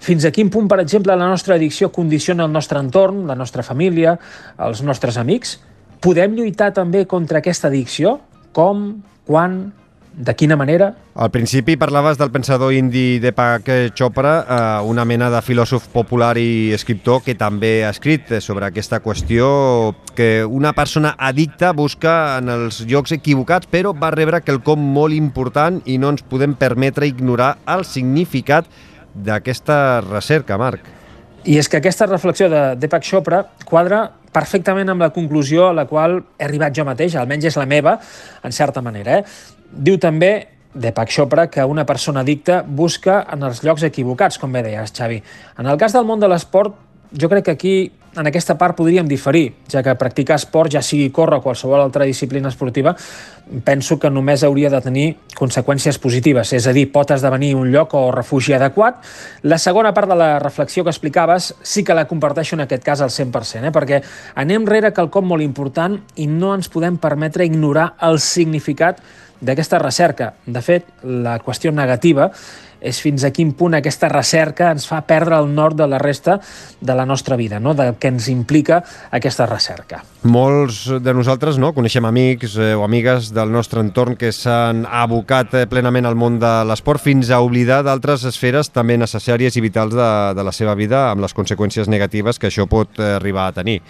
Fins 0.04 0.26
a 0.28 0.34
quin 0.36 0.50
punt, 0.52 0.68
per 0.68 0.82
exemple, 0.84 1.16
la 1.16 1.30
nostra 1.32 1.56
addicció 1.56 1.88
condiciona 1.96 2.44
el 2.44 2.52
nostre 2.52 2.82
entorn, 2.84 3.24
la 3.30 3.38
nostra 3.40 3.64
família, 3.64 4.18
els 4.68 4.84
nostres 4.84 5.18
amics? 5.22 5.58
Podem 6.04 6.36
lluitar 6.36 6.74
també 6.76 7.06
contra 7.08 7.40
aquesta 7.40 7.70
addicció? 7.72 8.18
Com? 8.54 9.02
quan, 9.26 9.74
de 10.14 10.36
quina 10.36 10.56
manera? 10.56 10.92
Al 11.16 11.32
principi 11.34 11.76
parlaves 11.78 12.18
del 12.20 12.32
pensador 12.34 12.74
indi 12.74 13.20
Deepak 13.22 13.70
Chopra, 13.98 14.34
eh, 14.42 14.86
una 14.86 15.06
mena 15.06 15.30
de 15.34 15.42
filòsof 15.42 15.88
popular 15.94 16.36
i 16.38 16.74
escriptor 16.74 17.24
que 17.26 17.36
també 17.38 17.84
ha 17.86 17.92
escrit 17.94 18.36
sobre 18.42 18.68
aquesta 18.68 19.02
qüestió 19.02 19.96
que 20.16 20.46
una 20.46 20.74
persona 20.74 21.16
addicta 21.18 21.74
busca 21.74 22.38
en 22.38 22.50
els 22.50 22.84
llocs 22.86 23.14
equivocats, 23.16 23.70
però 23.70 23.94
va 23.98 24.14
rebre 24.14 24.44
quelcom 24.46 24.82
molt 24.94 25.14
important 25.14 25.82
i 25.86 25.98
no 25.98 26.14
ens 26.14 26.26
podem 26.26 26.54
permetre 26.54 27.10
ignorar 27.10 27.58
el 27.66 27.86
significat 27.86 28.70
d'aquesta 29.14 30.02
recerca, 30.02 30.58
Marc. 30.58 30.88
I 31.44 31.58
és 31.60 31.68
que 31.68 31.82
aquesta 31.82 32.08
reflexió 32.08 32.48
de 32.50 32.62
Deepak 32.80 33.04
Chopra 33.04 33.44
quadra 33.68 34.06
perfectament 34.34 34.90
amb 34.90 35.04
la 35.04 35.12
conclusió 35.14 35.68
a 35.70 35.74
la 35.76 35.86
qual 35.86 36.18
he 36.40 36.48
arribat 36.48 36.76
jo 36.76 36.86
mateix, 36.88 37.18
almenys 37.20 37.52
és 37.52 37.60
la 37.60 37.68
meva, 37.70 37.98
en 38.44 38.56
certa 38.56 38.82
manera. 38.82 39.20
Eh? 39.20 39.26
Diu 39.70 40.00
també 40.02 40.34
Deepak 40.74 41.12
Chopra 41.14 41.48
que 41.52 41.66
una 41.66 41.86
persona 41.86 42.24
addicta 42.24 42.64
busca 42.66 43.22
en 43.32 43.44
els 43.46 43.62
llocs 43.64 43.84
equivocats, 43.86 44.40
com 44.42 44.52
bé 44.52 44.64
deies, 44.66 44.94
Xavi. 44.96 45.20
En 45.60 45.70
el 45.70 45.78
cas 45.78 45.94
del 45.94 46.08
món 46.10 46.24
de 46.24 46.32
l'esport, 46.32 46.80
jo 47.14 47.30
crec 47.30 47.46
que 47.46 47.54
aquí 47.54 47.76
en 48.18 48.30
aquesta 48.30 48.58
part 48.58 48.78
podríem 48.78 49.08
diferir, 49.10 49.54
ja 49.70 49.84
que 49.86 49.94
practicar 49.98 50.38
esport, 50.38 50.72
ja 50.74 50.82
sigui 50.86 51.10
córrer 51.14 51.40
o 51.40 51.46
qualsevol 51.46 51.82
altra 51.82 52.06
disciplina 52.10 52.50
esportiva, 52.50 52.96
penso 53.62 54.00
que 54.00 54.10
només 54.10 54.44
hauria 54.44 54.70
de 54.74 54.82
tenir 54.82 55.06
conseqüències 55.38 56.00
positives, 56.02 56.54
és 56.58 56.68
a 56.68 56.74
dir, 56.74 56.88
pot 56.92 57.12
esdevenir 57.14 57.54
un 57.56 57.70
lloc 57.72 57.94
o 57.98 58.08
refugi 58.12 58.56
adequat. 58.58 59.02
La 59.44 59.60
segona 59.62 59.94
part 59.94 60.10
de 60.10 60.18
la 60.18 60.40
reflexió 60.40 60.84
que 60.84 60.94
explicaves 60.94 61.54
sí 61.62 61.84
que 61.84 61.94
la 61.94 62.08
comparteixo 62.10 62.56
en 62.56 62.66
aquest 62.66 62.84
cas 62.84 63.02
al 63.02 63.14
100%, 63.14 63.68
eh? 63.70 63.74
perquè 63.74 64.02
anem 64.42 64.66
rere 64.66 64.94
quelcom 64.94 65.28
molt 65.30 65.46
important 65.46 66.00
i 66.16 66.28
no 66.28 66.54
ens 66.56 66.72
podem 66.74 66.98
permetre 66.98 67.46
ignorar 67.46 67.94
el 68.02 68.20
significat 68.20 69.02
d'aquesta 69.44 69.80
recerca. 69.82 70.34
De 70.46 70.62
fet, 70.64 70.88
la 71.04 71.38
qüestió 71.44 71.74
negativa 71.76 72.32
és 72.84 73.00
fins 73.02 73.24
a 73.24 73.32
quin 73.34 73.54
punt 73.58 73.78
aquesta 73.78 74.10
recerca 74.12 74.72
ens 74.74 74.86
fa 74.90 75.02
perdre 75.08 75.40
el 75.40 75.50
nord 75.56 75.80
de 75.80 75.88
la 75.88 76.00
resta 76.02 76.40
de 76.82 76.96
la 76.96 77.06
nostra 77.06 77.38
vida, 77.40 77.60
no? 77.60 77.74
del 77.74 77.96
que 77.96 78.12
ens 78.12 78.28
implica 78.30 78.84
aquesta 79.12 79.48
recerca. 79.50 80.04
Molts 80.24 80.86
de 81.04 81.14
nosaltres 81.16 81.58
no? 81.60 81.74
coneixem 81.76 82.06
amics 82.06 82.58
eh, 82.58 82.74
o 82.76 82.84
amigues 82.86 83.32
del 83.36 83.52
nostre 83.52 83.84
entorn 83.84 84.18
que 84.20 84.34
s'han 84.36 84.86
abocat 84.90 85.56
eh, 85.58 85.66
plenament 85.72 86.08
al 86.10 86.20
món 86.20 86.40
de 86.44 86.54
l'esport 86.68 87.02
fins 87.04 87.32
a 87.32 87.42
oblidar 87.44 87.82
d'altres 87.88 88.28
esferes 88.30 88.72
també 88.74 88.98
necessàries 89.00 89.56
i 89.58 89.64
vitals 89.64 89.96
de, 89.96 90.12
de 90.36 90.44
la 90.44 90.56
seva 90.56 90.76
vida 90.80 91.10
amb 91.12 91.24
les 91.24 91.36
conseqüències 91.36 91.90
negatives 91.92 92.40
que 92.40 92.52
això 92.52 92.68
pot 92.70 93.00
eh, 93.00 93.16
arribar 93.18 93.48
a 93.50 93.58
tenir 93.62 93.82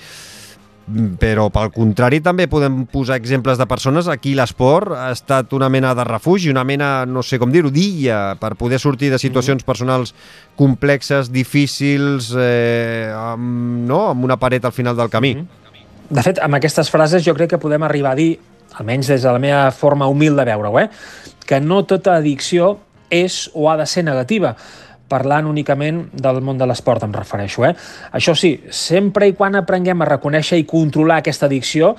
però 1.20 1.48
pel 1.54 1.70
contrari 1.72 2.20
també 2.20 2.50
podem 2.52 2.82
posar 2.92 3.16
exemples 3.16 3.58
de 3.58 3.68
persones 3.70 4.10
a 4.12 4.18
qui 4.20 4.34
l'esport 4.36 4.92
ha 4.98 5.12
estat 5.14 5.54
una 5.56 5.70
mena 5.72 5.94
de 5.96 6.04
refugi, 6.04 6.52
una 6.52 6.66
mena, 6.68 7.06
no 7.08 7.24
sé 7.24 7.40
com 7.40 7.52
dir-ho, 7.54 7.72
d'illa 7.72 8.36
per 8.40 8.54
poder 8.60 8.80
sortir 8.84 9.10
de 9.12 9.20
situacions 9.20 9.62
mm 9.62 9.64
-hmm. 9.64 9.66
personals 9.66 10.14
complexes, 10.56 11.32
difícils, 11.32 12.34
eh, 12.38 13.12
amb, 13.16 13.88
no? 13.88 14.10
amb 14.10 14.24
una 14.24 14.38
paret 14.38 14.66
al 14.66 14.74
final 14.74 14.96
del 14.96 15.10
camí. 15.10 15.36
Mm 15.36 15.40
-hmm. 15.40 15.64
De 16.10 16.22
fet, 16.22 16.40
amb 16.40 16.56
aquestes 16.56 16.90
frases 16.90 17.24
jo 17.24 17.34
crec 17.34 17.50
que 17.50 17.58
podem 17.58 17.84
arribar 17.84 18.12
a 18.12 18.16
dir, 18.16 18.40
almenys 18.76 19.08
des 19.08 19.22
de 19.22 19.32
la 19.32 19.40
meva 19.40 19.72
forma 19.72 20.08
humil 20.08 20.36
de 20.36 20.46
veure-ho, 20.46 20.80
eh, 20.80 20.90
que 21.46 21.60
no 21.60 21.86
tota 21.86 22.16
addicció 22.16 22.80
és 23.10 23.50
o 23.54 23.70
ha 23.70 23.78
de 23.78 23.86
ser 23.86 24.04
negativa, 24.04 24.56
parlant 25.14 25.48
únicament 25.50 26.04
del 26.26 26.42
món 26.42 26.58
de 26.58 26.68
l'esport, 26.70 27.06
em 27.06 27.14
refereixo. 27.14 27.68
Eh? 27.70 27.74
Això 28.18 28.34
sí, 28.38 28.56
sempre 28.74 29.30
i 29.30 29.38
quan 29.38 29.56
aprenguem 29.60 30.02
a 30.02 30.10
reconèixer 30.16 30.60
i 30.60 30.68
controlar 30.70 31.22
aquesta 31.22 31.48
addicció, 31.50 31.94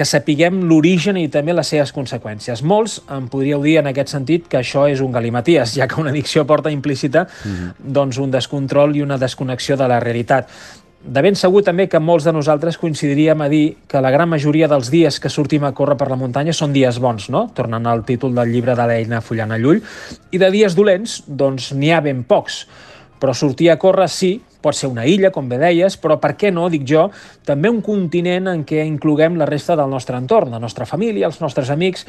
que 0.00 0.06
sapiguem 0.06 0.62
l'origen 0.70 1.18
i 1.20 1.26
també 1.28 1.52
les 1.52 1.68
seves 1.68 1.90
conseqüències. 1.92 2.62
Molts 2.64 3.00
em 3.12 3.26
podríeu 3.28 3.60
dir 3.60 3.74
en 3.82 3.90
aquest 3.90 4.14
sentit 4.14 4.46
que 4.48 4.60
això 4.60 4.86
és 4.88 5.02
un 5.04 5.12
galimaties, 5.12 5.74
ja 5.76 5.88
que 5.90 5.98
una 6.00 6.12
addicció 6.14 6.46
porta 6.48 6.70
implícita 6.72 7.26
mm 7.26 7.50
-hmm. 7.50 7.74
doncs 7.98 8.18
un 8.18 8.30
descontrol 8.30 8.96
i 8.96 9.02
una 9.02 9.18
desconnexió 9.18 9.76
de 9.76 9.88
la 9.88 10.00
realitat. 10.00 10.48
De 11.00 11.22
ben 11.24 11.36
segur 11.38 11.62
també 11.64 11.86
que 11.88 11.98
molts 12.02 12.26
de 12.28 12.32
nosaltres 12.36 12.76
coincidiríem 12.76 13.40
a 13.40 13.46
dir 13.48 13.78
que 13.88 14.02
la 14.04 14.10
gran 14.12 14.28
majoria 14.28 14.66
dels 14.68 14.90
dies 14.92 15.16
que 15.16 15.32
sortim 15.32 15.64
a 15.64 15.72
córrer 15.72 15.96
per 15.96 16.10
la 16.10 16.18
muntanya 16.20 16.52
són 16.52 16.74
dies 16.76 16.98
bons, 17.00 17.30
no? 17.32 17.46
Tornant 17.56 17.88
al 17.88 18.04
títol 18.04 18.34
del 18.36 18.52
llibre 18.52 18.74
de 18.76 18.84
l'Eina 18.86 19.22
Fullana 19.24 19.56
Llull. 19.56 19.80
I 20.30 20.40
de 20.42 20.50
dies 20.52 20.76
dolents, 20.76 21.22
doncs 21.26 21.70
n'hi 21.72 21.94
ha 21.94 22.02
ben 22.04 22.20
pocs. 22.28 22.66
Però 23.20 23.32
sortir 23.32 23.70
a 23.72 23.78
córrer 23.80 24.10
sí, 24.12 24.34
pot 24.62 24.76
ser 24.76 24.90
una 24.90 25.06
illa, 25.08 25.30
com 25.34 25.48
bé 25.48 25.58
deies, 25.60 25.96
però 26.00 26.18
per 26.20 26.34
què 26.38 26.52
no, 26.54 26.68
dic 26.72 26.84
jo, 26.88 27.06
també 27.46 27.70
un 27.72 27.80
continent 27.84 28.50
en 28.52 28.64
què 28.68 28.84
incloguem 28.86 29.38
la 29.40 29.48
resta 29.48 29.76
del 29.78 29.90
nostre 29.90 30.18
entorn, 30.18 30.52
la 30.54 30.60
nostra 30.62 30.86
família, 30.86 31.28
els 31.28 31.40
nostres 31.42 31.70
amics 31.72 32.06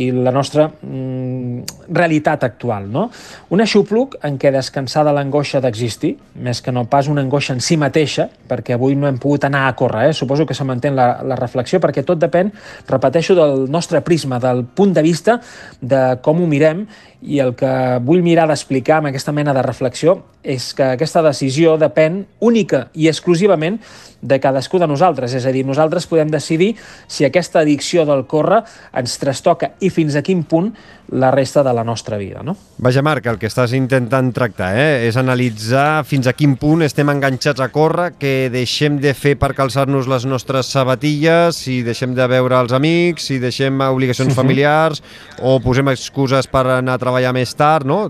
i 0.00 0.10
la 0.14 0.32
nostra 0.34 0.68
mm, 0.70 1.86
realitat 1.88 2.44
actual. 2.48 2.88
No? 2.90 3.08
Un 3.54 3.64
aixopluc 3.64 4.16
en 4.26 4.38
què 4.40 4.52
descansar 4.54 5.04
de 5.06 5.14
l'angoixa 5.16 5.62
d'existir, 5.62 6.14
més 6.40 6.62
que 6.64 6.74
no 6.74 6.86
pas 6.90 7.10
una 7.12 7.24
angoixa 7.24 7.54
en 7.56 7.62
si 7.64 7.78
mateixa, 7.80 8.28
perquè 8.50 8.76
avui 8.76 8.96
no 8.98 9.08
hem 9.08 9.20
pogut 9.22 9.46
anar 9.48 9.66
a 9.68 9.76
córrer, 9.78 10.08
eh? 10.10 10.16
suposo 10.16 10.46
que 10.46 10.56
se 10.56 10.66
m'entén 10.66 10.96
la, 10.98 11.10
la 11.26 11.38
reflexió, 11.38 11.80
perquè 11.82 12.04
tot 12.06 12.20
depèn, 12.20 12.52
repeteixo, 12.88 13.36
del 13.38 13.68
nostre 13.70 14.00
prisma, 14.06 14.40
del 14.42 14.64
punt 14.64 14.94
de 14.96 15.04
vista 15.04 15.38
de 15.80 16.02
com 16.24 16.40
ho 16.40 16.48
mirem 16.50 16.86
i 17.22 17.40
el 17.42 17.54
que 17.58 17.72
vull 18.04 18.22
mirar 18.24 18.46
d'explicar 18.48 18.98
amb 18.98 19.10
aquesta 19.10 19.32
mena 19.36 19.54
de 19.56 19.64
reflexió 19.64 20.20
és 20.42 20.70
que 20.74 20.94
aquesta 20.94 21.22
decisió 21.22 21.76
depèn 21.80 22.24
única 22.40 22.86
i 22.94 23.10
exclusivament 23.10 23.80
de 24.22 24.40
cadascú 24.40 24.78
de 24.78 24.88
nosaltres. 24.88 25.34
És 25.34 25.46
a 25.46 25.52
dir, 25.52 25.64
nosaltres 25.66 26.06
podem 26.10 26.30
decidir 26.30 26.74
si 27.08 27.24
aquesta 27.24 27.60
addicció 27.64 28.04
del 28.08 28.26
córrer 28.30 28.62
ens 28.96 29.18
trastoca 29.20 29.74
i 29.80 29.90
fins 29.90 30.16
a 30.16 30.22
quin 30.22 30.44
punt 30.44 30.72
la 31.10 31.32
resta 31.34 31.64
de 31.66 31.72
la 31.74 31.82
nostra 31.84 32.16
vida. 32.16 32.42
No? 32.42 32.54
Vaja, 32.78 33.02
Marc, 33.02 33.26
el 33.26 33.38
que 33.40 33.48
estàs 33.50 33.72
intentant 33.74 34.30
tractar 34.34 34.70
eh, 34.78 35.08
és 35.08 35.16
analitzar 35.18 36.04
fins 36.06 36.28
a 36.30 36.34
quin 36.36 36.54
punt 36.60 36.84
estem 36.86 37.10
enganxats 37.10 37.62
a 37.64 37.70
córrer, 37.72 38.12
que 38.20 38.50
deixem 38.52 39.00
de 39.02 39.14
fer 39.18 39.34
per 39.40 39.52
calçar-nos 39.58 40.06
les 40.10 40.26
nostres 40.30 40.70
sabatilles, 40.70 41.58
si 41.58 41.80
deixem 41.86 42.14
de 42.14 42.28
veure 42.30 42.60
els 42.60 42.74
amics, 42.76 43.26
si 43.30 43.40
deixem 43.42 43.82
obligacions 43.90 44.36
familiars 44.36 45.02
o 45.42 45.58
posem 45.64 45.90
excuses 45.90 46.46
per 46.50 46.66
anar 46.78 46.94
a 46.94 47.02
treballar 47.02 47.34
més 47.34 47.56
tard. 47.58 47.88
No? 47.90 48.04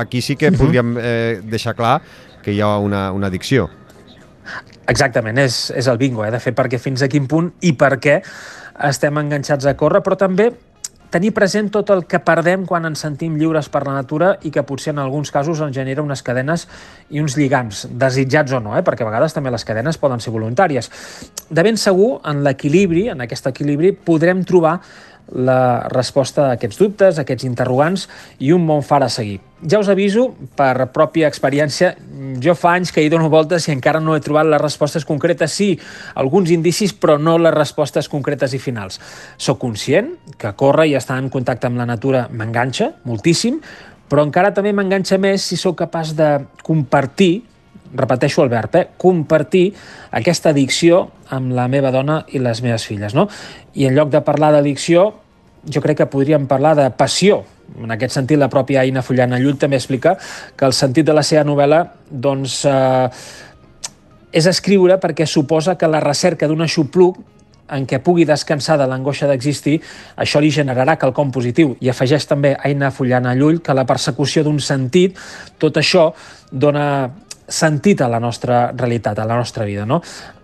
Aquí 0.00 0.24
sí 0.24 0.38
que 0.40 0.52
podríem 0.54 0.96
eh, 0.96 1.40
deixar 1.44 1.76
clar 1.76 1.98
que 2.40 2.54
hi 2.54 2.62
ha 2.64 2.78
una, 2.80 3.10
una 3.12 3.28
addicció. 3.28 3.68
Exactament, 4.90 5.38
és, 5.38 5.68
és 5.76 5.86
el 5.86 6.00
bingo, 6.00 6.24
eh? 6.26 6.32
de 6.34 6.40
fer 6.42 6.54
perquè 6.56 6.80
fins 6.82 7.04
a 7.04 7.08
quin 7.10 7.28
punt 7.30 7.52
i 7.62 7.76
per 7.78 7.94
què 8.02 8.18
estem 8.88 9.20
enganxats 9.20 9.68
a 9.68 9.76
córrer, 9.78 10.00
però 10.02 10.16
també 10.18 10.48
tenir 11.10 11.32
present 11.34 11.68
tot 11.74 11.90
el 11.90 12.04
que 12.06 12.20
perdem 12.22 12.64
quan 12.66 12.86
ens 12.86 13.02
sentim 13.02 13.34
lliures 13.38 13.68
per 13.70 13.82
la 13.86 13.96
natura 13.96 14.30
i 14.46 14.52
que 14.54 14.62
potser 14.66 14.94
en 14.94 15.00
alguns 15.02 15.32
casos 15.34 15.60
ens 15.62 15.74
genera 15.74 16.04
unes 16.06 16.22
cadenes 16.26 16.66
i 17.10 17.22
uns 17.22 17.36
lligams, 17.38 17.84
desitjats 17.90 18.54
o 18.54 18.62
no, 18.62 18.76
eh? 18.78 18.84
perquè 18.86 19.04
a 19.04 19.10
vegades 19.10 19.34
també 19.34 19.50
les 19.50 19.66
cadenes 19.66 19.98
poden 19.98 20.22
ser 20.22 20.32
voluntàries. 20.34 20.90
De 21.50 21.66
ben 21.66 21.78
segur, 21.78 22.20
en 22.30 22.44
l'equilibri, 22.46 23.08
en 23.10 23.26
aquest 23.26 23.50
equilibri, 23.50 23.92
podrem 23.92 24.44
trobar 24.46 24.78
la 25.34 25.88
resposta 25.92 26.48
a 26.48 26.56
aquests 26.56 26.78
dubtes, 26.80 27.18
a 27.18 27.24
aquests 27.24 27.46
interrogants 27.46 28.08
i 28.38 28.52
un 28.52 28.66
bon 28.66 28.82
far 28.82 29.02
a 29.04 29.08
seguir. 29.12 29.40
Ja 29.68 29.78
us 29.82 29.90
aviso, 29.92 30.30
per 30.56 30.88
pròpia 30.94 31.28
experiència, 31.28 31.92
jo 32.40 32.54
fa 32.56 32.72
anys 32.78 32.94
que 32.94 33.02
hi 33.04 33.10
dono 33.12 33.28
voltes 33.28 33.68
i 33.68 33.74
encara 33.74 34.00
no 34.00 34.14
he 34.16 34.22
trobat 34.24 34.48
les 34.48 34.62
respostes 34.62 35.04
concretes, 35.04 35.52
sí, 35.52 35.74
alguns 36.14 36.50
indicis, 36.50 36.94
però 36.96 37.18
no 37.20 37.36
les 37.38 37.54
respostes 37.54 38.08
concretes 38.08 38.56
i 38.56 38.62
finals. 38.62 39.00
Soc 39.36 39.60
conscient 39.60 40.14
que 40.40 40.54
córrer 40.56 40.88
i 40.88 40.96
estar 40.96 41.18
en 41.20 41.28
contacte 41.28 41.68
amb 41.68 41.80
la 41.80 41.88
natura 41.88 42.26
m'enganxa 42.32 42.94
moltíssim, 43.04 43.60
però 44.10 44.24
encara 44.26 44.54
també 44.56 44.72
m'enganxa 44.74 45.20
més 45.22 45.44
si 45.44 45.60
sóc 45.60 45.76
capaç 45.84 46.16
de 46.18 46.32
compartir 46.66 47.49
repeteixo 47.94 48.42
el 48.44 48.50
verb, 48.52 48.74
eh? 48.76 48.86
compartir 48.96 49.70
aquesta 50.16 50.50
addicció 50.54 51.08
amb 51.30 51.54
la 51.56 51.66
meva 51.68 51.90
dona 51.94 52.24
i 52.30 52.42
les 52.42 52.62
meves 52.62 52.86
filles. 52.86 53.14
No? 53.14 53.28
I 53.74 53.88
en 53.88 53.96
lloc 53.96 54.10
de 54.12 54.22
parlar 54.26 54.52
d'addicció, 54.54 55.08
jo 55.66 55.82
crec 55.82 56.02
que 56.02 56.10
podríem 56.10 56.46
parlar 56.50 56.76
de 56.78 56.88
passió. 56.90 57.42
En 57.78 57.90
aquest 57.94 58.16
sentit, 58.16 58.38
la 58.38 58.50
pròpia 58.50 58.82
Aina 58.82 59.02
Fullana 59.02 59.38
Llull 59.38 59.58
també 59.58 59.78
explica 59.78 60.16
que 60.56 60.66
el 60.66 60.74
sentit 60.74 61.06
de 61.06 61.14
la 61.14 61.22
seva 61.26 61.44
novel·la 61.46 61.84
doncs, 62.10 62.64
eh, 62.66 63.08
és 64.32 64.46
escriure 64.46 64.98
perquè 65.02 65.26
suposa 65.26 65.76
que 65.78 65.90
la 65.90 66.00
recerca 66.00 66.48
d'un 66.48 66.62
aixopluc 66.62 67.18
en 67.70 67.86
què 67.86 68.00
pugui 68.02 68.24
descansar 68.26 68.76
de 68.80 68.86
l'angoixa 68.90 69.28
d'existir, 69.30 69.76
això 70.18 70.40
li 70.42 70.50
generarà 70.50 70.96
quelcom 70.98 71.30
positiu. 71.30 71.76
I 71.80 71.92
afegeix 71.92 72.26
també 72.26 72.56
Aina 72.58 72.90
Fullana 72.90 73.36
Llull 73.38 73.60
que 73.62 73.74
la 73.74 73.86
persecució 73.86 74.42
d'un 74.42 74.58
sentit, 74.58 75.18
tot 75.58 75.78
això 75.78 76.10
dona 76.50 77.10
sentit 77.50 78.00
a 78.00 78.08
la 78.08 78.20
nostra 78.22 78.70
realitat, 78.72 79.18
a 79.18 79.26
la 79.26 79.36
nostra 79.36 79.66
vida. 79.66 79.84
No? 79.86 80.00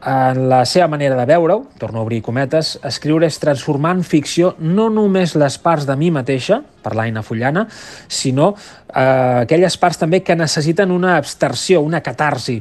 En 0.06 0.48
la 0.50 0.64
seva 0.66 0.88
manera 0.90 1.16
de 1.16 1.24
veure-ho, 1.26 1.62
torno 1.78 2.00
a 2.00 2.04
obrir 2.04 2.20
cometes, 2.22 2.76
escriure 2.84 3.30
és 3.30 3.38
transformar 3.42 3.94
en 3.96 4.02
ficció 4.04 4.54
no 4.58 4.90
només 4.92 5.36
les 5.38 5.58
parts 5.62 5.86
de 5.86 5.96
mi 5.96 6.10
mateixa, 6.14 6.60
per 6.82 6.94
l'Aina 6.94 7.22
Fullana, 7.26 7.64
sinó 8.08 8.52
eh, 8.54 9.46
aquelles 9.46 9.78
parts 9.82 10.02
també 10.02 10.22
que 10.22 10.36
necessiten 10.38 10.92
una 10.94 11.16
absterció, 11.16 11.80
una 11.82 12.02
catarsi, 12.02 12.60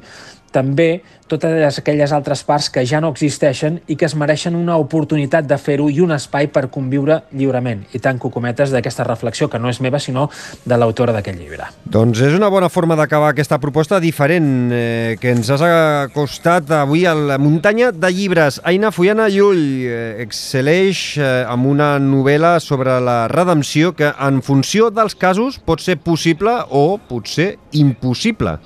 també 0.56 1.03
totes 1.27 1.80
aquelles 1.80 2.11
altres 2.14 2.44
parts 2.45 2.69
que 2.69 2.84
ja 2.86 2.99
no 3.02 3.10
existeixen 3.14 3.80
i 3.90 3.98
que 3.98 4.06
es 4.06 4.14
mereixen 4.18 4.56
una 4.57 4.77
oportunitat 4.77 5.48
de 5.49 5.57
fer-ho 5.57 5.88
i 5.90 5.98
un 6.03 6.14
espai 6.14 6.48
per 6.53 6.68
conviure 6.73 7.23
lliurement. 7.34 7.82
I 7.98 8.02
tanco 8.03 8.30
cometes 8.34 8.73
d'aquesta 8.73 9.07
reflexió, 9.07 9.49
que 9.49 9.60
no 9.60 9.72
és 9.72 9.82
meva, 9.82 9.99
sinó 9.99 10.27
de 10.65 10.77
l'autora 10.77 11.15
d'aquest 11.15 11.40
llibre. 11.40 11.69
Doncs 11.90 12.22
és 12.27 12.38
una 12.38 12.52
bona 12.53 12.69
forma 12.69 12.98
d'acabar 12.98 13.34
aquesta 13.34 13.57
proposta 13.61 13.99
diferent 14.03 14.69
eh, 14.72 15.15
que 15.22 15.34
ens 15.34 15.49
has 15.49 15.65
acostat 15.65 16.69
avui 16.77 17.07
a 17.10 17.15
la 17.18 17.40
muntanya 17.41 17.91
de 17.91 18.14
llibres. 18.14 18.61
Aina 18.64 18.94
Fuiana 18.94 19.27
Llull 19.34 19.65
eh, 19.90 20.22
excel·leix 20.26 21.03
eh, 21.18 21.34
amb 21.49 21.73
una 21.73 21.95
novel·la 21.98 22.60
sobre 22.61 22.99
la 23.02 23.26
redempció 23.34 23.95
que 23.98 24.14
en 24.14 24.44
funció 24.45 24.91
dels 24.94 25.18
casos 25.18 25.57
pot 25.57 25.82
ser 25.82 25.98
possible 25.98 26.60
o 26.69 26.99
potser 27.10 27.56
impossible. 27.73 28.60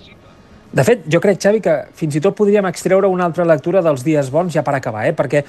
De 0.70 0.84
fet, 0.86 1.02
jo 1.10 1.18
crec, 1.22 1.40
Xavi, 1.42 1.64
que 1.66 1.76
fins 1.98 2.16
i 2.20 2.22
tot 2.22 2.36
podríem 2.38 2.68
extreure 2.70 3.10
una 3.10 3.26
altra 3.26 3.46
lectura 3.48 3.82
dels 3.82 4.04
dies 4.06 4.30
bons 4.30 4.54
ja 4.54 4.62
per 4.66 4.76
acabar, 4.78 5.08
eh? 5.10 5.16
perquè 5.18 5.42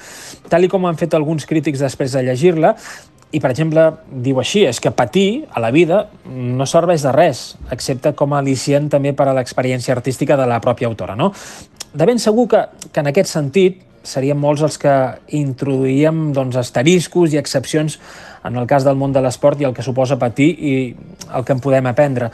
tal 0.49 0.65
i 0.65 0.69
com 0.71 0.87
han 0.89 0.97
fet 0.97 1.13
alguns 1.13 1.45
crítics 1.45 1.83
després 1.83 2.15
de 2.17 2.23
llegir-la, 2.25 2.73
i, 3.31 3.39
per 3.39 3.53
exemple, 3.53 3.85
diu 4.25 4.41
així, 4.41 4.65
és 4.67 4.81
que 4.83 4.91
patir 4.91 5.45
a 5.55 5.61
la 5.63 5.69
vida 5.71 6.03
no 6.27 6.65
serveix 6.67 7.05
de 7.05 7.13
res, 7.15 7.43
excepte 7.71 8.11
com 8.17 8.33
a 8.33 8.41
al·licient 8.41 8.89
també 8.91 9.13
per 9.15 9.29
a 9.29 9.35
l'experiència 9.37 9.95
artística 9.95 10.35
de 10.35 10.49
la 10.49 10.59
pròpia 10.63 10.89
autora. 10.89 11.15
No? 11.15 11.31
De 11.93 12.07
ben 12.09 12.19
segur 12.19 12.49
que, 12.51 12.65
que 12.91 12.99
en 12.99 13.11
aquest 13.11 13.31
sentit 13.31 13.79
serien 14.03 14.39
molts 14.41 14.63
els 14.65 14.79
que 14.81 14.91
introduïem 15.37 16.31
doncs, 16.33 16.57
asteriscos 16.57 17.35
i 17.35 17.39
excepcions 17.39 17.99
en 18.43 18.57
el 18.57 18.65
cas 18.67 18.83
del 18.83 18.97
món 18.97 19.13
de 19.13 19.21
l'esport 19.21 19.61
i 19.61 19.67
el 19.69 19.75
que 19.77 19.85
suposa 19.85 20.17
patir 20.19 20.49
i 20.57 20.73
el 21.29 21.45
que 21.45 21.53
en 21.53 21.61
podem 21.61 21.87
aprendre 21.91 22.31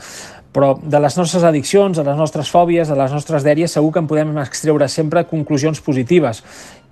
però 0.52 0.72
de 0.80 1.00
les 1.00 1.16
nostres 1.18 1.44
addiccions, 1.44 1.96
de 1.96 2.04
les 2.04 2.16
nostres 2.16 2.50
fòbies, 2.50 2.88
de 2.88 2.96
les 2.96 3.12
nostres 3.12 3.44
dèries, 3.44 3.72
segur 3.72 3.92
que 3.92 4.02
en 4.02 4.08
podem 4.08 4.32
extreure 4.42 4.88
sempre 4.88 5.26
conclusions 5.28 5.80
positives. 5.84 6.42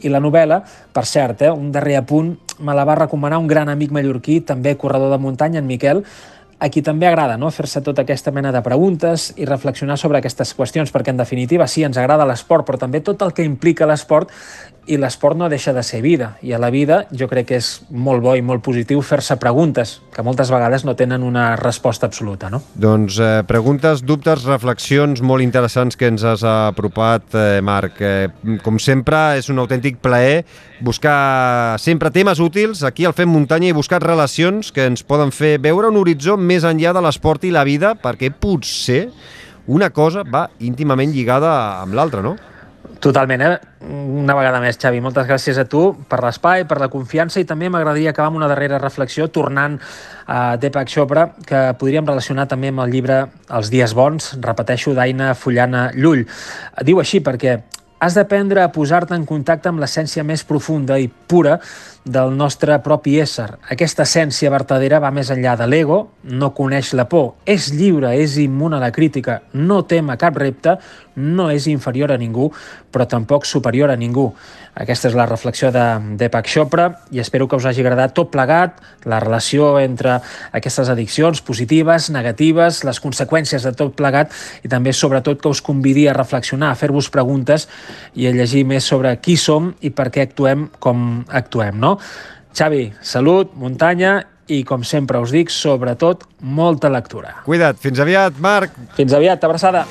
I 0.05 0.13
la 0.13 0.21
novel·la, 0.21 0.61
per 0.93 1.07
cert, 1.09 1.43
eh, 1.43 1.51
un 1.51 1.73
darrer 1.73 1.97
apunt, 2.03 2.35
me 2.61 2.75
la 2.77 2.85
va 2.85 2.99
recomanar 3.01 3.39
un 3.39 3.49
gran 3.49 3.69
amic 3.69 3.93
mallorquí, 3.93 4.41
també 4.41 4.77
corredor 4.77 5.11
de 5.11 5.19
muntanya, 5.19 5.61
en 5.61 5.67
Miquel, 5.67 6.05
a 6.59 6.71
qui 6.73 6.81
també 6.81 7.07
agrada 7.07 7.37
no? 7.37 7.51
fer-se 7.53 7.83
tota 7.85 8.03
aquesta 8.07 8.33
mena 8.33 8.53
de 8.53 8.63
preguntes 8.65 9.29
i 9.37 9.45
reflexionar 9.45 9.99
sobre 10.01 10.19
aquestes 10.19 10.55
qüestions, 10.57 10.93
perquè 10.93 11.13
en 11.13 11.21
definitiva 11.21 11.67
sí, 11.69 11.85
ens 11.85 11.99
agrada 12.01 12.27
l'esport, 12.29 12.65
però 12.67 12.81
també 12.81 13.03
tot 13.05 13.23
el 13.27 13.35
que 13.37 13.45
implica 13.45 13.89
l'esport 13.89 14.33
i 14.87 14.99
l'esport 15.01 15.37
no 15.39 15.49
deixa 15.51 15.73
de 15.75 15.83
ser 15.83 16.01
vida. 16.03 16.37
I 16.43 16.55
a 16.55 16.61
la 16.63 16.71
vida 16.71 17.05
jo 17.11 17.29
crec 17.31 17.49
que 17.51 17.59
és 17.61 17.71
molt 17.91 18.23
bo 18.25 18.37
i 18.39 18.43
molt 18.45 18.63
positiu 18.65 19.03
fer-se 19.05 19.37
preguntes, 19.43 19.97
que 20.15 20.25
moltes 20.27 20.51
vegades 20.53 20.87
no 20.87 20.97
tenen 20.99 21.25
una 21.27 21.49
resposta 21.59 22.07
absoluta. 22.07 22.51
No? 22.53 22.63
Doncs 22.75 23.19
eh, 23.21 23.31
preguntes, 23.49 24.05
dubtes, 24.07 24.47
reflexions 24.47 25.23
molt 25.23 25.45
interessants 25.45 25.99
que 25.99 26.11
ens 26.11 26.25
has 26.25 26.45
apropat, 26.47 27.29
eh, 27.35 27.61
Marc. 27.65 28.01
Eh, 28.01 28.59
com 28.65 28.81
sempre, 28.83 29.37
és 29.41 29.51
un 29.53 29.61
autèntic 29.63 30.01
plaer 30.03 30.45
buscar 30.81 31.79
sempre 31.81 32.11
temes 32.13 32.41
útils 32.41 32.83
aquí 32.85 33.07
al 33.07 33.15
Fem 33.17 33.31
Muntanya 33.33 33.71
i 33.71 33.77
buscar 33.77 34.03
relacions 34.03 34.73
que 34.73 34.85
ens 34.87 35.03
poden 35.07 35.33
fer 35.33 35.57
veure 35.63 35.89
un 35.89 35.97
horitzó 35.97 36.37
més 36.37 36.67
enllà 36.69 36.93
de 36.93 37.03
l'esport 37.05 37.45
i 37.49 37.55
la 37.55 37.65
vida, 37.65 37.95
perquè 37.97 38.31
potser 38.31 39.07
una 39.67 39.91
cosa 39.91 40.23
va 40.23 40.47
íntimament 40.63 41.11
lligada 41.15 41.81
amb 41.83 41.97
l'altra, 41.97 42.23
no? 42.23 42.37
Totalment, 43.01 43.43
eh? 43.45 43.57
Una 43.87 44.35
vegada 44.35 44.61
més, 44.63 44.79
Xavi, 44.81 45.03
moltes 45.05 45.27
gràcies 45.29 45.59
a 45.61 45.67
tu 45.69 45.91
per 46.09 46.23
l'espai, 46.25 46.65
per 46.69 46.79
la 46.81 46.89
confiança 46.89 47.43
i 47.43 47.47
també 47.49 47.69
m'agradaria 47.69 48.15
acabar 48.15 48.31
amb 48.31 48.41
una 48.41 48.49
darrera 48.49 48.81
reflexió 48.81 49.29
tornant 49.29 49.77
a 50.27 50.57
Deepak 50.57 50.89
Chopra, 50.89 51.27
que 51.47 51.61
podríem 51.79 52.09
relacionar 52.09 52.49
també 52.49 52.73
amb 52.73 52.87
el 52.87 52.95
llibre 52.97 53.19
Els 53.59 53.71
dies 53.71 53.93
bons, 53.95 54.33
repeteixo, 54.41 54.95
d'Aina 54.97 55.35
Fullana 55.37 55.91
Llull. 55.95 56.25
Diu 56.89 57.03
així 57.03 57.21
perquè 57.21 57.59
has 57.99 58.15
d'aprendre 58.15 58.63
a 58.63 58.71
posar-te 58.73 59.17
en 59.17 59.25
contacte 59.25 59.71
amb 59.71 59.81
l'essència 59.81 60.25
més 60.27 60.45
profunda 60.45 60.99
i 61.01 61.09
pura 61.09 61.57
del 62.05 62.35
nostre 62.37 62.77
propi 62.85 63.17
ésser. 63.23 63.49
Aquesta 63.73 64.05
essència 64.05 64.53
vertadera 64.53 65.01
va 65.03 65.11
més 65.11 65.31
enllà 65.33 65.57
de 65.59 65.67
l'ego, 65.67 65.99
no 66.29 66.53
coneix 66.55 66.93
la 66.95 67.09
por, 67.09 67.33
és 67.49 67.71
lliure, 67.75 68.13
és 68.15 68.37
immun 68.43 68.77
a 68.77 68.83
la 68.83 68.93
crítica, 68.93 69.41
no 69.55 69.83
tem 69.89 70.13
a 70.13 70.19
cap 70.21 70.37
repte, 70.37 70.77
no 71.17 71.49
és 71.51 71.67
inferior 71.73 72.13
a 72.13 72.21
ningú, 72.21 72.51
però 72.93 73.09
tampoc 73.09 73.49
superior 73.49 73.91
a 73.91 73.97
ningú. 73.97 74.29
Aquesta 74.77 75.09
és 75.09 75.15
la 75.17 75.25
reflexió 75.25 75.71
de 75.73 75.83
Deepak 76.21 76.51
Chopra 76.53 76.91
i 77.15 77.23
espero 77.23 77.47
que 77.49 77.57
us 77.57 77.65
hagi 77.65 77.81
agradat 77.81 78.13
tot 78.17 78.29
plegat, 78.33 78.77
la 79.09 79.23
relació 79.25 79.71
entre 79.81 80.19
aquestes 80.53 80.91
addiccions 80.93 81.41
positives, 81.41 82.11
negatives, 82.13 82.83
les 82.85 83.01
conseqüències 83.01 83.65
de 83.65 83.73
tot 83.73 83.97
plegat 83.97 84.35
i 84.63 84.69
també, 84.69 84.93
sobretot, 84.93 85.41
que 85.41 85.49
us 85.49 85.65
convidi 85.65 86.05
a 86.09 86.17
reflexionar, 86.17 86.75
a 86.75 86.79
fer-vos 86.79 87.09
preguntes 87.09 87.69
i 88.15 88.29
a 88.29 88.35
llegir 88.37 88.67
més 88.69 88.85
sobre 88.85 89.17
qui 89.17 89.39
som 89.41 89.73
i 89.81 89.91
per 89.97 90.11
què 90.13 90.29
actuem 90.29 90.69
com 90.79 91.23
actuem, 91.33 91.81
no? 91.81 91.97
Xavi, 92.57 92.91
salut, 93.01 93.57
muntanya 93.57 94.19
i, 94.47 94.63
com 94.65 94.85
sempre 94.85 95.21
us 95.21 95.33
dic, 95.35 95.51
sobretot, 95.53 96.29
molta 96.41 96.93
lectura. 96.93 97.41
Cuida't. 97.49 97.81
Fins 97.81 98.01
aviat, 98.05 98.37
Marc. 98.41 98.77
Fins 98.97 99.17
aviat. 99.17 99.45
Abraçada. 99.45 99.87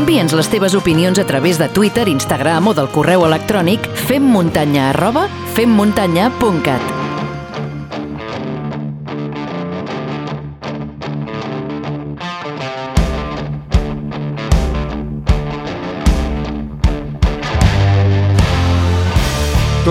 Envia'ns 0.00 0.32
les 0.32 0.48
teves 0.48 0.72
opinions 0.78 1.18
a 1.20 1.26
través 1.28 1.58
de 1.60 1.68
Twitter, 1.68 2.06
Instagram 2.08 2.70
o 2.70 2.74
del 2.78 2.88
correu 2.94 3.26
electrònic 3.26 3.84
femmuntanya 4.06 4.88
arroba 4.94 5.26
femmuntanya.cat. 5.58 6.99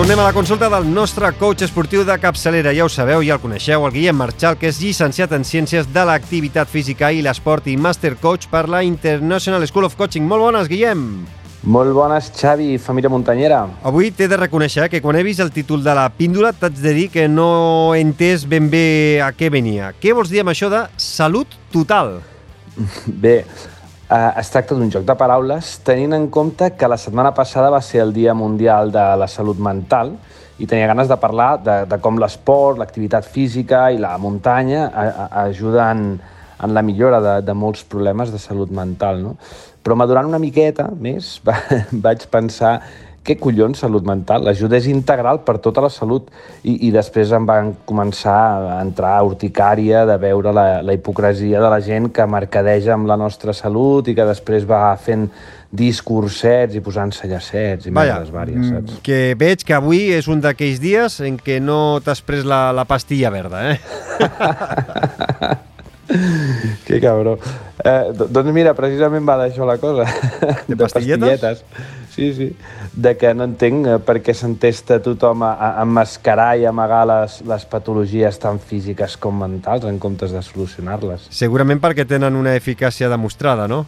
Tornem 0.00 0.18
a 0.18 0.22
la 0.22 0.32
consulta 0.32 0.70
del 0.70 0.86
nostre 0.88 1.28
coach 1.36 1.60
esportiu 1.60 2.06
de 2.08 2.14
capçalera. 2.16 2.72
Ja 2.72 2.86
ho 2.86 2.88
sabeu, 2.88 3.20
ja 3.20 3.34
el 3.34 3.40
coneixeu, 3.42 3.82
el 3.84 3.92
Guillem 3.92 4.16
Marchal, 4.16 4.54
que 4.56 4.70
és 4.70 4.78
llicenciat 4.80 5.34
en 5.36 5.42
Ciències 5.44 5.90
de 5.92 6.04
l'Activitat 6.08 6.70
Física 6.72 7.10
i 7.12 7.20
l'Esport 7.20 7.66
i 7.68 7.74
Master 7.76 8.14
Coach 8.16 8.46
per 8.48 8.62
la 8.72 8.80
International 8.80 9.66
School 9.68 9.90
of 9.90 9.98
Coaching. 10.00 10.24
Molt 10.24 10.46
bones, 10.46 10.70
Guillem! 10.72 11.02
Molt 11.68 11.92
bones, 11.92 12.30
Xavi, 12.32 12.78
família 12.80 13.12
muntanyera. 13.12 13.58
Avui 13.84 14.08
t'he 14.08 14.24
de 14.24 14.38
reconèixer 14.40 14.88
que 14.88 15.02
quan 15.04 15.20
he 15.20 15.26
vist 15.26 15.44
el 15.44 15.52
títol 15.52 15.84
de 15.84 15.92
la 15.92 16.06
píndola 16.08 16.54
t'haig 16.56 16.80
de 16.80 16.94
dir 16.96 17.10
que 17.12 17.28
no 17.28 17.50
he 17.92 18.00
entès 18.00 18.48
ben 18.48 18.72
bé 18.72 19.20
a 19.20 19.34
què 19.36 19.52
venia. 19.52 19.92
Què 20.00 20.16
vols 20.16 20.32
dir 20.32 20.40
amb 20.40 20.54
això 20.54 20.72
de 20.72 20.86
salut 20.96 21.60
total? 21.76 22.22
Bé, 23.04 23.42
eh, 24.10 24.40
es 24.40 24.50
tracta 24.50 24.74
d'un 24.74 24.90
joc 24.90 25.06
de 25.06 25.16
paraules 25.16 25.76
tenint 25.86 26.16
en 26.16 26.28
compte 26.28 26.72
que 26.76 26.88
la 26.88 26.98
setmana 26.98 27.32
passada 27.34 27.70
va 27.70 27.80
ser 27.80 28.02
el 28.02 28.12
Dia 28.12 28.34
Mundial 28.34 28.92
de 28.92 29.06
la 29.20 29.28
Salut 29.28 29.58
Mental 29.58 30.16
i 30.60 30.66
tenia 30.68 30.90
ganes 30.90 31.08
de 31.08 31.16
parlar 31.16 31.54
de, 31.64 31.76
de 31.88 31.98
com 32.04 32.18
l'esport, 32.20 32.78
l'activitat 32.78 33.24
física 33.24 33.86
i 33.94 33.98
la 33.98 34.16
muntanya 34.20 34.88
a, 34.88 35.06
a, 35.08 35.28
ajuden 35.46 36.20
en 36.60 36.74
la 36.76 36.82
millora 36.84 37.20
de, 37.24 37.34
de 37.46 37.54
molts 37.56 37.84
problemes 37.88 38.32
de 38.32 38.38
salut 38.38 38.70
mental. 38.70 39.22
No? 39.24 39.36
Però 39.80 39.96
madurant 39.96 40.28
una 40.28 40.40
miqueta 40.42 40.90
més 40.92 41.38
va, 41.46 41.56
vaig 41.92 42.26
pensar 42.32 42.80
què 43.30 43.36
collons 43.38 43.78
salut 43.84 44.06
mental? 44.06 44.42
L'ajuda 44.42 44.78
és 44.80 44.88
integral 44.90 45.42
per 45.46 45.58
tota 45.62 45.84
la 45.84 45.90
salut 45.92 46.26
i, 46.64 46.88
i 46.88 46.90
després 46.94 47.30
em 47.36 47.46
van 47.46 47.72
començar 47.86 48.40
a 48.74 48.80
entrar 48.82 49.14
a 49.16 49.22
urticària 49.26 50.02
de 50.08 50.18
veure 50.18 50.54
la, 50.56 50.66
la 50.82 50.96
hipocresia 50.96 51.62
de 51.62 51.70
la 51.70 51.78
gent 51.84 52.10
que 52.14 52.26
mercadeja 52.26 52.96
amb 52.96 53.06
la 53.10 53.18
nostra 53.20 53.54
salut 53.54 54.10
i 54.10 54.16
que 54.18 54.26
després 54.26 54.66
va 54.68 54.90
fent 54.98 55.28
discursets 55.70 56.74
i 56.74 56.82
posant-se 56.82 57.30
llacets 57.30 57.86
i 57.86 57.94
Vaja, 57.94 58.18
merdes 58.18 58.34
vàries, 58.34 58.58
mm, 58.58 58.70
saps? 58.74 58.98
que 59.06 59.36
veig 59.38 59.62
que 59.62 59.76
avui 59.78 60.08
és 60.16 60.26
un 60.26 60.42
d'aquells 60.42 60.82
dies 60.82 61.20
en 61.22 61.38
què 61.38 61.60
no 61.62 62.00
t'has 62.02 62.24
pres 62.26 62.42
la, 62.42 62.72
la 62.74 62.88
pastilla 62.90 63.30
verda, 63.30 63.62
eh? 63.70 63.78
Que 66.86 67.00
cabró. 67.00 67.38
Eh, 67.84 68.12
do- 68.16 68.26
doncs 68.28 68.52
mira, 68.52 68.74
precisament 68.74 69.26
va 69.28 69.36
d'això 69.40 69.66
la 69.68 69.78
cosa. 69.78 70.04
De 70.68 70.76
pastilletes? 70.76 71.62
Sí, 72.10 72.32
sí. 72.34 72.48
De 72.92 73.14
que 73.16 73.30
no 73.34 73.46
entenc 73.46 73.86
eh, 73.86 73.98
per 74.02 74.18
què 74.24 74.34
s'entesta 74.34 74.98
tothom 75.04 75.44
a, 75.46 75.52
a 75.54 75.70
emmascarar 75.84 76.50
i 76.58 76.66
amagar 76.68 77.04
les, 77.08 77.38
les 77.46 77.64
patologies 77.70 78.40
tan 78.42 78.58
físiques 78.58 79.14
com 79.22 79.38
mentals 79.44 79.86
en 79.88 80.00
comptes 80.02 80.34
de 80.34 80.42
solucionar-les. 80.42 81.30
Segurament 81.30 81.80
perquè 81.80 82.04
tenen 82.10 82.36
una 82.36 82.56
eficàcia 82.58 83.08
demostrada, 83.12 83.68
no? 83.70 83.84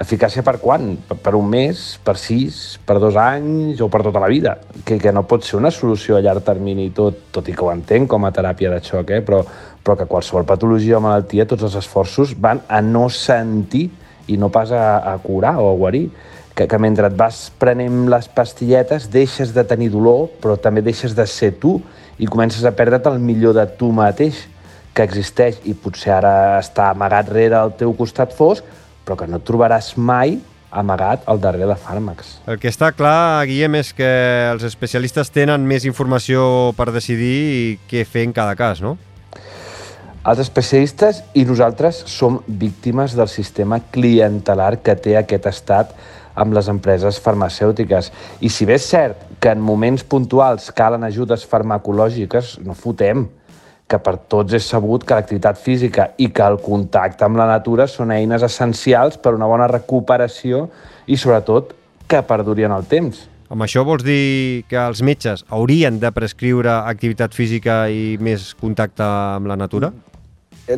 Eficàcia 0.00 0.40
per 0.46 0.54
quan? 0.62 0.94
Per, 1.08 1.16
per 1.20 1.32
un 1.36 1.48
mes, 1.50 1.80
per 2.04 2.14
sis, 2.16 2.78
per 2.88 2.96
dos 3.02 3.16
anys 3.20 3.82
o 3.84 3.88
per 3.92 4.00
tota 4.06 4.20
la 4.22 4.30
vida? 4.32 4.54
Que, 4.86 4.96
que 5.02 5.12
no 5.12 5.26
pot 5.28 5.44
ser 5.44 5.58
una 5.58 5.72
solució 5.74 6.16
a 6.16 6.22
llarg 6.24 6.44
termini 6.46 6.86
tot, 6.96 7.26
tot 7.34 7.48
i 7.50 7.56
que 7.56 7.66
ho 7.66 7.72
entenc 7.72 8.08
com 8.08 8.24
a 8.24 8.30
teràpia 8.32 8.70
de 8.72 8.78
xoc, 8.86 9.10
eh? 9.12 9.20
però, 9.26 9.42
però 9.84 9.96
que 9.96 10.08
qualsevol 10.08 10.46
patologia 10.48 10.98
o 10.98 11.04
malaltia, 11.04 11.48
tots 11.48 11.64
els 11.66 11.76
esforços 11.80 12.34
van 12.38 12.60
a 12.68 12.80
no 12.84 13.08
sentir 13.08 13.88
i 14.30 14.36
no 14.38 14.50
pas 14.52 14.72
a, 14.72 15.00
a 15.12 15.16
curar 15.22 15.56
o 15.58 15.70
a 15.70 15.76
guarir. 15.76 16.10
Que, 16.54 16.66
que 16.68 16.78
mentre 16.82 17.08
et 17.08 17.16
vas 17.16 17.46
prenent 17.62 18.08
les 18.10 18.26
pastilletes 18.28 19.06
deixes 19.08 19.54
de 19.54 19.64
tenir 19.64 19.88
dolor, 19.94 20.26
però 20.42 20.58
també 20.60 20.82
deixes 20.84 21.14
de 21.16 21.24
ser 21.24 21.54
tu 21.62 21.78
i 22.20 22.28
comences 22.28 22.66
a 22.68 22.74
perdre't 22.76 23.08
el 23.08 23.20
millor 23.22 23.54
de 23.56 23.64
tu 23.78 23.88
mateix 23.96 24.42
que 24.92 25.06
existeix 25.06 25.60
i 25.70 25.72
potser 25.78 26.12
ara 26.18 26.34
està 26.58 26.90
amagat 26.90 27.30
rere 27.32 27.56
el 27.56 27.72
teu 27.78 27.94
costat 27.96 28.34
fosc, 28.36 28.66
però 29.06 29.16
que 29.16 29.30
no 29.30 29.38
et 29.40 29.46
trobaràs 29.46 29.94
mai 29.96 30.36
amagat 30.70 31.24
al 31.30 31.40
darrere 31.42 31.66
de 31.70 31.76
fàrmacs. 31.78 32.36
El 32.50 32.58
que 32.62 32.70
està 32.70 32.90
clar, 32.94 33.46
Guillem, 33.48 33.80
és 33.80 33.94
que 33.96 34.10
els 34.52 34.66
especialistes 34.66 35.32
tenen 35.34 35.64
més 35.66 35.86
informació 35.88 36.74
per 36.78 36.90
decidir 36.94 37.78
què 37.90 38.04
fer 38.06 38.28
en 38.28 38.34
cada 38.36 38.54
cas, 38.58 38.82
no? 38.84 38.96
Els 40.20 40.40
especialistes 40.42 41.22
i 41.32 41.46
nosaltres 41.48 42.02
som 42.12 42.42
víctimes 42.44 43.14
del 43.16 43.28
sistema 43.32 43.78
clientelar 43.80 44.74
que 44.84 44.92
té 44.92 45.14
aquest 45.16 45.46
estat 45.48 45.94
amb 46.36 46.52
les 46.52 46.68
empreses 46.68 47.16
farmacèutiques. 47.24 48.10
I 48.44 48.50
si 48.52 48.66
bé 48.68 48.76
és 48.76 48.84
cert 48.84 49.22
que 49.40 49.54
en 49.54 49.62
moments 49.64 50.04
puntuals 50.04 50.68
calen 50.76 51.06
ajudes 51.08 51.46
farmacològiques, 51.48 52.58
no 52.60 52.76
fotem 52.76 53.24
que 53.88 53.98
per 53.98 54.18
tots 54.28 54.52
és 54.54 54.68
sabut 54.68 55.06
que 55.08 55.16
l'activitat 55.16 55.56
física 55.58 56.10
i 56.20 56.28
que 56.28 56.44
el 56.44 56.60
contacte 56.60 57.24
amb 57.24 57.40
la 57.40 57.48
natura 57.48 57.88
són 57.88 58.12
eines 58.12 58.44
essencials 58.44 59.16
per 59.16 59.32
una 59.34 59.48
bona 59.48 59.70
recuperació 59.72 60.66
i, 61.08 61.16
sobretot, 61.16 61.72
que 62.06 62.20
perduri 62.28 62.68
en 62.68 62.76
el 62.76 62.84
temps. 62.92 63.24
Amb 63.50 63.64
això 63.64 63.82
vols 63.88 64.04
dir 64.04 64.68
que 64.68 64.78
els 64.84 65.00
metges 65.02 65.48
haurien 65.48 65.96
de 65.98 66.12
prescriure 66.12 66.76
activitat 66.84 67.32
física 67.34 67.86
i 67.88 68.14
més 68.20 68.52
contacte 68.60 69.02
amb 69.02 69.48
la 69.48 69.56
natura? 69.56 69.90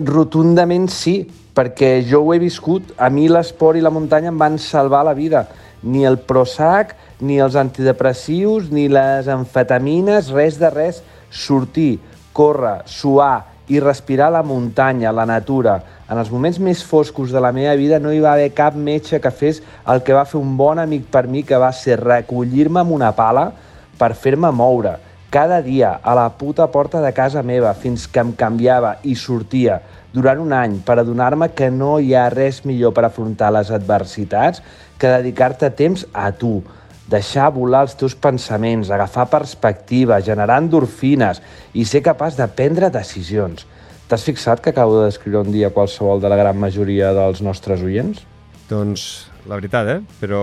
Rotundament 0.00 0.86
sí, 0.88 1.20
perquè 1.52 1.98
jo 2.08 2.22
ho 2.24 2.32
he 2.32 2.40
viscut. 2.40 2.94
A 2.96 3.10
mi 3.12 3.26
l'esport 3.28 3.76
i 3.76 3.84
la 3.84 3.92
muntanya 3.92 4.30
em 4.32 4.38
van 4.40 4.56
salvar 4.58 5.02
la 5.04 5.12
vida. 5.12 5.44
Ni 5.82 6.06
el 6.08 6.16
Prozac, 6.24 6.94
ni 7.20 7.40
els 7.42 7.58
antidepressius, 7.58 8.70
ni 8.72 8.86
les 8.88 9.28
amfetamines, 9.28 10.30
res 10.32 10.56
de 10.60 10.70
res. 10.72 11.02
Sortir, 11.28 11.98
córrer, 12.32 12.80
suar 12.86 13.48
i 13.68 13.80
respirar 13.80 14.30
la 14.32 14.42
muntanya, 14.42 15.12
la 15.12 15.26
natura. 15.28 15.78
En 16.08 16.18
els 16.20 16.32
moments 16.32 16.58
més 16.60 16.82
foscos 16.84 17.32
de 17.32 17.40
la 17.40 17.52
meva 17.52 17.76
vida 17.76 18.00
no 18.00 18.12
hi 18.12 18.20
va 18.20 18.34
haver 18.34 18.50
cap 18.56 18.74
metge 18.76 19.20
que 19.20 19.30
fes 19.32 19.62
el 19.88 20.02
que 20.04 20.16
va 20.16 20.26
fer 20.28 20.40
un 20.40 20.56
bon 20.56 20.80
amic 20.80 21.06
per 21.12 21.26
mi, 21.28 21.44
que 21.44 21.56
va 21.56 21.72
ser 21.72 22.00
recollir-me 22.00 22.80
amb 22.80 22.92
una 22.96 23.12
pala 23.16 23.50
per 23.98 24.12
fer-me 24.16 24.50
moure 24.52 24.98
cada 25.32 25.62
dia 25.64 25.94
a 26.04 26.12
la 26.14 26.28
puta 26.36 26.66
porta 26.68 27.00
de 27.00 27.10
casa 27.16 27.40
meva 27.42 27.72
fins 27.72 28.04
que 28.04 28.20
em 28.20 28.34
canviava 28.36 28.98
i 29.08 29.14
sortia 29.16 29.78
durant 30.12 30.42
un 30.42 30.52
any 30.52 30.74
per 30.84 30.98
adonar-me 31.00 31.48
que 31.56 31.70
no 31.72 31.94
hi 31.96 32.12
ha 32.12 32.26
res 32.34 32.60
millor 32.68 32.92
per 32.92 33.06
afrontar 33.08 33.48
les 33.56 33.70
adversitats 33.72 34.60
que 35.00 35.08
dedicar-te 35.08 35.72
temps 35.72 36.04
a 36.12 36.28
tu, 36.36 36.60
deixar 37.08 37.48
volar 37.56 37.86
els 37.86 37.96
teus 37.96 38.12
pensaments, 38.12 38.92
agafar 38.92 39.24
perspectiva, 39.32 40.20
generar 40.20 40.60
endorfines 40.60 41.40
i 41.72 41.88
ser 41.88 42.04
capaç 42.04 42.36
de 42.36 42.50
prendre 42.52 42.92
decisions. 42.92 43.64
T'has 44.12 44.28
fixat 44.28 44.60
que 44.60 44.76
acabo 44.76 45.00
de 45.00 45.08
descriure 45.08 45.46
un 45.46 45.52
dia 45.52 45.72
qualsevol 45.72 46.20
de 46.20 46.28
la 46.28 46.36
gran 46.36 46.60
majoria 46.60 47.16
dels 47.16 47.40
nostres 47.40 47.80
oients? 47.80 48.20
Doncs 48.68 49.30
la 49.48 49.56
veritat, 49.56 49.96
eh? 49.96 50.00
Però 50.20 50.42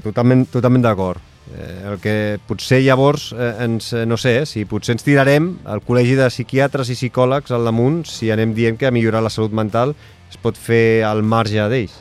totalment, 0.00 0.48
totalment 0.48 0.88
d'acord. 0.88 1.20
Eh, 1.48 1.88
el 1.88 1.96
que 2.02 2.14
potser 2.44 2.82
llavors 2.84 3.30
eh, 3.32 3.52
ens, 3.64 3.92
eh, 3.96 4.04
no 4.06 4.18
sé, 4.20 4.42
eh, 4.42 4.46
si 4.46 4.66
potser 4.68 4.98
ens 4.98 5.06
tirarem 5.06 5.54
al 5.64 5.80
col·legi 5.86 6.18
de 6.18 6.26
psiquiatres 6.28 6.90
i 6.92 6.96
psicòlegs 6.98 7.54
al 7.56 7.64
damunt 7.64 8.02
si 8.08 8.28
anem 8.34 8.52
dient 8.56 8.76
que 8.76 8.92
millorar 8.92 9.22
la 9.24 9.32
salut 9.32 9.54
mental 9.56 9.94
es 10.28 10.36
pot 10.42 10.58
fer 10.60 11.02
al 11.08 11.24
marge 11.24 11.64
d'ells. 11.72 11.94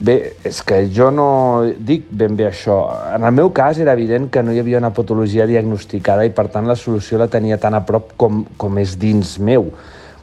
Bé, 0.00 0.16
és 0.48 0.60
que 0.64 0.80
jo 0.90 1.10
no 1.12 1.28
dic 1.76 2.08
ben 2.10 2.34
bé 2.36 2.48
això. 2.48 2.78
En 3.14 3.24
el 3.28 3.34
meu 3.36 3.50
cas 3.54 3.78
era 3.78 3.94
evident 3.96 4.30
que 4.32 4.42
no 4.42 4.52
hi 4.52 4.60
havia 4.62 4.80
una 4.80 4.92
patologia 4.96 5.46
diagnosticada 5.46 6.24
i 6.26 6.32
per 6.34 6.48
tant 6.52 6.66
la 6.68 6.76
solució 6.76 7.20
la 7.20 7.28
tenia 7.28 7.58
tan 7.60 7.76
a 7.76 7.82
prop 7.86 8.14
com, 8.16 8.44
com 8.56 8.78
és 8.80 8.96
dins 8.98 9.36
meu. 9.38 9.70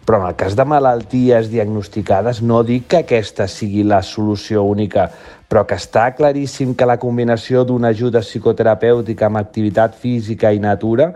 Però 0.07 0.21
en 0.21 0.29
el 0.29 0.37
cas 0.39 0.53
de 0.55 0.63
malalties 0.63 1.49
diagnosticades 1.51 2.39
no 2.39 2.61
dic 2.63 2.85
que 2.93 3.01
aquesta 3.01 3.43
sigui 3.51 3.81
la 3.83 3.99
solució 3.99 4.61
única, 4.63 5.09
però 5.51 5.65
que 5.67 5.75
està 5.75 6.05
claríssim 6.15 6.71
que 6.79 6.87
la 6.87 6.95
combinació 6.99 7.65
d'una 7.67 7.91
ajuda 7.91 8.21
psicoterapèutica 8.23 9.27
amb 9.27 9.41
activitat 9.41 9.99
física 9.99 10.53
i 10.55 10.63
natura 10.63 11.09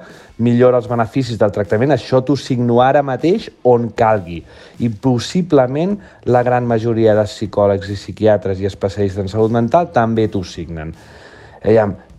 millora 0.44 0.82
els 0.82 0.92
beneficis 0.92 1.40
del 1.40 1.56
tractament. 1.56 1.96
Això 1.96 2.20
t'ho 2.20 2.36
signo 2.36 2.82
ara 2.84 3.00
mateix 3.00 3.48
on 3.64 3.90
calgui. 3.96 4.42
I 4.84 4.92
possiblement 4.92 5.96
la 6.28 6.44
gran 6.44 6.68
majoria 6.68 7.16
de 7.16 7.28
psicòlegs 7.32 7.92
i 7.92 8.00
psiquiatres 8.00 8.60
i 8.60 8.68
especialistes 8.68 9.24
en 9.24 9.32
salut 9.32 9.56
mental 9.56 9.92
també 9.96 10.28
t'ho 10.28 10.44
signen. 10.44 10.92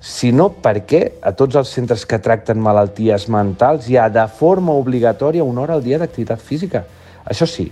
Si 0.03 0.33
no, 0.35 0.49
per 0.51 0.81
què 0.83 1.03
a 1.23 1.31
tots 1.39 1.55
els 1.61 1.71
centres 1.71 2.03
que 2.11 2.19
tracten 2.19 2.59
malalties 2.59 3.29
mentals 3.31 3.87
hi 3.87 3.97
ha 3.97 4.09
de 4.11 4.25
forma 4.27 4.75
obligatòria 4.75 5.47
una 5.47 5.63
hora 5.63 5.79
al 5.79 5.85
dia 5.85 6.01
d'activitat 6.03 6.43
física? 6.43 6.83
Això 7.23 7.47
sí, 7.47 7.69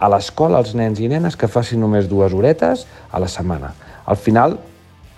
a 0.00 0.08
l'escola 0.08 0.62
els 0.64 0.72
nens 0.74 1.02
i 1.04 1.10
nenes 1.12 1.36
que 1.36 1.50
facin 1.52 1.82
només 1.84 2.08
dues 2.08 2.32
horetes 2.32 2.86
a 3.12 3.20
la 3.20 3.28
setmana. 3.28 3.74
Al 4.08 4.16
final, 4.16 4.56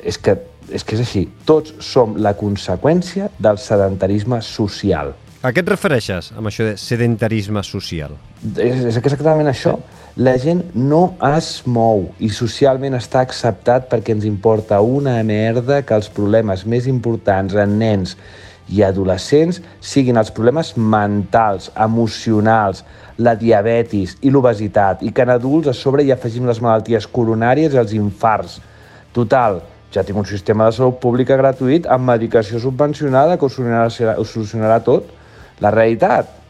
és 0.03 0.19
que, 0.19 0.35
és 0.67 0.83
que 0.83 0.99
és 0.99 1.05
així, 1.05 1.29
tots 1.47 1.77
som 1.79 2.19
la 2.19 2.35
conseqüència 2.35 3.31
del 3.39 3.63
sedentarisme 3.63 4.43
social. 4.43 5.15
A 5.43 5.51
què 5.55 5.63
et 5.63 5.71
refereixes 5.71 6.33
amb 6.35 6.51
això 6.51 6.67
de 6.67 6.75
sedentarisme 6.79 7.63
social? 7.67 8.19
És, 8.57 8.83
és 8.91 8.99
exactament 8.99 9.51
això. 9.51 9.79
La 10.17 10.35
gent 10.37 10.59
no 10.77 11.15
es 11.25 11.63
mou 11.65 12.03
i 12.21 12.29
socialment 12.29 12.93
està 12.99 13.23
acceptat 13.25 13.87
perquè 13.89 14.13
ens 14.13 14.27
importa 14.29 14.83
una 14.85 15.15
merda 15.25 15.79
que 15.89 15.97
els 15.97 16.11
problemes 16.13 16.67
més 16.69 16.85
importants 16.91 17.55
en 17.57 17.79
nens 17.81 18.13
i 18.69 18.83
adolescents 18.85 19.63
siguin 19.81 20.21
els 20.21 20.29
problemes 20.37 20.75
mentals, 20.77 21.71
emocionals, 21.81 22.83
la 23.17 23.33
diabetis 23.41 24.19
i 24.21 24.29
l'obesitat, 24.29 25.01
i 25.01 25.15
que 25.17 25.25
en 25.25 25.33
adults 25.33 25.73
a 25.73 25.75
sobre 25.81 26.05
hi 26.05 26.13
afegim 26.13 26.45
les 26.45 26.61
malalties 26.61 27.09
coronàries 27.09 27.73
i 27.73 27.81
els 27.81 27.97
infarts. 27.97 28.59
Total, 29.17 29.63
ja 29.97 30.05
tinc 30.05 30.21
un 30.21 30.29
sistema 30.29 30.69
de 30.69 30.77
salut 30.77 31.01
pública 31.01 31.41
gratuït 31.41 31.89
amb 31.89 32.13
medicació 32.13 32.61
subvencionada 32.61 33.41
que 33.41 33.49
ho 33.49 33.53
solucionarà, 33.57 34.21
ho 34.21 34.29
solucionarà 34.29 34.81
tot. 34.85 35.09
La 35.65 35.73
realitat, 35.73 36.42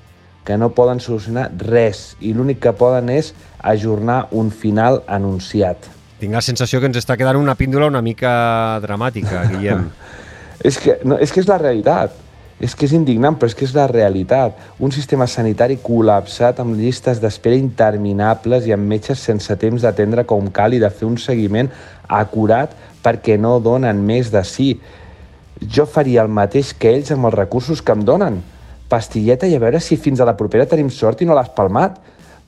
que 0.45 0.57
no 0.59 0.73
poden 0.75 1.01
solucionar 1.01 1.51
res 1.59 2.17
i 2.21 2.33
l'únic 2.35 2.61
que 2.65 2.73
poden 2.75 3.11
és 3.15 3.33
ajornar 3.63 4.27
un 4.31 4.51
final 4.51 5.03
anunciat. 5.07 5.87
Tinc 6.23 6.35
la 6.35 6.43
sensació 6.43 6.81
que 6.81 6.91
ens 6.91 6.99
està 7.01 7.17
quedant 7.19 7.39
una 7.39 7.57
píndola 7.59 7.89
una 7.91 8.03
mica 8.03 8.79
dramàtica, 8.83 9.45
Guillem. 9.51 9.89
és, 10.63 10.79
que, 10.79 10.99
no, 11.05 11.19
és 11.19 11.33
que 11.33 11.43
és 11.43 11.49
la 11.51 11.59
realitat. 11.63 12.19
És 12.63 12.77
que 12.79 12.87
és 12.87 12.93
indignant, 12.95 13.35
però 13.35 13.51
és 13.51 13.57
que 13.59 13.65
és 13.67 13.73
la 13.75 13.89
realitat. 13.91 14.59
Un 14.79 14.93
sistema 14.95 15.27
sanitari 15.27 15.81
col·lapsat 15.83 16.61
amb 16.63 16.77
llistes 16.79 17.19
d'espera 17.19 17.59
interminables 17.59 18.69
i 18.69 18.75
amb 18.75 18.87
metges 18.87 19.19
sense 19.19 19.57
temps 19.59 19.83
d'atendre 19.83 20.23
com 20.31 20.47
cal 20.55 20.77
i 20.77 20.79
de 20.79 20.91
fer 20.95 21.09
un 21.09 21.19
seguiment 21.19 21.73
acurat 22.07 22.77
perquè 23.03 23.35
no 23.35 23.57
donen 23.59 24.05
més 24.07 24.31
de 24.31 24.45
sí. 24.47 24.77
Jo 25.59 25.89
faria 25.91 26.23
el 26.23 26.31
mateix 26.31 26.71
que 26.79 26.95
ells 26.95 27.11
amb 27.11 27.27
els 27.27 27.39
recursos 27.41 27.83
que 27.83 27.99
em 27.99 28.07
donen. 28.07 28.39
Pastilleta 28.93 29.49
i 29.49 29.57
a 29.57 29.63
veure 29.63 29.81
si 29.81 29.97
fins 29.97 30.21
a 30.21 30.29
la 30.29 30.37
propera 30.37 30.69
tenim 30.69 30.91
sort 30.93 31.23
i 31.23 31.29
no 31.29 31.37
l'has 31.37 31.53
palmat 31.57 31.97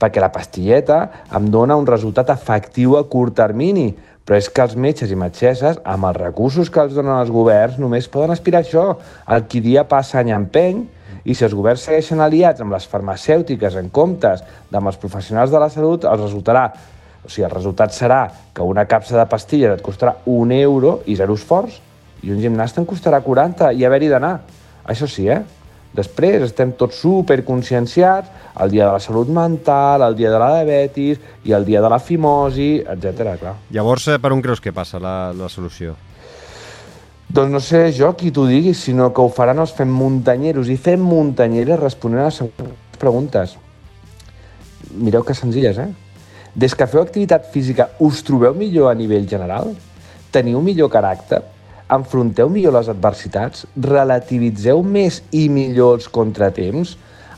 perquè 0.01 0.21
la 0.21 0.33
pastilleta 0.35 0.99
em 1.39 1.47
dona 1.53 1.79
un 1.81 1.87
resultat 1.89 2.33
efectiu 2.35 2.99
a 2.99 3.05
curt 3.09 3.39
termini, 3.39 3.95
però 4.25 4.37
és 4.37 4.51
que 4.53 4.65
els 4.65 4.75
metges 4.77 5.13
i 5.13 5.17
metgesses, 5.17 5.79
amb 5.85 6.09
els 6.11 6.19
recursos 6.19 6.71
que 6.73 6.83
els 6.83 6.97
donen 6.97 7.15
els 7.17 7.33
governs, 7.33 7.79
només 7.81 8.09
poden 8.11 8.35
aspirar 8.35 8.61
a 8.61 8.67
això. 8.67 8.85
El 9.37 9.47
qui 9.49 9.63
dia 9.65 9.87
passa 9.89 10.19
any 10.21 10.33
empeny, 10.35 10.83
i 11.25 11.37
si 11.37 11.47
els 11.47 11.55
governs 11.57 11.87
segueixen 11.87 12.21
aliats 12.21 12.61
amb 12.61 12.75
les 12.75 12.89
farmacèutiques 12.91 13.79
en 13.81 13.89
comptes 13.89 14.43
d'amb 14.73 14.91
els 14.91 15.01
professionals 15.01 15.53
de 15.53 15.63
la 15.63 15.71
salut, 15.73 16.05
els 16.05 16.21
resultarà 16.21 16.67
o 17.25 17.31
sigui, 17.31 17.47
el 17.47 17.55
resultat 17.55 17.95
serà 17.97 18.27
que 18.53 18.63
una 18.63 18.85
capsa 18.85 19.17
de 19.17 19.25
pastilles 19.31 19.73
et 19.73 19.83
costarà 19.85 20.19
un 20.29 20.53
euro 20.53 20.99
i 21.09 21.17
zero 21.17 21.37
esforç, 21.39 21.79
i 22.25 22.33
un 22.33 22.41
gimnasta 22.41 22.83
en 22.83 22.89
costarà 22.89 23.23
40 23.25 23.73
i 23.73 23.85
haver-hi 23.85 24.11
d'anar. 24.13 24.35
Això 24.85 25.09
sí, 25.09 25.29
eh? 25.33 25.41
Després 25.95 26.43
estem 26.43 26.73
tots 26.75 26.99
superconscienciats 27.05 28.43
el 28.63 28.73
dia 28.73 28.89
de 28.89 28.97
la 28.97 29.03
salut 29.03 29.29
mental, 29.31 30.03
el 30.03 30.17
dia 30.19 30.33
de 30.33 30.41
la 30.43 30.51
diabetis 30.57 31.21
i 31.47 31.55
el 31.55 31.67
dia 31.67 31.83
de 31.83 31.91
la 31.91 32.01
fimosi, 32.03 32.81
etc. 32.83 33.37
clar. 33.39 33.55
Llavors, 33.71 34.09
eh, 34.11 34.19
per 34.19 34.33
on 34.35 34.43
creus 34.43 34.63
que 34.63 34.75
passa 34.75 34.99
la, 34.99 35.33
la 35.39 35.49
solució? 35.49 35.95
Doncs 37.35 37.51
no 37.51 37.61
sé 37.63 37.87
jo 37.95 38.13
qui 38.19 38.31
t'ho 38.35 38.47
digui, 38.47 38.75
sinó 38.75 39.13
que 39.15 39.23
ho 39.23 39.31
faran 39.31 39.63
els 39.63 39.73
fem 39.75 39.91
muntanyeros 39.91 40.69
i 40.71 40.77
fem 40.79 41.03
muntanyeres 41.03 41.81
responent 41.81 42.25
a 42.25 42.29
les 42.29 42.43
següents 42.43 42.99
preguntes. 42.99 43.57
Mireu 44.95 45.25
que 45.27 45.35
senzilles, 45.35 45.79
eh? 45.79 45.91
Des 46.55 46.75
que 46.75 46.87
feu 46.87 47.03
activitat 47.03 47.49
física, 47.51 47.89
us 47.99 48.23
trobeu 48.23 48.55
millor 48.55 48.91
a 48.91 48.95
nivell 48.95 49.27
general? 49.31 49.73
Teniu 50.35 50.61
millor 50.63 50.91
caràcter? 50.91 51.43
Enfronteu 51.95 52.49
millor 52.51 52.75
les 52.75 52.89
adversitats? 52.91 53.67
Relativitzeu 53.79 54.81
més 54.83 55.21
i 55.31 55.45
millor 55.53 55.99
els 55.99 56.09
contratemps? 56.11 56.97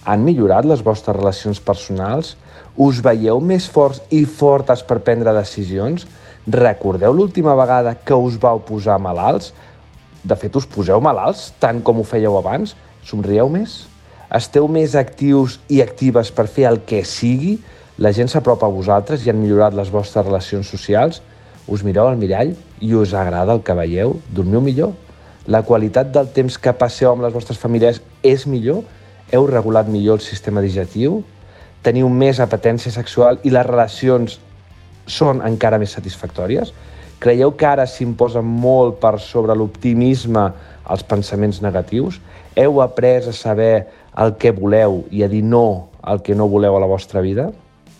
Han 0.09 0.23
millorat 0.24 0.65
les 0.65 0.85
vostres 0.87 1.16
relacions 1.16 1.61
personals? 1.61 2.37
Us 2.77 3.03
veieu 3.05 3.41
més 3.43 3.66
forts 3.73 4.01
i 4.15 4.23
fortes 4.24 4.85
per 4.87 5.03
prendre 5.05 5.35
decisions? 5.37 6.07
Recordeu 6.47 7.12
l'última 7.12 7.57
vegada 7.59 7.97
que 7.99 8.16
us 8.16 8.39
vau 8.41 8.62
posar 8.65 8.97
malalts? 9.03 9.51
De 10.24 10.37
fet, 10.39 10.57
us 10.57 10.69
poseu 10.70 11.03
malalts 11.05 11.51
tant 11.61 11.83
com 11.85 12.01
ho 12.01 12.07
fèieu 12.07 12.39
abans? 12.39 12.73
Somrieu 13.05 13.51
més? 13.53 13.83
Esteu 14.33 14.70
més 14.73 14.95
actius 14.99 15.59
i 15.69 15.83
actives 15.85 16.33
per 16.33 16.47
fer 16.49 16.70
el 16.70 16.81
que 16.87 17.03
sigui? 17.05 17.59
La 17.99 18.15
gent 18.15 18.31
s'apropa 18.33 18.70
a 18.70 18.73
vosaltres 18.73 19.27
i 19.27 19.33
han 19.33 19.43
millorat 19.43 19.77
les 19.77 19.93
vostres 19.93 20.24
relacions 20.24 20.70
socials? 20.70 21.20
Us 21.66 21.85
mireu 21.85 22.07
al 22.07 22.19
mirall 22.20 22.55
i 22.81 22.94
us 22.94 23.15
agrada 23.15 23.55
el 23.57 23.62
que 23.65 23.74
veieu? 23.77 24.16
Dormiu 24.35 24.61
millor? 24.61 24.94
La 25.47 25.62
qualitat 25.62 26.11
del 26.15 26.28
temps 26.35 26.59
que 26.59 26.74
passeu 26.74 27.12
amb 27.12 27.23
les 27.23 27.32
vostres 27.35 27.59
famílies 27.59 28.01
és 28.27 28.47
millor? 28.51 28.82
Heu 29.32 29.47
regulat 29.47 29.89
millor 29.90 30.19
el 30.19 30.24
sistema 30.24 30.62
digestiu? 30.62 31.23
Teniu 31.86 32.09
més 32.11 32.40
apetència 32.43 32.90
sexual 32.93 33.39
i 33.47 33.53
les 33.55 33.66
relacions 33.66 34.40
són 35.07 35.43
encara 35.47 35.78
més 35.78 35.94
satisfactòries? 35.94 36.73
Creieu 37.23 37.55
que 37.57 37.66
ara 37.69 37.86
s'imposa 37.89 38.43
molt 38.43 38.98
per 39.01 39.16
sobre 39.23 39.55
l'optimisme 39.57 40.48
els 40.90 41.05
pensaments 41.07 41.62
negatius? 41.65 42.19
Heu 42.57 42.82
après 42.82 43.31
a 43.31 43.32
saber 43.32 43.86
el 44.16 44.35
que 44.40 44.53
voleu 44.53 45.05
i 45.12 45.23
a 45.23 45.31
dir 45.31 45.44
no 45.44 45.93
al 46.03 46.23
que 46.23 46.35
no 46.35 46.48
voleu 46.48 46.77
a 46.77 46.82
la 46.82 46.90
vostra 46.90 47.23
vida? 47.24 47.51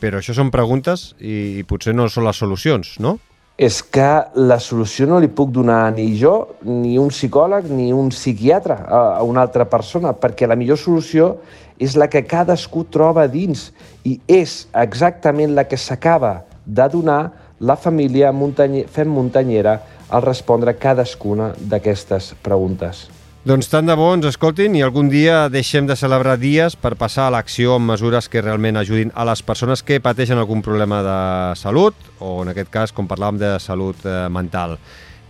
Però 0.01 0.21
això 0.21 0.35
són 0.37 0.51
preguntes 0.53 1.15
i 1.21 1.65
potser 1.69 1.95
no 1.97 2.11
són 2.13 2.27
les 2.27 2.37
solucions, 2.37 2.97
no? 3.01 3.17
És 3.57 3.81
que 3.81 4.09
la 4.37 4.59
solució 4.61 5.07
no 5.09 5.17
li 5.17 5.31
puc 5.33 5.49
donar 5.49 5.89
ni 5.97 6.11
jo, 6.21 6.59
ni 6.69 6.99
un 7.01 7.09
psicòleg, 7.09 7.71
ni 7.73 7.89
un 7.97 8.11
psiquiatre 8.13 8.77
a, 8.77 9.23
una 9.25 9.41
altra 9.47 9.65
persona, 9.65 10.13
perquè 10.13 10.45
la 10.45 10.59
millor 10.61 10.77
solució 10.77 11.39
és 11.81 11.97
la 11.97 12.11
que 12.13 12.25
cadascú 12.29 12.85
troba 12.93 13.25
dins 13.33 13.71
i 14.05 14.19
és 14.29 14.67
exactament 14.77 15.57
la 15.57 15.65
que 15.65 15.81
s'acaba 15.81 16.43
de 16.67 16.89
donar 16.93 17.21
la 17.61 17.77
família 17.81 18.33
muntanyer, 18.33 18.85
fem 18.93 19.09
muntanyera 19.09 19.79
al 20.13 20.23
respondre 20.23 20.77
cadascuna 20.77 21.55
d'aquestes 21.57 22.35
preguntes. 22.45 23.07
Doncs 23.47 23.69
tant 23.71 23.87
de 23.87 23.95
bo 23.95 24.09
ens 24.11 24.25
escoltin 24.27 24.75
i 24.75 24.81
algun 24.83 25.07
dia 25.07 25.45
deixem 25.47 25.87
de 25.87 25.95
celebrar 25.95 26.33
dies 26.43 26.75
per 26.75 26.97
passar 26.99 27.29
a 27.29 27.31
l'acció 27.31 27.77
amb 27.77 27.87
mesures 27.93 28.27
que 28.27 28.41
realment 28.43 28.75
ajudin 28.81 29.13
a 29.15 29.23
les 29.29 29.39
persones 29.47 29.85
que 29.87 30.01
pateixen 30.03 30.41
algun 30.41 30.65
problema 30.67 30.99
de 31.07 31.19
salut 31.55 31.95
o, 32.19 32.41
en 32.43 32.51
aquest 32.51 32.73
cas, 32.75 32.91
com 32.91 33.07
parlàvem, 33.07 33.39
de 33.39 33.53
salut 33.63 34.01
eh, 34.03 34.25
mental. 34.35 34.75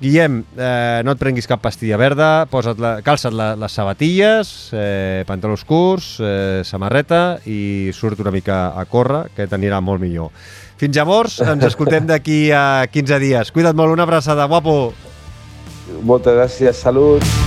Guillem, 0.00 0.38
eh, 0.56 1.02
no 1.04 1.12
et 1.12 1.20
prenguis 1.20 1.44
cap 1.50 1.60
pastilla 1.60 1.98
verda, 2.00 2.46
posa't 2.48 2.80
la, 2.80 2.94
calça't 3.04 3.36
la, 3.36 3.50
les 3.60 3.76
sabatilles, 3.76 4.52
eh, 4.72 5.20
pantalons 5.28 5.66
curts, 5.68 6.14
eh, 6.24 6.62
samarreta 6.64 7.42
i 7.44 7.92
surt 7.92 8.22
una 8.24 8.32
mica 8.32 8.70
a 8.80 8.86
córrer, 8.88 9.26
que 9.36 9.44
t'anirà 9.44 9.82
molt 9.84 10.00
millor. 10.00 10.32
Fins 10.80 10.96
llavors, 10.96 11.42
ens 11.44 11.68
escoltem 11.68 12.08
d'aquí 12.08 12.46
a 12.48 12.86
15 12.88 13.20
dies. 13.20 13.52
Cuida't 13.52 13.76
molt, 13.76 13.92
una 13.92 14.08
abraçada, 14.08 14.48
guapo! 14.48 14.94
Moltes 16.00 16.40
gràcies, 16.40 16.80
salut! 16.80 17.45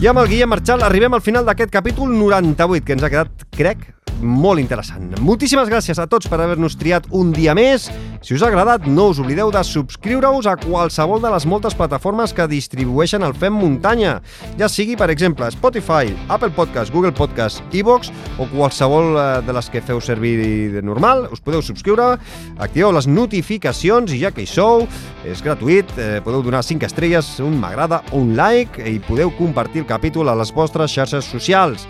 I 0.00 0.06
amb 0.08 0.16
el 0.22 0.30
Guillem 0.30 0.48
Marchal 0.48 0.80
arribem 0.80 1.12
al 1.12 1.20
final 1.20 1.44
d'aquest 1.44 1.68
capítol 1.74 2.08
98, 2.16 2.86
que 2.86 2.94
ens 2.96 3.02
ha 3.04 3.10
quedat, 3.12 3.42
crec, 3.52 3.82
molt 4.20 4.60
interessant. 4.60 5.10
Moltíssimes 5.24 5.68
gràcies 5.70 5.98
a 5.98 6.06
tots 6.10 6.28
per 6.30 6.38
haver-nos 6.40 6.76
triat 6.78 7.08
un 7.16 7.32
dia 7.34 7.54
més. 7.56 7.88
Si 8.20 8.34
us 8.36 8.42
ha 8.44 8.50
agradat, 8.50 8.84
no 8.84 9.08
us 9.10 9.18
oblideu 9.22 9.48
de 9.52 9.62
subscriure-us 9.64 10.46
a 10.50 10.56
qualsevol 10.60 11.22
de 11.22 11.30
les 11.32 11.46
moltes 11.48 11.76
plataformes 11.76 12.34
que 12.36 12.44
distribueixen 12.50 13.24
el 13.24 13.32
Fem 13.32 13.54
Muntanya, 13.56 14.18
ja 14.60 14.68
sigui, 14.68 14.96
per 15.00 15.08
exemple, 15.12 15.48
Spotify, 15.54 16.12
Apple 16.28 16.52
Podcast, 16.56 16.92
Google 16.92 17.14
Podcast, 17.16 17.64
iVox 17.72 18.12
o 18.36 18.48
qualsevol 18.52 19.16
eh, 19.16 19.26
de 19.46 19.56
les 19.56 19.72
que 19.72 19.80
feu 19.80 20.02
servir 20.04 20.36
de 20.74 20.84
normal. 20.84 21.26
Us 21.32 21.40
podeu 21.40 21.64
subscriure, 21.64 22.12
activeu 22.58 22.92
les 22.92 23.08
notificacions 23.08 24.12
i 24.12 24.20
ja 24.20 24.34
que 24.36 24.44
hi 24.44 24.50
sou, 24.50 24.84
és 25.24 25.40
gratuït, 25.44 25.88
eh, 25.96 26.20
podeu 26.24 26.44
donar 26.44 26.62
5 26.66 26.88
estrelles, 26.90 27.38
un 27.40 27.56
m'agrada, 27.60 28.04
un 28.12 28.34
like 28.36 28.84
i 28.84 28.98
podeu 29.08 29.32
compartir 29.40 29.86
el 29.86 29.88
capítol 29.88 30.28
a 30.28 30.36
les 30.36 30.52
vostres 30.52 30.92
xarxes 30.92 31.24
socials. 31.24 31.88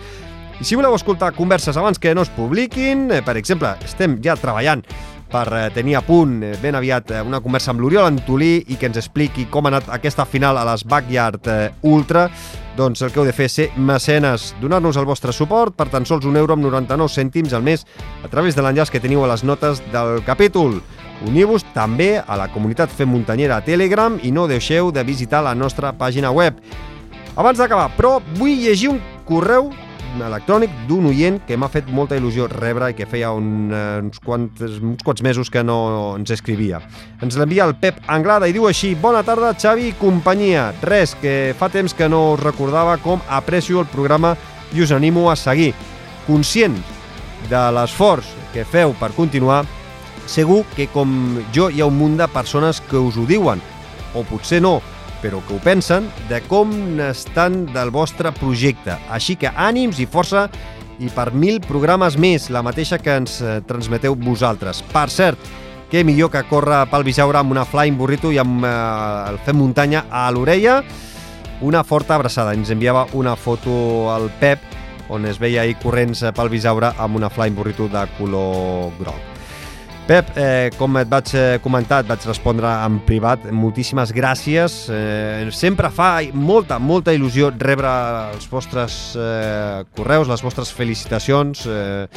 I 0.60 0.64
si 0.68 0.76
voleu 0.76 0.92
escoltar 0.92 1.32
converses 1.32 1.78
abans 1.80 1.96
que 1.98 2.10
no 2.14 2.20
es 2.20 2.28
publiquin, 2.36 3.06
eh, 3.10 3.22
per 3.24 3.38
exemple, 3.40 3.70
estem 3.80 4.18
ja 4.20 4.34
treballant 4.36 4.82
per 5.32 5.46
eh, 5.56 5.62
tenir 5.72 5.94
a 5.96 6.02
punt 6.04 6.42
eh, 6.44 6.50
ben 6.60 6.76
aviat 6.76 7.14
una 7.24 7.40
conversa 7.40 7.72
amb 7.72 7.80
l'Oriol 7.80 8.04
Antolí 8.10 8.66
i 8.68 8.76
que 8.76 8.90
ens 8.90 9.00
expliqui 9.00 9.46
com 9.48 9.64
ha 9.64 9.72
anat 9.72 9.88
aquesta 9.96 10.26
final 10.28 10.60
a 10.60 10.66
les 10.68 10.84
Backyard 10.84 11.48
Ultra, 11.88 12.26
doncs 12.76 13.00
el 13.00 13.08
que 13.08 13.22
heu 13.22 13.24
de 13.24 13.32
fer 13.32 13.48
és 13.48 13.56
ser 13.56 13.68
mecenes, 13.80 14.50
donar-nos 14.60 15.00
el 15.00 15.08
vostre 15.08 15.32
suport 15.32 15.72
per 15.80 15.88
tan 15.88 16.04
sols 16.04 16.28
un 16.28 16.36
euro 16.36 16.58
amb 16.58 16.68
99 16.68 17.08
cèntims 17.08 17.56
al 17.56 17.64
mes 17.64 17.88
a 18.20 18.28
través 18.28 18.52
de 18.52 18.60
l'enllaç 18.60 18.92
que 18.92 19.00
teniu 19.00 19.24
a 19.24 19.32
les 19.32 19.48
notes 19.48 19.80
del 19.94 20.20
capítol. 20.28 20.82
Uniu-vos 21.24 21.64
també 21.72 22.18
a 22.20 22.36
la 22.36 22.50
comunitat 22.52 22.92
Fem 22.92 23.08
Muntanyera 23.08 23.62
a 23.62 23.64
Telegram 23.64 24.20
i 24.20 24.28
no 24.28 24.44
deixeu 24.44 24.92
de 24.92 25.08
visitar 25.08 25.40
la 25.40 25.56
nostra 25.56 25.96
pàgina 25.96 26.28
web. 26.36 26.60
Abans 27.32 27.56
d'acabar, 27.56 27.94
però, 27.96 28.18
vull 28.36 28.60
llegir 28.60 28.92
un 28.92 29.00
correu 29.24 29.72
electrònic 30.18 30.72
d'un 30.88 31.06
oient 31.10 31.38
que 31.46 31.56
m'ha 31.58 31.68
fet 31.70 31.88
molta 31.94 32.16
il·lusió 32.18 32.48
rebre 32.50 32.90
i 32.90 32.96
que 32.98 33.06
feia 33.06 33.30
un, 33.36 33.70
eh, 33.72 34.00
uns, 34.02 34.20
quants, 34.24 34.62
uns 34.80 35.04
quants 35.06 35.22
mesos 35.22 35.50
que 35.50 35.62
no 35.64 36.16
ens 36.16 36.32
escrivia. 36.34 36.80
Ens 37.22 37.38
l'envia 37.38 37.66
el 37.68 37.76
Pep 37.80 38.00
Anglada 38.08 38.48
i 38.48 38.54
diu 38.56 38.66
així 38.68 38.94
Bona 38.94 39.22
tarda, 39.26 39.54
Xavi 39.54 39.90
i 39.90 39.96
companyia. 39.98 40.70
Res, 40.82 41.14
que 41.20 41.54
fa 41.58 41.70
temps 41.70 41.94
que 41.94 42.08
no 42.08 42.32
us 42.34 42.42
recordava 42.42 42.96
com 42.98 43.22
aprecio 43.28 43.80
el 43.80 43.90
programa 43.92 44.36
i 44.72 44.82
us 44.82 44.92
animo 44.92 45.30
a 45.30 45.36
seguir. 45.36 45.72
Conscient 46.26 46.76
de 47.48 47.60
l'esforç 47.74 48.26
que 48.54 48.64
feu 48.64 48.94
per 48.98 49.12
continuar, 49.16 49.64
segur 50.26 50.64
que 50.76 50.86
com 50.92 51.40
jo 51.54 51.70
hi 51.70 51.80
ha 51.80 51.88
un 51.90 51.98
munt 51.98 52.18
de 52.20 52.28
persones 52.28 52.80
que 52.90 52.98
us 52.98 53.16
ho 53.16 53.26
diuen, 53.26 53.62
o 54.14 54.24
potser 54.26 54.60
no, 54.62 54.80
però 55.22 55.40
que 55.46 55.54
ho 55.56 55.60
pensen, 55.62 56.08
de 56.28 56.40
com 56.48 56.72
estan 57.04 57.64
del 57.74 57.92
vostre 57.94 58.32
projecte. 58.36 58.96
Així 59.12 59.36
que 59.40 59.52
ànims 59.52 60.00
i 60.00 60.08
força 60.08 60.48
i 61.00 61.08
per 61.14 61.30
mil 61.32 61.60
programes 61.64 62.18
més, 62.20 62.50
la 62.52 62.64
mateixa 62.64 62.98
que 63.00 63.16
ens 63.22 63.38
eh, 63.40 63.60
transmeteu 63.66 64.16
vosaltres. 64.18 64.82
Per 64.92 65.06
cert, 65.12 65.50
què 65.90 66.04
millor 66.06 66.32
que 66.32 66.44
córrer 66.50 66.84
pel 66.90 67.06
Bisaure 67.06 67.40
amb 67.40 67.54
una 67.56 67.64
Flying 67.68 67.96
Burrito 67.98 68.32
i 68.32 68.40
amb 68.42 68.64
eh, 68.64 68.74
el 69.32 69.40
Fem 69.46 69.58
Muntanya 69.60 70.04
a 70.10 70.28
l'orella? 70.34 70.80
Una 71.64 71.84
forta 71.84 72.16
abraçada. 72.16 72.54
Ens 72.56 72.70
enviava 72.72 73.06
una 73.12 73.36
foto 73.36 74.10
al 74.12 74.30
Pep 74.40 74.78
on 75.10 75.26
es 75.26 75.40
veia 75.42 75.64
ahir 75.64 75.74
corrents 75.82 76.22
pel 76.36 76.52
Bisaure 76.52 76.94
amb 76.96 77.18
una 77.18 77.32
Flying 77.32 77.58
Burrito 77.58 77.90
de 77.90 78.06
color 78.20 78.94
groc. 79.02 79.29
Pep, 80.10 80.26
eh, 80.34 80.72
com 80.74 80.96
et 80.98 81.06
vaig 81.06 81.28
eh, 81.38 81.60
comentar, 81.62 82.00
et 82.02 82.08
vaig 82.10 82.24
respondre 82.26 82.66
en 82.66 82.96
privat, 83.06 83.44
moltíssimes 83.54 84.10
gràcies. 84.10 84.78
Eh, 84.90 85.46
sempre 85.54 85.86
fa 85.94 86.08
molta, 86.34 86.80
molta 86.82 87.14
il·lusió 87.14 87.52
rebre 87.54 87.92
els 88.32 88.48
vostres 88.50 88.96
eh, 89.14 89.84
correus, 89.94 90.26
les 90.26 90.42
vostres 90.42 90.72
felicitacions, 90.74 91.62
eh, 91.70 92.08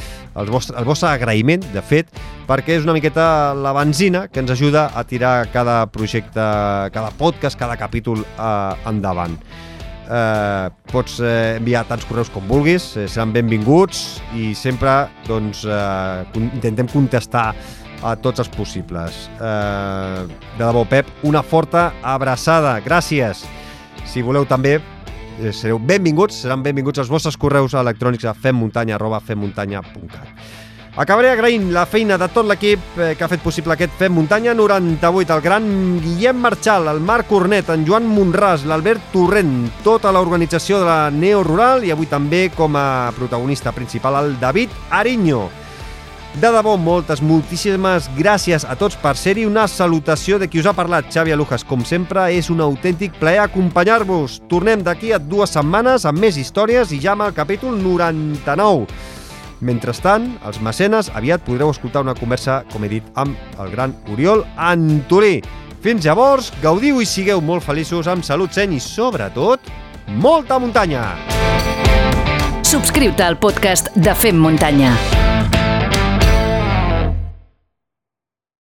el, 0.41 0.49
vostre, 0.49 0.73
el 0.81 0.87
vostre 0.89 1.11
agraïment, 1.11 1.67
de 1.75 1.83
fet, 1.85 2.09
perquè 2.49 2.79
és 2.79 2.87
una 2.87 2.95
miqueta 2.97 3.27
la 3.53 3.75
benzina 3.77 4.23
que 4.25 4.41
ens 4.41 4.55
ajuda 4.55 4.87
a 4.89 5.05
tirar 5.05 5.51
cada 5.53 5.83
projecte, 5.85 6.47
cada 6.97 7.13
podcast, 7.21 7.61
cada 7.61 7.77
capítol 7.77 8.25
eh, 8.25 8.89
endavant 8.89 9.37
eh, 10.09 10.69
pots 10.91 11.19
eh, 11.21 11.57
enviar 11.59 11.85
tants 11.87 12.05
correus 12.09 12.31
com 12.33 12.45
vulguis, 12.49 12.93
eh, 12.97 13.07
seran 13.07 13.33
benvinguts 13.35 14.21
i 14.37 14.51
sempre 14.57 15.03
doncs, 15.27 15.63
eh, 15.65 16.43
intentem 16.43 16.89
contestar 16.91 17.51
a 18.03 18.15
tots 18.19 18.43
els 18.43 18.51
possibles. 18.51 19.29
Eh, 19.39 20.25
de 20.57 20.63
debò, 20.63 20.83
Pep, 20.89 21.07
una 21.23 21.43
forta 21.43 21.93
abraçada. 22.03 22.75
Gràcies. 22.83 23.45
Si 24.05 24.21
voleu 24.21 24.45
també, 24.45 24.79
eh, 25.39 25.53
sereu 25.53 25.79
benvinguts, 25.79 26.43
seran 26.43 26.63
benvinguts 26.63 26.99
els 26.99 27.09
vostres 27.09 27.37
correus 27.37 27.73
electrònics 27.73 28.25
a 28.25 28.33
femmuntanya 28.33 28.95
arroba 28.95 29.19
femmuntanya.cat. 29.19 30.27
Acabaré 30.95 31.31
agraint 31.31 31.71
la 31.73 31.87
feina 31.89 32.19
de 32.21 32.27
tot 32.29 32.45
l'equip 32.45 32.99
eh, 33.01 33.15
que 33.17 33.23
ha 33.25 33.29
fet 33.31 33.41
possible 33.41 33.73
aquest 33.73 33.95
Fem 33.97 34.13
Muntanya 34.13 34.53
98, 34.53 35.33
el 35.33 35.41
gran 35.41 35.65
Guillem 36.03 36.37
Marchal, 36.37 36.85
el 36.91 36.99
Marc 37.01 37.31
Cornet, 37.31 37.71
en 37.73 37.81
Joan 37.87 38.05
Monràs, 38.05 38.67
l'Albert 38.69 39.09
Torrent, 39.09 39.71
tota 39.81 40.13
l'organització 40.13 40.83
de 40.83 40.85
la 40.85 41.09
Neo 41.09 41.41
Rural 41.41 41.81
i 41.81 41.89
avui 41.89 42.05
també 42.05 42.43
com 42.53 42.77
a 42.77 43.09
protagonista 43.17 43.73
principal 43.73 44.21
el 44.21 44.37
David 44.37 44.69
Ariño. 44.91 45.47
De 46.33 46.49
debò, 46.49 46.73
moltes, 46.81 47.21
moltíssimes 47.21 48.07
gràcies 48.17 48.63
a 48.65 48.73
tots 48.75 48.97
per 48.97 49.13
ser-hi. 49.19 49.45
Una 49.45 49.67
salutació 49.69 50.39
de 50.41 50.47
qui 50.49 50.59
us 50.63 50.65
ha 50.65 50.73
parlat, 50.73 51.05
Xavi 51.13 51.31
Alujas. 51.35 51.61
Com 51.63 51.85
sempre, 51.85 52.25
és 52.33 52.49
un 52.49 52.63
autèntic 52.65 53.13
plaer 53.21 53.43
acompanyar-vos. 53.43 54.39
Tornem 54.49 54.81
d'aquí 54.81 55.13
a 55.13 55.21
dues 55.21 55.53
setmanes 55.53 56.07
amb 56.09 56.23
més 56.25 56.39
històries 56.41 56.91
i 56.91 56.99
ja 57.03 57.13
amb 57.13 57.27
el 57.27 57.37
capítol 57.37 57.77
99. 57.77 58.89
Mentrestant, 59.63 60.25
els 60.43 60.59
mecenes 60.59 61.11
aviat 61.13 61.45
podreu 61.45 61.69
escoltar 61.71 62.01
una 62.03 62.17
conversa, 62.17 62.63
com 62.73 62.83
he 62.83 62.91
dit, 62.97 63.05
amb 63.15 63.37
el 63.61 63.69
gran 63.71 63.93
Oriol 64.11 64.43
Antolí. 64.57 65.37
Fins 65.85 66.03
llavors, 66.03 66.49
gaudiu 66.63 66.99
i 66.99 67.07
sigueu 67.07 67.43
molt 67.45 67.63
feliços 67.63 68.09
amb 68.09 68.25
salut, 68.25 68.51
seny 68.55 68.79
i, 68.79 68.81
sobretot, 68.81 69.69
molta 70.17 70.57
muntanya! 70.59 71.13
Subscriu-te 72.65 73.21
al 73.21 73.37
podcast 73.37 73.93
de 73.93 74.15
Fem 74.17 74.39
Muntanya. 74.41 74.95